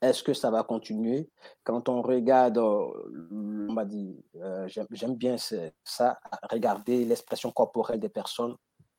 Est-ce 0.00 0.22
que 0.22 0.32
ça 0.32 0.50
va 0.50 0.62
continuer? 0.62 1.28
Quand 1.64 1.88
on 1.88 2.00
regarde, 2.00 2.58
euh, 2.58 2.92
on 3.30 3.72
m'a 3.72 3.84
dit, 3.84 4.16
euh, 4.36 4.68
j'aime 4.68 5.16
bien 5.16 5.36
ça, 5.36 6.20
regarder 6.50 7.04
l'expression 7.04 7.50
corporelle 7.50 8.00
des 8.00 8.08
personnes 8.08 8.54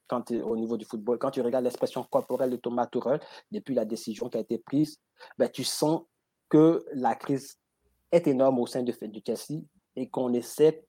quand 0.07 0.29
au 0.31 0.57
niveau 0.57 0.77
du 0.77 0.85
football. 0.85 1.17
Quand 1.17 1.31
tu 1.31 1.41
regardes 1.41 1.63
l'expression 1.63 2.03
corporelle 2.03 2.51
de 2.51 2.57
Thomas 2.57 2.87
Tuchel 2.87 3.21
depuis 3.51 3.73
la 3.73 3.85
décision 3.85 4.29
qui 4.29 4.37
a 4.37 4.41
été 4.41 4.57
prise, 4.57 4.99
ben, 5.37 5.49
tu 5.49 5.63
sens 5.63 6.01
que 6.49 6.85
la 6.93 7.15
crise 7.15 7.57
est 8.11 8.27
énorme 8.27 8.59
au 8.59 8.67
sein 8.67 8.83
de, 8.83 8.93
du 9.07 9.21
Chelsea 9.25 9.61
et 9.95 10.09
qu'on 10.09 10.33
essaie 10.33 10.85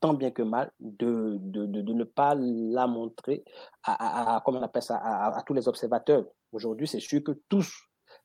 tant 0.00 0.14
bien 0.14 0.30
que 0.30 0.42
mal 0.42 0.70
de, 0.80 1.38
de, 1.40 1.66
de, 1.66 1.92
ne 1.92 2.04
pas 2.04 2.34
la 2.36 2.86
montrer 2.86 3.44
à, 3.82 4.36
à, 4.36 4.42
on 4.46 4.62
appelle 4.62 4.82
ça, 4.82 4.96
à, 4.96 5.42
tous 5.42 5.54
les 5.54 5.66
observateurs. 5.68 6.24
Aujourd'hui, 6.52 6.86
c'est 6.86 7.00
sûr 7.00 7.22
que 7.22 7.32
tous, 7.48 7.72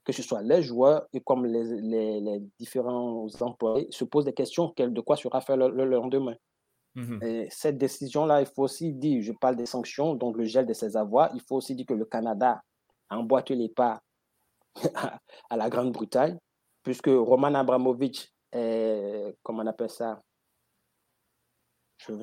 que 0.03 0.13
ce 0.13 0.21
soit 0.21 0.41
les 0.41 0.61
joueurs 0.61 1.07
et 1.13 1.21
comme 1.21 1.45
les, 1.45 1.63
les, 1.81 2.21
les 2.21 2.43
différents 2.59 3.27
employés, 3.41 3.87
se 3.89 4.03
posent 4.03 4.25
des 4.25 4.33
questions 4.33 4.73
de 4.77 5.01
quoi 5.01 5.15
sera 5.15 5.41
fait 5.41 5.55
le, 5.55 5.85
lendemain. 5.85 6.35
Mmh 6.95 7.23
et 7.23 7.47
cette 7.49 7.79
décision-là, 7.79 8.41
il 8.41 8.45
faut 8.45 8.63
aussi 8.63 8.93
dire, 8.93 9.23
je 9.23 9.31
parle 9.31 9.55
des 9.55 9.65
sanctions, 9.65 10.13
donc 10.13 10.37
le 10.37 10.43
gel 10.43 10.67
de 10.67 10.73
ses 10.73 10.95
avoirs, 10.95 11.31
il 11.33 11.41
faut 11.41 11.55
aussi 11.55 11.73
dire 11.73 11.87
que 11.87 11.95
le 11.95 12.05
Canada 12.05 12.61
a 13.09 13.17
emboîté 13.17 13.55
les 13.55 13.69
pas 13.69 13.99
à, 15.49 15.57
la 15.57 15.69
Grande-Bretagne, 15.69 16.37
puisque 16.83 17.07
Roman 17.07 17.55
Abramovich 17.55 18.32
est, 18.53 19.35
comment 19.43 19.63
on 19.63 19.67
appelle 19.67 19.89
ça, 19.89 20.21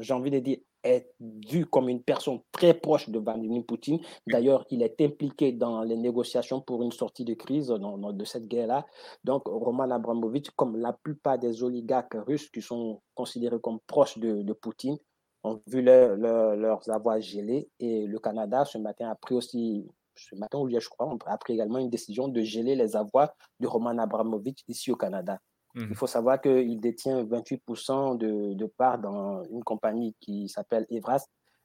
j'ai 0.00 0.14
envie 0.14 0.30
de 0.30 0.38
dire, 0.38 0.58
est 0.82 1.12
vu 1.20 1.66
comme 1.66 1.88
une 1.88 2.02
personne 2.02 2.40
très 2.52 2.74
proche 2.74 3.08
de 3.08 3.18
Vladimir 3.18 3.64
Poutine. 3.66 4.00
D'ailleurs, 4.26 4.64
il 4.70 4.82
est 4.82 5.00
impliqué 5.00 5.52
dans 5.52 5.82
les 5.82 5.96
négociations 5.96 6.60
pour 6.60 6.82
une 6.82 6.92
sortie 6.92 7.24
de 7.24 7.34
crise 7.34 7.68
de 7.68 8.24
cette 8.24 8.46
guerre-là. 8.46 8.86
Donc, 9.24 9.42
Roman 9.46 9.90
Abramovich, 9.90 10.50
comme 10.56 10.76
la 10.76 10.92
plupart 10.92 11.38
des 11.38 11.62
oligarques 11.62 12.16
russes 12.26 12.48
qui 12.50 12.62
sont 12.62 13.02
considérés 13.14 13.60
comme 13.60 13.78
proches 13.86 14.18
de, 14.18 14.52
Poutine, 14.54 14.96
ont 15.42 15.60
vu 15.66 15.82
leurs 15.82 16.90
avoirs 16.90 17.20
gelés. 17.20 17.68
Et 17.78 18.06
le 18.06 18.18
Canada, 18.18 18.64
ce 18.64 18.78
matin, 18.78 19.10
a 19.10 19.14
pris 19.14 19.34
aussi, 19.34 19.86
ce 20.14 20.34
matin 20.34 20.58
ou 20.58 20.68
hier, 20.68 20.80
je 20.80 20.88
crois, 20.88 21.14
a 21.26 21.38
pris 21.38 21.54
également 21.54 21.78
une 21.78 21.90
décision 21.90 22.28
de 22.28 22.42
geler 22.42 22.74
les 22.74 22.96
avoirs 22.96 23.34
de 23.58 23.66
Roman 23.66 23.98
Abramovich 23.98 24.64
ici 24.68 24.90
au 24.90 24.96
Canada. 24.96 25.38
Il 25.76 25.88
mmh. 25.88 25.94
faut 25.94 26.06
savoir 26.06 26.40
qu'il 26.40 26.80
détient 26.80 27.24
28% 27.24 28.18
de, 28.18 28.54
de 28.54 28.66
parts 28.66 28.98
dans 28.98 29.44
une 29.44 29.62
compagnie 29.62 30.16
qui 30.20 30.48
s'appelle 30.48 30.86
Evras, 30.90 31.24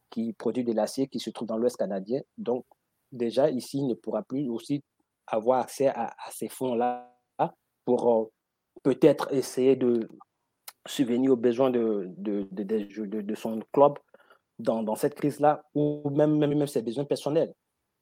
qui 0.10 0.34
produit 0.34 0.64
de 0.64 0.74
l'acier 0.74 1.08
qui 1.08 1.20
se 1.20 1.30
trouve 1.32 1.48
dans 1.48 1.58
l'Ouest 1.58 1.78
canadien. 1.78 2.22
Donc, 2.38 2.66
déjà, 3.12 3.50
ici, 3.50 3.80
il 3.80 3.88
ne 3.88 3.96
pourra 3.96 4.22
plus 4.22 4.48
aussi 4.50 4.84
avoir 5.28 5.62
accès 5.62 5.88
à, 5.88 6.16
ces 6.32 6.50
fonds-là 6.50 7.12
pour, 7.84 8.14
euh, 8.14 8.32
peut-être 8.84 9.34
essayer 9.34 9.76
de 9.76 10.08
subvenir 10.88 11.32
aux 11.32 11.38
besoins 11.38 11.72
de, 11.72 12.08
de, 12.18 12.48
de, 12.52 13.22
de 13.22 13.36
son 13.36 13.60
club 13.74 13.94
dans, 14.60 14.84
dans 14.84 14.96
cette 14.96 15.16
crise-là, 15.16 15.64
ou 15.74 16.08
même, 16.12 16.38
même, 16.38 16.56
même, 16.56 16.68
ses 16.68 16.82
besoins 16.82 17.06
personnels. 17.06 17.54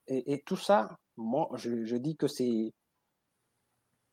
Et, 0.07 0.33
et 0.33 0.41
tout 0.41 0.57
ça, 0.57 0.97
moi, 1.15 1.49
je, 1.55 1.85
je 1.85 1.95
dis 1.95 2.15
que 2.17 2.27
c'est 2.27 2.73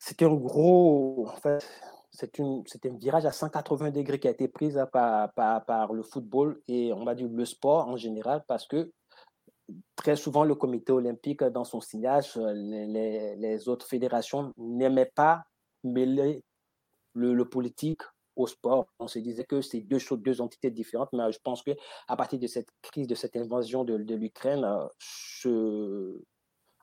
c'est 0.03 0.23
un 0.23 0.33
gros, 0.33 1.27
en 1.27 1.35
fait, 1.35 1.63
c'est 2.09 2.39
un 2.39 2.97
virage 2.97 3.27
à 3.27 3.31
180 3.31 3.91
degrés 3.91 4.19
qui 4.19 4.27
a 4.27 4.31
été 4.31 4.47
pris 4.47 4.73
par, 4.91 5.31
par, 5.33 5.63
par, 5.63 5.93
le 5.93 6.01
football 6.01 6.59
et 6.67 6.91
on 6.91 7.05
va 7.05 7.13
dire 7.13 7.29
le 7.31 7.45
sport 7.45 7.87
en 7.87 7.97
général 7.97 8.43
parce 8.47 8.67
que 8.67 8.91
très 9.95 10.15
souvent 10.15 10.43
le 10.43 10.55
comité 10.55 10.91
olympique 10.91 11.43
dans 11.43 11.63
son 11.65 11.81
signage, 11.81 12.35
les, 12.35 13.35
les, 13.35 13.69
autres 13.69 13.85
fédérations 13.85 14.51
n'aimaient 14.57 15.11
pas 15.13 15.43
mêler 15.83 16.43
le, 17.13 17.43
politique 17.43 18.01
au 18.35 18.47
sport. 18.47 18.87
On 18.97 19.07
se 19.07 19.19
disait 19.19 19.45
que 19.45 19.61
c'est 19.61 19.81
deux 19.81 19.99
choses, 19.99 20.19
deux 20.19 20.41
entités 20.41 20.71
différentes, 20.71 21.09
mais 21.13 21.31
je 21.31 21.39
pense 21.43 21.61
que 21.61 21.71
à 22.07 22.17
partir 22.17 22.39
de 22.39 22.47
cette 22.47 22.69
crise, 22.81 23.05
de 23.05 23.15
cette 23.15 23.35
invasion 23.35 23.83
de, 23.83 23.93
l'Ukraine, 24.15 24.67
ce, 24.97 26.19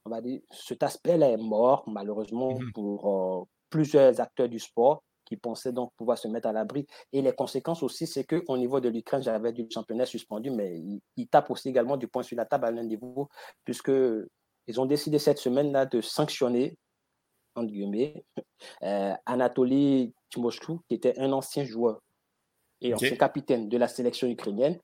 on 0.05 0.11
va 0.11 0.21
dire, 0.21 0.41
cet 0.51 0.83
aspect-là 0.83 1.31
est 1.31 1.37
mort, 1.37 1.85
malheureusement, 1.87 2.55
mmh 2.55 2.73
pour 2.75 3.43
euh, 3.43 3.45
plusieurs 3.71 4.21
acteurs 4.21 4.49
du 4.49 4.59
sport 4.59 5.03
qui 5.25 5.37
pensaient 5.37 5.73
donc 5.73 5.93
pouvoir 5.95 6.17
se 6.17 6.27
mettre 6.27 6.49
à 6.49 6.53
l'abri. 6.53 6.87
Et 7.13 7.21
les 7.21 7.33
conséquences 7.33 7.83
aussi, 7.83 8.07
c'est 8.07 8.25
qu'au 8.25 8.57
niveau 8.57 8.81
de 8.81 8.89
l'Ukraine, 8.89 9.23
j'avais 9.23 9.53
du 9.53 9.67
championnat 9.71 10.07
suspendu, 10.07 10.51
mais 10.51 10.81
ils, 11.17 11.29
tapent 11.29 11.51
aussi 11.51 11.69
également 11.69 11.99
du 11.99 12.09
point 12.09 12.23
sur 12.23 12.37
la 12.37 12.47
table 12.47 12.65
à 12.65 12.71
l'un 12.71 12.83
niveau, 12.83 13.29
puisqu'ils 13.65 14.81
ont 14.81 14.87
décidé 14.87 15.19
cette 15.19 15.39
semaine-là 15.39 15.85
de 15.85 16.01
sanctionner, 16.01 16.79
entre 17.55 17.71
guillemets, 17.71 18.25
euh, 18.83 19.15
Anatoly 19.27 20.15
Timoshkou, 20.31 20.81
qui 20.89 20.95
était 20.95 21.19
un 21.19 21.31
ancien 21.33 21.65
joueur 21.65 22.01
et 22.81 22.95
ancien 22.95 23.17
capitaine 23.17 23.69
de 23.69 23.77
la 23.77 23.89
sélection 23.89 24.29
ukrainienne, 24.29 24.79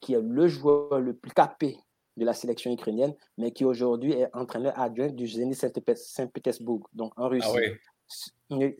qui 0.00 0.12
est 0.12 0.20
le 0.20 0.48
joueur 0.48 1.00
le 1.00 1.16
plus 1.16 1.32
capé 1.32 1.78
de 2.18 2.24
la 2.24 2.34
sélection 2.34 2.72
ukrainienne, 2.72 3.14
mais 3.38 3.52
qui 3.52 3.64
aujourd'hui 3.64 4.12
est 4.12 4.28
entraîneur 4.34 4.78
adjoint 4.78 5.08
du 5.08 5.26
Zénith 5.26 5.64
Saint-Pétersbourg, 5.94 6.88
donc 6.92 7.12
en 7.18 7.24
ah 7.24 7.28
Russie. 7.28 7.48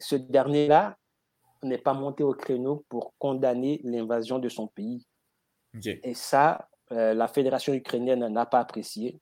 Ce 0.00 0.16
dernier-là 0.16 0.96
n'est 1.62 1.78
pas 1.78 1.94
monté 1.94 2.22
au 2.22 2.34
créneau 2.34 2.84
pour 2.88 3.14
condamner 3.18 3.80
l'invasion 3.84 4.38
de 4.38 4.48
son 4.48 4.66
pays. 4.68 5.06
Et 5.84 6.14
ça, 6.14 6.68
euh, 6.92 7.14
la 7.14 7.28
fédération 7.28 7.72
ukrainienne 7.74 8.26
n'a 8.28 8.46
pas 8.46 8.60
apprécié. 8.60 9.20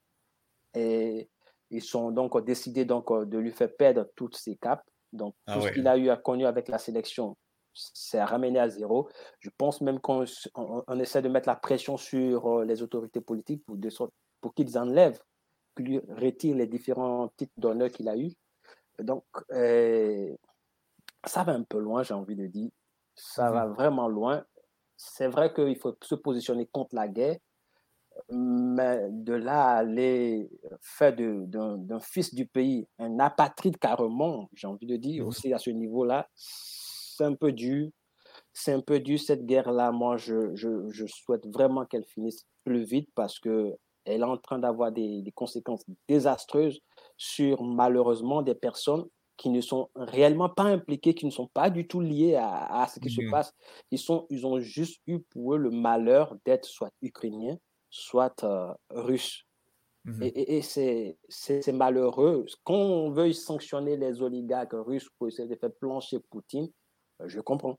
Et 0.74 1.28
ils 1.70 1.82
sont 1.82 2.10
donc 2.10 2.42
décidés 2.44 2.84
donc 2.84 3.12
de 3.12 3.38
lui 3.38 3.50
faire 3.50 3.74
perdre 3.74 4.06
toutes 4.14 4.36
ses 4.36 4.56
capes. 4.56 4.84
Donc, 5.12 5.34
ah 5.46 5.54
tout 5.54 5.62
ce 5.62 5.72
qu'il 5.72 5.86
a 5.88 5.96
eu 5.96 6.10
à 6.10 6.16
connu 6.16 6.46
avec 6.46 6.68
la 6.68 6.78
sélection, 6.78 7.36
c'est 7.76 8.22
ramené 8.22 8.58
à 8.58 8.68
zéro. 8.68 9.08
Je 9.40 9.50
pense 9.56 9.80
même 9.80 10.00
qu'on 10.00 10.24
on, 10.54 10.98
essaie 10.98 11.22
de 11.22 11.28
mettre 11.28 11.48
la 11.48 11.56
pression 11.56 11.96
sur 11.96 12.46
euh, 12.46 12.64
les 12.64 12.82
autorités 12.82 13.20
politiques 13.20 13.64
pour, 13.66 13.76
pour 14.40 14.54
qu'ils 14.54 14.78
enlèvent, 14.78 15.20
qu'ils 15.76 16.02
retirent 16.08 16.56
les 16.56 16.66
différents 16.66 17.28
titres 17.36 17.52
d'honneur 17.56 17.90
qu'il 17.90 18.08
a 18.08 18.16
eu. 18.16 18.32
Donc, 18.98 19.24
euh, 19.52 20.34
ça 21.24 21.44
va 21.44 21.52
un 21.52 21.64
peu 21.64 21.78
loin, 21.78 22.02
j'ai 22.02 22.14
envie 22.14 22.36
de 22.36 22.46
dire. 22.46 22.70
Ça 23.14 23.50
va 23.50 23.66
mhm. 23.66 23.74
vraiment 23.74 24.08
loin. 24.08 24.44
C'est 24.96 25.28
vrai 25.28 25.52
qu'il 25.52 25.76
faut 25.76 25.94
se 26.02 26.14
positionner 26.14 26.66
contre 26.66 26.94
la 26.94 27.08
guerre, 27.08 27.36
mais 28.30 29.08
de 29.10 29.34
là 29.34 29.72
à 29.72 29.76
aller 29.78 30.48
faire 30.80 31.14
d'un 31.14 32.00
fils 32.00 32.34
du 32.34 32.46
pays 32.46 32.88
un 32.98 33.18
apatride 33.18 33.76
carrément, 33.76 34.48
j'ai 34.54 34.66
envie 34.66 34.86
de 34.86 34.96
dire, 34.96 35.26
aussi 35.26 35.52
à 35.52 35.58
ce 35.58 35.68
niveau-là, 35.68 36.28
c'est 37.16 37.24
un 37.24 37.34
peu 37.34 37.52
dur. 37.52 37.88
C'est 38.52 38.72
un 38.72 38.80
peu 38.80 39.00
dur 39.00 39.18
cette 39.18 39.46
guerre-là. 39.46 39.92
Moi, 39.92 40.16
je, 40.16 40.54
je, 40.54 40.90
je 40.90 41.06
souhaite 41.06 41.46
vraiment 41.46 41.86
qu'elle 41.86 42.04
finisse 42.04 42.46
plus 42.64 42.82
vite 42.84 43.08
parce 43.14 43.38
que 43.38 43.74
elle 44.04 44.20
est 44.20 44.24
en 44.24 44.36
train 44.36 44.58
d'avoir 44.58 44.92
des, 44.92 45.22
des, 45.22 45.32
conséquences 45.32 45.84
désastreuses 46.08 46.80
sur 47.16 47.64
malheureusement 47.64 48.42
des 48.42 48.54
personnes 48.54 49.04
qui 49.36 49.50
ne 49.50 49.60
sont 49.60 49.90
réellement 49.94 50.48
pas 50.48 50.62
impliquées, 50.62 51.14
qui 51.14 51.26
ne 51.26 51.30
sont 51.30 51.48
pas 51.48 51.70
du 51.70 51.86
tout 51.86 52.00
liées 52.00 52.36
à, 52.36 52.82
à 52.82 52.88
ce 52.88 53.00
qui 53.00 53.10
se 53.10 53.20
mmh 53.20 53.30
passe. 53.30 53.52
Ils, 53.90 53.98
sont, 53.98 54.26
ils 54.30 54.46
ont 54.46 54.60
juste 54.60 55.02
eu 55.06 55.20
pour 55.20 55.54
eux 55.54 55.58
le 55.58 55.70
malheur 55.70 56.36
d'être 56.44 56.64
soit 56.64 56.92
ukrainiens, 57.02 57.58
soit 57.90 58.44
euh, 58.44 58.72
russes. 58.90 59.44
Mmh 60.04 60.22
et, 60.22 60.56
et, 60.58 60.62
c'est 61.28 61.72
malheureux. 61.72 62.46
Qu'on 62.64 63.10
veuille 63.10 63.34
sanctionner 63.34 63.96
les 63.96 64.22
oligarques 64.22 64.72
russes 64.72 65.10
pour 65.18 65.28
essayer 65.28 65.48
de 65.48 65.56
faire 65.56 65.72
plancher 65.80 66.20
Poutine, 66.30 66.68
euh, 67.20 67.28
je 67.28 67.40
comprends. 67.40 67.78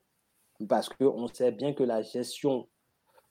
Parce 0.68 0.88
qu'on 0.88 1.28
sait 1.28 1.52
bien 1.52 1.72
que 1.72 1.84
la 1.84 2.02
gestion 2.02 2.68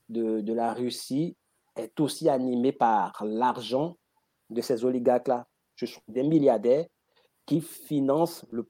de, 0.10 0.42
de 0.42 0.54
la 0.54 0.74
Russie 0.74 1.36
est 1.76 2.00
aussi 2.00 2.30
animée 2.30 2.72
par 2.72 3.24
l'argent 3.26 3.98
de 4.50 4.62
ces 4.62 4.86
oligarques-là. 4.86 5.48
Ce 5.76 5.86
sont 5.86 6.02
des 6.08 6.24
milliardaires 6.24 6.86
qui 7.46 7.62
financent 7.62 8.46
le, 8.52 8.68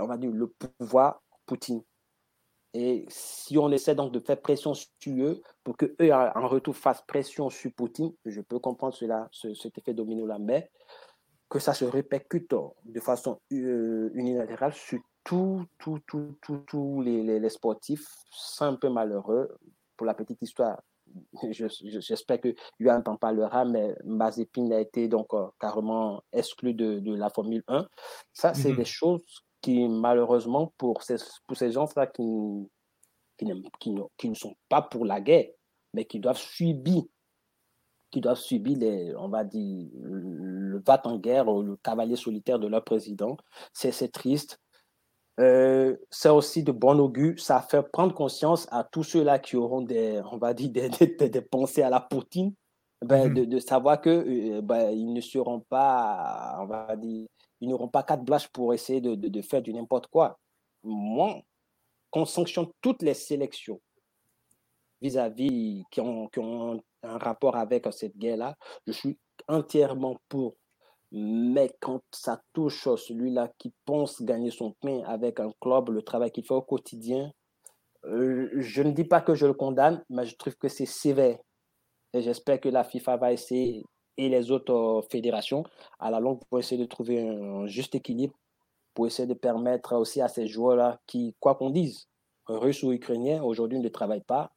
on 0.00 0.06
va 0.06 0.16
dire, 0.16 0.30
le 0.30 0.48
pouvoir 0.48 1.22
Poutine. 1.46 1.82
Et 2.74 3.04
si 3.08 3.58
on 3.58 3.70
essaie 3.70 3.94
donc 3.94 4.12
de 4.12 4.20
faire 4.20 4.40
pression 4.40 4.72
sur 4.74 4.88
eux 5.08 5.42
pour 5.62 5.76
qu'eux, 5.76 5.94
en 6.12 6.48
retour, 6.48 6.74
fassent 6.74 7.04
pression 7.06 7.50
sur 7.50 7.72
Poutine, 7.72 8.12
je 8.24 8.40
peux 8.40 8.58
comprendre 8.58 8.94
cela, 8.94 9.28
cet 9.32 9.76
effet 9.76 9.92
domino-là, 9.92 10.38
mais 10.38 10.70
que 11.50 11.58
ça 11.58 11.74
se 11.74 11.84
répercute 11.84 12.54
de 12.84 13.00
façon 13.00 13.40
euh, 13.52 14.10
unilatérale 14.14 14.72
sur 14.72 15.00
tous 15.24 15.64
tout, 15.78 16.00
tout, 16.06 16.36
tout, 16.66 17.02
les, 17.02 17.38
les, 17.38 17.48
sportifs, 17.48 18.06
c'est 18.30 18.64
un 18.64 18.74
peu 18.74 18.88
malheureux. 18.88 19.56
Pour 19.96 20.06
la 20.06 20.14
petite 20.14 20.40
histoire, 20.42 20.80
j'espère 21.50 22.40
que 22.40 22.54
Yuan 22.80 23.02
en 23.06 23.16
parlera, 23.16 23.64
mais 23.64 23.94
Mazepin 24.04 24.70
a 24.72 24.80
été 24.80 25.08
donc 25.08 25.32
euh, 25.34 25.46
carrément 25.60 26.22
exclu 26.32 26.74
de, 26.74 26.98
de, 26.98 27.14
la 27.14 27.30
Formule 27.30 27.62
1. 27.68 27.86
Ça, 28.32 28.54
c'est 28.54 28.70
mhm. 28.70 28.76
des 28.76 28.84
choses 28.84 29.44
qui, 29.60 29.88
malheureusement, 29.88 30.72
pour 30.76 31.02
ces, 31.02 31.16
pour 31.46 31.56
ces 31.56 31.70
gens-là 31.70 32.06
qui, 32.06 32.22
qui, 33.38 33.46
qui, 33.78 33.94
qui, 34.16 34.28
ne 34.30 34.34
sont 34.34 34.54
pas 34.68 34.82
pour 34.82 35.04
la 35.04 35.20
guerre, 35.20 35.50
mais 35.94 36.04
qui 36.04 36.18
doivent 36.18 36.38
subir 36.38 37.02
qui 38.12 38.20
doivent 38.20 38.38
subir 38.38 38.78
les, 38.78 39.16
on 39.16 39.28
va 39.28 39.42
dire, 39.42 39.88
le 39.94 40.82
va 40.86 41.00
en 41.04 41.16
guerre 41.16 41.48
ou 41.48 41.62
le 41.62 41.76
cavalier 41.76 42.14
solitaire 42.14 42.58
de 42.58 42.68
leur 42.68 42.84
président. 42.84 43.38
C'est 43.72 44.12
triste. 44.12 44.60
Euh, 45.40 45.96
c'est 46.10 46.28
aussi 46.28 46.62
de 46.62 46.72
bon 46.72 46.98
augure. 47.00 47.40
Ça 47.40 47.60
fait 47.60 47.82
prendre 47.82 48.14
conscience 48.14 48.66
à 48.70 48.84
tous 48.84 49.02
ceux-là 49.02 49.38
qui 49.38 49.56
auront 49.56 49.80
des, 49.80 50.20
on 50.30 50.36
va 50.36 50.52
dire, 50.52 50.70
des, 50.70 50.88
des, 50.88 51.40
pensées 51.40 51.82
à 51.82 51.90
la 51.90 52.00
Poutine, 52.00 52.54
ben, 53.00 53.28
mhm. 53.28 53.34
de, 53.34 53.44
de, 53.46 53.58
savoir 53.58 54.00
que 54.00 54.10
euh, 54.10 54.60
ben, 54.60 54.90
ils 54.90 55.12
ne 55.12 55.20
seront 55.20 55.60
pas, 55.60 56.58
on 56.60 56.66
va 56.66 56.94
dire, 56.96 57.26
ils 57.60 57.68
n'auront 57.68 57.88
pas 57.88 58.02
quatre 58.02 58.24
blanches 58.24 58.48
pour 58.48 58.74
essayer 58.74 59.00
de, 59.00 59.14
de, 59.14 59.28
de 59.28 59.42
faire 59.42 59.62
du 59.62 59.72
n'importe 59.72 60.08
quoi. 60.08 60.38
Moi, 60.82 61.40
qu'on 62.10 62.24
sanctionne 62.24 62.66
toutes 62.80 63.02
les 63.02 63.14
sélections 63.14 63.80
vis-à-vis 65.00 65.84
qui, 65.90 66.00
ont, 66.00 66.28
qui 66.28 66.38
ont 66.38 66.80
un 67.02 67.18
rapport 67.18 67.56
avec 67.56 67.86
cette 67.92 68.16
guerre-là, 68.16 68.54
je 68.86 68.92
suis 68.92 69.18
entièrement 69.48 70.16
pour 70.28 70.54
mais 71.12 71.70
quand 71.80 72.00
ça 72.10 72.40
touche 72.54 72.88
celui-là 72.96 73.52
qui 73.58 73.72
pense 73.84 74.22
gagner 74.22 74.50
son 74.50 74.72
pain 74.80 75.02
avec 75.04 75.40
un 75.40 75.52
club, 75.60 75.90
le 75.90 76.02
travail 76.02 76.30
qu'il 76.30 76.44
fait 76.44 76.54
au 76.54 76.62
quotidien, 76.62 77.30
euh, 78.06 78.48
je 78.56 78.82
ne 78.82 78.92
dis 78.92 79.04
pas 79.04 79.20
que 79.20 79.34
je 79.34 79.46
le 79.46 79.52
condamne, 79.52 80.02
mais 80.08 80.24
je 80.24 80.34
trouve 80.36 80.56
que 80.56 80.68
c'est 80.68 80.86
sévère. 80.86 81.38
Et 82.14 82.22
j'espère 82.22 82.60
que 82.60 82.70
la 82.70 82.82
FIFA 82.82 83.18
va 83.18 83.32
essayer, 83.32 83.84
et 84.16 84.28
les 84.30 84.50
autres 84.50 84.72
euh, 84.72 85.02
fédérations, 85.10 85.64
à 85.98 86.10
la 86.10 86.18
longue, 86.18 86.40
pour 86.48 86.58
essayer 86.58 86.80
de 86.80 86.88
trouver 86.88 87.28
un 87.28 87.66
juste 87.66 87.94
équilibre, 87.94 88.34
pour 88.94 89.06
essayer 89.06 89.28
de 89.28 89.34
permettre 89.34 89.94
aussi 89.94 90.22
à 90.22 90.28
ces 90.28 90.46
joueurs-là 90.46 90.98
qui, 91.06 91.34
quoi 91.40 91.54
qu'on 91.56 91.70
dise, 91.70 92.08
russes 92.46 92.82
ou 92.82 92.92
ukrainiens, 92.92 93.42
aujourd'hui 93.42 93.78
ne 93.78 93.88
travaillent 93.88 94.24
pas, 94.26 94.52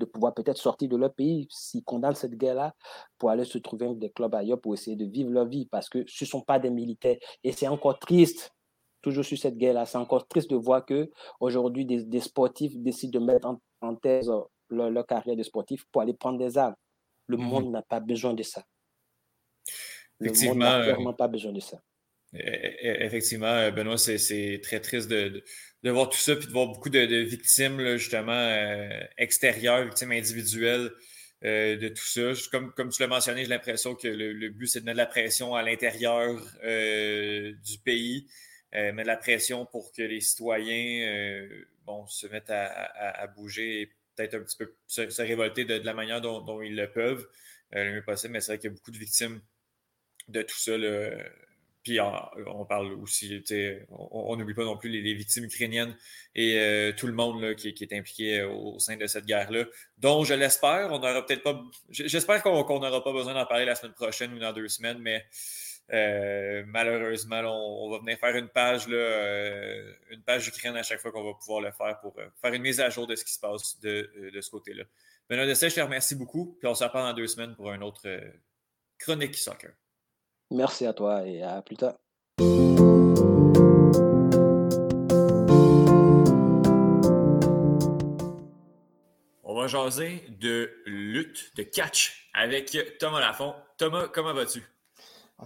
de 0.00 0.04
pouvoir 0.04 0.34
peut-être 0.34 0.58
sortir 0.58 0.88
de 0.88 0.96
leur 0.96 1.12
pays 1.14 1.46
s'ils 1.50 1.84
condamnent 1.84 2.14
cette 2.14 2.34
guerre-là 2.34 2.74
pour 3.18 3.30
aller 3.30 3.44
se 3.44 3.58
trouver 3.58 3.94
des 3.94 4.10
clubs 4.10 4.34
ailleurs 4.34 4.60
pour 4.60 4.74
essayer 4.74 4.96
de 4.96 5.04
vivre 5.04 5.30
leur 5.30 5.46
vie 5.46 5.66
parce 5.66 5.88
que 5.88 6.04
ce 6.08 6.24
ne 6.24 6.28
sont 6.28 6.40
pas 6.40 6.58
des 6.58 6.70
militaires. 6.70 7.18
Et 7.44 7.52
c'est 7.52 7.68
encore 7.68 7.98
triste, 7.98 8.52
toujours 9.02 9.24
sur 9.24 9.38
cette 9.38 9.56
guerre-là, 9.56 9.86
c'est 9.86 9.98
encore 9.98 10.26
triste 10.26 10.50
de 10.50 10.56
voir 10.56 10.84
que 10.84 11.10
aujourd'hui 11.38 11.84
des, 11.84 12.04
des, 12.04 12.20
sportifs 12.20 12.76
décident 12.76 13.20
de 13.20 13.24
mettre 13.24 13.56
en, 13.80 13.94
thèse 13.96 14.30
leur, 14.70 15.06
carrière 15.06 15.36
de 15.36 15.42
sportif 15.42 15.84
pour 15.92 16.02
aller 16.02 16.14
prendre 16.14 16.38
des 16.38 16.58
armes. 16.58 16.76
Le 17.26 17.36
mmh 17.36 17.42
monde 17.42 17.70
n'a 17.70 17.82
pas 17.82 18.00
besoin 18.00 18.34
de 18.34 18.42
ça. 18.42 18.64
Le 20.18 20.32
monde 20.46 20.58
n'a 20.58 20.92
vraiment 20.92 21.14
pas 21.14 21.28
besoin 21.28 21.52
de 21.52 21.60
ça. 21.60 21.80
E, 22.34 22.38
e, 22.38 23.02
effectivement, 23.04 23.70
Benoît, 23.72 23.98
c'est 23.98 24.60
très 24.62 24.80
triste 24.80 25.08
de, 25.08 25.28
de 25.28 25.44
voir 25.88 26.10
tout 26.10 26.18
ça, 26.18 26.36
puis 26.36 26.46
de 26.46 26.52
voir 26.52 26.66
beaucoup 26.66 26.90
de, 26.90 27.06
de 27.06 27.16
victimes, 27.16 27.80
là, 27.80 27.96
justement, 27.96 28.32
euh, 28.32 29.00
extérieures, 29.16 29.84
victimes 29.84 30.12
individuelles 30.12 30.90
euh, 31.44 31.76
de 31.76 31.88
tout 31.88 32.04
ça. 32.04 32.32
Comme, 32.50 32.72
comme 32.72 32.90
tu 32.90 33.00
l'as 33.00 33.08
mentionné, 33.08 33.42
j'ai 33.42 33.48
l'impression 33.48 33.94
que 33.94 34.08
le, 34.08 34.32
le 34.32 34.50
but, 34.50 34.66
c'est 34.66 34.80
de 34.80 34.84
mettre 34.84 34.96
de 34.96 35.02
la 35.02 35.06
pression 35.06 35.54
à 35.54 35.62
l'intérieur 35.62 36.38
euh, 36.64 37.52
du 37.64 37.78
pays 37.78 38.28
met 38.72 39.02
de 39.02 39.08
la 39.08 39.16
pression 39.16 39.66
pour 39.66 39.90
que 39.90 40.02
les 40.02 40.20
citoyens 40.20 41.44
bon, 41.86 42.06
se 42.06 42.28
mettent 42.28 42.50
à, 42.50 43.26
bouger 43.26 43.80
et 43.80 43.86
peut-être 44.14 44.34
un 44.34 44.44
petit 44.44 44.56
peu 44.56 44.76
se, 44.86 45.22
révolter 45.22 45.64
de, 45.64 45.74
la 45.74 45.92
manière 45.92 46.20
dont, 46.20 46.62
ils 46.62 46.76
le 46.76 46.88
peuvent 46.88 47.26
le 47.72 47.94
mieux 47.94 48.04
possible. 48.04 48.34
Mais 48.34 48.40
c'est 48.40 48.52
vrai 48.52 48.58
qu'il 48.60 48.70
y 48.70 48.72
a 48.72 48.76
beaucoup 48.76 48.92
de 48.92 48.98
victimes 48.98 49.40
de 50.28 50.42
tout 50.42 50.56
ça. 50.56 50.76
Puis 51.82 51.98
on, 51.98 52.66
parle 52.66 52.92
aussi, 52.92 53.42
on 53.88 54.36
n'oublie 54.36 54.52
pas 54.52 54.64
non 54.64 54.76
plus 54.76 54.90
les, 54.90 55.14
victimes 55.14 55.44
ukrainiennes 55.44 55.96
et 56.34 56.58
euh, 56.58 56.92
tout 56.92 57.06
le 57.06 57.14
monde 57.14 57.54
qui, 57.54 57.68
est 57.68 57.92
impliqué 57.94 58.40
euh, 58.40 58.50
au 58.50 58.78
sein 58.78 58.98
de 58.98 59.06
cette 59.06 59.24
guerre-là, 59.24 59.64
dont 59.96 60.22
je 60.22 60.34
l'espère, 60.34 60.92
on 60.92 60.98
n'aura 60.98 61.24
peut-être 61.24 61.42
pas. 61.42 61.58
J'espère 61.88 62.42
qu'on 62.42 62.80
n'aura 62.80 63.02
pas 63.02 63.12
besoin 63.12 63.32
d'en 63.32 63.46
parler 63.46 63.64
la 63.64 63.74
semaine 63.74 63.94
prochaine 63.94 64.34
ou 64.34 64.38
dans 64.38 64.52
deux 64.52 64.68
semaines, 64.68 64.98
mais 64.98 65.24
euh, 65.92 66.62
malheureusement, 66.66 67.40
on, 67.46 67.90
va 67.90 67.98
venir 68.00 68.18
faire 68.18 68.36
une 68.36 68.48
page, 68.48 68.86
là, 68.86 69.80
une 70.10 70.22
page 70.22 70.48
Ukraine 70.48 70.76
à 70.76 70.82
chaque 70.82 71.00
fois 71.00 71.12
qu'on 71.12 71.24
va 71.24 71.32
pouvoir 71.32 71.62
le 71.62 71.72
faire 71.72 71.98
pour 72.00 72.14
faire 72.14 72.52
une 72.52 72.62
mise 72.62 72.80
à 72.80 72.90
jour 72.90 73.06
de 73.06 73.16
ce 73.16 73.24
qui 73.24 73.32
se 73.32 73.40
passe 73.40 73.80
de, 73.80 74.38
ce 74.38 74.50
côté-là. 74.50 74.84
Benoît 75.30 75.46
Dessay, 75.46 75.70
je 75.70 75.76
te 75.76 75.80
remercie 75.80 76.14
beaucoup. 76.14 76.58
Puis 76.60 76.68
on 76.68 76.74
se 76.74 76.84
reparle 76.84 77.08
dans 77.08 77.16
deux 77.16 77.26
semaines 77.26 77.56
pour 77.56 77.70
un 77.70 77.80
autre 77.80 78.06
chronique 78.98 79.34
soccer. 79.34 79.70
Merci 80.52 80.84
à 80.84 80.92
toi 80.92 81.24
et 81.26 81.42
à 81.42 81.62
plus 81.62 81.76
tard. 81.76 81.94
On 89.44 89.54
va 89.54 89.66
jaser 89.68 90.24
de 90.40 90.72
lutte, 90.86 91.56
de 91.56 91.62
catch 91.62 92.28
avec 92.34 92.76
Thomas 92.98 93.20
Lafont. 93.20 93.54
Thomas, 93.78 94.08
comment 94.08 94.34
vas-tu? 94.34 94.64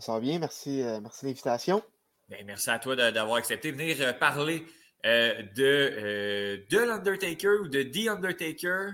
Ça 0.01 0.13
va 0.13 0.21
bien, 0.21 0.39
merci, 0.39 0.83
euh, 0.83 1.01
merci 1.01 1.27
de 1.27 1.31
l'invitation. 1.31 1.83
Ben, 2.29 2.45
merci 2.47 2.71
à 2.71 2.79
toi 2.79 2.97
d'avoir 2.97 3.37
accepté 3.37 3.73
de 3.73 3.77
venir 3.77 3.97
euh, 4.01 4.13
parler 4.15 4.65
euh, 5.05 5.43
de, 5.55 6.65
de 6.71 6.79
l'Undertaker 6.79 7.61
ou 7.61 7.69
de 7.69 7.83
The 7.83 8.09
Undertaker. 8.09 8.93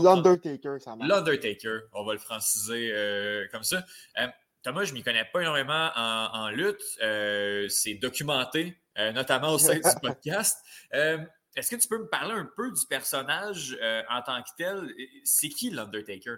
L'Undertaker, 0.00 0.78
ça 0.78 0.94
marche. 0.94 1.08
L'Undertaker, 1.08 1.80
on 1.92 2.04
va 2.04 2.12
le 2.12 2.20
franciser 2.20 2.92
comme 3.50 3.64
ça. 3.64 3.84
Thomas, 4.62 4.84
je 4.84 4.92
ne 4.92 4.98
m'y 4.98 5.02
connais 5.02 5.24
pas 5.24 5.40
énormément 5.40 5.90
en, 5.96 6.48
lutte. 6.50 6.80
Euh, 7.02 7.68
c'est 7.68 7.94
documenté, 7.94 8.76
euh, 8.96 9.10
notamment 9.12 9.52
au 9.52 9.58
sein 9.58 9.74
du 9.74 9.80
podcast. 10.02 10.58
Euh, 10.94 11.18
est-ce 11.56 11.74
que 11.74 11.80
tu 11.80 11.88
peux 11.88 11.98
me 11.98 12.08
parler 12.08 12.34
un 12.34 12.48
peu 12.56 12.70
du 12.70 12.86
personnage 12.86 13.76
en 14.08 14.22
tant 14.22 14.40
que 14.42 14.50
tel? 14.56 14.88
C'est 15.24 15.48
qui 15.48 15.70
l'Undertaker? 15.70 16.36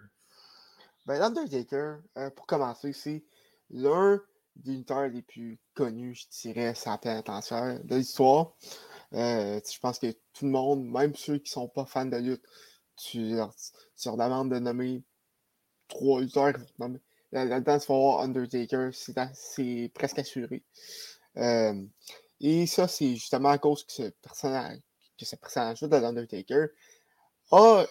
Ben, 1.06 1.18
L'Undertaker, 1.18 1.96
pour 2.34 2.46
commencer, 2.46 2.92
c'est 2.92 3.24
l'un 3.70 4.20
des 4.56 4.72
lutteurs 4.72 5.08
les 5.08 5.22
plus 5.22 5.60
connus, 5.74 6.14
je 6.14 6.48
dirais, 6.48 6.74
sans 6.74 6.96
planète 6.96 7.28
entière 7.28 7.78
de 7.84 7.96
l'histoire. 7.96 8.54
je 9.12 9.78
pense 9.80 9.98
que 9.98 10.10
tout 10.32 10.46
le 10.46 10.50
monde, 10.50 10.84
même 10.86 11.14
ceux 11.14 11.38
qui 11.38 11.50
ne 11.50 11.62
sont 11.62 11.68
pas 11.68 11.84
fans 11.84 12.06
de 12.06 12.16
lutte, 12.16 12.44
tu 12.96 13.36
leur, 13.36 13.54
demandes 14.04 14.50
de 14.50 14.58
nommer 14.58 15.04
trois 15.88 16.20
lutteurs 16.20 16.54
Là-dedans, 17.34 17.78
tu 17.80 17.92
Undertaker, 17.92 18.90
c'est 18.92 19.90
presque 19.92 20.20
assuré. 20.20 20.62
Euh, 21.36 21.74
et 22.40 22.66
ça, 22.66 22.86
c'est 22.86 23.16
justement 23.16 23.48
à 23.48 23.58
cause 23.58 23.84
que 23.84 23.92
ce 23.92 24.02
personnage, 24.22 24.78
que 25.18 25.24
ce 25.24 25.34
personnage-là 25.34 25.88
de 25.88 25.96
l'Undertaker 25.96 26.66
a, 27.50 27.86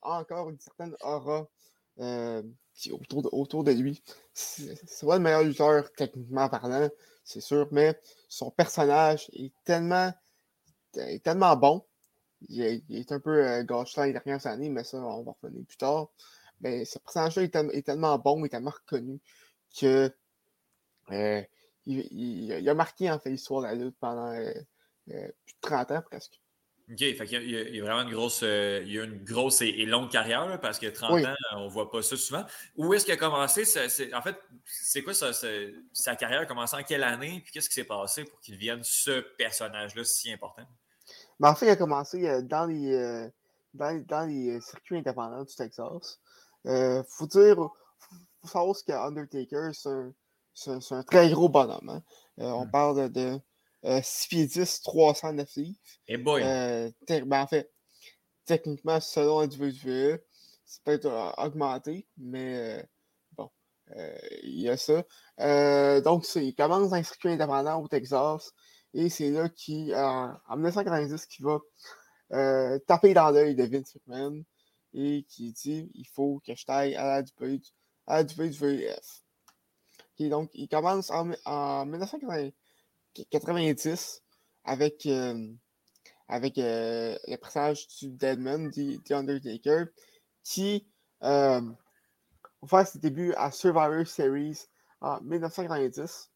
encore 0.00 0.48
une 0.48 0.58
certaine 0.58 0.96
aura 1.02 1.46
euh, 2.00 2.42
autour, 2.92 3.22
de, 3.22 3.28
autour 3.32 3.62
de 3.62 3.72
lui. 3.72 4.02
C'est 4.32 5.06
pas 5.06 5.16
le 5.18 5.22
meilleur 5.22 5.42
lutteur, 5.42 5.92
techniquement 5.92 6.48
parlant, 6.48 6.88
c'est 7.24 7.42
sûr, 7.42 7.68
mais 7.70 8.00
son 8.30 8.50
personnage 8.50 9.28
est 9.34 9.52
tellement, 9.64 10.14
est 10.96 11.22
tellement 11.22 11.56
bon. 11.56 11.84
Il 12.48 12.62
est, 12.62 13.12
un 13.12 13.20
peu 13.20 13.46
euh, 13.46 13.64
gâché 13.64 14.02
les 14.06 14.12
dernières 14.12 14.46
années, 14.46 14.70
mais 14.70 14.84
ça, 14.84 14.96
on 14.98 15.24
va 15.24 15.34
revenir 15.42 15.66
plus 15.66 15.76
tard 15.76 16.08
ben, 16.60 16.84
ce 16.84 16.98
personnage-là 16.98 17.42
est, 17.42 17.82
tellement 17.86 18.18
bon 18.18 18.44
et 18.44 18.48
tellement 18.48 18.70
reconnu 18.70 19.20
que 19.78 20.12
euh, 21.10 21.42
il, 21.86 22.68
a 22.68 22.74
marqué 22.74 23.10
en 23.10 23.18
fait 23.18 23.30
l'histoire 23.30 23.62
de 23.62 23.66
la 23.66 23.74
lutte 23.74 23.96
pendant 23.98 24.32
euh, 24.32 24.52
euh, 25.10 25.28
plus 25.44 25.54
de 25.54 25.60
30 25.62 25.90
ans 25.92 26.02
presque. 26.02 26.40
OK, 26.90 26.98
fait 26.98 27.24
il, 27.32 27.76
y 27.76 27.80
a, 27.80 27.84
vraiment 27.84 28.00
une 28.00 28.14
grosse, 28.14 28.40
il 28.40 28.90
y 28.90 28.98
a 28.98 29.04
une 29.04 29.22
grosse 29.22 29.60
et, 29.60 29.84
longue 29.84 30.10
carrière 30.10 30.58
parce 30.60 30.78
que 30.78 30.86
30 30.86 31.24
ans, 31.26 31.34
on 31.56 31.64
ne 31.64 31.68
voit 31.68 31.90
pas 31.90 32.02
ça 32.02 32.16
souvent. 32.16 32.44
Où 32.76 32.94
est-ce 32.94 33.04
qu'il 33.04 33.12
a 33.12 33.18
commencé? 33.18 33.62
en 34.14 34.22
fait, 34.22 34.36
c'est 34.64 35.02
quoi 35.02 35.12
sa 35.12 36.16
carrière 36.16 36.40
a 36.40 36.46
commencé 36.46 36.76
en 36.76 36.82
quelle 36.82 37.04
année? 37.04 37.42
Puis 37.44 37.52
qu'est-ce 37.52 37.68
qui 37.68 37.74
s'est 37.74 37.84
passé 37.84 38.24
pour 38.24 38.40
qu'il 38.40 38.54
devienne 38.54 38.80
ce 38.82 39.20
personnage-là 39.36 40.02
si 40.04 40.32
important? 40.32 40.62
Ben, 41.38 41.50
en 41.50 41.54
fait, 41.54 41.66
il 41.66 41.70
a 41.70 41.76
commencé 41.76 42.42
dans 42.44 42.64
les, 42.64 43.28
dans, 43.74 44.02
dans, 44.06 44.26
les 44.26 44.58
circuits 44.62 44.96
indépendants 44.96 45.44
du 45.44 45.54
Texas. 45.54 46.18
Euh, 46.68 47.02
faut 47.08 47.26
dire, 47.26 47.56
faut 48.40 48.48
savoir 48.48 48.76
ce 48.76 48.84
qu'Undertaker, 48.84 49.70
c'est 50.54 50.70
un, 50.70 51.02
très 51.02 51.30
gros 51.30 51.48
bonhomme. 51.48 51.88
Hein. 51.88 52.02
Euh, 52.40 52.50
on 52.50 52.68
parle 52.68 53.10
de, 53.10 53.38
6 53.82 54.28
pieds 54.28 54.46
10, 54.46 54.82
309 54.82 55.48
livres. 55.56 55.78
Et 56.08 56.16
boy! 56.18 56.42
Euh, 56.42 56.90
ben, 57.08 57.42
en 57.42 57.46
fait, 57.46 57.70
techniquement, 58.44 59.00
selon 59.00 59.44
WWE, 59.44 60.18
c'est 60.66 60.82
peut-être 60.84 61.34
augmenté, 61.38 62.06
mais 62.18 62.84
bon, 63.32 63.48
il 64.42 64.60
y 64.60 64.68
a 64.68 64.76
ça. 64.76 65.02
donc, 66.02 66.26
il 66.34 66.54
commence 66.54 66.92
un 66.92 67.02
circuit 67.02 67.30
indépendant 67.30 67.80
au 67.80 67.88
Texas, 67.88 68.52
et 68.92 69.08
c'est 69.08 69.30
là 69.30 69.48
qu'il, 69.48 69.94
en 69.94 70.56
1990, 70.56 71.26
qu'il 71.26 71.46
va 71.46 72.78
taper 72.86 73.14
dans 73.14 73.30
l'œil 73.30 73.54
de 73.54 73.64
Vince 73.64 73.94
McMahon 73.94 74.44
et 74.94 75.24
qui 75.28 75.52
dit 75.52 75.90
il 75.94 76.06
faut 76.06 76.40
que 76.44 76.54
je 76.54 76.64
taille 76.64 76.94
à 76.96 77.04
la 77.04 77.22
WWF. 77.22 79.22
donc, 80.20 80.50
il 80.54 80.68
commence 80.68 81.10
en, 81.10 81.26
1990 81.86 84.22
avec, 84.64 85.06
euh, 85.06 85.52
avec 86.28 86.58
euh, 86.58 87.16
le 87.26 87.36
personnage 87.36 87.86
du 87.98 88.10
Deadman, 88.10 88.70
The, 88.70 89.12
Undertaker, 89.12 89.86
qui 90.42 90.88
euh, 91.22 91.60
va 92.62 92.68
faire 92.68 92.86
ses 92.86 92.98
débuts 92.98 93.34
à 93.34 93.50
Survivor 93.50 94.06
Series 94.06 94.66
en 95.00 95.20
1990, 95.20 96.30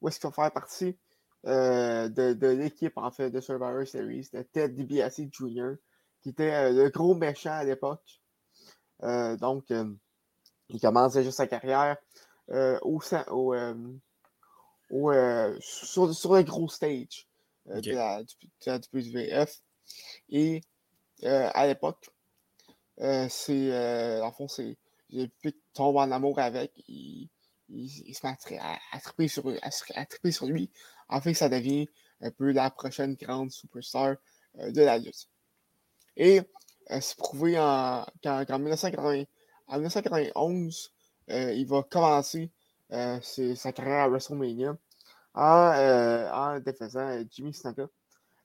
où 0.00 0.08
est-ce 0.08 0.18
qu'il 0.20 0.28
va 0.28 0.34
faire 0.34 0.52
partie 0.52 0.98
de, 1.44 2.34
de 2.34 2.46
l'équipe 2.46 2.96
en 2.96 3.10
fait 3.10 3.30
de 3.30 3.40
Survivor 3.40 3.84
Series, 3.86 4.28
de 4.32 4.42
Ted 4.42 4.74
DiBiase 4.74 5.22
Jr., 5.32 5.74
qui 6.22 6.30
était 6.30 6.52
euh, 6.52 6.72
le 6.72 6.88
gros 6.90 7.14
méchant 7.14 7.52
à 7.52 7.64
l'époque. 7.64 8.20
Euh, 9.02 9.36
donc, 9.36 9.70
euh, 9.70 9.92
il 10.68 10.80
commence 10.80 11.14
déjà 11.14 11.30
sa 11.32 11.46
carrière 11.46 11.96
au, 12.82 13.00
sur, 13.00 13.20
sur, 16.14 16.34
le 16.34 16.42
gros 16.42 16.68
stage 16.68 17.26
de, 17.66 17.92
la, 17.92 18.22
WWF. 18.66 19.60
Et 20.28 20.60
à 21.22 21.66
l'époque, 21.66 22.10
c'est, 23.28 24.20
en 24.22 24.32
fond, 24.32 24.48
c'est, 24.48 24.76
pu 25.40 25.54
tomber 25.74 26.00
en 26.00 26.10
amour 26.10 26.38
avec. 26.38 26.72
Il, 26.88 27.30
il, 27.68 28.14
se 28.14 28.26
met 28.26 28.58
à, 28.58 28.78
à, 28.92 29.28
sur, 29.28 29.48
à, 29.62 29.70
sur 30.30 30.46
lui. 30.46 30.70
En 31.08 31.20
fait, 31.20 31.34
ça 31.34 31.48
devient 31.48 31.88
un 32.20 32.30
peu 32.30 32.52
la 32.52 32.70
prochaine 32.70 33.14
grande 33.14 33.50
superstar 33.50 34.16
de 34.54 34.82
la 34.82 34.98
lutte. 34.98 35.31
Et 36.16 36.40
euh, 36.90 36.98
c'est 37.00 37.16
prouvé 37.16 37.58
en, 37.58 38.04
qu'en, 38.22 38.58
1991, 38.58 40.92
euh, 41.30 41.52
il 41.52 41.66
va 41.66 41.82
commencer 41.82 42.50
euh, 42.92 43.18
sa 43.20 43.72
carrière 43.72 44.04
à 44.04 44.08
WrestleMania 44.08 44.76
en, 45.34 46.60
défaisant 46.60 47.24
Jimmy 47.30 47.54
Snuka. 47.54 47.86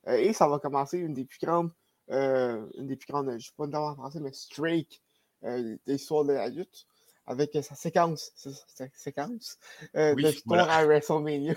et 0.07 0.31
ça 0.31 0.47
va 0.47 0.59
commencer 0.59 0.97
une 0.97 1.13
des 1.13 1.25
plus 1.25 1.39
grandes, 1.39 1.71
une 2.07 2.87
des 2.87 2.95
plus 2.95 3.07
grandes, 3.07 3.31
je 3.31 3.33
ne 3.33 3.39
sais 3.39 3.51
pas 3.57 3.65
en 3.79 3.95
français, 3.95 4.21
mais 4.21 4.31
streak 4.31 5.01
de 5.43 5.77
l'histoire 5.85 6.23
de 6.23 6.31
la 6.33 6.47
lutte 6.47 6.87
avec 7.25 7.51
sa 7.61 7.75
séquence, 7.75 8.31
sa, 8.35 8.87
séquence 8.95 9.57
de 9.93 10.15
victoire 10.15 10.69
à 10.69 10.85
WrestleMania 10.85 11.55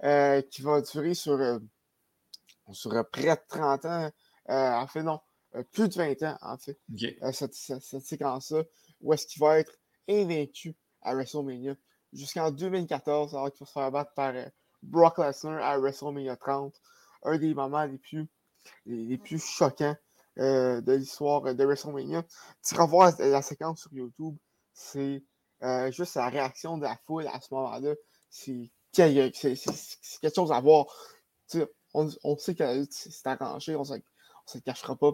qui 0.50 0.62
va 0.62 0.80
durer 0.80 1.14
sur, 1.14 1.60
sur 2.72 3.08
près 3.10 3.36
de 3.36 3.40
30 3.48 3.84
ans 3.84 4.00
euh, 4.00 4.10
en 4.48 4.86
fait, 4.86 5.02
non, 5.02 5.20
euh, 5.54 5.62
plus 5.64 5.88
de 5.88 5.94
20 5.94 6.22
ans, 6.22 6.38
en 6.40 6.56
fait, 6.56 6.78
euh, 7.22 7.32
cette, 7.32 7.54
séquence-là, 7.54 8.62
où 9.00 9.12
est-ce 9.12 9.26
qu'il 9.26 9.40
va 9.40 9.58
être 9.58 9.72
invaincu 10.08 10.74
à 11.02 11.14
WrestleMania 11.14 11.74
jusqu'en 12.12 12.50
2014, 12.50 13.34
alors 13.34 13.50
qu'il 13.52 13.60
va 13.60 13.66
se 13.66 13.72
faire 13.72 13.90
battre 13.90 14.14
par 14.14 14.32
Brock 14.82 15.18
Lesnar 15.18 15.62
à 15.62 15.78
WrestleMania 15.78 16.36
30, 16.36 16.74
un 17.24 17.38
des 17.38 17.54
moments 17.54 17.84
les 17.84 17.98
plus, 17.98 18.26
les, 18.86 19.18
plus 19.18 19.44
choquants 19.44 19.96
de 20.36 20.92
l'histoire 20.92 21.54
de 21.54 21.64
WrestleMania. 21.64 22.24
Tu 22.64 22.74
revois 22.74 23.12
la, 23.18 23.28
la 23.28 23.42
séquence 23.42 23.82
sur 23.82 23.92
YouTube, 23.92 24.36
c'est 24.72 25.22
juste 25.90 26.14
la 26.16 26.28
réaction 26.28 26.78
de 26.78 26.84
la 26.84 26.96
foule 27.04 27.26
à 27.26 27.40
ce 27.40 27.52
moment-là. 27.52 27.94
C'est 28.30 28.70
quelque 28.94 30.34
chose 30.34 30.52
à 30.52 30.60
voir. 30.60 30.86
On, 31.94 32.08
on, 32.24 32.38
sait 32.38 32.54
que 32.54 32.86
c'est 32.90 33.26
arrangé, 33.26 33.76
on 33.76 33.84
ne 34.46 34.50
se 34.50 34.58
le 34.58 34.62
cachera 34.62 34.96
pas. 34.96 35.12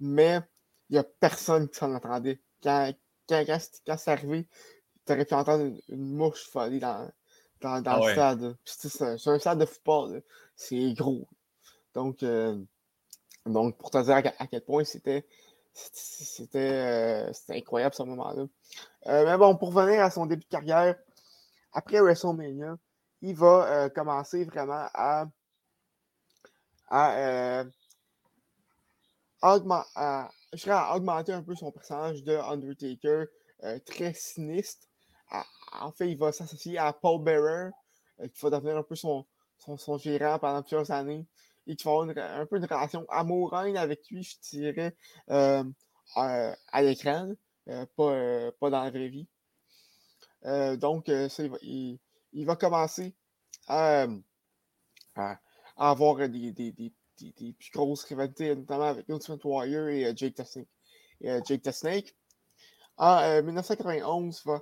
Mais 0.00 0.40
il 0.88 0.94
n'y 0.94 0.98
a 0.98 1.04
personne 1.04 1.68
qui 1.68 1.78
s'en 1.78 1.94
attendait. 1.94 2.40
Quand, 2.62 2.92
quand, 3.28 3.44
quand, 3.46 3.96
c'est 3.96 4.10
arrivé, 4.10 4.48
tu 5.06 5.12
aurais 5.12 5.24
pu 5.24 5.34
entendre 5.34 5.76
une, 5.88 6.14
mouche 6.14 6.48
folie 6.50 6.80
dans, 6.80 7.10
dans, 7.60 7.80
dans 7.80 8.02
ah 8.02 8.06
le 8.06 8.12
stade. 8.12 8.56
C'est 8.64 9.28
un 9.28 9.38
stade 9.38 9.58
de 9.58 9.66
football. 9.66 10.22
C'est 10.56 10.92
gros. 10.94 11.26
Donc, 11.94 12.22
euh, 12.22 12.58
donc, 13.46 13.76
pour 13.78 13.90
te 13.90 14.02
dire 14.02 14.16
à, 14.16 14.46
quel 14.46 14.62
point 14.62 14.84
c'était 14.84 15.26
c'était 15.72 17.30
incroyable 17.48 17.94
ce 17.94 18.02
moment-là. 18.02 18.46
Euh, 19.06 19.24
mais 19.24 19.38
bon, 19.38 19.56
pour 19.56 19.72
revenir 19.72 20.02
à 20.02 20.10
son 20.10 20.26
début 20.26 20.42
de 20.42 20.48
carrière, 20.48 20.96
après 21.72 22.00
WrestleMania, 22.00 22.76
il 23.22 23.36
va 23.36 23.70
euh, 23.70 23.88
commencer 23.88 24.44
vraiment 24.44 24.88
à, 24.92 25.26
à, 26.88 27.64
augmenter 29.42 31.32
un 31.32 31.42
peu 31.42 31.54
son 31.54 31.70
personnage 31.72 32.22
de 32.24 32.36
Undertaker, 32.36 33.24
très 33.86 34.14
sinistre. 34.14 34.86
en 35.80 35.92
fait, 35.92 36.10
il 36.10 36.18
va 36.18 36.32
s'associer 36.32 36.78
à 36.78 36.92
Paul 36.92 37.22
Bearer, 37.22 37.70
qui 38.34 38.40
va 38.42 38.50
devenir 38.50 38.76
un 38.76 38.82
peu 38.82 38.96
son, 38.96 39.26
son, 39.76 39.98
gérant 39.98 40.38
pendant 40.38 40.62
plusieurs 40.62 40.90
années 40.90 41.26
et 41.66 41.76
qui 41.76 41.84
va 41.84 41.92
avoir 41.92 42.08
un 42.16 42.46
peu 42.46 42.56
une 42.56 42.64
relation 42.64 43.06
amoureuse 43.08 43.76
avec 43.76 44.08
lui, 44.10 44.22
je 44.22 44.36
dirais, 44.50 44.96
euh, 45.30 45.64
à, 46.16 46.82
l'écran, 46.82 47.30
euh, 47.68 47.86
pas, 47.96 48.52
pas, 48.58 48.70
dans 48.70 48.82
la 48.82 48.90
vraie 48.90 49.08
vie. 49.08 49.28
Euh, 50.46 50.76
donc, 50.76 51.08
il, 51.08 51.98
va, 52.46 52.56
commencer 52.56 53.14
à, 53.68 54.06
avoir 55.76 56.28
des, 56.28 56.52
des, 56.52 56.92
des, 57.20 57.52
plus 57.52 57.70
grosses 57.70 58.04
rivalités, 58.04 58.54
notamment 58.54 58.84
avec 58.84 59.08
Ultimate 59.08 59.44
Warrior 59.44 59.88
et 59.88 60.12
Jake 60.16 60.34
the 60.34 60.44
Snake. 60.44 60.68
Et, 61.20 61.38
Jake 61.44 61.62
the 61.62 61.72
Snake. 61.72 62.14
En 62.96 63.42
1991, 63.42 64.42
va, 64.44 64.60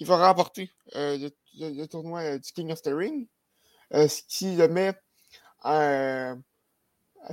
il 0.00 0.06
va 0.06 0.28
remporter 0.28 0.70
le, 0.94 1.86
tournoi 1.86 2.38
du 2.38 2.52
King 2.52 2.72
of 2.72 2.82
the 2.82 2.90
Ring, 2.92 3.28
ce 3.92 4.22
qui 4.26 4.56
le 4.56 4.68
met 4.68 4.94
euh, 5.64 6.34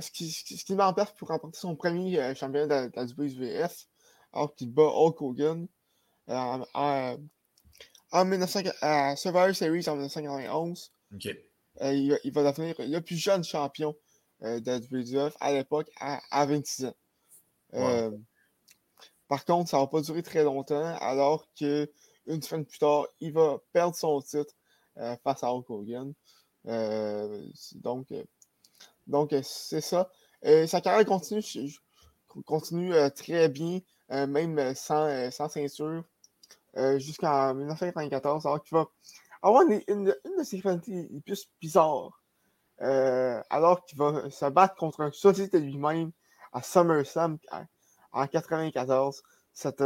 ce 0.00 0.10
qui, 0.10 0.30
ce 0.30 1.14
pour 1.16 1.28
remporter 1.28 1.58
son 1.58 1.74
premier 1.74 2.20
euh, 2.20 2.34
championnat 2.34 2.88
de, 2.88 2.92
la 2.94 3.04
WWF, 3.04 3.88
alors 4.32 4.54
qu'il 4.54 4.72
bat 4.72 4.84
Hulk 4.84 5.20
Hogan 5.20 5.66
euh, 6.28 6.64
en, 6.74 7.16
en 8.12 8.24
1900, 8.24 8.60
à 8.82 9.16
Survivor 9.16 9.54
Series 9.54 9.88
en 9.88 9.96
1991. 9.96 10.92
il, 11.82 12.18
il, 12.22 12.32
va 12.32 12.52
devenir 12.52 12.76
le 12.78 13.00
plus 13.00 13.16
jeune 13.16 13.42
champion 13.42 13.96
de 14.42 14.62
la 14.66 14.78
WWF 14.78 15.36
à 15.40 15.52
l'époque, 15.52 15.90
à, 16.00 16.20
à, 16.30 16.46
26 16.46 16.86
ans. 16.86 16.94
par 19.28 19.44
contre, 19.44 19.70
ça 19.70 19.76
ne 19.76 19.82
va 19.82 19.86
pas 19.86 20.00
durer 20.00 20.22
très 20.22 20.44
longtemps, 20.44 20.96
alors 21.00 21.46
que 21.58 21.90
une 22.26 22.42
semaine 22.42 22.64
plus 22.64 22.78
tard, 22.78 23.06
il 23.20 23.32
va 23.32 23.58
perdre 23.72 23.94
son 23.94 24.20
titre 24.20 24.54
face 25.24 25.42
à 25.42 25.52
Hulk 25.52 25.68
Hogan. 25.70 26.14
Euh, 26.66 27.42
donc, 27.76 28.12
euh, 28.12 28.22
donc 29.06 29.32
euh, 29.32 29.40
c'est 29.42 29.80
ça. 29.80 30.10
sa 30.42 30.80
carrière 30.80 31.06
continue, 31.06 31.42
continue 32.44 32.92
très 33.14 33.48
bien, 33.48 33.80
même 34.10 34.74
sans, 34.74 35.30
sans 35.30 35.48
ceinture, 35.48 36.04
jusqu'en 36.96 37.54
1994, 37.54 38.46
alors 38.46 38.62
qu'il 38.62 38.76
va 38.76 38.86
avoir 39.42 39.62
une, 39.62 39.82
une, 39.88 40.04
de 40.04 40.44
ses 40.44 40.60
qualités 40.60 41.08
les 41.10 41.20
plus 41.20 41.48
bizarres. 41.60 42.19
Alors 42.80 43.84
qu'il 43.84 43.98
va 43.98 44.30
se 44.30 44.46
battre 44.46 44.74
contre 44.76 45.00
un 45.02 45.12
société 45.12 45.60
lui-même 45.60 46.12
à 46.52 46.62
SummerSlam 46.62 47.38
en 48.12 48.22
1994. 48.22 49.22
Cette, 49.52 49.80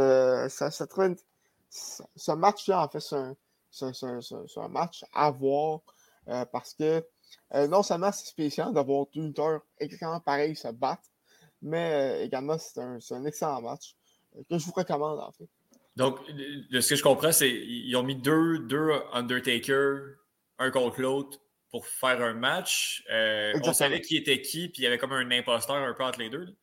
ce 2.15 2.31
match-là, 2.31 2.83
en 2.83 2.89
fait, 2.89 2.99
c'est 2.99 3.15
un, 4.57 4.67
match 4.69 5.03
à 5.13 5.31
voir 5.31 5.81
euh, 6.27 6.45
parce 6.45 6.73
que 6.73 7.03
euh, 7.53 7.67
non 7.67 7.83
seulement 7.83 8.11
c'est 8.11 8.27
spécial 8.27 8.73
d'avoir 8.73 9.05
deux 9.13 9.21
lutteurs 9.21 9.61
exactement 9.79 10.19
pareils 10.19 10.55
se 10.55 10.69
battre, 10.69 11.03
mais 11.61 11.93
euh, 11.93 12.23
également 12.23 12.57
c'est 12.57 12.79
un, 12.79 12.99
un, 13.11 13.25
excellent 13.25 13.61
match 13.61 13.95
que 14.49 14.57
je 14.57 14.65
vous 14.65 14.71
recommande 14.71 15.19
en 15.19 15.31
fait. 15.31 15.47
Donc, 15.95 16.19
de 16.27 16.81
ce 16.81 16.89
que 16.89 16.95
je 16.95 17.03
comprends, 17.03 17.31
c'est 17.31 17.49
qu'ils 17.49 17.95
ont 17.95 18.03
mis 18.03 18.15
deux, 18.15 18.59
deux 18.59 18.91
Undertaker, 19.13 20.17
un 20.59 20.69
contre 20.69 21.01
l'autre, 21.01 21.39
pour 21.75 21.87
faire 21.87 22.21
un 22.21 22.33
match. 22.33 23.03
on 23.09 23.73
savait 23.73 23.99
qui 23.99 24.15
était 24.15 24.41
qui, 24.41 24.69
puis 24.69 24.81
il 24.81 24.85
y 24.85 24.87
avait 24.87 24.97
comme 24.97 25.11
un 25.11 25.29
imposteur 25.29 25.75
un 25.75 25.93
peu 25.93 26.05
entre 26.05 26.19
les 26.19 26.29
deux. 26.29 26.55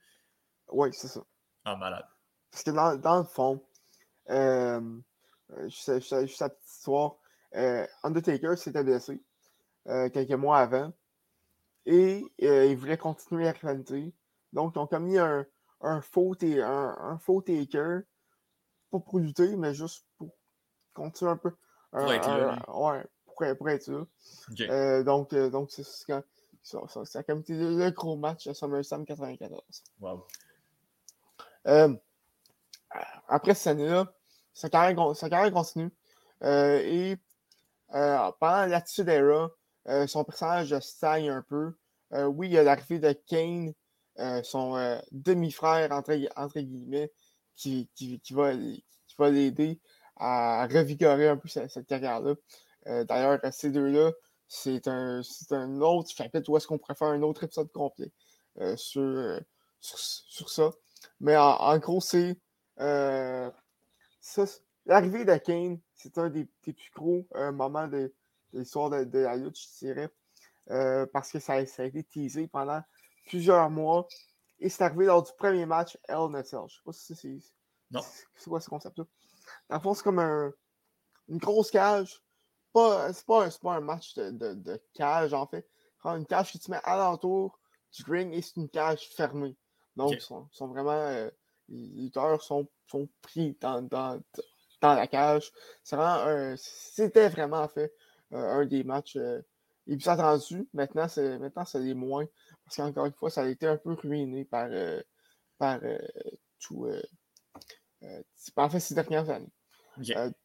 Oui, 0.69 0.89
c'est 0.93 1.09
ça. 1.09 1.21
Ah, 1.67 1.77
malade. 1.77 2.07
Parce 2.51 2.63
que 2.65 2.71
dans, 2.71 2.97
dans 2.97 3.19
le 3.19 3.25
fond, 3.25 3.63
juste, 5.69 6.01
juste, 6.01 6.41
la 6.41 6.49
petite 6.49 6.71
histoire, 6.71 7.17
Undertaker 8.03 8.57
s'était 8.57 8.83
blessé. 8.83 9.21
Euh, 9.89 10.09
quelques 10.09 10.31
mois 10.31 10.61
avant. 10.61 10.95
Et 11.85 12.25
euh, 12.43 12.65
ils 12.67 12.77
voulaient 12.77 12.97
continuer 12.97 13.45
la 13.45 13.53
rivalité. 13.53 14.15
Donc, 14.55 14.75
ils 14.77 14.79
ont 14.79 14.87
commis 14.87 15.19
un, 15.19 15.45
un, 15.83 16.01
faux, 16.01 16.35
un, 16.43 16.97
un 16.99 17.19
faux 17.19 17.43
taker. 17.43 18.01
Pas 18.91 19.01
pour 19.01 19.19
lutter, 19.19 19.57
mais 19.57 19.75
juste 19.75 20.07
pour 20.17 20.35
continuer 20.95 21.33
un 21.33 21.37
peu. 21.37 21.53
Là. 21.93 22.63
ouais, 22.69 23.05
pour, 23.49 23.59
pour, 23.59 23.69
être. 23.71 23.91
Euh, 24.61 25.03
donc, 25.03 25.35
donc 25.35 25.71
c'est 25.71 25.85
ça, 25.85 26.23
ça, 26.63 27.19
a 27.19 27.23
comme 27.23 27.41
été 27.41 27.55
le, 27.55 27.91
gros 27.91 28.17
match 28.17 28.47
à 28.47 28.55
SummerSlam 28.55 29.05
94. 29.05 29.61
Wow. 30.01 30.27
après 33.29 33.55
cette 33.55 33.69
année-là, 33.69 34.13
sa 34.53 34.69
carrière, 34.69 35.17
sa 35.17 35.29
carrière 35.29 35.53
continue. 35.53 35.91
et 36.43 37.17
pendant 37.91 38.67
l'attitude 38.67 39.09
era, 39.09 39.51
euh, 39.89 40.07
son 40.07 40.25
personnage 40.25 40.79
stagne 40.81 41.31
un 41.31 41.43
peu. 41.43 41.75
Euh, 42.13 42.27
oui, 42.27 42.49
il 42.49 42.53
y 42.53 42.59
a 42.59 42.63
l'arrivée 42.63 42.99
de 42.99 43.13
Kane, 43.27 43.73
euh, 44.19 44.43
son 44.43 45.01
demi-frère, 45.11 45.93
entre, 45.93 46.15
entre, 46.37 46.61
guillemets, 46.61 47.11
qui, 47.57 47.89
qui, 47.95 48.21
qui 48.21 48.35
va, 48.35 48.53
qui 48.55 49.17
va 49.19 49.31
l'aider 49.31 49.81
à 50.17 50.67
revigorer 50.67 51.29
un 51.29 51.37
peu 51.37 51.49
cette, 51.49 51.87
carrière-là. 51.87 52.35
D'ailleurs, 52.87 53.39
ces 53.53 53.71
deux-là, 53.71 54.13
c'est 54.49 54.89
un, 54.89 55.23
un 55.51 55.81
autre 55.81 56.11
chapitre 56.11 56.51
où 56.51 56.57
est-ce 56.57 56.67
qu'on 56.67 56.79
pourrait 56.79 56.95
faire 56.95 57.09
un 57.09 57.23
autre 57.23 57.45
épisode 57.45 57.71
complet 57.73 58.11
sur, 58.77 59.41
sur, 59.81 60.51
ça. 60.51 60.71
Mais 61.21 61.37
en, 61.37 61.79
gros, 61.79 62.01
c'est 62.01 62.37
l'arrivée 64.87 65.25
de 65.25 65.37
Kane, 65.37 65.79
c'est 65.95 66.19
un 66.19 66.29
des, 66.29 66.49
des, 66.65 66.73
plus 66.73 66.91
gros 66.95 67.27
moments 67.53 67.87
de, 67.89 68.13
l'histoire 68.53 68.91
de, 68.91 69.19
la 69.19 69.37
lutte, 69.37 69.59
je 69.59 69.87
dirais, 69.87 70.11
euh, 70.71 71.07
parce 71.13 71.31
que 71.31 71.39
ça, 71.39 71.55
a 71.55 71.61
été 71.61 72.05
teasé 72.05 72.47
pendant 72.47 72.83
plusieurs 73.27 73.71
mois. 73.71 74.07
Et 74.59 74.69
c'est 74.69 74.85
arrivé 74.85 75.07
lors 75.07 75.23
du 75.23 75.33
premier 75.37 75.67
match 75.67 75.99
Hell 76.09 76.17
in 76.17 76.35
a 76.35 76.45
Cell. 76.45 76.61
Je 76.69 76.77
sais 76.77 76.83
pas 76.85 76.93
si 76.93 77.15
c'est. 77.15 77.39
Non. 77.91 78.01
C'est 78.37 78.49
quoi 78.49 78.61
ce 78.61 78.69
concept-là? 78.69 79.05
Dans 79.69 79.77
le 79.77 79.83
fond, 79.83 79.95
c'est 79.95 80.05
comme 80.05 80.21
une 80.21 81.39
grosse 81.39 81.71
cage. 81.71 82.23
Pas, 82.73 83.13
c'est, 83.13 83.27
pas, 83.27 83.49
pas 83.63 83.75
un 83.75 83.81
match 83.81 84.15
de, 84.15 84.81
cage, 84.95 85.35
en 85.35 85.47
fait. 85.47 85.69
C'est 86.03 86.09
une 86.11 86.27
cage 86.27 86.53
qui 86.53 86.59
te 86.59 86.71
met 86.71 86.81
alentour 86.85 87.59
du 87.93 88.11
ring 88.11 88.35
et 88.35 88.43
c'est 88.43 88.57
une 88.57 88.69
cage 88.69 89.09
fermée. 89.09 89.57
Donc, 89.97 90.13
ils, 90.13 90.21
sont, 90.21 90.49
vraiment. 90.61 90.93
Euh, 90.93 91.31
les 91.69 92.03
lutteurs 92.05 92.43
sont, 92.43 92.69
sont 92.87 93.09
pris 93.21 93.57
dans, 93.61 93.83
dans, 93.83 94.21
dans 94.81 94.95
la 94.95 95.07
cage. 95.07 95.51
Vraiment 95.91 96.55
c'était 96.57 97.29
vraiment 97.29 97.67
fait 97.69 97.93
euh, 98.33 98.61
un 98.61 98.67
des 98.67 98.85
matchs 98.85 99.17
euh, 99.17 99.41
les 99.87 99.97
plus 99.97 100.09
attendus. 100.09 100.69
Maintenant, 100.75 101.09
c'est 101.09 101.39
maintenant 101.39 101.65
c'est 101.65 101.81
les 101.81 101.95
moins. 101.95 102.27
Parce 102.65 102.77
qu'encore 102.77 103.07
une 103.07 103.13
fois, 103.13 103.31
ça 103.31 103.43
a 103.43 103.49
été 103.49 103.67
un 103.67 103.77
peu 103.77 103.95
ruiné 103.95 104.45
par, 104.45 104.69
euh, 104.71 105.01
par 105.59 105.81
tout. 106.61 106.87
en 108.57 108.69
fait, 108.69 108.81
ces 108.81 108.95
dernières 108.95 109.31
années. 109.31 109.53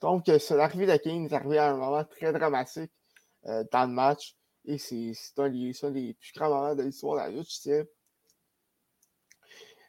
Donc, 0.02 0.28
l'arrivée 0.28 0.86
de 0.86 0.98
Kane 0.98 1.26
est 1.26 1.34
arrivé 1.34 1.58
à 1.58 1.72
un 1.72 1.78
moment 1.78 2.04
très 2.04 2.34
dramatique 2.34 2.92
dans 3.44 3.86
le 3.86 3.94
match. 3.94 4.36
Et 4.66 4.78
c'est 4.78 5.14
un, 5.38 5.50
des 5.50 6.14
plus 6.14 6.34
grands 6.36 6.50
moments 6.50 6.76
de 6.76 6.84
l'histoire 6.84 7.16
de 7.16 7.20
la 7.20 7.38
lutte, 7.38 7.50
je 7.50 7.62
dirais. 7.62 7.90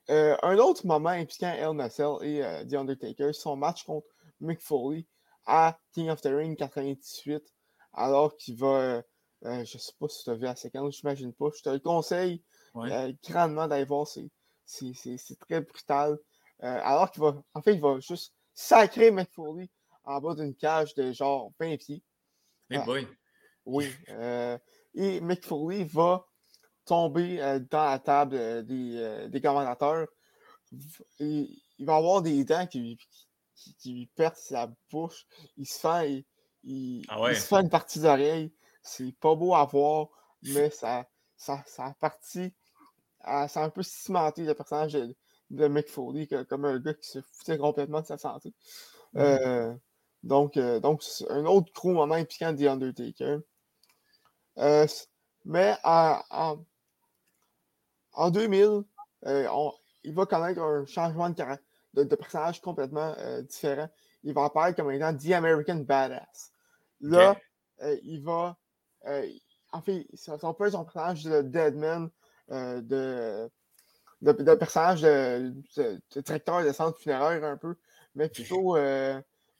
un 0.09 0.59
autre 0.59 0.87
moment 0.87 1.11
impliquant 1.11 1.53
El 1.53 1.73
Nassel 1.73 2.17
et 2.23 2.67
The 2.69 2.75
Undertaker, 2.75 3.33
son 3.33 3.57
match 3.57 3.85
contre 3.85 4.07
Mick 4.41 4.61
Foley 4.61 5.07
à 5.47 5.79
King 5.93 6.11
of 6.11 6.21
the 6.21 6.29
Ring 6.29 6.57
98 6.57 7.43
alors 7.95 8.37
qu'il 8.37 8.57
va. 8.57 8.67
Euh, 8.67 9.03
euh, 9.45 9.65
je 9.65 9.77
ne 9.77 9.81
sais 9.81 9.93
pas 9.99 10.09
si 10.09 10.25
tu 10.25 10.31
as 10.31 10.35
vu 10.35 10.43
la 10.43 10.57
séquence, 10.57 10.97
je 10.97 11.01
n'imagine 11.03 11.33
pas. 11.33 11.47
Je 11.57 11.63
te 11.63 11.69
le 11.71 11.79
conseille 11.79 12.43
euh, 12.77 13.13
grandement 13.25 13.67
d'aller 13.67 13.85
voir. 13.85 14.07
C'est 14.07 15.39
très 15.49 15.61
brutal. 15.61 16.19
alors 16.61 17.11
qu'il 17.11 17.23
va. 17.23 17.43
En 17.55 17.63
fait, 17.63 17.75
il 17.75 17.81
va 17.81 17.99
juste 18.01 18.35
sacrer 18.59 19.13
McFoley 19.13 19.71
en 20.03 20.21
bas 20.21 20.35
d'une 20.35 20.53
cage 20.53 20.93
de 20.95 21.13
genre 21.13 21.53
20 21.61 21.77
pieds. 21.77 22.03
Hey 22.69 22.81
boy. 22.85 23.07
Oui. 23.65 23.89
et 24.95 25.21
Mick 25.21 25.45
Foley 25.45 25.85
va 25.85 26.27
tomber 26.85 27.37
dans 27.71 27.85
la 27.85 27.99
table 28.01 28.67
des, 28.67 29.29
des 29.29 29.41
commentateurs. 29.41 30.09
il 31.21 31.57
va 31.79 31.97
avoir 31.97 32.21
des 32.21 32.45
dents 32.45 32.67
qui, 32.67 32.99
qui, 33.55 33.75
qui 33.77 33.93
lui 33.93 34.07
percent 34.07 34.51
la 34.51 34.73
bouche. 34.91 35.25
Il 35.57 35.67
se 35.67 35.79
fait, 35.79 36.27
il, 36.65 37.05
ah 37.09 37.33
se 37.35 37.47
fait 37.47 37.61
une 37.61 37.71
partie 37.71 38.01
d'oreille. 38.01 38.53
C'est 38.83 39.13
pas 39.21 39.37
beau 39.37 39.55
à 39.55 39.65
voir, 39.67 40.09
mais 40.43 40.71
ça, 40.71 41.07
ça, 41.37 41.63
ça 41.65 41.85
a 41.87 41.95
parti. 41.95 42.53
Ça 43.23 43.47
a 43.63 43.65
un 43.65 43.71
peu 43.71 43.83
cimenté 43.83 44.43
le 44.43 44.55
personnage 44.55 44.95
de, 44.95 45.15
de 45.51 45.69
Mick 45.69 45.89
Foley 45.89 46.29
comme 46.49 46.65
un 46.65 46.79
gars 46.79 46.95
qui 46.95 47.09
se 47.09 47.21
foutait 47.21 47.59
complètement 47.59 48.01
de 48.01 48.07
sa 48.07 48.19
santé. 48.19 48.53
Euh, 49.17 49.75
donc, 50.23 50.57
euh, 50.57 50.81
donc 50.81 51.03
un 51.31 51.45
autre 51.47 51.73
gros 51.73 51.93
moment 51.93 52.15
impliquant 52.15 52.55
The 52.55 52.63
Undertaker. 52.63 53.39
Euh, 54.59 54.87
mais 55.45 55.77
en, 55.85 56.21
en, 58.13 58.31
2000, 58.31 58.83
il 60.05 60.15
va 60.15 60.27
connaître 60.27 60.61
un 60.61 60.85
changement 60.87 61.31
de, 61.31 62.05
de, 62.05 62.17
personnage 62.17 62.61
complètement 62.61 63.15
différent. 63.43 63.89
Il 64.25 64.35
va 64.35 64.45
apparaître 64.45 64.77
comme 64.77 64.91
étant 64.91 65.17
The 65.17 65.33
American 65.33 65.77
Badass. 65.77 66.53
Là, 67.01 67.37
il 68.03 68.23
va. 68.23 68.59
en 69.73 69.81
fait, 69.81 70.07
son, 70.15 70.39
son 70.39 70.53
personnage 70.53 71.23
de 71.23 71.43
Deadman, 71.43 72.11
de, 72.51 73.49
de, 74.23 74.55
personnage 74.55 75.03
de, 75.03 75.55
de, 75.77 76.21
directeur 76.21 76.65
de 76.65 76.73
centre 76.73 76.99
funéraire 76.99 77.45
un 77.45 77.57
peu, 77.57 77.77
mais 78.15 78.29
plutôt 78.29 78.77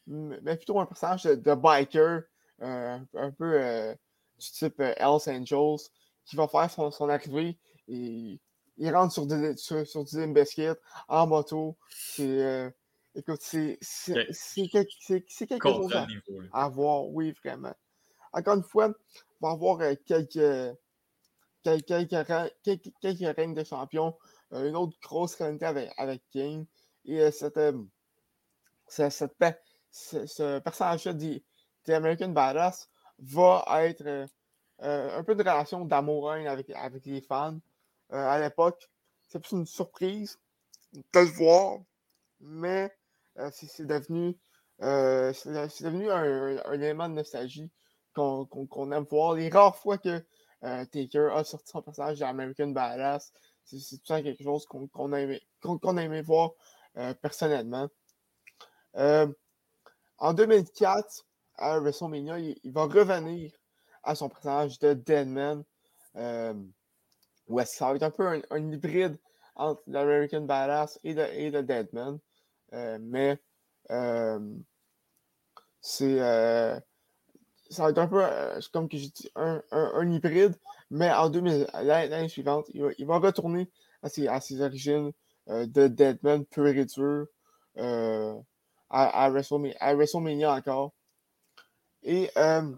mais 0.09 0.57
plutôt 0.57 0.81
un 0.81 0.87
personnage 0.87 1.25
de, 1.25 1.55
biker, 1.55 2.23
euh, 2.63 2.99
un 3.15 3.31
peu 3.31 3.61
euh, 3.63 3.95
du 4.39 4.51
type 4.51 4.81
euh, 4.81 4.95
Hells 4.97 5.29
Angels, 5.29 5.91
qui 6.25 6.37
va 6.37 6.49
faire 6.49 6.71
son, 6.71 6.91
son 6.91 7.09
arrivée 7.09 7.59
et 7.89 8.41
il 8.79 8.95
rentre 8.95 9.13
sur, 9.13 9.27
des, 9.27 9.57
sur, 9.57 9.87
sur 9.87 10.05
du 10.05 10.27
Biscuit 10.33 10.69
en 11.09 11.27
moto. 11.27 11.77
C'est, 11.91 12.73
écoute, 13.15 13.41
c'est, 13.41 13.79
quelque, 13.81 14.87
chose 15.63 15.93
à, 16.53 16.69
voir, 16.69 17.07
oui, 17.09 17.35
vraiment. 17.45 17.75
Encore 18.33 18.55
une 18.55 18.63
fois, 18.63 18.93
on 19.41 19.49
va 19.49 19.53
avoir 19.53 19.79
quelques, 20.07 20.77
quelques, 21.65 22.09
quelques, 23.01 23.37
règnes 23.37 23.55
de 23.55 23.65
champion, 23.65 24.15
une 24.53 24.77
autre 24.77 24.97
grosse 25.03 25.37
qualité 25.37 25.67
avec, 25.67 25.93
avec 25.97 26.23
King. 26.31 26.67
Et 27.05 27.31
cette, 27.31 27.61
cette, 28.87 29.37
ce, 29.91 30.59
personnage-là 30.59 31.15
d'American 31.87 32.29
Badass 32.29 32.89
va 33.19 33.65
être 33.85 34.07
euh, 34.07 34.27
euh, 34.83 35.19
un 35.19 35.25
peu 35.25 35.35
de 35.35 35.41
relation 35.41 35.85
d'amour 35.85 36.31
avec, 36.31 36.71
avec 36.71 37.05
les 37.07 37.21
fans. 37.21 37.59
Euh, 38.13 38.17
à 38.17 38.39
l'époque, 38.39 38.89
c'est 39.29 39.41
plus 39.41 39.53
une 39.53 39.67
surprise 39.67 40.39
de 40.93 41.21
le 41.21 41.27
voir, 41.27 41.79
mais 42.41 42.91
c'est 43.51 43.87
devenu, 43.87 44.37
devenu 44.81 46.11
un, 46.11 46.73
élément 46.73 47.09
de 47.09 47.15
nostalgie 47.15 47.71
qu'on 48.15 48.93
aime 48.93 49.05
voir. 49.11 49.35
Les 49.35 49.51
rares 49.51 49.77
fois 49.77 49.99
que 49.99 50.25
Taker 50.63 51.31
a 51.35 51.45
sorti 51.45 51.71
son 51.71 51.83
personnage 51.83 52.21
d'American 52.21 52.69
Badass, 52.69 53.33
c'est 53.71 53.99
tout 53.99 54.07
ça 54.07 54.23
quelque 54.23 54.43
chose 54.43 54.67
qu'on 54.67 55.13
aimé, 55.13 56.23
voir 56.23 56.53
personnellement. 57.21 57.89
En 58.95 60.35
2004, 60.35 61.25
à 61.57 61.79
WrestleMania, 61.79 62.39
il, 62.39 62.73
va 62.73 62.85
revenir 62.85 63.53
à 64.03 64.15
son 64.15 64.29
personnage 64.29 64.79
de 64.79 64.95
Deadman. 64.95 65.65
Euh, 66.17 66.55
ça 67.65 67.89
va 67.89 67.97
être 67.97 68.03
un 68.03 68.11
peu 68.11 68.43
un, 68.51 68.73
hybride 68.73 69.19
entre 69.55 69.83
l'American 69.87 70.43
Badass 70.43 70.99
et 71.05 71.15
le, 71.15 71.27
et 71.35 71.51
Deadman. 71.51 72.19
Euh, 72.73 72.99
mais 73.01 73.39
euh, 73.91 74.41
c'est. 75.81 76.21
Euh, 76.21 76.79
ça 77.71 77.83
va 77.83 77.91
être 77.91 77.99
un 77.99 78.09
peu, 78.09 78.23
comme 78.73 78.89
que 78.89 78.97
j'ai 78.97 79.09
dit, 79.09 79.31
un, 79.35 80.11
hybride. 80.11 80.57
Mais 80.91 81.11
en 81.11 81.29
2000, 81.29 81.67
l'année 81.83 82.29
suivante, 82.29 82.67
il 82.75 83.07
va, 83.07 83.19
retourner 83.19 83.71
à 84.03 84.09
ses, 84.09 84.61
origines 84.61 85.13
de 85.47 85.87
Deadman 85.89 86.45
pur 86.47 86.67
et 86.67 86.85
dur 86.85 87.27
à, 88.91 89.31
WrestleMania, 89.31 90.55
encore. 90.55 90.93
Et 92.03 92.31
euh, 92.37 92.75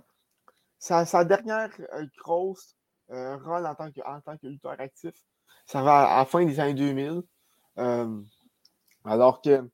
sa, 0.79 1.25
dernière 1.25 1.71
euh, 1.93 2.07
grosse 2.19 2.77
euh, 3.11 3.37
rôle 3.39 3.67
en 3.67 3.75
tant 3.75 3.91
que, 3.91 4.01
en 4.07 4.21
tant 4.21 4.37
que 4.37 4.47
lutteur 4.47 4.81
actif, 4.81 5.15
ça 5.67 5.83
va 5.83 6.15
à, 6.15 6.19
la 6.19 6.25
fin 6.25 6.45
des 6.45 6.59
années 6.59 6.75
2000. 6.75 7.23
alors 9.05 9.41
que 9.43 9.69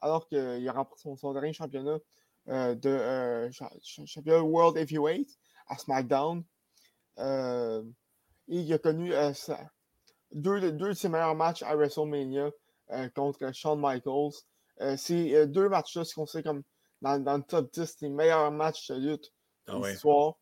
alors 0.00 0.26
qu'il 0.26 0.68
a 0.68 0.72
remporté 0.72 1.14
son, 1.16 1.32
dernier 1.32 1.52
championnat 1.52 1.98
de 2.46 3.50
championnat 3.52 4.42
World 4.42 4.76
Heavyweight 4.76 5.28
à 5.68 5.78
SmackDown. 5.78 6.42
Et 7.18 7.82
il 8.48 8.72
a 8.72 8.78
connu 8.78 9.12
deux, 10.32 10.72
deux 10.72 10.88
de 10.88 10.92
ses 10.92 11.08
meilleurs 11.08 11.34
matchs 11.34 11.62
à 11.62 11.74
WrestleMania 11.76 12.50
contre 13.14 13.52
Shawn 13.52 13.80
Michaels 13.80 14.32
euh, 14.80 14.96
ces 14.96 15.34
euh, 15.34 15.46
deux 15.46 15.68
matchs-là 15.68 16.04
sont 16.04 16.22
considérés 16.22 16.42
comme 16.44 16.62
dans, 17.02 17.22
dans, 17.22 17.36
le 17.36 17.42
top 17.42 17.72
10 17.72 17.98
des 17.98 18.08
meilleurs 18.08 18.50
matchs 18.50 18.90
de 18.90 18.96
lutte 18.96 19.32
de 19.66 19.72
ah 19.72 19.88
l'histoire. 19.88 20.34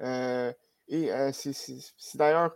Euh, 0.00 0.52
et 0.88 1.10
c'est 1.32 2.16
d'ailleurs 2.16 2.52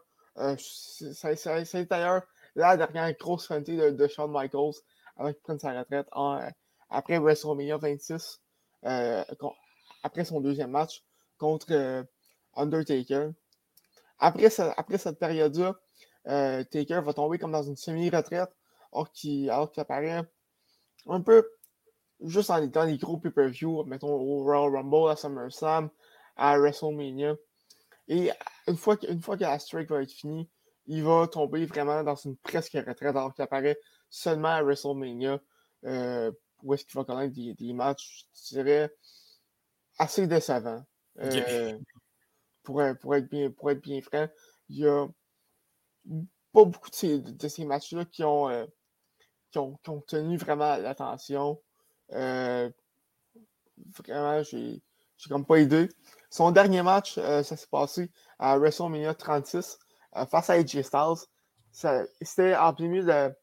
c'est 0.54 1.88
d'ailleurs 1.88 2.22
la 2.54 2.76
dernière 2.76 3.12
grosse 3.14 3.46
finalité 3.46 3.76
de, 3.76 3.90
de, 3.90 4.06
Shawn 4.06 4.30
Michaels 4.30 4.74
avant 5.16 5.32
qu'il 5.32 5.42
prenne 5.42 5.58
sa 5.58 5.78
retraite 5.78 6.06
en, 6.12 6.46
après 6.90 7.18
WrestleMania 7.18 7.78
26, 7.78 8.40
après 8.82 10.24
son 10.24 10.40
deuxième 10.40 10.70
match 10.70 11.02
contre 11.38 12.04
Undertaker. 12.58 13.30
Après, 14.18 14.48
après 14.76 14.98
cette 14.98 15.18
période-là, 15.18 15.78
Taker 16.24 17.00
va 17.00 17.12
tomber 17.14 17.38
comme 17.38 17.52
dans 17.52 17.62
une 17.62 17.76
semi-retraite, 17.76 18.50
alors 18.92 19.12
qu'il 19.12 19.50
apparaît 19.50 20.24
un 21.06 21.20
peu 21.20 21.48
juste 22.20 22.50
en 22.50 22.62
étant 22.62 22.86
des 22.86 22.98
gros 22.98 23.18
pay-per-view, 23.18 23.84
mettons 23.84 24.12
au 24.12 24.42
Royal 24.42 24.74
Rumble, 24.74 25.10
à 25.10 25.16
SummerSlam, 25.16 25.88
à 26.36 26.58
WrestleMania. 26.58 27.36
Et 28.08 28.30
une 28.66 28.76
fois, 28.76 28.96
que, 28.96 29.06
fois 29.20 29.36
que 29.36 29.42
la 29.42 29.58
streak 29.58 29.90
va 29.90 30.02
être 30.02 30.12
finie, 30.12 30.48
il 30.86 31.04
va 31.04 31.28
tomber 31.28 31.66
vraiment 31.66 32.02
dans 32.02 32.14
une 32.14 32.36
presque 32.36 32.72
retraite 32.72 33.02
alors 33.02 33.34
qu'il 33.34 33.44
apparaît 33.44 33.78
seulement 34.08 34.48
à 34.48 34.62
WrestleMania, 34.62 35.40
euh, 35.84 36.32
où 36.62 36.74
est-ce 36.74 36.84
qu'il 36.84 36.98
va 36.98 37.04
connaître 37.04 37.34
des, 37.34 37.72
matchs, 37.72 38.26
je 38.34 38.56
dirais, 38.56 38.90
assez 39.98 40.26
décevants. 40.26 40.84
Euh, 41.20 41.78
pour, 42.68 43.14
être 43.14 43.28
bien, 43.28 43.50
pour 43.50 43.70
être 43.70 43.80
bien 43.80 44.00
franc, 44.02 44.26
il 44.68 44.78
y 44.78 44.86
a 44.86 45.06
pas 46.52 46.64
beaucoup 46.64 46.90
de 46.90 46.94
ces, 46.94 47.18
de 47.18 47.48
ces 47.48 47.64
matchs-là 47.64 48.04
qui 48.04 48.24
ont, 48.24 48.48
euh, 48.48 48.66
qui 49.50 49.58
ont, 49.58 49.78
tenu 50.06 50.36
vraiment 50.36 50.76
l'attention. 50.76 51.60
Euh, 52.12 52.70
vraiment, 53.96 54.42
j'ai 54.42 54.82
comme 55.28 55.46
pas 55.46 55.58
idée. 55.58 55.88
Son 56.30 56.50
dernier 56.50 56.82
match, 56.82 57.16
euh, 57.18 57.42
ça 57.42 57.56
s'est 57.56 57.68
passé 57.70 58.10
à 58.38 58.58
WrestleMania 58.58 59.14
36 59.14 59.78
euh, 60.16 60.26
face 60.26 60.50
à 60.50 60.54
AJ 60.54 60.82
Styles. 60.82 61.26
C'était 62.20 62.56
en 62.56 62.74
plein 62.74 63.02
de. 63.02 63.34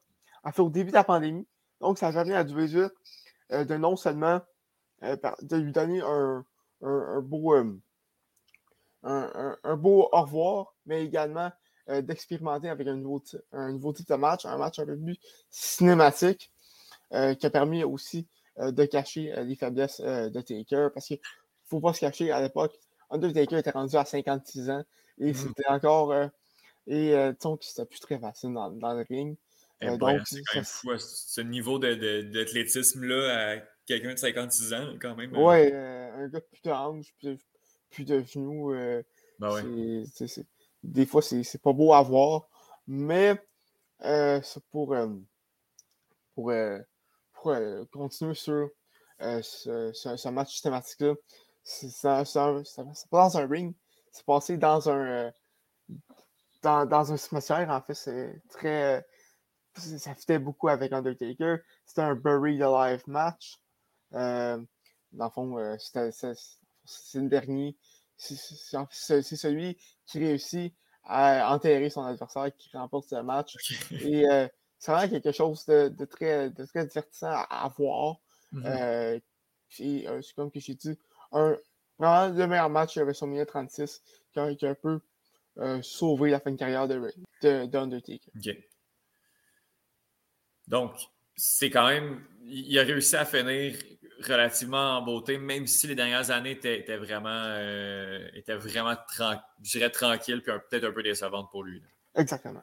Au 0.58 0.70
début 0.70 0.90
de 0.90 0.94
la 0.94 1.04
pandémie. 1.04 1.46
Donc, 1.80 1.98
ça 1.98 2.12
permis 2.12 2.32
à 2.32 2.44
Dwayne 2.44 2.88
de 3.50 3.76
non 3.76 3.96
seulement 3.96 4.40
de 5.02 5.56
lui 5.56 5.72
donner 5.72 6.00
un, 6.00 6.44
un, 6.82 7.20
beau. 7.20 7.52
Un, 9.08 9.56
un, 9.62 9.76
beau 9.76 10.08
au 10.10 10.20
revoir, 10.22 10.74
mais 10.84 11.04
également 11.04 11.52
euh, 11.88 12.02
d'expérimenter 12.02 12.68
avec 12.68 12.88
un 12.88 12.96
nouveau, 12.96 13.22
un 13.52 13.70
nouveau 13.70 13.92
type 13.92 14.08
de 14.08 14.16
match, 14.16 14.44
un 14.44 14.58
match 14.58 14.80
un 14.80 14.86
peu 14.86 14.96
plus 14.96 15.16
cinématique, 15.50 16.50
euh, 17.12 17.34
qui 17.34 17.46
a 17.46 17.50
permis 17.50 17.84
aussi 17.84 18.26
euh, 18.58 18.72
de 18.72 18.84
cacher 18.84 19.32
les 19.44 19.54
faiblesses 19.54 20.00
de 20.00 20.40
Taker. 20.40 20.88
Parce 20.92 21.06
qu'il 21.06 21.18
ne 21.18 21.68
faut 21.68 21.78
pas 21.78 21.92
se 21.92 22.00
cacher, 22.00 22.32
à 22.32 22.40
l'époque, 22.40 22.76
Undertaker 23.10 23.58
était 23.58 23.70
rendu 23.70 23.94
à 23.94 24.04
56 24.04 24.70
ans 24.70 24.82
et 25.18 25.30
mm. 25.30 25.34
c'était 25.34 25.68
encore. 25.68 26.12
et 26.88 27.14
disons 27.38 27.56
que 27.56 27.64
c'était 27.64 27.86
plus 27.86 28.00
très 28.00 28.18
facile 28.18 28.52
dans, 28.52 28.92
le 28.92 29.06
ring. 29.08 29.36
Eh 29.80 29.86
donc, 29.86 30.00
ben, 30.00 30.22
c'est 30.24 30.40
quand 30.42 30.56
même 30.56 30.64
fou, 30.64 30.90
ce 30.98 31.40
niveau 31.42 31.78
d'athlétisme-là 31.78 33.58
à 33.58 33.60
quelqu'un 33.86 34.14
de 34.14 34.18
56 34.18 34.74
ans, 34.74 34.94
quand 35.00 35.14
même. 35.14 35.32
Hein. 35.36 35.40
Ouais, 35.40 35.72
un 35.72 36.26
gars 36.26 36.40
plus 36.40 36.62
de 36.62 36.70
hanches, 36.70 37.14
plus, 37.20 37.38
plus 37.90 38.04
de 38.04 38.22
genoux. 38.22 38.72
Ben 39.38 39.52
ouais. 39.52 40.04
c'est 40.14 40.46
des 40.82 41.06
fois, 41.06 41.22
c'est 41.22 41.60
pas 41.62 41.72
beau 41.72 41.92
à 41.92 42.02
voir, 42.02 42.48
mais 42.86 43.40
euh, 44.04 44.40
pour, 44.70 44.94
euh, 44.94 45.08
pour, 46.34 46.50
euh, 46.50 46.78
pour 47.32 48.00
continuer 48.00 48.34
sur 48.34 48.70
ce, 49.20 49.90
ce, 49.92 50.28
match 50.28 50.52
systématique-là, 50.52 51.14
ça, 51.64 52.24
ça, 52.24 52.64
ça, 52.64 52.84
passe 53.10 53.32
dans 53.32 53.38
un 53.38 53.46
ring, 53.46 53.74
c'est 54.12 54.24
passé 54.24 54.56
dans 54.56 54.88
un. 54.88 55.06
euh, 55.06 55.30
dans, 56.62 56.86
dans 56.86 57.12
un 57.12 57.16
cimetière, 57.16 57.68
en 57.70 57.80
fait, 57.80 57.94
c'est 57.94 58.42
très. 58.50 58.98
euh, 58.98 59.00
ça 59.98 60.14
fitait 60.14 60.38
beaucoup 60.38 60.68
avec 60.68 60.92
Undertaker. 60.92 61.58
C'était 61.84 62.02
un 62.02 62.14
Buried 62.14 62.62
Alive 62.62 63.02
match. 63.06 63.58
Euh, 64.14 64.58
dans 65.12 65.24
le 65.26 65.30
fond, 65.30 65.58
euh, 65.58 65.76
c'était- 65.78 66.32
c'est 66.86 67.20
le 67.20 67.28
dernier. 67.28 67.76
C'est 68.16 68.36
celui 69.22 69.76
qui 70.06 70.18
réussit 70.18 70.74
à 71.04 71.52
enterrer 71.54 71.88
son 71.90 72.02
adversaire 72.02 72.50
qui 72.56 72.76
remporte 72.76 73.08
ce 73.08 73.16
match. 73.16 73.56
Et 73.92 74.28
euh, 74.28 74.48
c'est 74.78 74.92
vraiment 74.92 75.10
quelque 75.10 75.32
chose 75.32 75.64
de, 75.66 75.88
de 75.88 76.04
très, 76.04 76.50
de 76.50 76.64
très 76.64 76.86
divertissant 76.86 77.30
à, 77.30 77.64
à 77.64 77.68
voir. 77.68 78.16
Mhm. 78.52 78.66
Euh, 78.66 79.18
euh, 79.80 80.22
c'est 80.22 80.34
comme 80.34 80.50
que 80.50 80.60
j'ai 80.60 80.74
dit, 80.74 80.98
un, 81.32 81.56
vraiment 81.98 82.34
le 82.34 82.46
meilleur 82.46 82.70
match 82.70 82.96
de 82.96 83.02
WrestleMania 83.02 83.46
36 83.46 84.02
qui 84.32 84.38
a, 84.38 84.54
qui 84.54 84.66
a 84.66 84.70
un 84.70 84.74
peu 84.74 85.00
sauvé 85.82 86.30
la 86.30 86.40
fin 86.40 86.50
de 86.50 86.56
carrière 86.56 86.86
de, 86.86 87.12
de, 87.42 87.66
d'Undertaker. 87.66 88.30
OK. 88.36 88.56
Donc, 90.66 90.92
c'est 91.36 91.70
quand 91.70 91.86
même. 91.86 92.24
Il 92.42 92.78
a 92.78 92.82
réussi 92.82 93.16
à 93.16 93.24
finir 93.24 93.76
relativement 94.24 94.98
en 94.98 95.02
beauté, 95.02 95.38
même 95.38 95.66
si 95.66 95.86
les 95.86 95.94
dernières 95.94 96.30
années 96.30 96.52
étaient, 96.52 96.78
étaient 96.80 96.96
vraiment, 96.96 97.28
euh, 97.30 98.28
étaient 98.34 98.54
vraiment 98.56 98.94
je 99.62 99.70
dirais 99.72 99.90
tranquilles, 99.90 100.42
puis 100.42 100.52
peut-être 100.70 100.84
un 100.84 100.92
peu 100.92 101.02
décevantes 101.02 101.50
pour 101.50 101.64
lui. 101.64 101.80
là. 101.80 101.86
Exactement. 102.20 102.62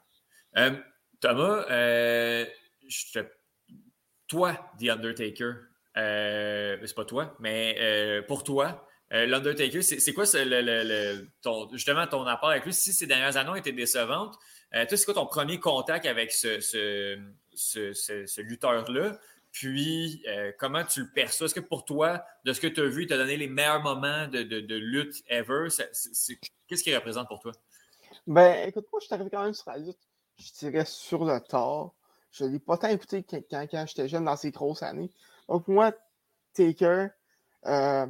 Euh, 0.57 0.71
Thomas, 1.19 1.65
euh, 1.69 2.45
je 2.87 3.19
te- 3.19 3.27
toi, 4.27 4.57
The 4.79 4.89
Undertaker, 4.89 5.53
euh, 5.97 6.77
c'est 6.83 6.95
pas 6.95 7.05
toi, 7.05 7.35
mais 7.39 7.75
euh, 7.79 8.21
pour 8.23 8.43
toi, 8.43 8.87
euh, 9.13 9.25
l'Undertaker, 9.27 9.81
c'est 9.83 10.13
quoi 10.13 10.25
ce- 10.25 10.37
le- 10.43 10.61
le- 10.61 10.83
le- 10.83 11.27
ton- 11.41 11.69
justement 11.71 12.07
ton 12.07 12.25
apport 12.25 12.49
avec 12.49 12.65
lui? 12.65 12.73
Si 12.73 12.93
ces 12.93 13.05
dernières 13.05 13.37
années 13.37 13.49
ont 13.51 13.55
été 13.55 13.71
décevantes, 13.71 14.35
euh, 14.73 14.85
toi, 14.87 14.97
c'est 14.97 15.05
quoi 15.05 15.13
ton 15.13 15.27
premier 15.27 15.59
contact 15.59 16.05
avec 16.07 16.31
ce, 16.31 16.59
ce, 16.61 17.19
ce- 17.53 17.93
ce- 17.93 18.25
ce 18.25 18.41
lutteur-là? 18.41 19.19
Puis, 19.53 20.23
euh, 20.27 20.51
comment 20.57 20.83
tu 20.83 21.01
le 21.01 21.11
perçois? 21.11 21.45
Est-ce 21.45 21.53
que 21.53 21.59
pour 21.59 21.85
toi, 21.85 22.25
de 22.43 22.53
ce 22.53 22.59
que 22.59 22.65
tu 22.65 22.81
as 22.81 22.87
vu, 22.87 23.03
il 23.03 23.07
t'a 23.07 23.17
donné 23.17 23.37
les 23.37 23.47
meilleurs 23.47 23.83
moments 23.83 24.27
de, 24.27 24.41
de- 24.41 24.59
de 24.59 24.75
lutte 24.75 25.23
ever? 25.27 25.67
Qu'est-ce 26.67 26.83
qu'il 26.83 26.95
représente 26.95 27.27
pour 27.27 27.39
toi? 27.39 27.51
Ben, 28.25 28.67
écoute, 28.67 28.87
moi, 28.91 28.99
je 28.99 29.05
suis 29.05 29.13
arrivé 29.13 29.29
quand 29.29 29.43
même 29.43 29.53
sur 29.53 29.69
la 29.69 29.77
lutte, 29.77 29.99
je 30.39 30.51
dirais 30.53 30.85
sur 30.85 31.23
le 31.23 31.39
tard. 31.39 31.93
Je 32.31 32.45
l'ai 32.45 32.59
pas 32.59 32.79
tant 32.79 32.87
écouté 32.87 33.23
quand, 33.23 33.67
j'étais 33.85 34.07
jeune 34.07 34.25
dans 34.25 34.35
ces 34.35 34.49
grosses 34.49 34.81
années. 34.81 35.11
Donc, 35.47 35.65
pour 35.65 35.75
moi, 35.75 35.91
Taker, 36.53 37.09
euh, 37.67 38.07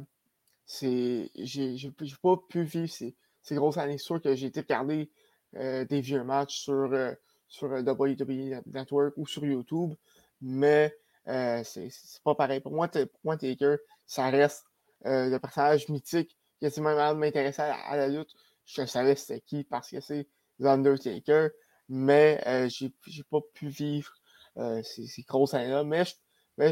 c'est. 0.64 1.30
J'ai 1.34 1.92
pas 2.22 2.36
pu 2.48 2.62
vivre 2.62 2.90
ces, 2.90 3.14
grosses 3.50 3.76
années. 3.76 3.98
Sûr 3.98 4.22
que 4.22 4.34
j'ai 4.34 4.46
été 4.46 4.60
regarder 4.60 5.10
euh, 5.56 5.84
des 5.84 6.00
vieux 6.00 6.24
matchs 6.24 6.60
sur, 6.60 6.90
euh, 6.94 7.12
sur 7.48 7.68
WWE 7.68 8.62
Network 8.64 9.12
ou 9.18 9.26
sur 9.26 9.44
YouTube, 9.44 9.92
mais 10.40 10.96
euh, 11.28 11.62
c'est 11.64 11.90
pas 12.22 12.34
pareil. 12.34 12.60
Pour 12.60 12.72
moi, 12.72 12.88
pour 12.88 13.20
moi, 13.24 13.36
Taker, 13.36 13.76
ça 14.06 14.30
reste 14.30 14.64
euh, 15.06 15.28
le 15.30 15.38
personnage 15.38 15.88
mythique 15.88 16.36
qui 16.58 16.66
a 16.66 16.80
même 16.80 17.14
de 17.14 17.18
m'intéresser 17.18 17.62
à, 17.62 17.96
la 17.96 18.08
lutte 18.08 18.30
je 18.66 18.86
savais 18.86 19.14
c'était 19.14 19.42
qui 19.42 19.64
parce 19.64 19.90
que 19.90 20.00
c'est 20.00 20.26
l'Undertaker, 20.58 21.48
mais 21.90 22.42
euh, 22.46 22.68
j'ai 22.70 23.22
pas 23.24 23.40
pu 23.52 23.68
vivre 23.68 24.10
euh, 24.56 24.82
ces, 24.82 25.06
ces 25.06 25.22
grosses 25.22 25.52
années-là. 25.52 25.84
Mais, 25.84 26.04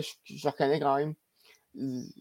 je, 0.01 0.13
je, 0.25 0.49
reconnais 0.49 0.81
quand 0.81 0.97
même 0.97 1.15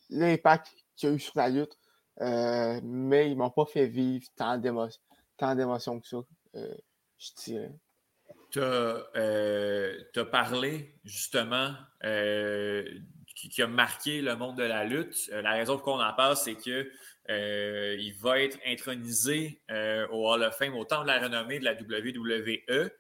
l'impact 0.10 0.76
qu'il 0.98 1.08
y 1.08 1.12
a 1.14 1.16
eu 1.16 1.20
sur 1.20 1.38
la 1.38 1.48
lutte, 1.48 1.78
mais 2.20 3.32
ils 3.32 3.38
m'ont 3.38 3.50
pas 3.50 3.66
fait 3.66 3.88
vivre 3.88 4.28
tant 4.36 4.58
d'émo- 4.58 4.90
tant 5.38 5.56
d'émotions 5.56 6.02
que 6.02 6.08
ça, 6.08 6.18
je 6.54 7.30
dirais. 7.46 7.72
Tu 8.52 8.60
as, 8.62 10.26
parlé 10.26 10.94
justement 11.04 11.74
euh, 12.04 12.84
qui, 13.36 13.50
qui 13.50 13.62
a 13.62 13.68
marqué 13.68 14.22
le 14.22 14.36
monde 14.36 14.58
de 14.58 14.64
la 14.64 14.84
lutte. 14.84 15.30
Euh, 15.32 15.42
la 15.42 15.52
raison 15.52 15.76
pour 15.76 15.84
qu'on 15.84 16.02
en 16.02 16.14
parle, 16.14 16.36
c'est 16.36 16.56
que 16.56 16.90
euh, 17.30 17.96
il 18.00 18.14
va 18.16 18.40
être 18.40 18.58
intronisé 18.66 19.62
euh, 19.72 20.08
au 20.10 20.30
Hall 20.30 20.44
of 20.44 20.56
Fame 20.58 20.76
au 20.76 20.86
temps 20.86 21.04
de 21.04 21.08
la 21.08 21.20
renommée 21.20 21.60
de 21.60 21.66
la 21.66 21.74
WWE. 21.74 22.92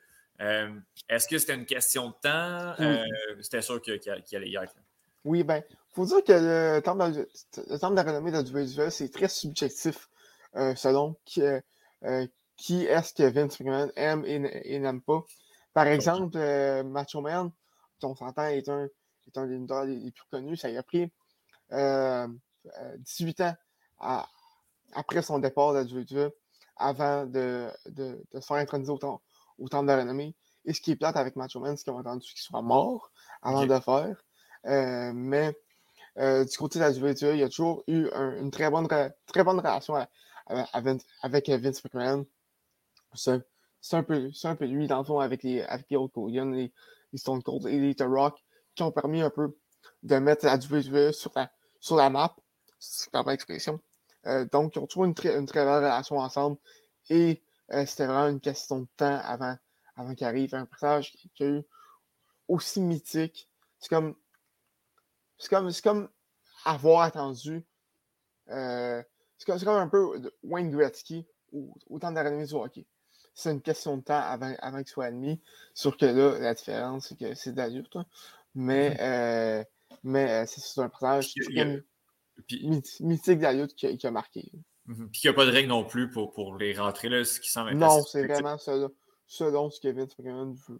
Euh, 0.41 0.69
Est-ce 1.09 1.27
que 1.27 1.37
c'était 1.37 1.53
une 1.53 1.65
question 1.65 2.09
de 2.09 2.15
temps? 2.21 2.73
Oui. 2.79 2.85
Euh, 2.85 3.05
c'était 3.41 3.61
sûr 3.61 3.81
que- 3.81 3.97
qu'il 3.97 4.23
qu'il 4.23 4.37
allait 4.37 4.49
y 4.49 4.55
être. 4.55 4.75
Oui, 5.23 5.43
ben, 5.43 5.63
faut 5.93 6.05
dire 6.05 6.23
que 6.23 6.31
le 6.31 6.81
temple 6.81 7.11
de, 7.11 7.29
le 7.69 7.77
temple 7.77 7.95
de 7.95 8.01
la 8.01 8.03
renommée 8.03 8.31
de 8.31 8.37
la 8.37 8.43
WWE, 8.43 8.89
c'est 8.89 9.11
très 9.11 9.27
subjectif 9.27 10.09
euh, 10.55 10.73
selon 10.75 11.15
euh, 11.37 11.61
euh, 12.03 12.27
qui 12.61 12.85
est-ce 12.85 13.13
que 13.13 13.23
Vince 13.23 13.59
McMahon 13.59 13.91
aime 13.95 14.23
et, 14.25 14.79
n'aime 14.79 15.01
pas? 15.01 15.23
Par 15.73 15.87
exemple, 15.87 16.37
euh, 16.37 16.83
Macho 16.83 17.21
Man, 17.21 17.51
on 18.03 18.15
s'entend, 18.15 18.45
est 18.47 18.67
un, 18.69 18.85
est 19.27 19.37
un 19.37 19.47
des 19.47 19.57
lutteurs 19.57 19.85
les, 19.85 20.11
plus 20.11 20.23
connus. 20.29 20.57
Ça 20.57 20.69
lui 20.69 20.77
a 20.77 20.83
pris 20.83 21.11
euh, 21.71 22.27
euh, 22.79 22.97
18 22.99 23.41
ans 23.41 23.55
à- 23.99 24.27
après 24.93 25.21
son 25.21 25.39
départ 25.39 25.73
de 25.73 25.79
la 25.79 25.83
WWE 25.85 26.31
avant 26.75 27.25
de, 27.25 27.69
de, 27.87 28.21
de 28.31 28.39
se 28.39 28.45
faire 28.45 28.57
introniser 28.57 28.91
au, 28.91 28.97
tem- 28.97 29.19
au 29.59 29.69
temple 29.69 29.87
de 29.87 29.91
la 29.93 29.97
renommée. 29.99 30.35
Et 30.65 30.73
ce 30.73 30.81
qui 30.81 30.91
est 30.91 30.95
plate 30.95 31.15
avec 31.17 31.35
Macho 31.35 31.59
Man, 31.59 31.75
c'est 31.77 31.85
qu'on 31.89 31.97
a 31.97 32.01
entendu 32.01 32.27
qu'il 32.27 32.41
soit 32.41 32.61
mort 32.61 33.11
avant 33.41 33.61
de 33.65 33.73
le 33.73 33.79
faire. 33.79 34.23
Euh, 34.65 35.11
mais 35.15 35.55
euh, 36.17 36.43
du 36.45 36.57
côté 36.57 36.77
de 36.79 36.83
la 36.83 36.91
WWE, 36.91 37.33
il 37.35 37.39
y 37.39 37.43
a 37.43 37.49
toujours 37.49 37.83
eu 37.87 38.07
un- 38.13 38.37
une 38.37 38.51
très 38.51 38.69
bonne, 38.69 38.85
re- 38.85 39.11
très 39.27 39.43
bonne 39.43 39.59
relation 39.59 39.95
à- 39.95 40.07
à- 40.47 40.67
à 40.73 40.81
Vince- 40.81 41.05
avec 41.21 41.49
euh, 41.49 41.57
Vince 41.57 41.83
McMahon. 41.83 42.25
C'est 43.13 43.95
un, 43.95 44.03
peu- 44.03 44.29
un 44.43 44.55
peu 44.55 44.65
lui, 44.65 44.87
dans 44.87 44.99
le 44.99 45.03
fond, 45.03 45.19
avec 45.19 45.43
les, 45.43 45.61
avec 45.63 45.87
les 45.89 45.97
les, 47.11 47.17
Stone 47.17 47.43
Cold 47.43 47.65
et 47.67 47.79
les 47.79 47.95
The 47.95 48.03
Rock, 48.07 48.41
qui 48.75 48.83
ont 48.83 48.91
permis 48.91 49.21
un 49.21 49.29
peu 49.29 49.57
de 50.03 50.15
mettre 50.17 50.45
la 50.45 50.55
WWE 50.55 51.11
sur 51.11 51.31
la, 51.35 51.51
sur 51.79 51.95
la 51.95 52.09
map, 52.09 52.35
si 52.79 53.05
tu 53.05 53.09
permets 53.09 53.33
l'expression. 53.33 53.79
Euh, 54.27 54.45
donc, 54.45 54.75
ils 54.75 54.79
ont 54.79 54.87
toujours 54.87 55.05
une 55.05 55.15
très, 55.15 55.37
une 55.37 55.45
très 55.45 55.65
belle 55.65 55.83
relation 55.83 56.17
ensemble. 56.17 56.57
Et 57.09 57.43
euh, 57.71 57.85
c'était 57.85 58.05
vraiment 58.05 58.27
une 58.27 58.39
question 58.39 58.81
de 58.81 58.87
temps 58.97 59.19
avant, 59.23 59.57
avant 59.95 60.13
qu'il 60.15 60.27
arrive 60.27 60.53
un 60.55 60.65
personnage 60.65 61.11
qui, 61.11 61.43
a 61.43 61.47
eu 61.47 61.61
aussi 62.47 62.81
mythique. 62.81 63.49
C'est 63.79 63.89
comme. 63.89 64.15
Comme, 65.49 65.71
comme 65.83 66.09
avoir 66.65 67.01
attendu. 67.01 67.65
euh, 68.49 69.01
c'est 69.37 69.45
comme, 69.63 69.75
un 69.75 69.87
peu 69.87 70.31
Wayne 70.43 70.69
Gretzky 70.69 71.25
au, 71.51 71.73
au 71.89 71.97
temps 71.97 72.11
du 72.11 72.53
hockey. 72.53 72.85
C'est 73.33 73.51
une 73.51 73.61
question 73.61 73.97
de 73.97 74.03
temps 74.03 74.19
avant, 74.19 74.53
avant 74.59 74.77
qu'il 74.79 74.87
soit 74.87 75.05
admis. 75.05 75.39
Sûr 75.73 75.95
que 75.97 76.05
là, 76.05 76.37
la 76.39 76.53
différence, 76.53 77.07
c'est 77.07 77.17
que 77.17 77.33
c'est 77.33 77.53
d'adulte. 77.53 77.95
hein. 77.95 78.05
Mais, 78.55 78.97
euh, 78.99 79.63
mais 80.03 80.43
euh, 80.43 80.45
c'est 80.47 80.81
un 80.81 80.89
myth- 82.49 83.01
mythique 83.01 83.39
d'adulte 83.39 83.73
qui, 83.75 83.87
a- 83.87 83.95
qui 83.95 84.07
a 84.07 84.11
marqué. 84.11 84.51
mhm. 84.85 85.09
Puis 85.11 85.21
qu'il 85.21 85.29
n'y 85.29 85.33
a 85.33 85.37
pas 85.37 85.45
de 85.45 85.51
règle 85.51 85.69
non 85.69 85.85
plus 85.85 86.09
pour, 86.09 86.31
pour 86.33 86.55
les 86.57 86.73
rentrer, 86.73 87.07
là, 87.09 87.23
ce 87.23 87.39
qui 87.39 87.49
semble 87.49 87.69
être 87.71 87.77
Non, 87.77 88.03
c'est 88.03 88.25
vraiment 88.27 88.57
selon, 88.57 88.91
selon 89.27 89.69
ce 89.69 89.79
que 89.79 89.87
Vince 89.87 90.17
McMahon 90.19 90.55
veut. 90.67 90.79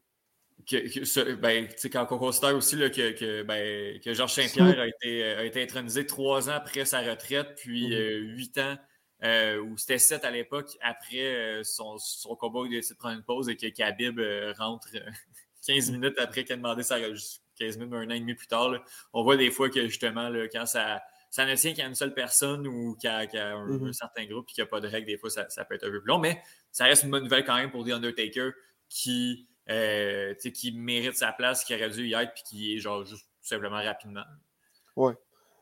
que, 0.67 0.93
que 0.99 1.05
ce- 1.05 1.33
ben, 1.35 1.67
tu 1.67 1.73
sais, 1.77 1.89
quand 1.89 2.05
on 2.11 2.17
considère 2.19 2.55
aussi 2.55 2.75
là, 2.75 2.89
que, 2.89 3.11
que, 3.13 3.43
ben, 3.43 3.99
que 3.99 4.13
Georges 4.13 4.33
Saint-Pierre 4.75 4.79
a 4.79 4.87
été, 4.87 5.23
a 5.23 5.43
été 5.45 5.63
intronisé 5.63 6.05
trois 6.05 6.49
ans 6.49 6.53
après 6.53 6.85
sa 6.85 6.99
retraite, 7.01 7.55
puis 7.55 7.87
Mhm. 7.87 7.93
euh, 7.93 8.17
huit 8.35 8.57
ans, 8.57 8.75
euh, 9.23 9.59
ou 9.59 9.77
c'était 9.77 9.99
sept 9.99 10.25
à 10.25 10.31
l'époque, 10.31 10.77
après 10.81 11.35
euh, 11.35 11.63
son, 11.63 11.97
son 11.97 12.35
combat 12.35 12.61
il 12.65 12.75
a 12.75 12.79
décidé 12.79 12.95
de 12.95 12.99
prendre 12.99 13.17
une 13.17 13.23
pause 13.23 13.49
et 13.49 13.55
que 13.55 13.67
Khabib 13.67 14.19
euh, 14.19 14.53
rentre 14.57 14.87
euh, 14.95 15.11
15 15.67 15.91
minutes 15.91 16.17
après 16.17 16.43
qu'il 16.43 16.53
a 16.53 16.57
demandé 16.57 16.83
sa 16.83 16.99
15 16.99 17.77
minutes, 17.77 17.93
un 17.93 18.07
an 18.07 18.09
et 18.09 18.19
demi 18.19 18.33
plus 18.33 18.47
tard. 18.47 18.69
là. 18.69 18.83
on 19.13 19.23
voit 19.23 19.37
des 19.37 19.51
fois 19.51 19.69
que 19.69 19.87
justement, 19.87 20.29
là, 20.29 20.47
quand 20.47 20.65
ça, 20.65 21.01
ça 21.29 21.45
ne 21.45 21.55
tient 21.55 21.73
qu'à 21.73 21.85
une 21.85 21.95
seule 21.95 22.13
personne 22.13 22.67
ou 22.67 22.95
qu'à 22.95 23.27
qu'à 23.27 23.53
un, 23.53 23.85
un 23.85 23.93
certain 23.93 24.25
groupe 24.25 24.47
et 24.49 24.53
qu'il 24.53 24.63
n'y 24.63 24.67
a 24.67 24.69
pas 24.69 24.81
de 24.81 24.87
règles, 24.87 25.07
des 25.07 25.17
fois, 25.17 25.29
ça, 25.29 25.47
ça 25.49 25.65
peut 25.65 25.75
être 25.75 25.83
un 25.83 25.91
peu 25.91 26.01
plus 26.01 26.07
long, 26.07 26.17
mais 26.17 26.41
ça 26.71 26.85
reste 26.85 27.03
une 27.03 27.11
bonne 27.11 27.23
nouvelle 27.23 27.45
quand 27.45 27.55
même 27.55 27.69
pour 27.69 27.85
The 27.85 27.91
Undertaker 27.91 28.51
qui 28.89 29.47
euh, 29.69 30.33
qui 30.35 30.71
mérite 30.71 31.15
sa 31.15 31.31
place, 31.31 31.63
qui 31.63 31.73
aurait 31.75 31.89
dû 31.89 32.07
y 32.07 32.13
être, 32.13 32.33
puis 32.33 32.43
qui 32.43 32.75
est 32.75 32.79
genre 32.79 33.05
juste 33.05 33.23
tout 33.23 33.47
simplement 33.47 33.81
rapidement. 33.81 34.23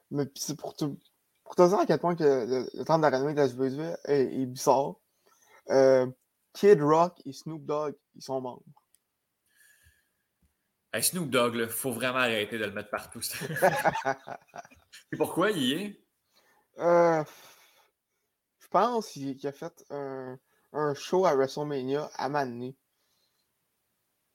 Mais 0.09 0.25
puis 0.25 0.41
c'est 0.41 0.57
pour 0.57 0.75
te, 0.75 0.85
pour 1.49 1.55
te 1.55 1.67
dire 1.67 1.79
à 1.79 1.85
quel 1.87 1.97
point 1.99 2.15
que 2.15 2.23
le, 2.23 2.69
le 2.77 2.85
temps 2.85 2.99
de 2.99 3.01
la 3.03 3.09
renommée 3.09 3.33
de 3.33 3.39
la 3.41 3.47
WWE 3.47 3.97
est, 4.05 4.41
est 4.41 4.45
bizarre. 4.45 4.93
euh, 5.71 6.05
Kid 6.53 6.79
Rock 6.81 7.19
et 7.25 7.33
Snoop 7.33 7.65
Dogg, 7.65 7.95
ils 8.15 8.21
sont 8.21 8.39
membres. 8.39 8.63
Hey, 10.93 11.03
Snoop 11.03 11.29
Dogg, 11.29 11.55
il 11.55 11.67
faut 11.67 11.91
vraiment 11.91 12.19
arrêter 12.19 12.57
de 12.57 12.65
le 12.65 12.71
mettre 12.71 12.89
partout. 12.89 13.21
Et 15.11 15.17
pourquoi 15.17 15.51
il 15.51 15.57
y 15.63 15.73
est? 15.73 16.03
Euh, 16.79 17.23
je 18.59 18.67
pense 18.69 19.09
qu'il 19.09 19.45
a 19.47 19.51
fait 19.51 19.83
un, 19.91 20.37
un 20.73 20.93
show 20.95 21.25
à 21.25 21.35
WrestleMania 21.35 22.09
à 22.15 22.29
Mané. 22.29 22.75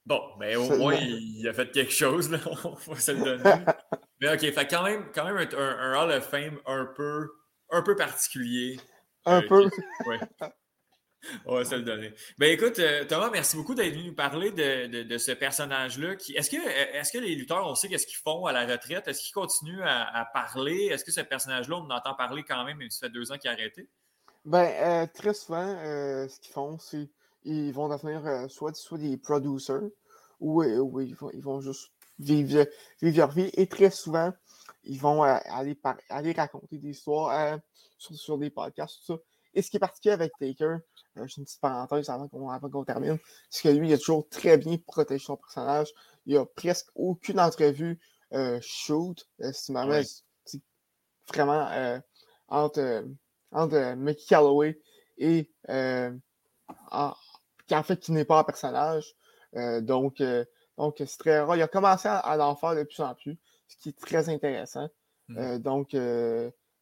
Bon, 0.06 0.20
mais 0.38 0.54
au 0.56 0.64
C'est- 0.66 0.78
moins, 0.78 0.94
il, 0.94 1.40
il 1.40 1.48
a 1.48 1.52
fait 1.54 1.70
quelque 1.72 1.92
chose, 1.92 2.30
là. 2.30 2.38
on 2.64 2.74
va 2.74 3.00
se 3.00 3.10
le 3.12 3.22
donner. 3.24 3.64
mais 4.24 4.32
ok, 4.34 4.54
fait 4.54 4.66
quand 4.66 4.82
même, 4.82 5.04
quand 5.14 5.24
même 5.24 5.36
un, 5.36 5.58
un- 5.58 5.78
un 5.92 6.02
Hall 6.02 6.12
of 6.12 6.24
Fame 6.28 6.58
un 6.66 6.86
peu, 6.86 7.28
un 7.70 7.82
peu 7.82 7.94
particulier. 7.94 8.80
Un 9.26 9.42
Euh, 9.42 9.48
peu. 9.48 9.70
ouais. 10.06 10.18
On 11.46 11.54
va 11.56 11.64
se 11.64 11.74
le 11.74 11.82
donner. 11.82 12.12
Ben 12.38 12.50
écoute, 12.52 12.78
euh, 12.78 13.04
Thomas, 13.04 13.30
merci 13.30 13.56
beaucoup 13.56 13.74
d'être 13.74 13.92
venu 13.92 14.08
nous 14.08 14.14
parler 14.14 14.50
de, 14.50 15.18
ce 15.18 15.32
personnage-là. 15.32 16.12
Est-ce 16.34 16.50
que, 16.50 16.56
euh, 16.56 17.00
est 17.00 17.12
que 17.12 17.18
les 17.18 17.34
lutteurs, 17.34 17.66
on 17.66 17.74
sait 17.74 17.88
qu'est-ce 17.88 18.06
qu'ils 18.06 18.18
font 18.18 18.46
à 18.46 18.52
la 18.52 18.66
retraite? 18.66 19.08
Est-ce 19.08 19.22
qu'ils 19.22 19.32
continuent 19.34 19.82
à, 19.82 20.28
parler? 20.32 20.86
Est-ce 20.90 21.04
que 21.04 21.12
ce 21.12 21.22
personnage-là, 21.22 21.76
on 21.76 21.90
entend 21.90 22.14
parler 22.14 22.44
quand 22.44 22.64
même, 22.64 22.78
même 22.78 22.90
si 22.90 22.98
ça 22.98 23.06
fait 23.06 23.12
deux 23.12 23.32
ans 23.32 23.38
qu'il 23.38 23.48
a 23.50 23.54
arrêté? 23.54 23.88
Ben, 24.44 24.70
euh, 24.80 25.06
très 25.14 25.32
souvent, 25.32 25.66
ce 26.28 26.40
qu'ils 26.40 26.52
font, 26.52 26.78
c'est 26.78 27.08
ils 27.44 27.72
vont 27.72 27.88
devenir 27.88 28.50
soit, 28.50 28.74
soit 28.74 28.98
des 28.98 29.16
producers 29.16 29.90
ou, 30.40 30.62
ils, 30.62 31.14
vont, 31.14 31.60
juste 31.60 31.90
vivre, 32.18 32.66
vivre, 33.00 33.16
leur 33.18 33.30
vie. 33.30 33.50
Et 33.54 33.66
très 33.66 33.90
souvent, 33.90 34.32
ils 34.84 35.00
vont 35.00 35.22
aller, 35.22 35.78
aller 36.08 36.32
raconter 36.32 36.78
des 36.78 36.90
histoires 36.90 37.58
sur, 37.98 38.14
sur, 38.14 38.38
des 38.38 38.50
podcasts, 38.50 38.98
tout 38.98 39.14
ça. 39.14 39.20
Et 39.54 39.62
ce 39.62 39.70
qui 39.70 39.76
est 39.76 39.80
particulier 39.80 40.14
avec 40.14 40.32
Taker, 40.38 40.64
euh, 41.16 41.26
j'ai 41.26 41.38
une 41.38 41.44
petite 41.44 41.60
parenthèse 41.60 42.10
avant 42.10 42.28
qu'on 42.28 42.84
termine, 42.84 43.18
c'est 43.48 43.68
que 43.68 43.74
lui, 43.74 43.88
il 43.88 43.94
a 43.94 43.98
toujours 43.98 44.28
très 44.28 44.58
bien 44.58 44.76
protégé 44.84 45.24
son 45.24 45.36
personnage. 45.36 45.92
Il 46.26 46.32
n'y 46.32 46.38
a 46.38 46.44
presque 46.44 46.88
aucune 46.96 47.38
entrevue 47.38 48.00
euh, 48.32 48.58
shoot, 48.60 49.28
euh, 49.42 49.52
si 49.52 49.72
tu 49.72 49.78
ouais. 49.78 50.02
vraiment 51.28 51.68
euh, 51.70 52.00
entre, 52.48 53.04
entre 53.52 53.94
Mickey 53.94 54.24
Calloway 54.28 54.80
et 55.18 55.48
en, 55.68 57.14
en, 57.70 57.82
fait 57.84 58.00
qui 58.00 58.10
n'est 58.10 58.24
pas 58.24 58.40
un 58.40 58.44
personnage. 58.44 59.14
donc, 59.82 60.20
donc 60.78 60.96
c'est 60.98 61.18
très 61.18 61.40
rare. 61.40 61.56
Il 61.56 61.62
a 61.62 61.68
commencé 61.68 62.08
à, 62.08 62.36
l'en 62.36 62.56
faire 62.56 62.74
de 62.74 62.82
plus 62.82 63.00
en 63.00 63.14
plus, 63.14 63.38
ce 63.68 63.76
qui 63.76 63.88
est 63.90 63.98
très 63.98 64.28
intéressant. 64.28 64.88
Mm. 65.28 65.58
donc, 65.58 65.96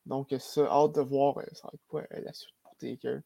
donc, 0.07 0.35
ça, 0.39 0.63
hâte 0.63 0.95
de 0.97 1.01
voir 1.01 1.37
ça 1.53 1.69
va 1.69 1.71
être 1.75 1.87
quoi 1.87 2.03
la 2.11 2.33
suite 2.33 2.55
pour 2.63 2.77
Taker. 2.77 3.21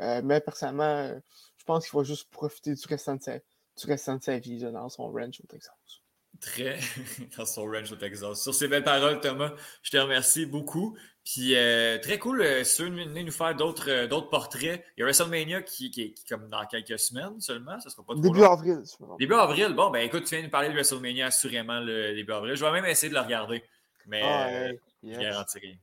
Euh, 0.00 0.22
mais 0.24 0.40
personnellement, 0.40 0.84
euh, 0.84 1.20
je 1.56 1.64
pense 1.64 1.88
qu'il 1.88 1.96
va 1.96 2.04
juste 2.04 2.30
profiter 2.30 2.74
du 2.74 2.86
restant 2.86 3.16
de 3.16 3.22
sa, 3.22 3.38
du 3.38 3.86
restant 3.86 4.16
de 4.16 4.22
sa 4.22 4.38
vie 4.38 4.58
dans 4.60 4.88
son 4.88 5.10
ranch 5.10 5.40
au 5.40 5.46
Texas. 5.46 5.99
Très 6.40 6.78
dans 7.36 7.44
son 7.44 7.64
ranch 7.64 7.92
au 7.92 7.96
Texas. 7.96 8.42
Sur 8.42 8.54
ces 8.54 8.66
belles 8.68 8.84
paroles, 8.84 9.20
Thomas, 9.20 9.52
je 9.82 9.90
te 9.90 9.96
remercie 9.98 10.46
beaucoup. 10.46 10.96
Puis 11.24 11.54
euh, 11.54 11.98
très 11.98 12.18
cool, 12.18 12.42
si 12.64 12.76
tu 12.76 12.88
veux 12.88 13.04
nous 13.04 13.30
faire 13.30 13.54
d'autres, 13.54 14.06
d'autres 14.06 14.30
portraits. 14.30 14.84
Il 14.96 15.00
y 15.00 15.02
a 15.02 15.06
WrestleMania 15.06 15.62
qui, 15.62 15.90
qui, 15.90 16.02
est 16.02 16.28
comme 16.28 16.48
dans 16.48 16.64
quelques 16.66 16.98
semaines 16.98 17.40
seulement. 17.40 17.78
Ça 17.78 17.90
sera 17.90 18.02
pas 18.02 18.14
trop 18.14 18.22
Début 18.22 18.42
avril. 18.42 18.82
Début 19.18 19.34
avril. 19.34 19.74
Bon, 19.74 19.90
ben 19.90 20.00
écoute, 20.00 20.24
tu 20.24 20.30
viens 20.30 20.40
de 20.40 20.44
nous 20.46 20.50
parler 20.50 20.68
de 20.68 20.74
WrestleMania 20.74 21.26
assurément 21.26 21.80
le 21.80 22.14
début 22.14 22.32
avril. 22.32 22.54
Je 22.54 22.64
vais 22.64 22.72
même 22.72 22.86
essayer 22.86 23.10
de 23.10 23.14
le 23.14 23.20
regarder. 23.20 23.62
Mais 24.06 24.22
ah, 24.24 24.72
je 25.02 25.18
garantis 25.18 25.58
rien. 25.58 25.76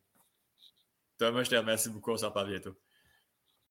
Thomas, 1.18 1.44
je 1.44 1.50
te 1.50 1.56
remercie 1.56 1.90
beaucoup. 1.90 2.12
On 2.12 2.18
s'en 2.18 2.28
reparle 2.30 2.50
bientôt. 2.50 2.76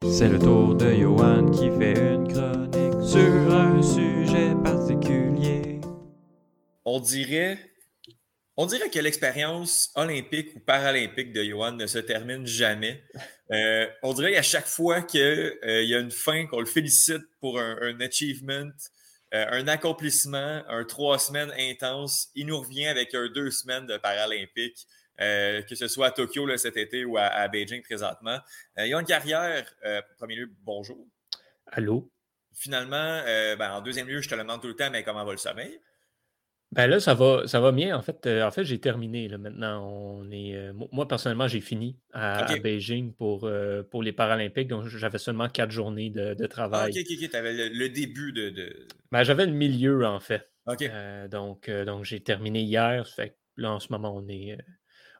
C'est 0.03 0.29
le 0.29 0.39
tour 0.39 0.75
de 0.75 0.93
Johan 0.93 1.51
qui 1.51 1.71
fait 1.71 2.15
une 2.15 2.29
chronique 2.29 3.03
sur 3.03 3.55
un 3.55 3.83
sujet 3.83 4.55
particulier. 4.63 5.66
On 6.87 7.01
dirait, 7.01 7.59
on 8.57 8.65
dirait 8.65 8.89
que 8.89 8.99
l'expérience 8.99 9.93
olympique 9.95 10.57
ou 10.57 10.61
paralympique 10.61 11.33
de 11.33 11.43
Johan 11.43 11.73
ne 11.73 11.87
se 11.87 11.99
termine 11.99 12.47
jamais. 12.47 13.05
Euh, 13.53 13.87
on 14.03 14.13
dirait 14.13 14.33
qu'à 14.33 14.43
chaque 14.43 14.67
fois 14.67 15.03
qu'il 15.03 15.21
euh, 15.21 15.85
y 15.85 15.95
a 15.95 16.01
une 16.01 16.11
fin, 16.11 16.49
qu'on 16.49 16.59
le 16.59 16.67
félicite 16.67 17.23
pour 17.39 17.61
un, 17.61 18.01
achievement, 18.01 18.73
euh, 19.35 19.47
un 19.53 19.69
accomplissement, 19.69 20.65
un 20.69 20.85
trois 20.85 21.21
semaines 21.21 21.53
intense, 21.57 22.29
il 22.35 22.47
nous 22.47 22.59
revient 22.59 22.89
avec 22.89 23.15
un 23.15 23.29
deux 23.29 23.53
semaines 23.53 23.87
de 23.87 23.99
paralympique. 23.99 24.89
Euh, 25.21 25.63
que 25.63 25.75
ce 25.75 25.89
soit 25.89 26.09
à 26.09 26.11
Tokyo 26.11 26.57
cet 26.59 26.77
été 26.77 27.05
ou 27.05 27.17
à, 27.17 27.49
Beijing 27.49 27.83
présentement. 27.83 28.39
Euh, 28.79 28.87
il 28.87 28.91
y 28.91 28.95
a 28.95 29.01
une 29.01 29.07
carrière, 29.07 29.67
euh, 29.85 30.03
premier 30.19 30.37
lieu, 30.37 30.51
bonjour. 30.63 31.07
Allô? 31.69 32.11
Finalement, 32.53 33.23
ben, 33.59 33.73
en 33.73 33.81
deuxième 33.83 34.09
lieu, 34.09 34.21
je 34.21 34.29
te 34.29 34.35
le 34.35 34.43
demande 34.43 34.63
tout 34.63 34.69
le 34.69 34.77
temps, 34.77 34.91
mais 34.91 35.03
comment 35.03 35.25
va 35.25 35.33
le 35.33 35.39
sommeil? 35.39 35.79
Ben 36.73 36.89
là, 36.89 37.01
ça 37.01 37.15
va, 37.15 37.47
ça 37.47 37.61
va 37.61 37.73
bien. 37.73 37.97
En 37.97 38.03
fait, 38.03 38.27
en 38.27 38.51
fait 38.51 38.65
j'ai 38.65 38.81
terminé. 38.81 39.29
Là, 39.29 39.39
maintenant, 39.39 39.89
on 39.89 40.31
est, 40.31 40.73
moi, 40.93 41.07
personnellement, 41.07 41.49
j'ai 41.49 41.61
fini 41.61 41.97
à, 42.13 42.57
Beijing 42.59 43.15
pour, 43.15 43.49
pour 43.91 44.03
les 44.03 44.13
Paralympiques. 44.13 44.69
Donc, 44.69 44.87
j'avais 44.87 45.19
seulement 45.19 45.49
quatre 45.49 45.71
journées 45.71 46.11
de, 46.11 46.47
travail. 46.47 46.93
Ah, 46.95 47.01
ok, 47.01 47.07
ok, 47.09 47.19
ok. 47.23 47.31
Tu 47.31 47.37
avais 47.37 47.69
le, 47.69 47.89
début 47.89 48.33
de. 48.33 48.87
Ben, 49.13 49.23
j'avais 49.23 49.47
le 49.47 49.53
milieu, 49.53 50.05
en 50.05 50.21
fait. 50.21 50.51
OK. 50.67 50.91
donc, 51.31 51.71
donc 51.71 52.05
j'ai 52.05 52.21
terminé 52.21 52.63
hier. 52.63 53.07
Fait 53.07 53.37
là, 53.57 53.73
en 53.73 53.81
ce 53.81 53.93
moment, 53.93 54.15
on 54.15 54.29
est, 54.29 54.59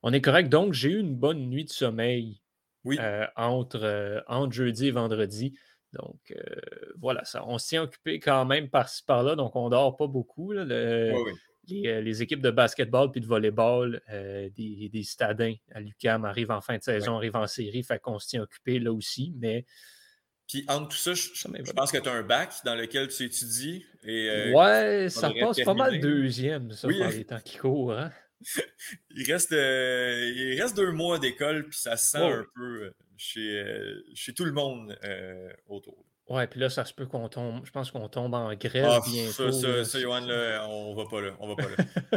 on 0.03 0.13
est 0.13 0.21
correct. 0.21 0.49
Donc, 0.49 0.73
j'ai 0.73 0.91
eu 0.91 0.99
une 0.99 1.15
bonne 1.15 1.49
nuit 1.49 1.65
de 1.65 1.71
sommeil 1.71 2.43
euh, 2.95 3.27
entre, 3.37 3.83
euh, 3.83 4.21
entre, 4.29 4.53
jeudi 4.53 4.89
et 4.89 4.91
vendredi. 4.91 5.59
Donc, 5.99 6.21
euh, 6.31 6.43
voilà, 6.99 7.25
ça, 7.25 7.45
on 7.47 7.59
s'y 7.59 7.77
est 7.77 7.79
occupé 7.79 8.21
quand 8.21 8.45
même 8.45 8.69
par-ci 8.69 9.03
par-là. 9.05 9.35
Donc, 9.37 9.57
on 9.57 9.69
dort 9.69 9.97
pas 9.97 10.07
beaucoup. 10.07 10.53
les, 10.53 12.23
équipes 12.23 12.43
de 12.43 12.51
basketball 12.51 13.11
puis 13.11 13.21
de 13.21 13.27
volleyball 13.27 14.01
des, 14.09 14.89
des 14.93 15.03
stadins 15.03 15.55
à 15.73 15.81
l'UCAM 15.81 16.25
arrivent 16.25 16.53
en 16.53 16.61
fin 16.61 16.79
de 16.79 16.83
saison, 16.83 17.17
arrivent 17.17 17.37
en 17.37 17.47
série. 17.47 17.83
Fait 17.83 17.99
qu'on 17.99 18.19
s'y 18.19 18.37
est 18.37 18.41
occupé 18.41 18.79
là 18.79 18.93
aussi. 18.93 19.33
Mais. 19.39 19.65
Puis 20.49 20.65
entre 20.69 20.91
tout 20.91 20.97
ça, 20.97 21.13
je, 21.13 21.73
pense 21.73 21.91
que 21.91 21.99
tu 21.99 22.09
as 22.09 22.13
un 22.13 22.23
bac 22.23 22.53
dans 22.65 22.77
lequel 22.77 23.09
tu 23.09 23.25
étudies. 23.25 23.85
Et, 24.05 24.53
ouais, 24.55 25.09
ça 25.11 25.33
passe 25.41 25.61
pas 25.61 25.75
mal 25.75 25.99
deuxième, 25.99 26.71
ça, 26.71 26.87
par 26.87 27.11
les 27.11 27.25
temps 27.25 27.41
qui 27.41 27.59
courent. 27.59 27.93
Hein? 27.93 28.13
il, 29.11 29.31
reste, 29.31 29.53
euh, 29.53 30.33
il 30.35 30.61
reste 30.61 30.77
deux 30.77 30.93
mois 30.93 31.19
d'école, 31.19 31.69
puis 31.69 31.79
ça 31.79 31.97
sent 31.97 32.19
un 32.19 32.45
peu 32.55 32.85
euh, 32.85 32.95
chez, 33.17 33.61
euh, 33.61 34.05
chez 34.15 34.33
tout 34.35 34.45
le 34.45 34.53
monde 34.53 34.99
autour. 35.69 36.05
Ouais, 36.29 36.47
puis 36.47 36.59
là, 36.59 36.69
ça 36.69 36.85
se 36.85 36.93
peut 36.93 37.07
qu'on 37.07 37.29
tombe. 37.29 37.65
Je 37.65 37.71
pense 37.71 37.91
qu'on 37.91 38.09
tombe 38.09 38.35
en 38.35 38.53
grève 38.55 38.89
ah, 38.89 39.01
bientôt. 39.07 39.53
Ça, 39.53 39.85
ça, 39.85 40.01
Johan, 40.01 40.21
là, 40.21 40.67
on 40.69 40.95
va 40.95 41.05
pas 41.07 41.21
là. 41.21 41.37
On 41.39 41.55
va 41.55 41.55
pas 41.55 41.69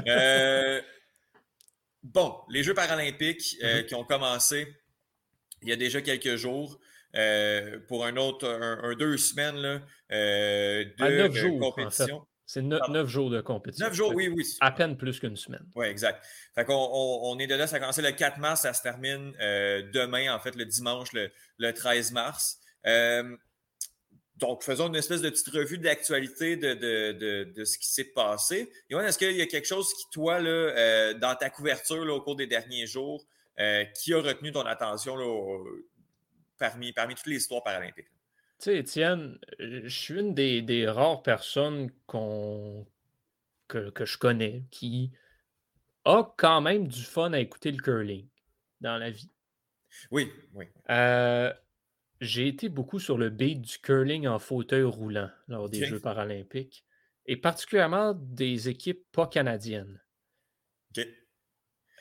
là. 0.06 0.82
bon, 2.04 2.36
les 2.50 2.64
Jeux 2.64 2.74
paralympiques 2.74 3.58
mm-hmm. 3.62 3.86
qui 3.86 3.96
ont 3.96 4.04
commencé 4.04 4.68
il 5.62 5.70
y 5.70 5.72
a 5.72 5.76
déjà 5.76 6.02
quelques 6.02 6.38
jours. 6.38 6.80
pour 7.88 8.06
un 8.06 8.18
autre, 8.18 8.48
un, 8.48 8.94
deux 8.96 9.18
semaines 9.18 9.58
là, 9.58 9.82
de 10.10 11.60
compétition. 11.60 12.26
C'est 12.50 12.64
neuf, 12.64 13.06
jours 13.06 13.30
de 13.30 13.42
compétition. 13.42 13.86
Neuf 13.86 13.94
jours, 13.94 14.12
oui, 14.16 14.28
oui. 14.28 14.44
À 14.60 14.72
peine 14.72 14.98
plus 14.98 15.20
qu'une 15.20 15.36
semaine. 15.36 15.64
Oui, 15.76 15.86
exact. 15.86 16.26
Fait 16.56 16.66
qu'on 16.66 16.74
on, 16.74 17.38
est 17.38 17.46
de 17.46 17.54
là, 17.54 17.68
ça 17.68 17.76
a 17.76 17.80
commencé 17.80 18.02
le 18.02 18.12
4 18.12 18.40
mars, 18.40 18.62
ça 18.62 18.74
se 18.74 18.82
termine 18.82 19.36
euh, 19.40 19.84
demain, 19.94 20.34
en 20.34 20.40
fait, 20.40 20.56
le 20.56 20.66
dimanche, 20.66 21.10
le, 21.14 21.72
13 21.72 22.12
mars. 22.12 22.58
Euh, 22.88 23.38
donc, 24.38 24.64
faisons 24.64 24.88
une 24.88 24.96
espèce 24.96 25.22
de 25.22 25.30
petite 25.30 25.50
revue 25.50 25.78
d'actualité 25.78 26.58
de, 26.58 26.74
de, 27.44 27.66
ce 27.66 27.78
qui 27.78 27.88
s'est 27.88 28.12
passé. 28.16 28.72
Yoann, 28.90 29.06
est-ce 29.06 29.20
qu'il 29.20 29.38
y 29.38 29.44
a 29.44 29.46
quelque 29.46 29.68
chose 29.68 29.94
qui, 29.94 30.10
toi, 30.12 30.40
là, 30.40 30.50
euh, 30.50 31.14
dans 31.14 31.36
ta 31.36 31.52
couverture 31.52 32.12
au 32.12 32.20
cours 32.20 32.36
des 32.36 32.48
derniers 32.48 32.88
jours, 32.88 33.28
qui 33.94 34.12
a 34.12 34.22
retenu 34.22 34.52
ton 34.52 34.66
attention 34.66 35.16
parmi, 36.58 36.94
parmi 36.94 37.14
toutes 37.14 37.28
les 37.28 37.36
histoires 37.36 37.62
paralympiques? 37.62 38.08
Tu 38.60 38.66
sais, 38.66 38.78
Étienne, 38.78 39.40
euh, 39.62 39.82
je 39.86 40.00
suis 40.00 40.20
une 40.20 40.34
des, 40.34 40.86
rares 40.86 41.24
personnes 41.24 41.92
qu'on, 42.08 42.86
que, 43.70 43.92
je 44.04 44.18
connais 44.18 44.66
qui 44.70 45.14
a 46.04 46.24
quand 46.38 46.60
même 46.60 46.90
du 46.90 47.04
fun 47.04 47.32
à 47.32 47.40
écouter 47.40 47.72
le 47.72 47.82
curling 47.82 48.28
dans 48.82 48.98
la 48.98 49.12
vie. 49.12 49.32
Oui, 50.12 50.30
oui. 50.54 50.66
Euh, 50.90 51.54
j'ai 52.20 52.50
été 52.50 52.68
beaucoup 52.68 53.00
sur 53.00 53.18
le 53.18 53.30
beat 53.30 53.62
du 53.62 53.78
curling 53.80 54.28
en 54.28 54.40
fauteuil 54.40 54.84
roulant 54.84 55.30
lors 55.48 55.70
des 55.70 55.86
Jeux 55.86 56.02
paralympiques 56.02 56.84
et 57.28 57.38
particulièrement 57.38 58.14
des 58.14 58.68
équipes 58.68 59.10
pas 59.14 59.28
canadiennes. 59.28 60.02
OK. 60.92 61.08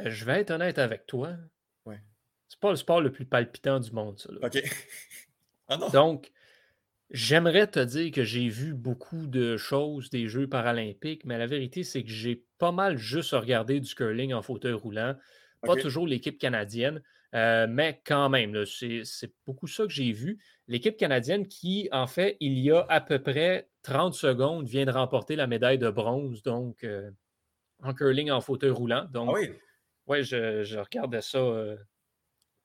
Euh, 0.00 0.10
je 0.10 0.24
vais 0.24 0.40
être 0.40 0.50
honnête 0.50 0.78
avec 0.78 1.06
toi. 1.06 1.36
Ouais. 1.84 2.02
C'est 2.48 2.58
pas 2.58 2.70
le 2.70 2.76
sport 2.76 3.00
le 3.00 3.12
plus 3.12 3.26
palpitant 3.26 3.78
du 3.78 3.92
monde, 3.92 4.18
ça. 4.18 4.30
OK. 4.42 4.58
Ah 5.70 5.76
Donc, 5.92 6.32
J'aimerais 7.10 7.66
te 7.66 7.80
dire 7.80 8.10
que 8.12 8.22
j'ai 8.22 8.48
vu 8.48 8.74
beaucoup 8.74 9.26
de 9.26 9.56
choses 9.56 10.10
des 10.10 10.28
Jeux 10.28 10.46
paralympiques, 10.46 11.24
mais 11.24 11.38
la 11.38 11.46
vérité, 11.46 11.82
c'est 11.82 12.02
que 12.04 12.10
j'ai 12.10 12.44
pas 12.58 12.70
mal 12.70 12.98
juste 12.98 13.32
regardé 13.32 13.80
du 13.80 13.94
curling 13.94 14.34
en 14.34 14.42
fauteuil 14.42 14.74
roulant. 14.74 15.16
Pas 15.64 15.76
toujours 15.76 16.06
l'équipe 16.06 16.38
canadienne, 16.38 17.02
euh, 17.34 17.66
mais 17.68 18.00
quand 18.04 18.28
même, 18.28 18.64
c'est 18.66 19.32
beaucoup 19.46 19.66
ça 19.66 19.84
que 19.84 19.88
j'ai 19.90 20.12
vu. 20.12 20.42
L'équipe 20.66 20.96
canadienne 20.98 21.48
qui, 21.48 21.88
en 21.92 22.06
fait, 22.06 22.36
il 22.40 22.58
y 22.58 22.70
a 22.70 22.84
à 22.88 23.00
peu 23.00 23.22
près 23.22 23.70
30 23.82 24.14
secondes, 24.14 24.66
vient 24.66 24.84
de 24.84 24.90
remporter 24.90 25.34
la 25.34 25.46
médaille 25.46 25.78
de 25.78 25.90
bronze, 25.90 26.42
donc 26.42 26.84
euh, 26.84 27.10
en 27.82 27.94
curling 27.94 28.30
en 28.30 28.40
fauteuil 28.40 28.70
roulant. 28.70 29.06
Ah 29.26 29.32
donc, 29.32 29.32
oui, 29.32 29.50
ouais, 30.06 30.22
je, 30.22 30.64
je 30.64 30.78
regardais 30.78 31.22
ça 31.22 31.38
euh, 31.38 31.76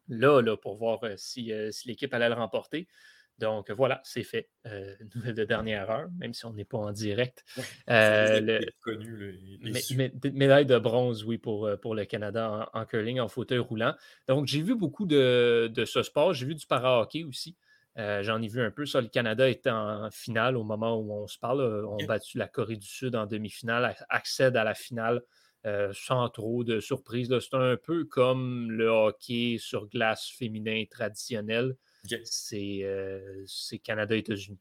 là, 0.07 0.41
là, 0.41 0.57
pour 0.57 0.75
voir 0.75 0.99
si, 1.17 1.51
si 1.71 1.87
l'équipe 1.87 2.13
allait 2.13 2.29
le 2.29 2.35
remporter. 2.35 2.87
Donc 3.39 3.71
voilà, 3.71 4.01
c'est 4.03 4.23
fait. 4.23 4.49
Euh, 4.65 4.95
nouvelle 5.15 5.33
de 5.33 5.43
dernière 5.43 5.89
heure, 5.89 6.07
même 6.17 6.33
si 6.33 6.45
on 6.45 6.53
n'est 6.53 6.65
pas 6.65 6.77
en 6.77 6.91
direct. 6.91 7.43
Euh, 7.89 8.59
médaille 10.33 10.65
de 10.65 10.77
bronze, 10.77 11.23
oui, 11.25 11.37
pour, 11.37 11.65
euh, 11.65 11.75
pour 11.75 11.95
le 11.95 12.05
Canada 12.05 12.69
en, 12.73 12.85
curling, 12.85 13.19
en 13.19 13.27
fauteuil 13.27 13.59
roulant. 13.59 13.93
Donc 14.27 14.47
j'ai 14.47 14.61
vu 14.61 14.75
beaucoup 14.75 15.05
de, 15.05 15.71
ce 15.85 16.03
sport. 16.03 16.33
J'ai 16.33 16.45
vu 16.45 16.55
du 16.55 16.65
para-hockey 16.65 17.23
aussi. 17.23 17.57
J'en 17.97 18.41
ai 18.41 18.47
vu 18.47 18.61
un 18.61 18.71
peu. 18.71 18.85
Ça, 18.85 19.01
le 19.01 19.07
Canada 19.07 19.49
est 19.49 19.67
en 19.67 20.09
finale 20.11 20.55
au 20.55 20.63
moment 20.63 20.97
où 20.97 21.11
on 21.13 21.27
se 21.27 21.37
parle. 21.37 21.61
On 21.85 21.97
a 21.97 22.05
battu 22.05 22.37
la 22.37 22.47
Corée 22.47 22.77
du 22.77 22.87
Sud 22.87 23.15
en 23.15 23.25
demi-finale, 23.25 23.95
accède 24.09 24.55
à 24.55 24.63
la 24.63 24.73
finale 24.73 25.21
sans 25.93 26.29
trop 26.29 26.63
de 26.63 26.79
surprise. 26.79 27.29
C'est 27.39 27.55
un 27.55 27.77
peu 27.77 28.05
comme 28.05 28.71
le 28.71 28.87
hockey 28.87 29.57
sur 29.59 29.87
glace 29.87 30.29
féminin 30.29 30.83
traditionnel. 30.89 31.75
C'est 32.23 33.79
Canada-États-Unis. 33.83 34.59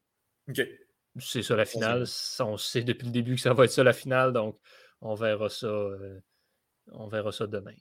C'est 1.18 1.42
ça 1.42 1.56
la 1.56 1.64
finale. 1.64 2.04
On 2.40 2.56
sait 2.56 2.82
depuis 2.82 3.06
le 3.06 3.12
début 3.12 3.34
que 3.34 3.40
ça 3.40 3.52
va 3.52 3.64
être 3.64 3.70
ça 3.70 3.84
la 3.84 3.92
finale, 3.92 4.32
donc 4.32 4.58
on 5.00 5.14
verra 5.14 5.48
ça, 5.48 5.66
euh, 5.66 6.20
on 6.92 7.08
verra 7.08 7.32
ça 7.32 7.46
demain. 7.46 7.74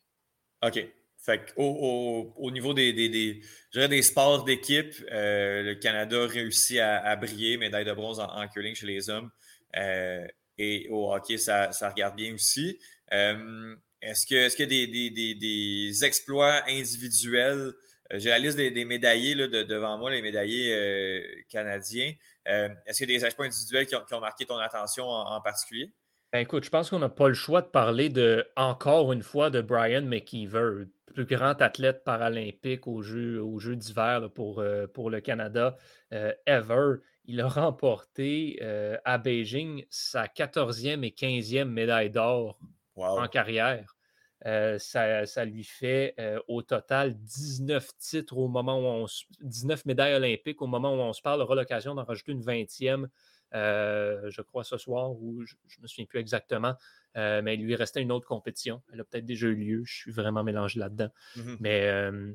OK. 0.66 0.86
Fait 1.24 1.54
au, 1.56 2.34
au, 2.36 2.50
niveau 2.50 2.74
des, 2.74 2.94
des, 2.94 3.08
des, 3.08 3.88
des 3.88 4.02
sports 4.02 4.44
d'équipe, 4.44 4.96
euh, 5.12 5.62
le 5.62 5.76
Canada 5.76 6.26
réussit 6.26 6.80
à, 6.80 6.98
à, 6.98 7.16
briller, 7.16 7.58
médaille 7.58 7.86
de 7.86 7.94
bronze 7.94 8.20
en, 8.20 8.48
curling 8.48 8.74
chez 8.74 8.88
les 8.88 9.10
hommes. 9.12 9.30
Euh, 9.78 10.26
et 10.58 10.88
au 10.90 11.14
hockey, 11.14 11.38
ça, 11.38 11.72
ça, 11.74 11.90
regarde 11.90 12.16
bien 12.16 12.34
aussi. 12.34 12.80
est-ce 13.12 14.26
qu'il 14.26 14.38
est 14.38 14.60
y 14.60 14.64
a 14.64 14.66
des, 14.66 15.36
des, 15.36 16.06
exploits 16.06 16.64
individuels? 16.68 17.72
J'ai 18.14 18.30
la 18.30 18.40
liste 18.40 18.58
des, 18.58 18.86
médaillés 18.86 19.36
là, 19.36 19.48
devant 19.48 19.98
moi, 19.98 20.12
les 20.12 20.22
médaillés 20.22 21.44
canadiens. 21.50 22.14
est-ce 22.46 22.98
qu'il 22.98 23.12
y 23.12 23.16
a 23.16 23.20
des 23.20 23.26
exploits 23.26 23.46
individuels 23.46 23.86
qui 23.86 23.96
ont, 23.96 24.20
marqué 24.20 24.46
ton 24.46 24.58
attention 24.58 25.06
en 25.06 25.40
particulier? 25.42 25.94
Ben, 26.34 26.40
écoute, 26.40 26.64
je 26.64 26.70
pense 26.70 26.90
qu'on 26.90 27.00
n'a 27.00 27.10
pas 27.10 27.28
le 27.28 27.34
choix 27.34 27.62
de 27.62 27.68
parler 27.68 28.08
de, 28.08 28.48
encore 28.56 29.12
une 29.12 29.22
fois 29.22 29.50
de 29.50 29.60
Brian 29.60 30.04
McKeever, 30.04 30.86
plus 31.12 31.26
grand 31.26 31.62
athlète 31.62 32.06
paralympique 32.06 32.88
aux 32.88 33.02
Jeux, 33.02 33.44
jeux 33.58 33.76
d'hiver 33.76 34.30
pour, 34.34 34.60
euh, 34.60 34.88
pour 34.88 35.10
le 35.10 35.20
Canada 35.20 35.76
euh, 36.14 36.34
ever. 36.46 37.02
Il 37.26 37.42
a 37.42 37.50
remporté 37.50 38.60
euh, 38.62 38.98
à 39.04 39.18
Beijing 39.18 39.84
sa 39.90 40.28
14e 40.28 41.04
et 41.04 41.10
15e 41.10 41.66
médaille 41.66 42.10
d'or 42.10 42.58
en 42.96 43.28
carrière. 43.28 43.98
Ça, 44.44 45.46
lui 45.46 45.64
fait 45.64 46.16
au 46.48 46.62
total 46.62 47.16
19 47.16 47.88
titres 47.98 48.38
au 48.38 48.48
moment 48.48 48.80
où 48.80 49.04
on 49.04 49.06
19 49.42 49.86
médailles 49.86 50.16
olympiques 50.16 50.62
au 50.62 50.68
moment 50.68 50.94
où 50.94 51.00
on 51.00 51.14
se 51.14 51.22
parle. 51.22 51.40
Il 51.40 51.44
aura 51.44 51.56
l'occasion 51.56 51.96
d'en 51.96 52.04
rajouter 52.04 52.32
une 52.32 52.42
20e 52.42 53.08
euh, 53.54 54.30
je 54.30 54.42
crois, 54.42 54.64
ce 54.64 54.78
soir, 54.78 55.12
ou 55.12 55.44
je 55.44 55.56
ne 55.78 55.82
me 55.82 55.88
souviens 55.88 56.06
plus 56.06 56.20
exactement. 56.20 56.76
Euh, 57.18 57.42
mais 57.42 57.56
il 57.56 57.64
lui 57.64 57.76
restait 57.76 58.02
une 58.02 58.12
autre 58.12 58.28
compétition. 58.28 58.82
Elle 58.94 59.02
a 59.02 59.04
peut-être 59.04 59.26
déjà 59.26 59.48
eu 59.48 59.56
lieu. 59.56 59.84
Je 59.86 59.94
suis 59.94 60.12
vraiment 60.12 60.44
mélangé 60.44 60.80
là-dedans. 60.80 61.10
Mmh 61.36 61.56
mais, 61.60 61.88
euh, 61.88 62.34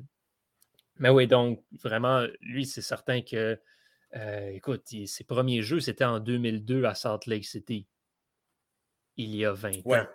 mais 0.97 1.09
oui, 1.09 1.27
donc, 1.27 1.63
vraiment, 1.71 2.25
lui, 2.41 2.65
c'est 2.65 2.81
certain 2.81 3.21
que, 3.21 3.59
écoute, 4.51 4.83
ses 5.05 5.23
premiers 5.23 5.61
jeux, 5.61 5.79
c'était 5.79 6.05
en 6.05 6.19
2002 6.19 6.85
à 6.85 6.93
Salt 6.93 7.27
Lake 7.27 7.45
City. 7.45 7.87
Il 9.15 9.35
y 9.35 9.45
a 9.45 9.53
20 9.53 9.85
ouais. 9.85 9.99
ans. 9.99 10.07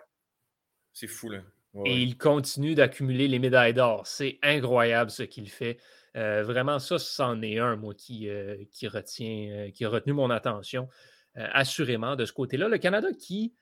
C'est 0.93 1.07
fou, 1.07 1.29
là. 1.29 1.41
Et 1.85 2.01
il 2.01 2.17
continue 2.17 2.75
d'accumuler 2.75 3.27
les 3.27 3.39
médailles 3.39 3.73
d'or. 3.73 4.05
C'est 4.05 4.37
incroyable 4.43 5.09
ce 5.09 5.23
qu'il 5.23 5.49
fait. 5.49 5.79
Euh, 6.15 6.43
vraiment, 6.43 6.77
ça, 6.77 6.99
c'en 6.99 7.41
est 7.41 7.57
un, 7.57 7.75
moi, 7.75 7.95
qui, 7.95 8.29
euh, 8.29 8.63
qui 8.71 8.87
retient, 8.87 9.49
euh, 9.51 9.71
qui 9.71 9.83
a 9.85 9.89
retenu 9.89 10.13
mon 10.13 10.29
attention, 10.29 10.87
assurément, 11.35 12.15
de 12.15 12.25
ce 12.25 12.33
côté-là. 12.33 12.67
Le 12.67 12.77
Canada 12.77 13.07
qui 13.17 13.55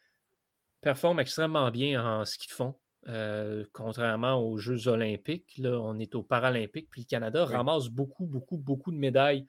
performe 0.81 1.21
extrêmement 1.21 1.71
bien 1.71 2.03
en 2.05 2.25
ski 2.25 2.47
de 2.47 2.51
fond. 2.51 2.75
contrairement 3.71 4.35
aux 4.35 4.57
Jeux 4.57 4.89
olympiques, 4.89 5.57
là, 5.57 5.79
on 5.79 5.97
est 5.97 6.13
aux 6.15 6.23
Paralympiques, 6.23 6.89
puis 6.89 7.01
le 7.01 7.05
Canada 7.05 7.45
ramasse 7.45 7.87
beaucoup, 7.87 8.25
beaucoup, 8.25 8.57
beaucoup 8.57 8.91
de 8.91 8.97
médailles 8.97 9.45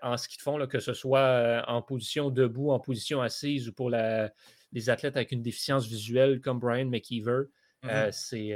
en 0.00 0.16
ski 0.16 0.36
de 0.36 0.42
fond, 0.42 0.58
là, 0.58 0.68
que 0.68 0.78
ce 0.78 0.94
soit 0.94 1.64
en 1.66 1.82
position 1.82 2.30
debout, 2.30 2.70
en 2.70 2.78
position 2.78 3.20
assise 3.20 3.68
ou 3.68 3.72
pour 3.72 3.90
la, 3.90 4.32
les 4.72 4.88
athlètes 4.88 5.16
avec 5.16 5.32
une 5.32 5.42
déficience 5.42 5.88
visuelle 5.88 6.40
comme 6.40 6.60
Brian 6.60 6.86
McKeever. 6.86 7.46
Mmh 7.86 8.12
c'est 8.12 8.54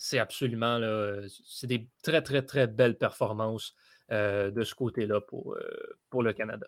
c'est 0.00 0.18
absolument 0.18 0.78
là, 0.78 1.20
c'est 1.44 1.66
des 1.66 1.86
très, 2.02 2.22
très, 2.22 2.40
très 2.40 2.66
belles 2.66 2.96
performances 2.96 3.74
euh, 4.10 4.50
de 4.50 4.64
ce 4.64 4.74
côté-là 4.74 5.20
pour, 5.20 5.54
euh, 5.54 5.98
pour 6.08 6.22
le 6.22 6.32
Canada. 6.32 6.66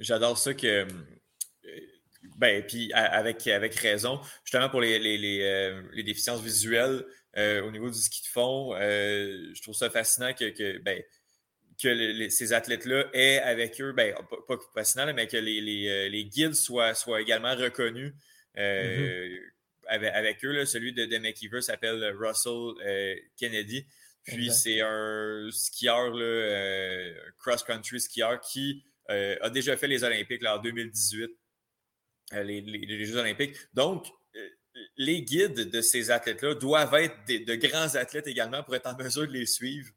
J'adore 0.00 0.38
ça 0.38 0.54
que. 0.54 0.66
Euh, 0.66 0.86
ben, 2.36 2.64
puis 2.66 2.90
avec, 2.94 3.46
avec 3.46 3.74
raison, 3.74 4.20
justement 4.44 4.70
pour 4.70 4.80
les, 4.80 4.98
les, 4.98 5.18
les, 5.18 6.02
déficiences 6.02 6.42
visuelles 6.42 7.04
au 7.36 7.70
niveau 7.70 7.88
du 7.88 7.98
ski 7.98 8.22
de 8.22 8.26
fond, 8.26 8.74
je 8.78 9.62
trouve 9.62 9.74
ça 9.74 9.88
fascinant 9.88 10.32
que, 10.34 10.50
que, 10.50 10.78
ben, 10.78 11.02
que 11.82 12.28
ces 12.28 12.52
athlètes-là 12.52 13.06
aient 13.14 13.38
avec 13.38 13.80
eux, 13.80 13.92
ben, 13.92 14.14
pas, 14.46 14.58
fascinant, 14.74 15.10
mais 15.14 15.28
que 15.28 15.38
les, 15.38 16.24
guides 16.26 16.54
soient, 16.54 16.94
soient 16.94 17.20
également 17.20 17.54
reconnus. 17.54 18.12
Mmh 18.56 19.38
avec, 19.90 20.44
eux. 20.44 20.64
celui 20.64 20.92
de, 20.92 21.04
de 21.04 21.18
McKeever 21.18 21.62
s'appelle 21.62 22.14
Russell 22.18 22.74
euh, 22.84 23.14
Kennedy. 23.36 23.84
Puis 24.24 24.50
c'est 24.52 24.80
un 24.80 25.48
skieur, 25.50 26.12
euh, 26.14 27.14
cross-country 27.38 28.00
skieur 28.00 28.40
qui 28.40 28.84
euh, 29.10 29.36
a 29.40 29.50
déjà 29.50 29.76
fait 29.76 29.88
les 29.88 30.04
Olympiques 30.04 30.44
en 30.44 30.58
2018, 30.58 31.30
les, 32.44 33.04
Jeux 33.04 33.16
Olympiques. 33.16 33.56
Donc, 33.72 34.06
les 34.96 35.22
guides 35.22 35.70
de 35.70 35.80
ces 35.80 36.10
athlètes-là 36.10 36.54
doivent 36.54 36.94
être 36.94 37.16
de 37.26 37.54
grands 37.56 37.94
athlètes 37.96 38.28
également 38.28 38.62
pour 38.62 38.76
être 38.76 38.86
en 38.86 38.96
mesure 38.96 39.26
de 39.26 39.32
les 39.32 39.46
suivre 39.46 39.90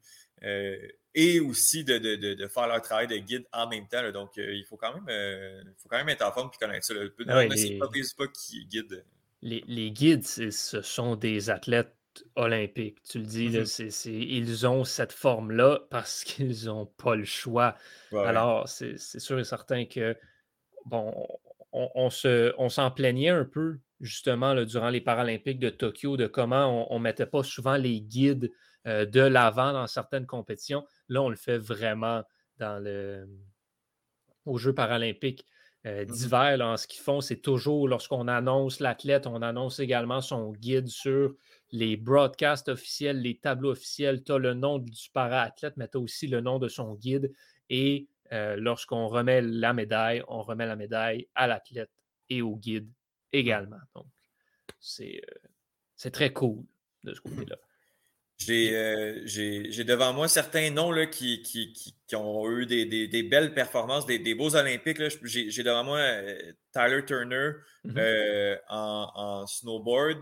et 1.14 1.38
aussi 1.38 1.84
de, 1.84 2.48
faire 2.48 2.66
leur 2.66 2.82
travail 2.82 3.06
de 3.06 3.18
guide 3.18 3.44
en 3.52 3.68
même 3.68 3.86
temps. 3.86 4.10
Donc, 4.10 4.32
il 4.36 4.64
faut 4.64 4.76
quand, 4.76 4.94
même, 4.94 5.64
faut 5.76 5.88
quand 5.88 5.98
même 5.98 6.08
être 6.08 6.26
en 6.26 6.32
forme 6.32 6.50
et 6.52 6.58
connaître 6.58 6.86
ça. 6.86 6.94
Ah 7.28 7.44
c'est 7.54 7.78
pas, 7.78 7.88
pas 8.18 8.28
qui 8.28 8.64
guide 8.66 9.04
les, 9.44 9.90
guides, 9.90 10.24
ce 10.24 10.82
sont 10.82 11.16
des 11.16 11.50
athlètes 11.50 11.94
olympiques. 12.34 13.02
Tu 13.02 13.18
le 13.18 13.24
dis, 13.24 13.48
mm-hmm. 13.50 14.10
ils 14.10 14.66
ont 14.66 14.84
cette 14.84 15.12
forme-là 15.12 15.80
parce 15.90 16.24
qu'ils 16.24 16.66
n'ont 16.66 16.86
pas 16.86 17.14
le 17.14 17.24
choix. 17.24 17.76
Alors, 18.12 18.68
c'est 18.68 18.98
sûr 18.98 19.38
et 19.38 19.44
certain 19.44 19.84
que, 19.84 20.16
bon, 20.86 21.26
on, 21.72 22.08
on 22.58 22.68
s'en 22.68 22.90
plaignait 22.90 23.30
un 23.30 23.44
peu, 23.44 23.78
justement, 24.00 24.54
durant 24.64 24.90
les 24.90 25.00
Paralympiques 25.00 25.58
de 25.58 25.70
Tokyo, 25.70 26.16
de 26.16 26.26
comment 26.26 26.92
on 26.92 26.98
ne 26.98 27.04
mettait 27.04 27.26
pas 27.26 27.42
souvent 27.42 27.76
les 27.76 28.00
guides 28.00 28.50
euh, 28.86 29.06
de 29.06 29.20
l'avant 29.20 29.72
dans 29.72 29.86
certaines 29.86 30.26
compétitions. 30.26 30.84
Là, 31.08 31.22
on 31.22 31.28
le 31.28 31.36
fait 31.36 31.58
vraiment 31.58 32.22
dans 32.58 32.82
le, 32.82 33.28
aux 34.46 34.58
Jeux 34.58 34.74
paralympiques. 34.74 35.46
Euh, 35.86 36.04
mmh 36.04 36.06
d'hiver 36.06 36.60
en 36.62 36.76
ce 36.78 36.86
qu'ils 36.86 37.02
font, 37.02 37.20
c'est 37.20 37.36
toujours 37.36 37.88
lorsqu'on 37.88 38.26
annonce 38.26 38.80
l'athlète, 38.80 39.26
on 39.26 39.42
annonce 39.42 39.80
également 39.80 40.22
son 40.22 40.52
guide 40.52 40.88
sur 40.88 41.34
les 41.72 41.96
broadcasts 41.98 42.70
officiels, 42.70 43.20
les 43.20 43.36
tableaux 43.36 43.72
officiels. 43.72 44.24
Tu 44.24 44.32
as 44.32 44.38
le 44.38 44.54
nom 44.54 44.78
du 44.78 45.10
para-athlète, 45.12 45.74
mais 45.76 45.88
tu 45.88 45.98
as 45.98 46.00
aussi 46.00 46.26
le 46.26 46.40
nom 46.40 46.58
de 46.58 46.68
son 46.68 46.94
guide. 46.94 47.32
Et 47.68 48.08
euh, 48.32 48.56
lorsqu'on 48.56 49.08
remet 49.08 49.42
la 49.42 49.74
médaille, 49.74 50.22
on 50.28 50.40
remet 50.42 50.66
la 50.66 50.76
médaille 50.76 51.28
à 51.34 51.46
l'athlète 51.46 51.90
et 52.30 52.40
au 52.40 52.56
guide 52.56 52.90
également. 53.32 53.80
Donc, 53.94 54.06
c'est 54.80 55.20
euh, 56.06 56.10
très 56.10 56.32
cool 56.32 56.64
de 57.02 57.12
ce 57.12 57.20
côté-là. 57.20 57.56
Euh, 58.50 59.20
j'ai 59.24 59.84
devant 59.84 60.12
moi 60.12 60.28
certains 60.28 60.70
noms 60.70 60.90
là, 60.90 61.06
qui, 61.06 61.42
qui, 61.42 61.72
qui, 61.72 62.16
ont 62.16 62.50
eu 62.50 62.66
des, 62.66 62.84
des, 63.08 63.22
belles 63.22 63.54
performances, 63.54 64.06
des, 64.06 64.18
des 64.18 64.34
beaux 64.34 64.54
Olympiques. 64.54 65.00
J'ai 65.24 65.62
devant 65.62 65.84
moi 65.84 65.98
euh, 65.98 66.52
Tyler 66.72 67.04
Turner 67.06 67.52
mm-hmm. 67.84 67.98
euh, 67.98 68.56
en, 68.68 69.10
en, 69.14 69.46
snowboard. 69.46 70.18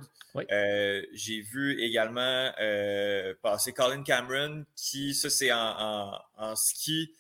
J'ai 1.12 1.40
vu 1.40 1.80
également 1.80 2.51
passer 3.43 3.72
Colin 3.72 4.02
Cameron, 4.02 4.64
qui, 4.76 5.14
ça, 5.14 5.30
c'est 5.30 5.52
en, 5.52 6.12
en, 6.36 6.56
ski 6.56 7.12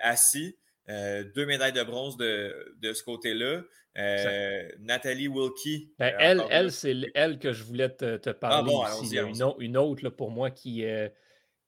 assis. 0.00 0.56
Deux 0.88 1.46
médailles 1.46 1.72
de 1.72 1.82
bronze 1.82 2.16
de, 2.16 2.74
de 2.80 2.92
ce 2.92 3.02
côté-là. 3.02 3.62
Euh, 3.98 4.68
Nathalie 4.80 5.28
Wilkie. 5.28 5.92
Ben, 5.98 6.14
elle, 6.18 6.42
elle 6.50 6.72
c'est 6.72 6.96
elle 7.14 7.38
que 7.38 7.52
je 7.52 7.62
voulais 7.62 7.90
te, 7.90 8.16
te 8.16 8.30
ah 8.30 8.34
parler 8.34 8.72
ici. 9.02 9.18
Une, 9.58 9.76
autre 9.76 10.08
pour 10.08 10.30
moi 10.30 10.50
qui, 10.50 10.84
euh, 10.84 11.08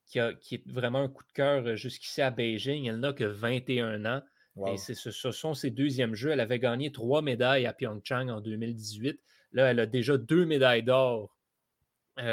qui, 0.06 0.20
a, 0.20 0.32
qui, 0.32 0.56
est 0.56 0.62
vraiment 0.66 1.00
un 1.00 1.08
coup 1.08 1.24
de 1.24 1.32
cœur 1.34 1.66
euh, 1.66 1.76
jusqu'ici 1.76 2.22
à 2.22 2.30
Beijing. 2.30 2.86
Elle 2.86 3.00
n'a 3.00 3.12
que 3.12 3.24
21 3.24 4.04
ans. 4.06 4.22
Et 4.68 4.76
ce, 4.76 4.94
ce, 4.94 5.32
sont 5.32 5.52
ses 5.52 5.70
deuxièmes 5.70 6.14
jeux. 6.14 6.30
Elle 6.30 6.40
avait 6.40 6.60
gagné 6.60 6.92
trois 6.92 7.22
médailles 7.22 7.66
à 7.66 7.72
Pyeongchang 7.72 8.28
en 8.28 8.40
2018. 8.40 9.20
Là, 9.52 9.70
elle 9.70 9.80
a 9.80 9.86
déjà 9.86 10.16
deux 10.16 10.46
médailles 10.46 10.84
d'or 10.84 11.36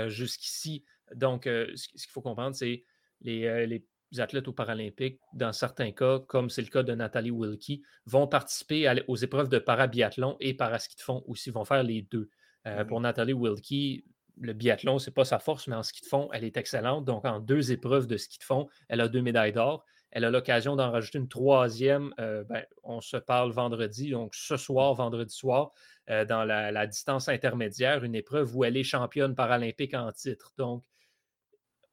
jusqu'ici. 0.05 0.85
Donc, 1.15 1.45
ce, 1.45 1.87
qu'il 1.87 2.11
faut 2.11 2.21
comprendre, 2.21 2.55
c'est 2.55 2.83
les, 3.21 3.65
les 3.65 3.83
athlètes 4.19 4.47
aux 4.47 4.53
Paralympiques, 4.53 5.19
dans 5.33 5.53
certains 5.53 5.91
cas, 5.91 6.19
comme 6.19 6.49
c'est 6.49 6.61
le 6.61 6.67
cas 6.67 6.83
de 6.83 6.93
Nathalie 6.93 7.31
Wilkie, 7.31 7.81
vont 8.05 8.27
participer 8.27 8.91
aux 9.07 9.15
épreuves 9.15 9.49
de 9.49 9.59
parabiathlon 9.59 10.37
et 10.39 10.53
paraski 10.53 10.95
de 10.95 11.01
fond 11.01 11.23
aussi, 11.27 11.49
vont 11.49 11.65
faire 11.65 11.83
les 11.83 12.01
deux. 12.01 12.29
Euh, 12.67 12.83
pour 12.83 12.99
Nathalie 12.99 13.33
Wilkie, 13.33 14.05
le 14.39 14.53
biathlon, 14.53 14.99
ce 14.99 15.09
n'est 15.09 15.13
pas 15.13 15.25
sa 15.25 15.39
force, 15.39 15.67
mais 15.67 15.75
en 15.75 15.83
ski 15.83 16.01
de 16.01 16.07
fond, 16.07 16.29
elle 16.33 16.43
est 16.43 16.57
excellente. 16.57 17.05
Donc, 17.05 17.25
en 17.25 17.39
deux 17.39 17.71
épreuves 17.71 18.07
de 18.07 18.17
ski 18.17 18.39
de 18.39 18.43
fond, 18.43 18.67
elle 18.89 19.01
a 19.01 19.07
deux 19.07 19.21
médailles 19.21 19.53
d'or. 19.53 19.85
Elle 20.11 20.25
a 20.25 20.29
l'occasion 20.29 20.75
d'en 20.75 20.91
rajouter 20.91 21.19
une 21.19 21.29
troisième. 21.29 22.13
Ben, 22.17 22.65
on 22.83 22.99
se 22.99 23.15
parle 23.15 23.51
vendredi, 23.51 24.09
donc 24.09 24.35
ce 24.35 24.57
soir, 24.57 24.93
vendredi 24.93 25.33
soir, 25.33 25.71
dans 26.07 26.43
la, 26.43 26.85
distance 26.85 27.29
intermédiaire, 27.29 28.03
une 28.03 28.15
épreuve 28.15 28.53
où 28.57 28.65
elle 28.65 28.75
est 28.75 28.83
championne 28.83 29.35
paralympique 29.35 29.93
en 29.93 30.11
titre. 30.11 30.51
Donc, 30.57 30.83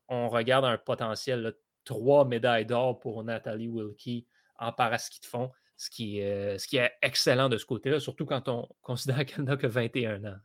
on 0.08 0.28
regarde 0.28 0.64
un 0.64 0.78
potentiel 0.78 1.54
trois 1.88 2.26
médailles 2.26 2.66
d'or 2.66 3.00
pour 3.00 3.24
Nathalie 3.24 3.68
Wilkie 3.68 4.26
en 4.58 4.72
paraski 4.72 5.20
de 5.20 5.26
fond, 5.26 5.50
ce 5.78 5.88
qui, 5.88 6.18
est, 6.18 6.58
ce 6.58 6.68
qui 6.68 6.76
est 6.76 6.92
excellent 7.00 7.48
de 7.48 7.56
ce 7.56 7.64
côté-là, 7.64 7.98
surtout 7.98 8.26
quand 8.26 8.46
on 8.48 8.68
considère 8.82 9.24
qu'elle 9.24 9.44
n'a 9.44 9.56
que 9.56 9.66
21 9.66 10.24
ans. 10.24 10.36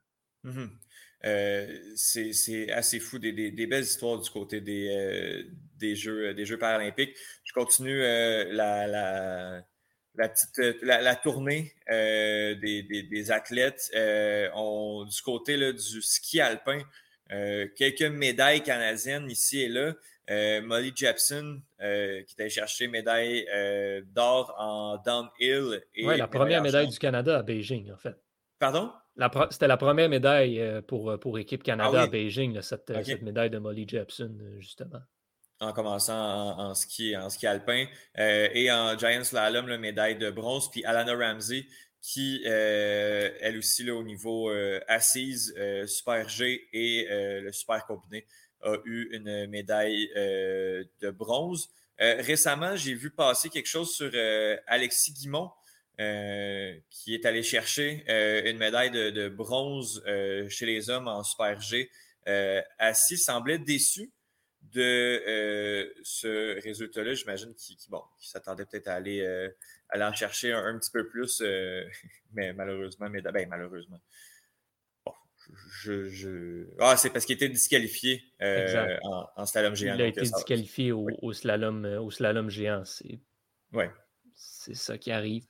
Mmh 0.43 0.67
euh, 1.25 1.79
c'est 1.95 2.69
assez 2.69 2.99
fou, 2.99 3.17
des, 3.17 3.31
belles 3.65 3.83
histoires 3.83 4.19
du 4.19 4.29
côté 4.29 4.59
des, 4.59 4.89
euh, 4.89 5.95
jeux, 5.95 6.57
paralympiques. 6.57 7.15
Je 7.45 7.53
continue 7.53 8.03
euh, 8.03 8.43
la, 8.51 9.63
tournée 11.15 11.73
des, 11.89 13.31
athlètes. 13.31 13.89
Du 13.93 15.21
côté 15.23 15.55
du 15.71 16.01
ski 16.01 16.41
alpin, 16.41 16.81
quelques 17.77 18.01
médailles 18.01 18.61
canadiennes 18.61 19.31
ici 19.31 19.61
et 19.61 19.69
là. 19.69 19.95
Molly 20.29 20.91
Jepson, 20.95 21.61
qui 21.79 22.33
était 22.33 22.49
chercher 22.49 22.87
médaille 22.87 23.45
d'or 24.13 24.53
en 24.57 24.97
downhill. 24.97 25.83
Oui, 25.97 26.17
la 26.17 26.27
première 26.27 26.61
médaille 26.61 26.87
du 26.87 26.99
Canada 26.99 27.39
à 27.39 27.43
Beijing, 27.43 27.91
en 27.91 27.97
fait. 27.97 28.17
Pardon? 28.59 28.91
C'était 29.51 29.67
la 29.67 29.77
première 29.77 30.09
médaille 30.09 30.59
euh, 30.59 30.81
pour, 30.81 31.11
euh, 31.11 31.17
pour 31.17 31.37
Équipe 31.37 31.63
Canada 31.63 31.99
ah 31.99 32.03
à 32.03 32.07
Beijing, 32.07 32.61
cette, 32.61 32.89
euh, 32.89 33.03
cette, 33.03 33.21
médaille 33.21 33.49
de 33.49 33.59
Molly 33.59 33.87
Jepson, 33.87 34.35
justement. 34.57 35.01
En 35.59 35.71
commençant 35.71 36.57
en, 36.57 36.73
ski, 36.73 37.15
en 37.15 37.29
ski 37.29 37.45
alpin. 37.45 37.85
et 38.17 38.71
en 38.71 38.97
Giant 38.97 39.23
Slalom, 39.23 39.67
la 39.67 39.77
médaille 39.77 40.17
de 40.17 40.31
bronze. 40.31 40.69
Puis 40.71 40.83
Alana 40.83 41.13
Ramsey, 41.15 41.65
qui, 42.01 42.43
elle 42.45 43.57
aussi, 43.57 43.83
là, 43.83 43.93
au 43.93 44.03
niveau 44.03 44.51
assise, 44.87 45.55
super 45.85 46.27
G 46.27 46.67
et 46.73 47.07
le 47.09 47.51
super 47.53 47.85
combiné, 47.85 48.25
a 48.63 48.77
eu 48.85 49.09
une 49.11 49.47
médaille 49.47 50.09
de 50.15 51.11
bronze. 51.11 51.69
récemment, 51.99 52.75
j'ai 52.75 52.93
vu 52.93 53.11
passer 53.11 53.49
quelque 53.49 53.67
chose 53.67 53.93
sur 53.93 54.11
Alexis 54.67 55.13
Guimont. 55.13 55.51
Euh, 55.99 56.73
qui 56.89 57.13
est 57.13 57.23
allé 57.23 57.43
chercher 57.43 58.03
euh, 58.09 58.49
une 58.49 58.57
médaille 58.57 58.89
de, 58.89 59.29
bronze 59.29 60.03
euh, 60.07 60.49
chez 60.49 60.65
les 60.65 60.89
hommes 60.89 61.07
en 61.07 61.23
Super 61.23 61.61
G. 61.61 61.91
Assis 62.79 63.17
semblait 63.17 63.59
déçu 63.59 64.11
de 64.71 65.93
ce 66.01 66.59
résultat-là. 66.63 67.13
J'imagine 67.13 67.53
qu'il 67.53 67.77
bon, 67.89 68.01
s'attendait 68.19 68.65
peut-être 68.65 68.87
à 68.87 68.95
aller, 68.95 69.51
en 69.93 70.13
chercher 70.13 70.51
un, 70.53 70.79
petit 70.79 70.89
peu 70.89 71.07
plus, 71.07 71.41
mais 72.33 72.53
malheureusement, 72.53 73.07
ben, 73.09 73.47
malheureusement. 73.47 74.01
Je, 75.81 76.67
Ah, 76.79 76.97
c'est 76.97 77.09
parce 77.09 77.25
qu'il 77.25 77.35
était 77.35 77.49
disqualifié 77.49 78.23
en, 78.41 79.45
slalom 79.45 79.75
géant. 79.75 79.95
Il 79.95 80.01
a 80.01 80.07
été 80.07 80.21
disqualifié 80.21 80.91
au, 80.91 81.07
au, 81.21 81.33
slalom, 81.33 81.85
au 81.85 82.11
slalom 82.11 82.49
géant. 82.49 82.83
Ouais 83.71 83.89
c'est 84.35 84.75
ça 84.75 84.97
qui 84.97 85.11
arrive. 85.11 85.45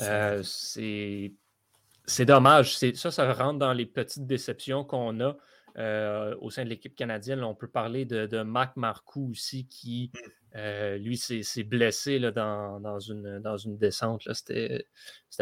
Euh, 0.00 0.42
c'est 0.42 2.24
dommage. 2.24 2.76
Ça, 2.76 3.10
ça 3.10 3.32
rentre 3.32 3.58
dans 3.58 3.72
les 3.72 3.86
petites 3.86 4.26
déceptions 4.26 4.84
qu'on 4.84 5.20
a 5.20 5.36
euh, 5.78 6.36
au 6.40 6.50
sein 6.50 6.64
de 6.64 6.68
l'équipe 6.68 6.94
canadienne. 6.94 7.42
on 7.42 7.54
peut 7.54 7.68
parler 7.68 8.04
de, 8.04 8.42
Mac 8.42 8.76
Marcoux 8.76 9.30
aussi, 9.30 9.66
qui, 9.66 10.10
mmh. 10.14 10.18
Euh, 10.56 10.98
lui, 10.98 11.16
s'est 11.16 11.64
blessé 11.64 12.18
là, 12.18 12.30
dans, 12.30 12.98
une, 13.00 13.40
dans 13.40 13.56
une 13.56 13.76
descente. 13.76 14.22
C'était 14.32 14.86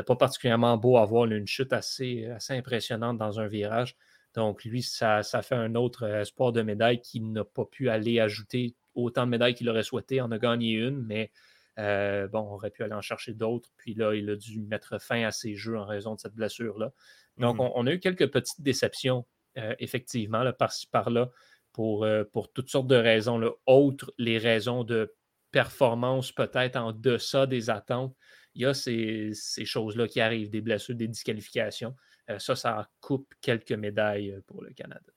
pas 0.07 0.17
particulièrement 0.17 0.77
beau 0.79 0.97
à 0.97 1.05
voir 1.05 1.27
une 1.27 1.47
chute 1.47 1.73
assez, 1.73 2.27
assez 2.27 2.55
impressionnante 2.55 3.19
dans 3.19 3.39
un 3.39 3.47
virage. 3.47 3.97
Donc, 4.35 4.65
lui, 4.65 4.83
ça, 4.83 5.23
ça 5.23 5.43
fait 5.43 5.55
un 5.55 5.75
autre 5.75 6.05
espoir 6.05 6.53
de 6.53 6.63
médaille 6.63 7.01
qui 7.01 7.21
n'a 7.21 7.45
pas 7.45 7.67
pu 7.67 7.91
aller 7.91 8.21
ajouter 8.21 8.75
autant 8.95 9.27
de 9.27 9.31
médailles 9.31 9.55
qu'il 9.55 9.69
aurait 9.69 9.83
souhaité. 9.83 10.23
On 10.23 10.31
a 10.31 10.39
gagné 10.39 10.73
une, 10.73 11.03
mais 11.03 11.31
euh, 11.79 12.29
bon, 12.29 12.41
on 12.41 12.55
aurait 12.55 12.71
pu 12.71 12.83
aller 12.83 12.95
en 12.95 13.03
chercher 13.03 13.35
d'autres. 13.35 13.71
Puis 13.77 13.95
là, 13.95 14.15
il 14.15 14.31
a 14.31 14.37
dû 14.37 14.61
mettre 14.61 15.01
fin 15.01 15.25
à 15.25 15.31
ses 15.31 15.55
jeux 15.55 15.79
en 15.79 15.85
raison 15.85 16.15
de 16.15 16.21
cette 16.21 16.35
blessure-là. 16.35 16.93
Donc, 17.39 17.57
mmh 17.57 17.71
on, 17.75 17.87
a 17.87 17.93
eu 17.93 17.99
quelques 17.99 18.31
petites 18.31 18.61
déceptions, 18.61 19.27
euh, 19.59 19.75
effectivement, 19.79 20.51
par-ci, 20.53 20.87
par-là, 20.87 21.31
pour, 21.73 22.05
euh, 22.05 22.25
pour 22.25 22.53
toutes 22.53 22.69
sortes 22.69 22.87
de 22.87 22.97
raisons, 22.97 23.39
là, 23.39 23.51
autres 23.67 24.13
les 24.19 24.39
raisons 24.39 24.85
de 24.85 25.15
performance 25.51 26.33
peut-être 26.33 26.77
en 26.77 26.93
deçà 26.93 27.47
des 27.47 27.71
attentes. 27.71 28.15
Il 28.55 28.63
y 28.63 28.67
a 28.67 28.75
ces, 28.75 29.31
ces 29.35 29.65
choses-là 29.65 30.09
qui 30.09 30.21
arrivent, 30.21 30.51
des 30.51 30.61
blessures, 30.61 30.95
des 30.95 31.09
disqualifications. 31.09 31.95
ça, 32.39 32.57
ça 32.57 32.89
coupe 33.01 33.33
quelques 33.41 33.73
médailles 33.73 34.39
pour 34.47 34.63
le 34.63 34.73
Canada. 34.73 35.13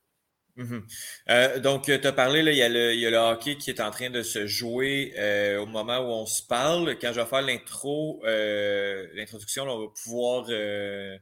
Mhm. 0.56 0.88
Euh, 1.30 1.60
donc, 1.60 1.84
tu 1.84 1.94
as 1.94 2.14
parlé, 2.14 2.42
là, 2.42 2.52
il, 2.52 2.58
y 2.58 2.64
a 2.64 2.70
le, 2.70 2.94
il 2.94 3.00
y 3.00 3.06
a 3.06 3.10
le 3.10 3.18
hockey 3.18 3.58
qui 3.58 3.70
est 3.70 3.82
en 3.82 3.92
train 3.92 4.10
de 4.10 4.22
se 4.22 4.48
jouer 4.48 5.14
euh, 5.18 5.60
au 5.60 5.66
moment 5.66 6.00
où 6.00 6.12
on 6.12 6.26
se 6.26 6.42
parle. 6.42 6.98
Quand 7.00 7.12
je 7.12 7.20
vais 7.20 7.26
faire 7.26 7.42
l'intro, 7.42 8.22
euh, 8.26 9.08
l'introduction, 9.14 9.64
on 9.64 9.82
va 9.82 9.88
pouvoir. 10.04 10.46
Ben, 10.48 11.20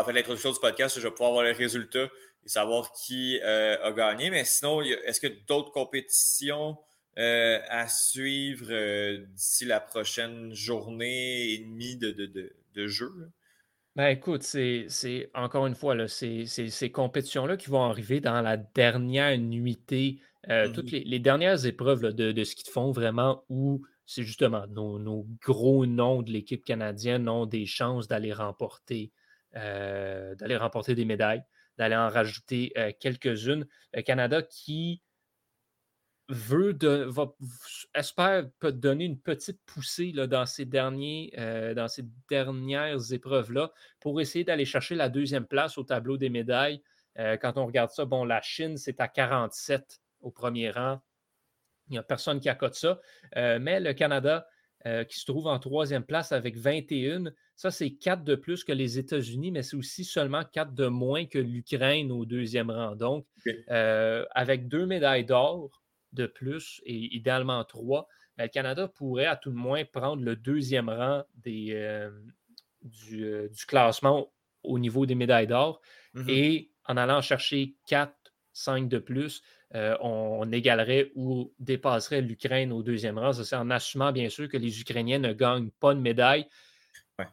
en 0.00 0.04
fait, 0.04 0.12
l'introduction 0.12 0.52
du 0.52 0.60
podcast, 0.60 0.98
je 0.98 1.02
vais 1.02 1.10
pouvoir 1.10 1.32
voir 1.32 1.44
les 1.44 1.52
résultats 1.52 2.08
et 2.44 2.48
savoir 2.48 2.92
qui 2.92 3.40
a 3.40 3.92
gagné. 3.92 4.30
Mais 4.30 4.44
sinon, 4.44 4.82
est-ce 4.82 5.20
que 5.20 5.32
d'autres 5.48 5.72
compétitions 5.72 6.76
à 7.16 7.88
suivre 7.88 8.66
d'ici 9.32 9.64
la 9.64 9.80
prochaine 9.80 10.52
journée 10.54 11.52
et 11.52 11.58
demie 11.58 11.96
de, 11.96 12.10
de, 12.10 12.26
de, 12.26 12.52
de 12.74 12.86
jeu? 12.86 13.30
Ben 13.96 14.08
écoute, 14.08 14.42
c'est 14.42 15.30
encore 15.34 15.68
une 15.68 15.76
fois, 15.76 15.94
là, 15.94 16.08
c'est 16.08 16.46
ces 16.46 16.90
compétitions-là 16.90 17.56
qui 17.56 17.70
vont 17.70 17.84
arriver 17.84 18.20
dans 18.20 18.40
la 18.42 18.56
dernière 18.56 19.38
nuitée, 19.38 20.18
euh, 20.50 20.68
toutes 20.68 20.90
les, 20.90 21.18
dernières 21.20 21.64
épreuves 21.64 22.12
de, 22.12 22.32
de 22.32 22.44
ski 22.44 22.64
de 22.64 22.68
fond, 22.68 22.90
vraiment, 22.90 23.44
où 23.48 23.82
c'est 24.04 24.24
justement 24.24 24.66
nos, 24.66 25.26
gros 25.40 25.86
noms 25.86 26.22
de 26.22 26.32
l'équipe 26.32 26.64
canadienne 26.64 27.28
ont 27.28 27.46
des 27.46 27.66
chances 27.66 28.08
d'aller 28.08 28.32
remporter, 28.32 29.12
euh, 29.54 30.34
d'aller 30.34 30.56
remporter 30.56 30.96
des 30.96 31.04
médailles, 31.04 31.44
d'aller 31.78 31.96
en 31.96 32.08
rajouter 32.08 32.72
euh, 32.76 32.92
quelques-unes. 32.98 33.66
Le 33.92 34.02
Canada 34.02 34.42
qui 34.42 35.02
veut 36.28 36.76
va, 37.06 37.34
espère 37.94 38.48
peut 38.58 38.72
donner 38.72 39.04
une 39.04 39.20
petite 39.20 39.60
poussée 39.66 40.12
là, 40.12 40.26
dans, 40.26 40.46
ces 40.46 40.64
derniers, 40.64 41.34
euh, 41.38 41.74
dans 41.74 41.88
ces 41.88 42.04
dernières 42.30 43.12
épreuves-là 43.12 43.72
pour 44.00 44.20
essayer 44.20 44.44
d'aller 44.44 44.64
chercher 44.64 44.94
la 44.94 45.10
deuxième 45.10 45.46
place 45.46 45.76
au 45.76 45.84
tableau 45.84 46.16
des 46.16 46.30
médailles. 46.30 46.82
Euh, 47.18 47.36
quand 47.36 47.58
on 47.58 47.66
regarde 47.66 47.90
ça, 47.90 48.06
bon, 48.06 48.24
la 48.24 48.40
Chine, 48.40 48.76
c'est 48.76 49.00
à 49.00 49.08
47 49.08 50.00
au 50.20 50.30
premier 50.30 50.70
rang. 50.70 51.00
Il 51.88 51.92
n'y 51.92 51.98
a 51.98 52.02
personne 52.02 52.40
qui 52.40 52.48
accote 52.48 52.74
ça. 52.74 52.98
Mais 53.36 53.78
le 53.78 53.92
Canada, 53.92 54.46
qui 55.08 55.18
se 55.18 55.24
trouve 55.24 55.46
en 55.46 55.58
troisième 55.58 56.04
place 56.04 56.32
avec 56.32 56.56
21, 56.56 57.32
ça, 57.56 57.70
c'est 57.70 57.92
4 57.92 58.22
de 58.22 58.34
plus 58.34 58.64
que 58.64 58.72
les 58.72 58.98
États-Unis, 58.98 59.50
mais 59.50 59.62
c'est 59.62 59.76
aussi 59.76 60.04
seulement 60.04 60.42
4 60.52 60.74
de 60.74 60.86
moins 60.86 61.24
que 61.24 61.38
l'Ukraine 61.38 62.12
au 62.12 62.26
deuxième 62.26 62.70
rang. 62.70 62.94
Donc, 62.94 63.26
avec 63.68 64.68
deux 64.68 64.84
médailles 64.84 65.24
d'or, 65.24 65.82
de 66.14 66.26
plus 66.26 66.80
et 66.86 67.14
idéalement 67.14 67.64
trois, 67.64 68.08
le 68.38 68.48
Canada 68.48 68.88
pourrait 68.88 69.26
à 69.26 69.36
tout 69.36 69.50
le 69.50 69.56
moins 69.56 69.84
prendre 69.84 70.22
le 70.22 70.36
deuxième 70.36 70.88
rang 70.88 71.24
des, 71.36 71.72
euh, 71.74 72.10
euh, 73.12 73.48
du, 73.48 73.66
classement 73.66 74.32
au 74.62 74.78
niveau 74.78 75.06
des 75.06 75.14
médailles 75.14 75.46
d'or. 75.46 75.80
Mmh 76.14 76.28
et 76.28 76.70
en 76.86 76.96
allant 76.96 77.20
chercher 77.22 77.74
quatre, 77.86 78.34
cinq 78.52 78.88
de 78.88 78.98
plus, 78.98 79.42
euh, 79.74 79.96
on, 80.00 80.50
égalerait 80.52 81.10
ou 81.14 81.52
dépasserait 81.58 82.20
l'Ukraine 82.20 82.72
au 82.72 82.82
deuxième 82.82 83.18
rang. 83.18 83.32
C'est 83.32 83.56
en 83.56 83.70
assumant 83.70 84.12
bien 84.12 84.28
sûr 84.28 84.48
que 84.48 84.56
les 84.56 84.80
Ukrainiens 84.80 85.18
ne 85.18 85.32
gagnent 85.32 85.70
pas 85.80 85.94
de 85.94 86.00
médaille. 86.00 86.46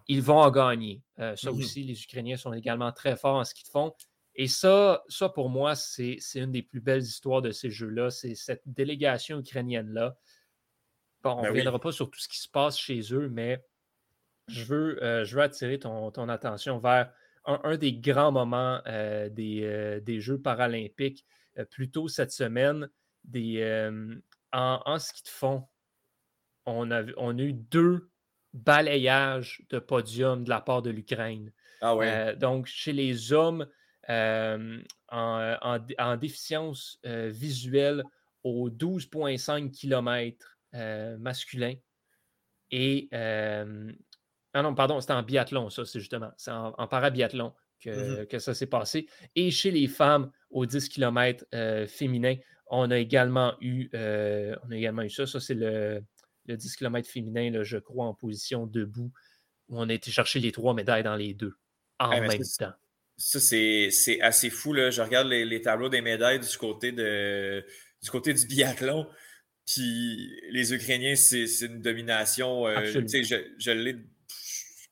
Ils 0.08 0.22
vont 0.22 0.40
en 0.40 0.52
gagner. 0.52 1.02
ça 1.18 1.34
mmh 1.34 1.50
aussi, 1.50 1.84
les 1.84 2.04
Ukrainiens 2.04 2.38
sont 2.38 2.54
également 2.54 2.92
très 2.92 3.16
forts 3.16 3.38
en 3.38 3.44
ce 3.44 3.54
qu'ils 3.54 3.70
font. 3.70 3.94
Et 4.36 4.48
ça, 4.48 5.04
ça 5.10 5.30
pour 5.30 5.50
moi, 5.50 5.76
c'est 5.76 6.20
une 6.36 6.52
des 6.52 6.62
plus 6.62 6.82
belles 6.82 7.02
histoires 7.02 7.42
de 7.42 7.52
ces 7.52 7.70
jeux-là. 7.70 8.10
C'est 8.10 8.36
cette 8.36 8.64
délégation 8.66 9.40
ukrainienne-là. 9.40 10.16
Bon, 11.24 11.32
on 11.32 11.38
ne 11.38 11.42
ben 11.44 11.50
reviendra 11.50 11.80
pas 11.80 11.92
sur 11.92 12.10
tout 12.10 12.20
ce 12.20 12.28
qui 12.28 12.40
se 12.40 12.50
passe 12.50 12.78
chez 12.78 13.02
eux, 13.14 13.30
mais 13.30 13.64
je 14.48 14.64
veux, 14.64 15.04
euh, 15.04 15.24
je 15.26 15.36
veux 15.36 15.42
attirer 15.42 15.80
ton, 15.80 16.10
attention 16.30 16.80
vers 16.80 17.12
un, 17.46 17.78
des 17.78 17.94
grands 17.94 18.32
moments 18.32 18.82
euh, 18.88 19.30
euh, 19.38 20.00
des, 20.00 20.20
Jeux 20.20 20.40
paralympiques 20.40 21.26
plus 21.70 21.92
tôt 21.92 22.08
cette 22.08 22.32
semaine. 22.32 22.90
Des, 23.24 23.64
en, 24.52 24.82
en, 24.86 25.00
ski 25.00 25.24
de 25.24 25.30
fond, 25.30 25.68
on 26.66 26.90
a, 26.92 27.04
on 27.18 27.38
a 27.38 27.42
eu 27.42 27.54
deux 27.54 28.10
balayages 28.54 29.62
de 29.70 29.80
podium 29.80 30.44
de 30.44 30.50
la 30.50 30.62
part 30.62 30.82
de 30.82 30.90
l'Ukraine. 30.90 31.52
Ah 31.82 31.96
ouais. 31.96 32.36
donc, 32.36 32.68
chez 32.68 32.94
les 32.94 33.34
hommes, 33.34 33.68
euh, 34.10 34.82
en, 35.10 36.18
déficience 36.18 37.00
euh, 37.06 37.30
visuelle, 37.30 38.04
aux 38.44 38.70
12,5 38.70 39.72
km 39.72 40.58
masculin. 41.20 41.74
Et. 42.72 43.10
ah 43.12 43.66
non, 44.62 44.74
pardon, 44.76 45.00
c'était 45.02 45.14
en 45.14 45.24
biathlon, 45.24 45.70
ça, 45.70 45.86
c'est 45.86 46.00
justement. 46.00 46.32
C'est 46.38 46.52
en, 46.52 46.88
parabiathlon 46.88 47.54
que, 47.82 48.24
mmh 48.24 48.26
que 48.28 48.40
ça 48.40 48.54
s'est 48.54 48.68
passé. 48.68 49.08
Et 49.36 49.52
chez 49.52 49.72
les 49.72 49.88
femmes, 49.88 50.32
aux 50.50 50.66
10 50.66 50.90
km 50.90 51.46
féminin, 51.88 52.36
on 52.68 52.90
a 52.92 52.98
également 52.98 53.56
eu, 53.62 53.90
on 53.94 54.72
a 54.72 54.76
également 54.76 55.02
eu 55.04 55.10
ça. 55.10 55.26
Ça, 55.26 55.40
c'est 55.40 55.56
le, 55.56 56.04
10 56.48 56.76
km 56.76 57.10
féminin, 57.10 57.64
je 57.64 57.78
crois, 57.78 58.06
en 58.06 58.14
position 58.14 58.68
debout, 58.68 59.12
où 59.70 59.80
on 59.80 59.90
a 59.90 59.94
été 59.94 60.12
chercher 60.12 60.40
les 60.40 60.52
trois 60.52 60.74
médailles 60.74 61.04
dans 61.04 61.16
les 61.16 61.34
deux 61.34 61.56
en 62.00 62.10
même 62.10 62.30
temps. 62.60 62.74
Ça, 63.18 63.40
c'est 63.40 64.22
assez 64.22 64.50
fou. 64.50 64.74
Là. 64.74 64.90
Je 64.90 65.02
regarde 65.02 65.28
les, 65.28 65.62
tableaux 65.62 65.90
des 65.90 66.02
médailles 66.02 66.40
du 66.40 66.58
côté, 66.58 66.92
de, 66.92 67.64
du 68.02 68.10
côté 68.10 68.34
du 68.34 68.46
biathlon. 68.48 69.08
Puis 69.66 70.32
les 70.50 70.74
Ukrainiens, 70.74 71.16
c'est 71.16 71.46
une 71.62 71.82
domination. 71.82 72.68
Euh, 72.68 72.86
je 72.86 73.00
je 73.60 73.72
ne 73.72 73.94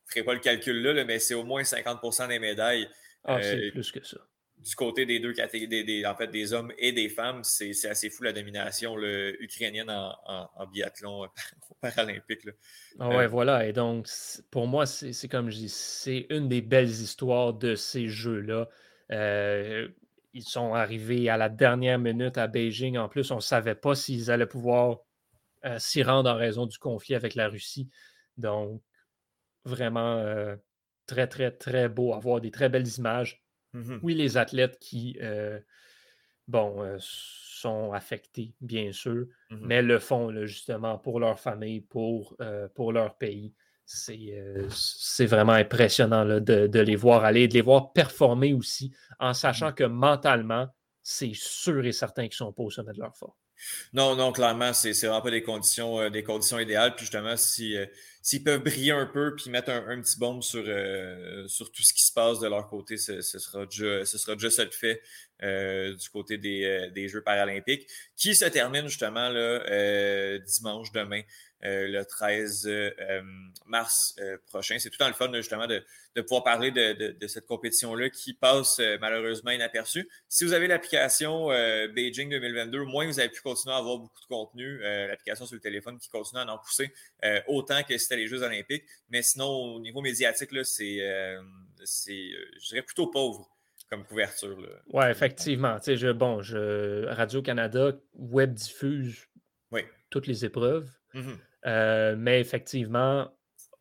ferai 0.10 0.23
pas 0.23 0.34
le 0.34 0.40
calcul 0.40 0.81
là, 0.81 1.03
mais 1.06 1.19
c'est 1.19 1.34
au 1.34 1.44
moins 1.44 1.61
50% 1.61 2.27
des 2.27 2.40
médailles. 2.40 2.90
Ah, 3.23 3.41
c'est 3.41 3.68
euh, 3.68 3.72
plus 3.72 3.91
que 3.91 4.03
ça 4.03 4.18
du 4.60 4.76
côté 4.76 5.06
des 5.06 5.19
deux 5.19 5.34
catégories, 5.34 5.86
des, 5.86 6.06
en 6.06 6.15
fait, 6.15 6.27
des 6.27 6.53
hommes 6.53 6.72
et 6.77 6.91
des 6.91 7.10
femmes, 7.10 7.44
c'est 7.44 7.72
assez 7.86 8.10
fou 8.10 8.23
la 8.23 8.34
domination 8.34 8.98
ukrainienne 9.40 9.90
en, 9.90 10.68
biathlon 10.68 11.23
euh, 11.23 11.27
paralympique. 11.81 12.41
Ah 12.99 13.10
ouais, 13.10 13.23
euh, 13.23 13.27
voilà. 13.27 13.65
Et 13.68 13.73
donc, 13.73 14.07
pour 14.52 14.68
moi, 14.68 14.86
c'est 14.86 15.27
comme 15.30 15.49
je 15.49 15.56
dis, 15.56 15.69
c'est 15.69 16.27
une 16.30 16.49
des 16.49 16.61
belles 16.61 16.90
histoires 16.90 17.53
de 17.53 17.76
ces 17.76 18.07
jeux-là. 18.07 18.68
Ils 20.34 20.44
sont 20.44 20.73
arrivés 20.73 21.30
à 21.30 21.38
la 21.38 21.49
dernière 21.49 21.98
minute 21.98 22.38
à 22.38 22.48
Beijing. 22.48 22.98
En 22.98 23.10
plus, 23.10 23.31
on 23.31 23.38
ne 23.38 23.41
savait 23.41 23.76
pas 23.76 23.95
s'ils 23.95 24.30
allaient 24.30 24.45
pouvoir 24.45 24.99
s'y 25.77 26.03
rendre 26.03 26.30
en 26.30 26.36
raison 26.36 26.65
du 26.65 26.77
conflit 26.77 27.15
avec 27.15 27.36
la 27.36 27.48
Russie. 27.48 27.90
Donc, 28.38 28.81
vraiment 29.65 30.56
très, 31.10 31.27
très, 31.27 31.52
très 31.52 31.90
beau, 31.90 32.14
avoir 32.14 32.40
des 32.40 32.52
très 32.52 32.69
belles 32.69 32.88
images. 32.98 33.44
Mmh 33.73 33.98
oui, 34.02 34.14
les 34.15 34.38
athlètes 34.38 34.77
qui, 34.80 35.18
euh, 35.22 35.60
bon, 36.48 36.81
euh, 36.84 36.98
sont 36.99 37.91
affectés, 37.94 38.53
bien 38.61 38.91
sûr, 38.91 39.26
mmh 39.49 39.57
mais 39.61 39.81
le 39.81 39.99
font 39.99 40.45
justement 40.45 40.98
pour 40.98 41.19
leur 41.19 41.40
famille, 41.40 41.81
pour, 41.81 42.36
euh, 42.41 42.68
pour 42.76 42.91
leur 42.91 43.18
pays. 43.18 43.53
C'est 43.86 45.26
vraiment 45.26 45.53
impressionnant 45.53 46.23
de, 46.23 46.80
les 46.80 46.95
voir 46.95 47.26
aller, 47.26 47.48
de 47.48 47.56
les 47.56 47.61
voir 47.61 47.91
performer 47.91 48.53
aussi, 48.53 48.94
en 49.19 49.31
mmh 49.31 49.34
sachant 49.34 49.73
que 49.73 49.84
mentalement, 49.84 50.68
c'est 51.02 51.34
sûr 51.34 51.84
et 51.86 51.91
certain 51.91 52.23
qu'ils 52.23 52.44
ne 52.44 52.49
sont 52.49 52.53
pas 52.53 52.64
au 52.64 52.69
sommet 52.69 52.94
de 52.94 52.99
leur 52.99 53.15
forme. 53.15 53.34
Non, 53.94 54.15
non, 54.15 54.31
clairement, 54.31 54.73
c'est 54.73 54.91
vraiment 54.91 55.22
pas 55.22 55.31
des 55.31 55.44
conditions, 55.44 56.10
conditions 56.23 56.60
idéales. 56.60 56.95
Puis 56.95 57.06
justement, 57.06 57.36
si, 57.38 57.76
s'ils 58.22 58.44
peuvent 58.44 58.64
briller 58.64 58.91
un 58.91 59.06
peu 59.06 59.36
puis 59.36 59.49
mettre 59.49 59.72
un, 59.72 60.02
petit 60.02 60.19
bombe 60.19 60.44
sur, 60.44 60.64
euh, 60.65 61.48
sur 61.48 61.72
tout 61.72 61.84
ce 61.84 61.94
qui 61.94 62.03
se 62.03 62.11
passe 62.11 62.40
de 62.40 62.48
leur 62.48 62.68
côté, 62.68 62.98
ce, 62.98 63.22
sera, 63.22 63.65
déjà, 63.65 64.06
ce 64.06 64.68
fait 64.72 65.02
euh, 65.41 65.95
du 65.95 66.10
côté 66.10 66.38
des, 66.38 66.64
euh, 66.64 66.90
des, 66.90 67.07
Jeux 67.07 67.22
paralympiques, 67.22 67.88
qui 68.15 68.36
se 68.36 68.45
terminent 68.45 68.88
justement 68.88 69.30
là, 69.30 70.38
dimanche 70.40 70.91
demain. 70.91 71.22
Euh, 71.65 71.90
le 71.90 72.06
13 72.06 72.68
euh, 72.68 72.90
euh, 73.02 73.22
mars 73.65 74.15
prochain. 74.48 74.77
C'est 74.80 74.90
tout 74.90 74.98
dans 74.98 75.10
le 75.10 75.14
fun, 75.14 75.30
justement, 75.34 75.68
de, 75.68 75.84
pouvoir 76.22 76.44
parler 76.44 76.72
de, 76.72 77.27
cette 77.27 77.45
compétition-là 77.45 78.10
qui 78.10 78.34
passe 78.34 78.80
malheureusement 79.02 79.52
inaperçue. 79.52 80.10
Si 80.27 80.45
vous 80.45 80.53
avez 80.53 80.68
l'application 80.68 81.48
Beijing 81.94 82.30
2022, 82.30 82.80
au 82.80 82.86
moins 82.86 83.07
vous 83.07 83.19
avez 83.19 83.30
pu 83.30 83.41
continuer 83.41 83.73
à 83.73 83.77
avoir 83.77 83.98
beaucoup 83.98 84.22
de 84.22 84.27
contenu. 84.27 84.80
l'application 84.80 85.45
sur 85.45 85.56
le 85.56 85.61
téléphone 85.61 85.98
qui 85.98 86.10
continue 86.10 86.41
à 86.41 86.52
en 86.52 86.57
pousser 86.57 86.94
autant 87.48 87.84
que 87.84 87.98
c'était 87.98 88.18
les 88.18 88.27
Jeux 88.27 88.44
olympiques. 88.44 88.84
Mais 89.10 89.22
sinon, 89.22 89.48
au 89.48 89.80
niveau 89.80 90.02
médiatique, 90.02 90.49
c'est, 90.64 90.98
je 90.99 92.68
dirais, 92.69 92.81
plutôt 92.81 93.07
pauvre 93.07 93.49
comme 93.90 94.06
couverture. 94.06 94.57
Oui, 94.91 95.06
effectivement. 95.10 95.77
Je, 95.86 96.11
bon, 96.11 96.41
je, 96.41 97.06
Radio-Canada 97.06 97.94
web 98.14 98.53
diffuse 98.53 99.26
toutes 100.10 100.27
les 100.27 100.44
épreuves. 100.44 100.90
Mmh 101.14 101.34
euh, 101.65 102.15
mais 102.18 102.40
effectivement, 102.40 103.31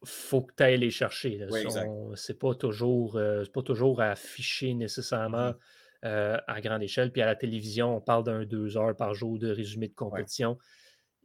il 0.03 0.09
faut 0.09 0.43
que 0.43 0.55
tu 0.57 0.63
ailles 0.63 0.79
les 0.79 0.91
chercher. 0.91 1.39
Ce 1.51 2.33
n'est 2.33 2.39
pas, 2.39 2.55
toujours, 2.55 3.17
euh, 3.17 3.45
pas 3.53 3.63
toujours 3.63 4.01
affiché 4.01 4.75
nécessairement 4.75 5.51
mmh 5.51 5.57
euh, 6.05 6.39
à 6.47 6.61
grande 6.61 6.85
échelle. 6.85 7.11
Puis 7.11 7.23
à 7.23 7.27
la 7.27 7.35
télévision, 7.35 7.97
on 7.97 8.01
parle 8.01 8.23
d'un 8.23 8.45
deux 8.45 8.77
heures 8.77 8.95
par 8.95 9.15
jour 9.15 9.37
de 9.37 9.51
résumé 9.51 9.89
de 9.89 9.95
compétition. 9.95 10.57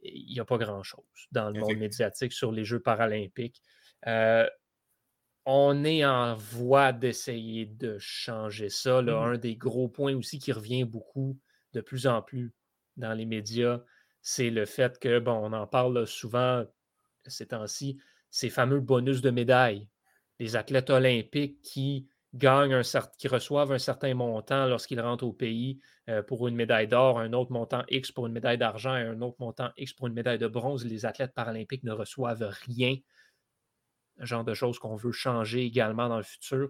Il 0.02 0.34
n'y 0.34 0.40
a 0.40 0.46
pas 0.46 0.58
grand-chose 0.58 1.06
dans 1.32 1.52
le 1.52 1.60
monde 1.60 1.78
médiatique 1.78 2.34
sur 2.34 2.52
les 2.52 2.66
Jeux 2.66 2.80
paralympiques. 2.80 3.62
on 5.46 5.86
est 5.86 6.04
en 6.04 6.34
voie 6.34 6.92
d'essayer 6.92 7.68
de 7.68 7.98
changer 8.00 8.70
ça. 8.70 9.04
Là. 9.04 9.14
Mmh 9.14 9.34
un 9.34 9.38
des 9.38 9.56
gros 9.56 9.90
points 9.90 10.16
aussi 10.16 10.40
qui 10.40 10.52
revient 10.52 10.86
beaucoup 10.86 11.38
de 11.74 11.82
plus 11.82 12.08
en 12.08 12.24
plus 12.24 12.52
dans 12.98 13.14
les 13.14 13.26
médias, 13.26 13.82
c'est 14.24 14.50
le 14.50 14.66
fait 14.66 14.98
que, 15.00 15.20
bon, 15.20 15.34
on 15.34 15.54
en 15.54 15.68
parle 15.68 16.08
souvent 16.08 16.66
ces 17.28 17.48
temps-ci, 17.48 18.00
ces 18.30 18.50
fameux 18.50 18.80
bonus 18.80 19.22
de 19.22 19.30
médailles. 19.30 19.88
Les 20.40 20.56
athlètes 20.56 20.90
olympiques 20.90 21.62
qui 21.62 22.08
gagnent 22.34 22.74
un 22.74 22.82
qui 23.20 23.28
reçoivent 23.28 23.72
un 23.74 23.78
certain 23.78 24.16
montant 24.16 24.66
lorsqu'ils 24.66 25.00
rentrent 25.02 25.26
au 25.26 25.34
pays 25.34 25.80
euh, 26.10 26.24
pour 26.24 26.48
une 26.48 26.56
médaille 26.56 26.88
d'or, 26.88 27.20
un 27.20 27.34
autre 27.34 27.52
montant 27.52 27.84
X 27.90 28.12
pour 28.12 28.26
une 28.26 28.34
médaille 28.34 28.58
d'argent 28.58 28.95
et 28.95 29.02
un 29.02 29.22
autre 29.22 29.38
montant 29.40 29.70
X 29.78 29.94
pour 29.94 30.08
une 30.08 30.14
médaille 30.14 30.40
de 30.40 30.48
bronze. 30.48 30.86
Les 30.86 31.06
athlètes 31.06 31.34
paralympiques 31.36 31.84
ne 31.84 31.91
reçoivent 31.91 32.50
rien. 32.66 32.95
Ce 34.20 34.26
genre 34.26 34.44
de 34.44 34.54
choses 34.54 34.80
qu'on 34.80 34.95
veut 34.95 35.12
changer 35.12 35.66
également 35.66 36.10
dans 36.10 36.18
le 36.18 36.24
futur. 36.24 36.70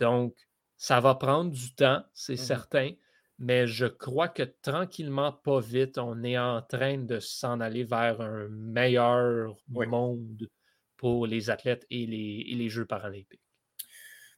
Donc, 0.00 0.34
ça 0.76 1.00
va 1.00 1.14
prendre 1.14 1.50
du 1.52 1.74
temps, 1.74 2.02
c'est 2.14 2.34
mmh 2.34 2.36
certain, 2.36 2.90
mais 3.38 3.66
je 3.66 3.86
crois 3.86 4.28
que 4.28 4.42
tranquillement, 4.42 5.32
pas 5.32 5.60
vite, 5.60 5.98
on 5.98 6.22
est 6.22 6.38
en 6.38 6.62
train 6.62 6.98
de 6.98 7.18
s'en 7.18 7.60
aller 7.60 7.84
vers 7.84 8.20
un 8.20 8.48
meilleur 8.48 9.56
monde 9.68 10.48
pour 10.96 11.26
les 11.26 11.50
athlètes 11.50 11.86
et 11.90 12.06
les, 12.06 12.68
Jeux 12.68 12.86
paralympiques. 12.86 13.40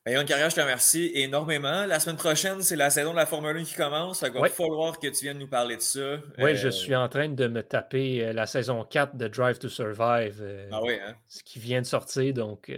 Ben, 0.05 0.13
Yann 0.13 0.25
Carrière, 0.25 0.51
je 0.51 0.55
te 0.55 0.61
remercie 0.61 1.11
énormément. 1.15 1.85
La 1.85 1.99
semaine 1.99 2.17
prochaine, 2.17 2.63
c'est 2.63 2.77
la 2.77 2.91
saison 2.91 3.11
de 3.11 3.17
la 3.17 3.27
Formule 3.27 3.57
1 3.57 3.65
qui 3.65 3.75
commence. 3.75 4.23
Il 4.23 4.41
va 4.41 4.49
falloir 4.49 4.99
que 4.99 5.09
tu 5.09 5.25
viennes 5.25 5.39
nous 5.39 5.49
parler 5.49 5.77
de 5.77 5.83
ça. 5.83 6.19
Oui, 6.39 6.55
je 6.55 6.69
euh, 6.69 6.71
suis 6.71 6.95
en 6.95 7.09
train 7.09 7.29
de 7.29 7.49
me 7.49 7.63
taper 7.63 8.25
euh, 8.25 8.33
la 8.33 8.47
saison 8.47 8.85
4 8.85 9.17
de 9.17 9.27
Drive 9.27 9.59
to 9.59 9.69
Survive. 9.69 10.39
Euh, 10.41 10.69
ah 10.73 10.81
oui, 10.83 10.95
hein? 11.05 11.17
Ce 11.27 11.43
qui 11.43 11.59
vient 11.59 11.81
de 11.81 11.87
sortir. 11.87 12.33
Donc, 12.35 12.73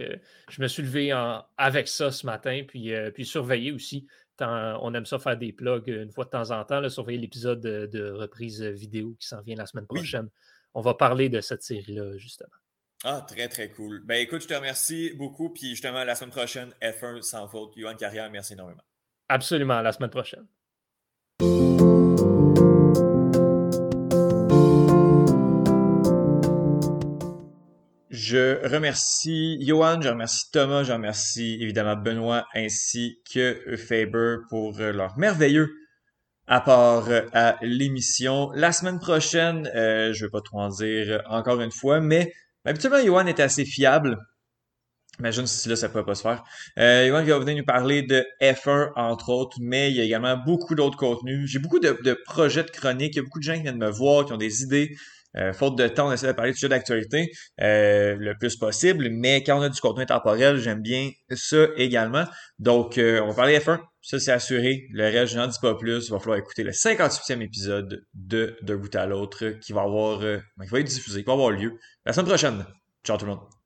je 0.49 0.61
me 0.61 0.67
suis 0.67 0.81
levé 0.81 1.11
avec 1.57 1.87
ça 1.87 2.11
ce 2.11 2.25
matin, 2.25 2.63
puis, 2.67 2.91
puis 3.13 3.25
surveiller 3.25 3.71
aussi 3.71 4.07
on 4.41 4.93
aime 4.93 5.05
ça 5.05 5.19
faire 5.19 5.37
des 5.37 5.53
plugs 5.53 5.87
une 5.87 6.11
fois 6.11 6.25
de 6.25 6.29
temps 6.29 6.51
en 6.51 6.63
temps, 6.63 6.79
là, 6.79 6.89
surveiller 6.89 7.19
l'épisode 7.19 7.61
de, 7.61 8.11
reprise 8.11 8.61
vidéo 8.61 9.15
qui 9.19 9.27
s'en 9.27 9.41
vient 9.41 9.55
la 9.55 9.65
semaine 9.65 9.87
prochaine. 9.87 10.29
On 10.73 10.81
va 10.81 10.93
parler 10.93 11.29
de 11.29 11.41
cette 11.41 11.63
série-là, 11.63 12.17
justement. 12.17 12.49
Ah, 13.03 13.25
très, 13.25 13.47
très 13.47 13.69
cool. 13.71 14.01
Ben 14.05 14.15
écoute, 14.15 14.41
je 14.41 14.47
te 14.47 14.53
remercie 14.53 15.13
beaucoup. 15.15 15.49
Puis 15.49 15.69
justement, 15.69 16.03
la 16.03 16.15
semaine 16.15 16.31
prochaine, 16.31 16.73
F1 16.81 17.21
sans 17.21 17.47
faute. 17.47 17.75
Yohan 17.77 17.95
Carrière, 17.95 18.29
merci 18.29 18.53
énormément. 18.53 18.83
Absolument, 19.29 19.81
la 19.81 19.91
semaine 19.93 20.09
prochaine. 20.09 20.45
Je 28.21 28.67
remercie 28.67 29.57
Johan, 29.61 30.01
je 30.01 30.09
remercie 30.09 30.51
Thomas, 30.51 30.83
je 30.83 30.91
remercie 30.91 31.57
évidemment 31.61 31.95
Benoît 31.95 32.45
ainsi 32.53 33.21
que 33.33 33.77
Faber 33.77 34.39
pour 34.49 34.77
euh, 34.81 34.91
leur 34.91 35.17
merveilleux 35.17 35.69
apport 36.45 37.07
euh, 37.07 37.21
à 37.31 37.55
l'émission. 37.61 38.51
La 38.55 38.73
semaine 38.73 38.99
prochaine, 38.99 39.71
euh, 39.73 40.11
je 40.11 40.21
ne 40.21 40.27
vais 40.27 40.31
pas 40.31 40.41
trop 40.41 40.59
en 40.59 40.67
dire 40.67 41.21
encore 41.29 41.61
une 41.61 41.71
fois, 41.71 42.01
mais 42.01 42.33
habituellement 42.65 43.01
Johan 43.01 43.25
est 43.25 43.39
assez 43.39 43.63
fiable. 43.63 44.17
Imagine 45.19 45.47
si 45.47 45.69
là, 45.69 45.77
ça 45.77 45.87
ne 45.87 45.93
pourrait 45.93 46.03
pas 46.03 46.15
se 46.15 46.23
faire. 46.23 46.43
Euh, 46.77 47.07
Johan 47.07 47.23
va 47.23 47.39
venir 47.39 47.55
nous 47.55 47.65
parler 47.65 48.01
de 48.01 48.25
F1, 48.41 48.91
entre 48.97 49.29
autres, 49.29 49.55
mais 49.61 49.91
il 49.91 49.95
y 49.95 50.01
a 50.01 50.03
également 50.03 50.35
beaucoup 50.35 50.75
d'autres 50.75 50.97
contenus. 50.97 51.49
J'ai 51.49 51.59
beaucoup 51.59 51.79
de, 51.79 51.97
de, 52.03 52.17
projets 52.25 52.63
de 52.63 52.69
chroniques. 52.69 53.15
Il 53.15 53.17
y 53.17 53.19
a 53.19 53.23
beaucoup 53.23 53.39
de 53.39 53.45
gens 53.45 53.55
qui 53.55 53.61
viennent 53.61 53.77
me 53.77 53.89
voir, 53.89 54.25
qui 54.25 54.33
ont 54.33 54.37
des 54.37 54.61
idées. 54.61 54.97
Euh, 55.37 55.53
faute 55.53 55.77
de 55.77 55.87
temps, 55.87 56.09
on 56.09 56.11
essaie 56.11 56.27
de 56.27 56.31
parler 56.31 56.51
de 56.51 56.55
sujets 56.55 56.69
d'actualité 56.69 57.31
euh, 57.61 58.15
le 58.17 58.35
plus 58.37 58.55
possible, 58.55 59.09
mais 59.11 59.43
quand 59.43 59.59
on 59.59 59.61
a 59.61 59.69
du 59.69 59.79
contenu 59.79 60.05
temporel, 60.05 60.57
j'aime 60.57 60.81
bien 60.81 61.11
ça 61.31 61.67
également. 61.75 62.25
Donc, 62.57 62.97
euh, 62.97 63.21
on 63.21 63.29
va 63.29 63.33
parler 63.33 63.59
F1, 63.59 63.79
ça 64.01 64.19
c'est 64.19 64.31
assuré. 64.31 64.87
Le 64.91 65.03
reste, 65.03 65.33
je 65.33 65.37
n'en 65.37 65.47
dis 65.47 65.59
pas 65.61 65.75
plus. 65.75 66.07
Il 66.07 66.11
va 66.11 66.19
falloir 66.19 66.37
écouter 66.37 66.63
le 66.63 66.71
58e 66.71 67.41
épisode 67.41 68.03
de 68.13 68.57
De 68.61 68.75
bout 68.75 68.93
à 68.95 69.05
l'autre 69.05 69.49
qui 69.61 69.73
va 69.73 69.81
avoir, 69.81 70.19
qui 70.19 70.69
va 70.69 70.79
être 70.79 70.87
diffusé, 70.87 71.21
qui 71.21 71.27
va 71.27 71.33
avoir 71.33 71.51
lieu 71.51 71.77
la 72.05 72.13
semaine 72.13 72.27
prochaine. 72.27 72.65
Ciao 73.03 73.17
tout 73.17 73.25
le 73.25 73.31
monde. 73.31 73.58